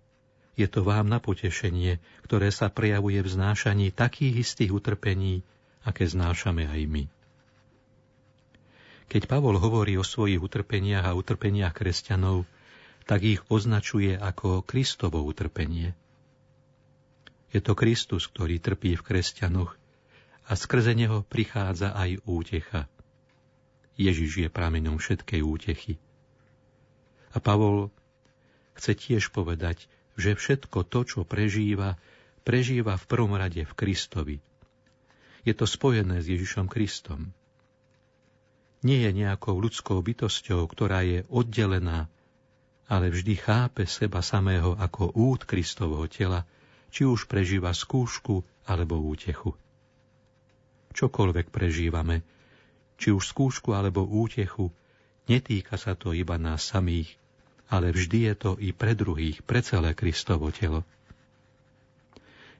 je 0.56 0.68
to 0.68 0.84
vám 0.84 1.08
na 1.08 1.16
potešenie, 1.16 1.96
ktoré 2.28 2.52
sa 2.52 2.68
prejavuje 2.68 3.24
v 3.24 3.28
znášaní 3.28 3.92
takých 3.92 4.44
istých 4.44 4.72
utrpení, 4.76 5.40
aké 5.84 6.04
znášame 6.04 6.68
aj 6.68 6.82
my. 6.84 7.04
Keď 9.06 9.22
Pavol 9.30 9.56
hovorí 9.56 9.96
o 9.96 10.04
svojich 10.04 10.42
utrpeniach 10.42 11.08
a 11.08 11.16
utrpeniach 11.16 11.72
kresťanov, 11.72 12.44
tak 13.06 13.22
ich 13.22 13.40
označuje 13.46 14.18
ako 14.18 14.66
Kristovo 14.66 15.22
utrpenie. 15.22 15.94
Je 17.54 17.62
to 17.62 17.78
Kristus, 17.78 18.26
ktorý 18.26 18.58
trpí 18.58 18.98
v 18.98 19.06
kresťanoch 19.06 19.78
a 20.50 20.52
skrze 20.52 20.92
neho 20.92 21.22
prichádza 21.22 21.94
aj 21.94 22.20
útecha. 22.26 22.90
Ježiš 23.96 24.44
je 24.44 24.48
prameňom 24.50 25.00
všetkej 25.00 25.40
útechy. 25.40 25.94
A 27.32 27.40
Pavol 27.40 27.94
chce 28.76 28.92
tiež 28.94 29.32
povedať, 29.32 29.88
že 30.16 30.36
všetko 30.36 30.88
to, 30.88 31.00
čo 31.04 31.20
prežíva, 31.24 32.00
prežíva 32.44 32.96
v 32.96 33.08
prvom 33.08 33.36
rade 33.36 33.64
v 33.64 33.72
Kristovi. 33.76 34.36
Je 35.44 35.54
to 35.54 35.64
spojené 35.68 36.20
s 36.20 36.26
Ježišom 36.26 36.66
Kristom. 36.66 37.32
Nie 38.84 39.08
je 39.08 39.12
nejakou 39.14 39.56
ľudskou 39.56 39.98
bytosťou, 39.98 40.62
ktorá 40.68 41.02
je 41.02 41.24
oddelená, 41.32 42.06
ale 42.86 43.10
vždy 43.10 43.34
chápe 43.34 43.82
seba 43.88 44.22
samého 44.22 44.78
ako 44.78 45.10
út 45.16 45.42
Kristovho 45.42 46.06
tela, 46.06 46.46
či 46.94 47.02
už 47.02 47.26
prežíva 47.26 47.74
skúšku 47.74 48.46
alebo 48.66 49.02
útechu. 49.02 49.58
Čokoľvek 50.94 51.50
prežívame, 51.50 52.22
či 52.96 53.12
už 53.12 53.26
skúšku 53.26 53.74
alebo 53.74 54.06
útechu, 54.06 54.72
netýka 55.28 55.76
sa 55.76 55.98
to 55.98 56.14
iba 56.16 56.38
nás 56.38 56.62
samých, 56.62 57.10
ale 57.66 57.90
vždy 57.90 58.30
je 58.30 58.34
to 58.38 58.50
i 58.62 58.70
pre 58.70 58.94
druhých, 58.94 59.42
pre 59.42 59.62
celé 59.62 59.92
Kristovo 59.92 60.50
telo. 60.54 60.86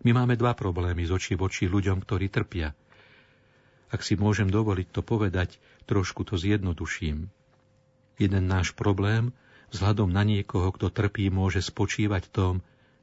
My 0.03 0.15
máme 0.15 0.39
dva 0.39 0.55
problémy 0.55 1.07
z 1.07 1.15
očí 1.15 1.35
v 1.35 1.51
ľuďom, 1.51 2.03
ktorí 2.03 2.31
trpia. 2.31 2.75
Ak 3.91 4.03
si 4.03 4.19
môžem 4.19 4.51
dovoliť 4.51 4.89
to 4.91 5.03
povedať, 5.03 5.59
trošku 5.87 6.27
to 6.27 6.35
zjednoduším. 6.35 7.31
Jeden 8.19 8.45
náš 8.51 8.75
problém 8.75 9.31
vzhľadom 9.71 10.11
na 10.11 10.23
niekoho, 10.27 10.71
kto 10.75 10.91
trpí, 10.91 11.31
môže 11.31 11.63
spočívať 11.63 12.23
v 12.27 12.33
tom, 12.35 12.55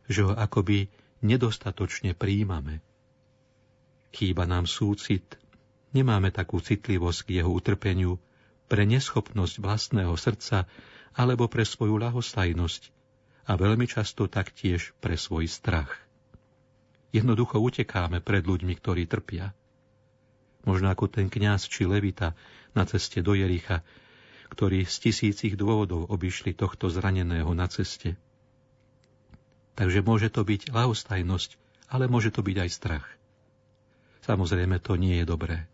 že 0.08 0.28
ho 0.28 0.36
akoby 0.36 0.92
nedostatočne 1.24 2.16
príjmame. 2.16 2.84
Chýba 4.12 4.44
nám 4.46 4.68
súcit, 4.68 5.40
nemáme 5.96 6.30
takú 6.30 6.60
citlivosť 6.60 7.20
k 7.26 7.30
jeho 7.42 7.50
utrpeniu, 7.50 8.20
pre 8.68 8.88
neschopnosť 8.88 9.56
vlastného 9.60 10.14
srdca 10.16 10.66
alebo 11.14 11.46
pre 11.50 11.66
svoju 11.66 11.98
lahostajnosť 12.02 12.90
a 13.46 13.60
veľmi 13.60 13.86
často 13.86 14.26
taktiež 14.26 14.96
pre 15.04 15.20
svoj 15.20 15.46
strach. 15.46 15.92
Jednoducho 17.14 17.62
utekáme 17.62 18.24
pred 18.24 18.42
ľuďmi, 18.42 18.74
ktorí 18.82 19.06
trpia. 19.06 19.54
Možno 20.66 20.90
ako 20.90 21.12
ten 21.12 21.28
kňaz 21.30 21.70
či 21.70 21.86
levita 21.86 22.34
na 22.74 22.88
ceste 22.88 23.22
do 23.22 23.38
Jericha, 23.38 23.86
ktorí 24.50 24.88
z 24.88 25.10
tisícich 25.10 25.54
dôvodov 25.54 26.10
obišli 26.10 26.58
tohto 26.58 26.90
zraneného 26.90 27.52
na 27.54 27.70
ceste. 27.70 28.18
Takže 29.74 30.06
môže 30.06 30.30
to 30.30 30.46
byť 30.46 30.74
lahostajnosť, 30.74 31.58
ale 31.90 32.10
môže 32.10 32.34
to 32.34 32.42
byť 32.42 32.58
aj 32.62 32.70
strach. 32.70 33.06
Samozrejme, 34.24 34.80
to 34.80 34.96
nie 34.96 35.20
je 35.22 35.26
dobré. 35.28 35.68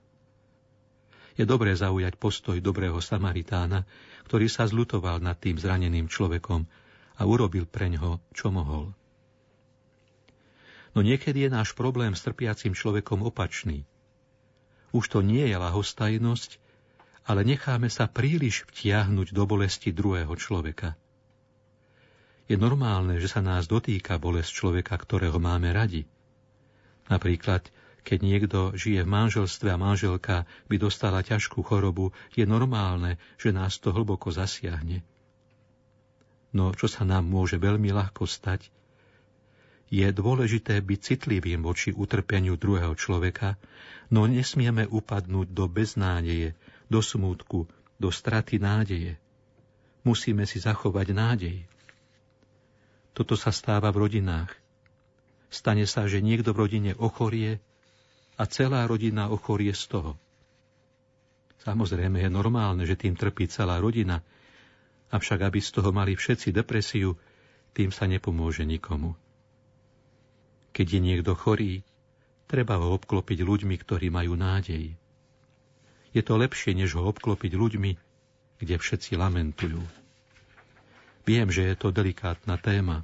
Je 1.40 1.48
dobré 1.48 1.72
zaujať 1.72 2.20
postoj 2.20 2.60
dobrého 2.60 3.00
Samaritána, 3.00 3.88
ktorý 4.28 4.52
sa 4.52 4.68
zlutoval 4.68 5.24
nad 5.24 5.40
tým 5.40 5.56
zraneným 5.56 6.12
človekom 6.12 6.68
a 7.16 7.22
urobil 7.24 7.64
preňho, 7.64 8.20
čo 8.36 8.52
mohol. 8.52 8.92
No 10.92 11.00
niekedy 11.00 11.48
je 11.48 11.56
náš 11.56 11.72
problém 11.80 12.12
s 12.12 12.28
trpiacim 12.28 12.76
človekom 12.76 13.24
opačný. 13.24 13.88
Už 14.92 15.08
to 15.08 15.24
nie 15.24 15.48
je 15.48 15.56
lahostajnosť, 15.56 16.60
ale 17.24 17.48
necháme 17.48 17.88
sa 17.88 18.12
príliš 18.12 18.68
vtiahnuť 18.68 19.32
do 19.32 19.44
bolesti 19.48 19.96
druhého 19.96 20.36
človeka. 20.36 21.00
Je 22.52 22.60
normálne, 22.60 23.16
že 23.22 23.32
sa 23.32 23.40
nás 23.40 23.70
dotýka 23.70 24.20
bolesť 24.20 24.52
človeka, 24.52 24.98
ktorého 24.98 25.40
máme 25.40 25.72
radi. 25.72 26.04
Napríklad 27.08 27.70
keď 28.04 28.20
niekto 28.24 28.60
žije 28.76 29.04
v 29.06 29.12
manželstve 29.12 29.70
a 29.74 29.82
manželka 29.82 30.48
by 30.72 30.76
dostala 30.80 31.22
ťažkú 31.22 31.62
chorobu, 31.62 32.16
je 32.34 32.44
normálne, 32.48 33.20
že 33.36 33.54
nás 33.54 33.78
to 33.78 33.94
hlboko 33.94 34.32
zasiahne. 34.32 35.04
No 36.50 36.74
čo 36.74 36.90
sa 36.90 37.06
nám 37.06 37.30
môže 37.30 37.62
veľmi 37.62 37.94
ľahko 37.94 38.26
stať, 38.26 38.74
je 39.90 40.06
dôležité 40.14 40.86
byť 40.86 41.00
citlivým 41.02 41.66
voči 41.66 41.90
utrpeniu 41.90 42.62
druhého 42.62 42.94
človeka, 42.94 43.58
no 44.14 44.30
nesmieme 44.30 44.86
upadnúť 44.86 45.50
do 45.50 45.66
beznádeje, 45.66 46.54
do 46.90 47.02
smútku, 47.02 47.66
do 47.98 48.10
straty 48.14 48.62
nádeje. 48.62 49.18
Musíme 50.06 50.46
si 50.46 50.62
zachovať 50.62 51.08
nádej. 51.12 51.58
Toto 53.18 53.34
sa 53.34 53.50
stáva 53.50 53.90
v 53.90 54.08
rodinách. 54.08 54.54
Stane 55.50 55.90
sa, 55.90 56.06
že 56.06 56.22
niekto 56.22 56.54
v 56.54 56.70
rodine 56.70 56.92
ochorie 56.94 57.58
a 58.40 58.44
celá 58.48 58.88
rodina 58.88 59.28
ochorie 59.28 59.76
z 59.76 59.84
toho. 59.92 60.12
Samozrejme 61.60 62.24
je 62.24 62.32
normálne, 62.32 62.88
že 62.88 62.96
tým 62.96 63.20
trpí 63.20 63.52
celá 63.52 63.84
rodina, 63.84 64.24
avšak 65.12 65.44
aby 65.44 65.60
z 65.60 65.70
toho 65.76 65.92
mali 65.92 66.16
všetci 66.16 66.56
depresiu, 66.56 67.20
tým 67.76 67.92
sa 67.92 68.08
nepomôže 68.08 68.64
nikomu. 68.64 69.20
Keď 70.72 70.88
je 70.88 71.00
niekto 71.04 71.36
chorý, 71.36 71.84
treba 72.48 72.80
ho 72.80 72.96
obklopiť 72.96 73.44
ľuďmi, 73.44 73.76
ktorí 73.76 74.08
majú 74.08 74.40
nádej. 74.40 74.96
Je 76.16 76.22
to 76.24 76.40
lepšie, 76.40 76.72
než 76.74 76.96
ho 76.96 77.04
obklopiť 77.12 77.54
ľuďmi, 77.54 77.92
kde 78.64 78.76
všetci 78.80 79.20
lamentujú. 79.20 79.84
Viem, 81.28 81.52
že 81.52 81.68
je 81.68 81.76
to 81.76 81.92
delikátna 81.92 82.56
téma. 82.58 83.04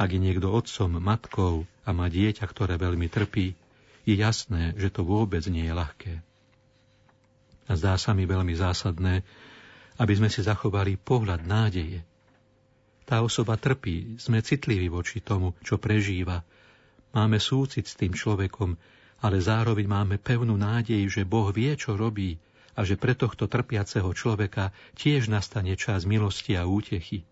Ak 0.00 0.10
je 0.10 0.18
niekto 0.18 0.48
otcom, 0.48 0.96
matkou 0.96 1.68
a 1.84 1.90
má 1.92 2.08
dieťa, 2.08 2.48
ktoré 2.48 2.80
veľmi 2.80 3.06
trpí, 3.12 3.59
je 4.10 4.16
jasné, 4.18 4.74
že 4.74 4.90
to 4.90 5.06
vôbec 5.06 5.46
nie 5.46 5.70
je 5.70 5.74
ľahké. 5.74 6.14
A 7.70 7.72
zdá 7.78 7.94
sa 7.94 8.10
mi 8.10 8.26
veľmi 8.26 8.50
zásadné, 8.58 9.22
aby 10.02 10.12
sme 10.18 10.26
si 10.26 10.42
zachovali 10.42 10.98
pohľad 10.98 11.46
nádeje. 11.46 12.02
Tá 13.06 13.22
osoba 13.22 13.54
trpí, 13.54 14.18
sme 14.18 14.42
citliví 14.42 14.90
voči 14.90 15.22
tomu, 15.22 15.54
čo 15.62 15.78
prežíva. 15.78 16.42
Máme 17.14 17.38
súcit 17.38 17.86
s 17.86 17.94
tým 17.94 18.14
človekom, 18.14 18.74
ale 19.22 19.36
zároveň 19.38 19.86
máme 19.86 20.16
pevnú 20.18 20.58
nádej, 20.58 21.06
že 21.10 21.22
Boh 21.28 21.50
vie, 21.54 21.74
čo 21.78 21.94
robí 21.94 22.38
a 22.74 22.86
že 22.86 22.96
pre 22.96 23.12
tohto 23.12 23.50
trpiaceho 23.50 24.08
človeka 24.14 24.72
tiež 24.96 25.28
nastane 25.28 25.74
čas 25.76 26.08
milosti 26.08 26.56
a 26.56 26.64
útechy. 26.64 27.26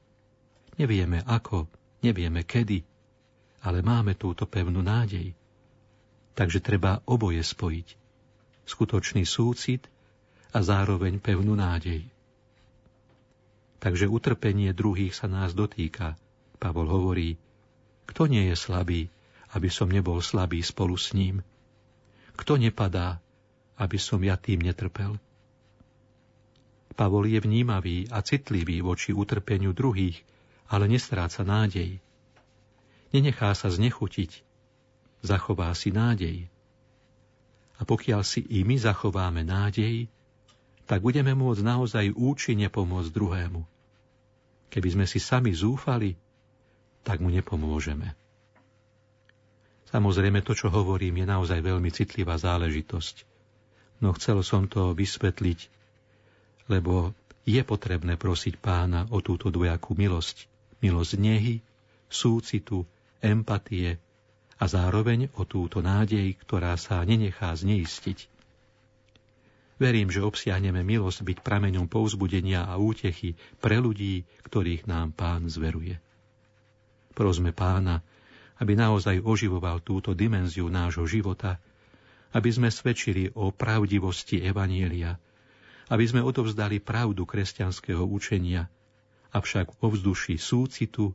Nevieme 0.76 1.24
ako, 1.26 1.66
nevieme 2.04 2.44
kedy, 2.44 2.84
ale 3.64 3.82
máme 3.82 4.14
túto 4.14 4.46
pevnú 4.46 4.84
nádej. 4.84 5.34
Takže 6.38 6.62
treba 6.62 7.02
oboje 7.02 7.42
spojiť. 7.42 7.98
Skutočný 8.62 9.26
súcit 9.26 9.90
a 10.54 10.62
zároveň 10.62 11.18
pevnú 11.18 11.58
nádej. 11.58 12.06
Takže 13.82 14.06
utrpenie 14.06 14.70
druhých 14.70 15.18
sa 15.18 15.26
nás 15.26 15.50
dotýka. 15.50 16.14
Pavol 16.62 16.86
hovorí, 16.86 17.34
kto 18.06 18.30
nie 18.30 18.46
je 18.50 18.56
slabý, 18.58 19.10
aby 19.50 19.66
som 19.66 19.90
nebol 19.90 20.22
slabý 20.22 20.62
spolu 20.62 20.94
s 20.94 21.10
ním? 21.10 21.42
Kto 22.38 22.54
nepadá, 22.54 23.18
aby 23.74 23.98
som 23.98 24.22
ja 24.22 24.38
tým 24.38 24.62
netrpel? 24.62 25.18
Pavol 26.94 27.30
je 27.30 27.38
vnímavý 27.42 28.06
a 28.14 28.22
citlivý 28.22 28.78
voči 28.78 29.10
utrpeniu 29.10 29.74
druhých, 29.74 30.22
ale 30.70 30.86
nestráca 30.86 31.42
nádej. 31.42 31.98
Nenechá 33.10 33.54
sa 33.58 33.70
znechutiť, 33.70 34.47
zachová 35.22 35.74
si 35.74 35.90
nádej. 35.90 36.46
A 37.78 37.86
pokiaľ 37.86 38.26
si 38.26 38.42
i 38.42 38.66
my 38.66 38.74
zachováme 38.78 39.46
nádej, 39.46 40.10
tak 40.88 41.04
budeme 41.04 41.36
môcť 41.36 41.62
naozaj 41.62 42.16
účinne 42.16 42.66
pomôcť 42.72 43.10
druhému. 43.12 43.60
Keby 44.72 44.88
sme 44.88 45.06
si 45.06 45.20
sami 45.20 45.52
zúfali, 45.52 46.16
tak 47.04 47.20
mu 47.22 47.28
nepomôžeme. 47.28 48.16
Samozrejme, 49.88 50.44
to, 50.44 50.52
čo 50.52 50.68
hovorím, 50.68 51.24
je 51.24 51.26
naozaj 51.28 51.60
veľmi 51.64 51.88
citlivá 51.88 52.36
záležitosť. 52.36 53.24
No 54.04 54.12
chcel 54.12 54.44
som 54.44 54.68
to 54.68 54.92
vysvetliť, 54.92 55.60
lebo 56.68 57.16
je 57.48 57.64
potrebné 57.64 58.20
prosiť 58.20 58.60
pána 58.60 59.08
o 59.08 59.24
túto 59.24 59.48
dvojakú 59.48 59.96
milosť. 59.96 60.44
Milosť 60.84 61.12
nehy, 61.16 61.64
súcitu, 62.12 62.84
empatie 63.24 63.96
a 64.58 64.64
zároveň 64.66 65.30
o 65.38 65.46
túto 65.46 65.78
nádej, 65.78 66.34
ktorá 66.42 66.74
sa 66.74 67.06
nenechá 67.06 67.54
zneistiť. 67.54 68.26
Verím, 69.78 70.10
že 70.10 70.26
obsiahneme 70.26 70.82
milosť 70.82 71.22
byť 71.22 71.38
prameňom 71.46 71.86
povzbudenia 71.86 72.66
a 72.66 72.74
útechy 72.82 73.38
pre 73.62 73.78
ľudí, 73.78 74.26
ktorých 74.42 74.90
nám 74.90 75.14
Pán 75.14 75.46
zveruje. 75.46 76.02
Prosme 77.14 77.54
Pána, 77.54 78.02
aby 78.58 78.74
naozaj 78.74 79.22
oživoval 79.22 79.78
túto 79.86 80.18
dimenziu 80.18 80.66
nášho 80.66 81.06
života, 81.06 81.62
aby 82.34 82.50
sme 82.50 82.74
svedčili 82.74 83.30
o 83.38 83.54
pravdivosti 83.54 84.42
Evanielia, 84.42 85.14
aby 85.88 86.04
sme 86.04 86.26
odovzdali 86.26 86.82
pravdu 86.82 87.22
kresťanského 87.22 88.02
učenia, 88.02 88.66
avšak 89.30 89.78
o 89.78 89.86
vzduši 89.94 90.36
súcitu 90.36 91.14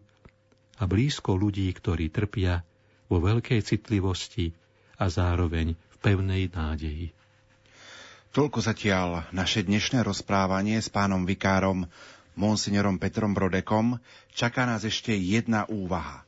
a 0.79 0.87
blízko 0.87 1.35
ľudí, 1.35 1.67
ktorí 1.75 2.09
trpia, 2.09 2.63
vo 3.13 3.21
veľkej 3.21 3.61
citlivosti 3.61 4.49
a 4.97 5.05
zároveň 5.05 5.77
v 5.77 5.95
pevnej 6.01 6.49
nádeji. 6.49 7.13
Toľko 8.33 8.65
zatiaľ 8.65 9.29
naše 9.29 9.61
dnešné 9.61 10.01
rozprávanie 10.01 10.81
s 10.81 10.89
pánom 10.89 11.21
vikárom 11.21 11.85
monsignorom 12.33 12.97
Petrom 12.97 13.37
Brodekom. 13.37 14.01
Čaká 14.33 14.65
nás 14.65 14.81
ešte 14.81 15.13
jedna 15.13 15.69
úvaha. 15.69 16.22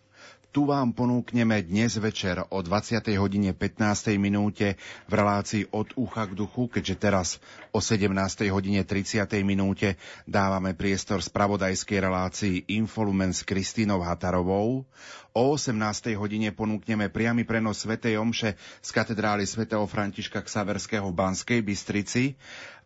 Tu 0.55 0.63
vám 0.63 0.95
ponúkneme 0.95 1.67
dnes 1.67 1.99
večer 1.99 2.39
o 2.39 2.63
20. 2.63 3.03
hodine 3.19 3.51
15. 3.51 4.15
minúte 4.15 4.79
v 5.03 5.11
relácii 5.11 5.67
od 5.75 5.91
ucha 5.99 6.31
k 6.31 6.31
duchu, 6.31 6.71
keďže 6.71 6.95
teraz 6.95 7.27
o 7.75 7.83
17. 7.83 8.07
hodine 8.55 8.87
30. 8.87 9.27
minúte 9.43 9.99
dávame 10.23 10.71
priestor 10.71 11.19
spravodajskej 11.19 11.99
relácii 11.99 12.55
Infolumen 12.71 13.35
s 13.35 13.43
Kristínou 13.43 13.99
Hatarovou. 13.99 14.87
O 15.35 15.43
18. 15.59 15.75
hodine 16.15 16.55
ponúkneme 16.55 17.11
priamy 17.11 17.43
prenos 17.43 17.83
Svetej 17.83 18.15
Omše 18.15 18.55
z 18.79 18.89
katedrály 18.95 19.43
svätého 19.43 19.83
Františka 19.83 20.39
Ksaverského 20.39 21.11
v 21.11 21.19
Banskej 21.19 21.59
Bystrici 21.67 22.39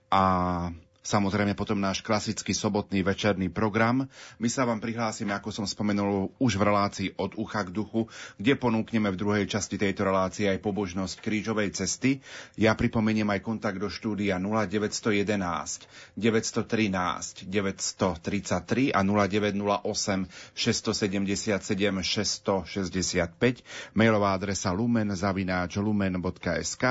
a 0.09 0.25
Samozrejme 1.09 1.57
potom 1.57 1.81
náš 1.81 2.05
klasický 2.05 2.53
sobotný 2.53 3.01
večerný 3.01 3.49
program. 3.49 4.05
My 4.37 4.45
sa 4.45 4.61
vám 4.69 4.77
prihlásime, 4.77 5.33
ako 5.33 5.49
som 5.49 5.65
spomenul, 5.65 6.37
už 6.37 6.61
v 6.61 6.69
relácii 6.69 7.09
od 7.17 7.33
ucha 7.33 7.65
k 7.65 7.73
duchu, 7.73 8.05
kde 8.37 8.53
ponúkneme 8.53 9.09
v 9.09 9.17
druhej 9.17 9.49
časti 9.49 9.81
tejto 9.81 10.05
relácie 10.05 10.45
aj 10.45 10.61
pobožnosť 10.61 11.17
krížovej 11.17 11.73
cesty. 11.73 12.21
Ja 12.61 12.77
pripomeniem 12.77 13.25
aj 13.25 13.41
kontakt 13.41 13.81
do 13.81 13.89
štúdia 13.89 14.37
0911 14.37 15.89
913 16.13 17.49
933 17.49 18.93
a 18.93 19.01
0908 19.01 20.29
677 20.53 22.05
665, 22.05 23.97
mailová 23.97 24.37
adresa 24.37 24.69
lumen 24.69 25.09
zavináč 25.17 25.81
lumen.sk 25.81 26.83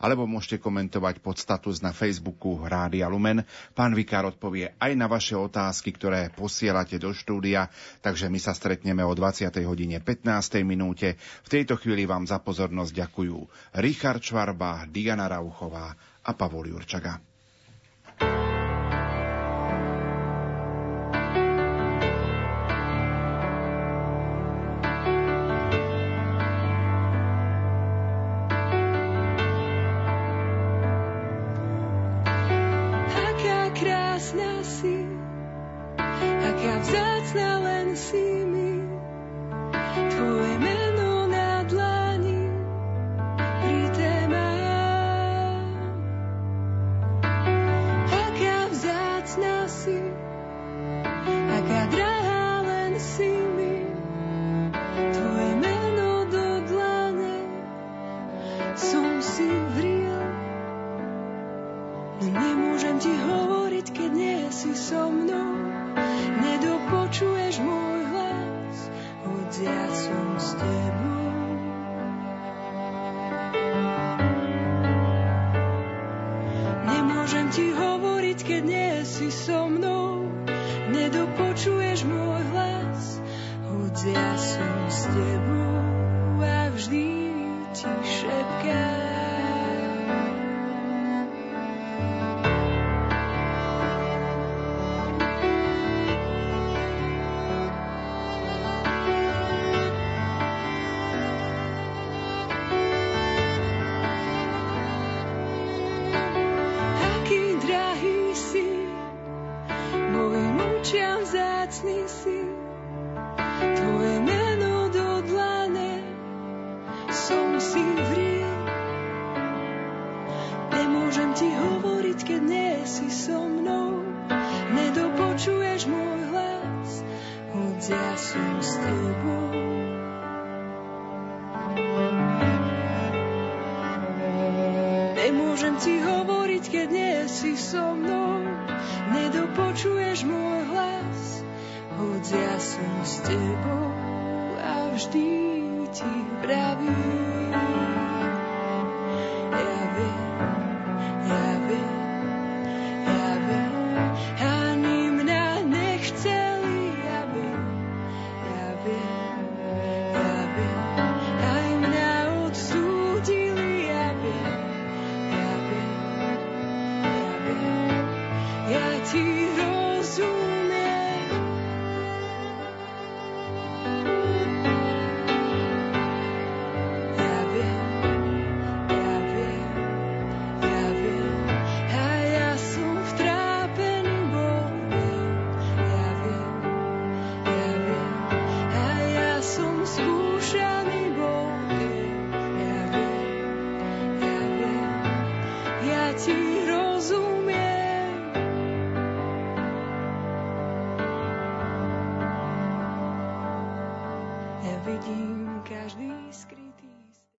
alebo 0.00 0.24
môžete 0.24 0.64
komentovať 0.64 1.20
pod 1.20 1.36
status 1.36 1.84
na 1.84 1.92
Facebooku 1.92 2.64
Rádia 2.64 3.12
Lumen 3.12 3.44
Pán 3.74 3.96
Vikár 3.96 4.28
odpovie 4.28 4.76
aj 4.78 4.92
na 4.94 5.10
vaše 5.10 5.34
otázky, 5.34 5.90
ktoré 5.96 6.30
posielate 6.30 7.00
do 7.00 7.10
štúdia, 7.10 7.66
takže 8.04 8.30
my 8.30 8.38
sa 8.38 8.54
stretneme 8.54 9.02
o 9.02 9.12
20. 9.16 9.50
hodine 9.66 9.98
15. 9.98 10.62
minúte. 10.62 11.18
V 11.42 11.48
tejto 11.48 11.80
chvíli 11.80 12.06
vám 12.06 12.28
za 12.28 12.38
pozornosť 12.38 12.92
ďakujú 12.92 13.38
Richard 13.82 14.22
Čvarba, 14.22 14.86
Diana 14.86 15.26
Rauchová 15.26 15.94
a 16.22 16.30
Pavol 16.34 16.70
Jurčaga. 16.70 17.35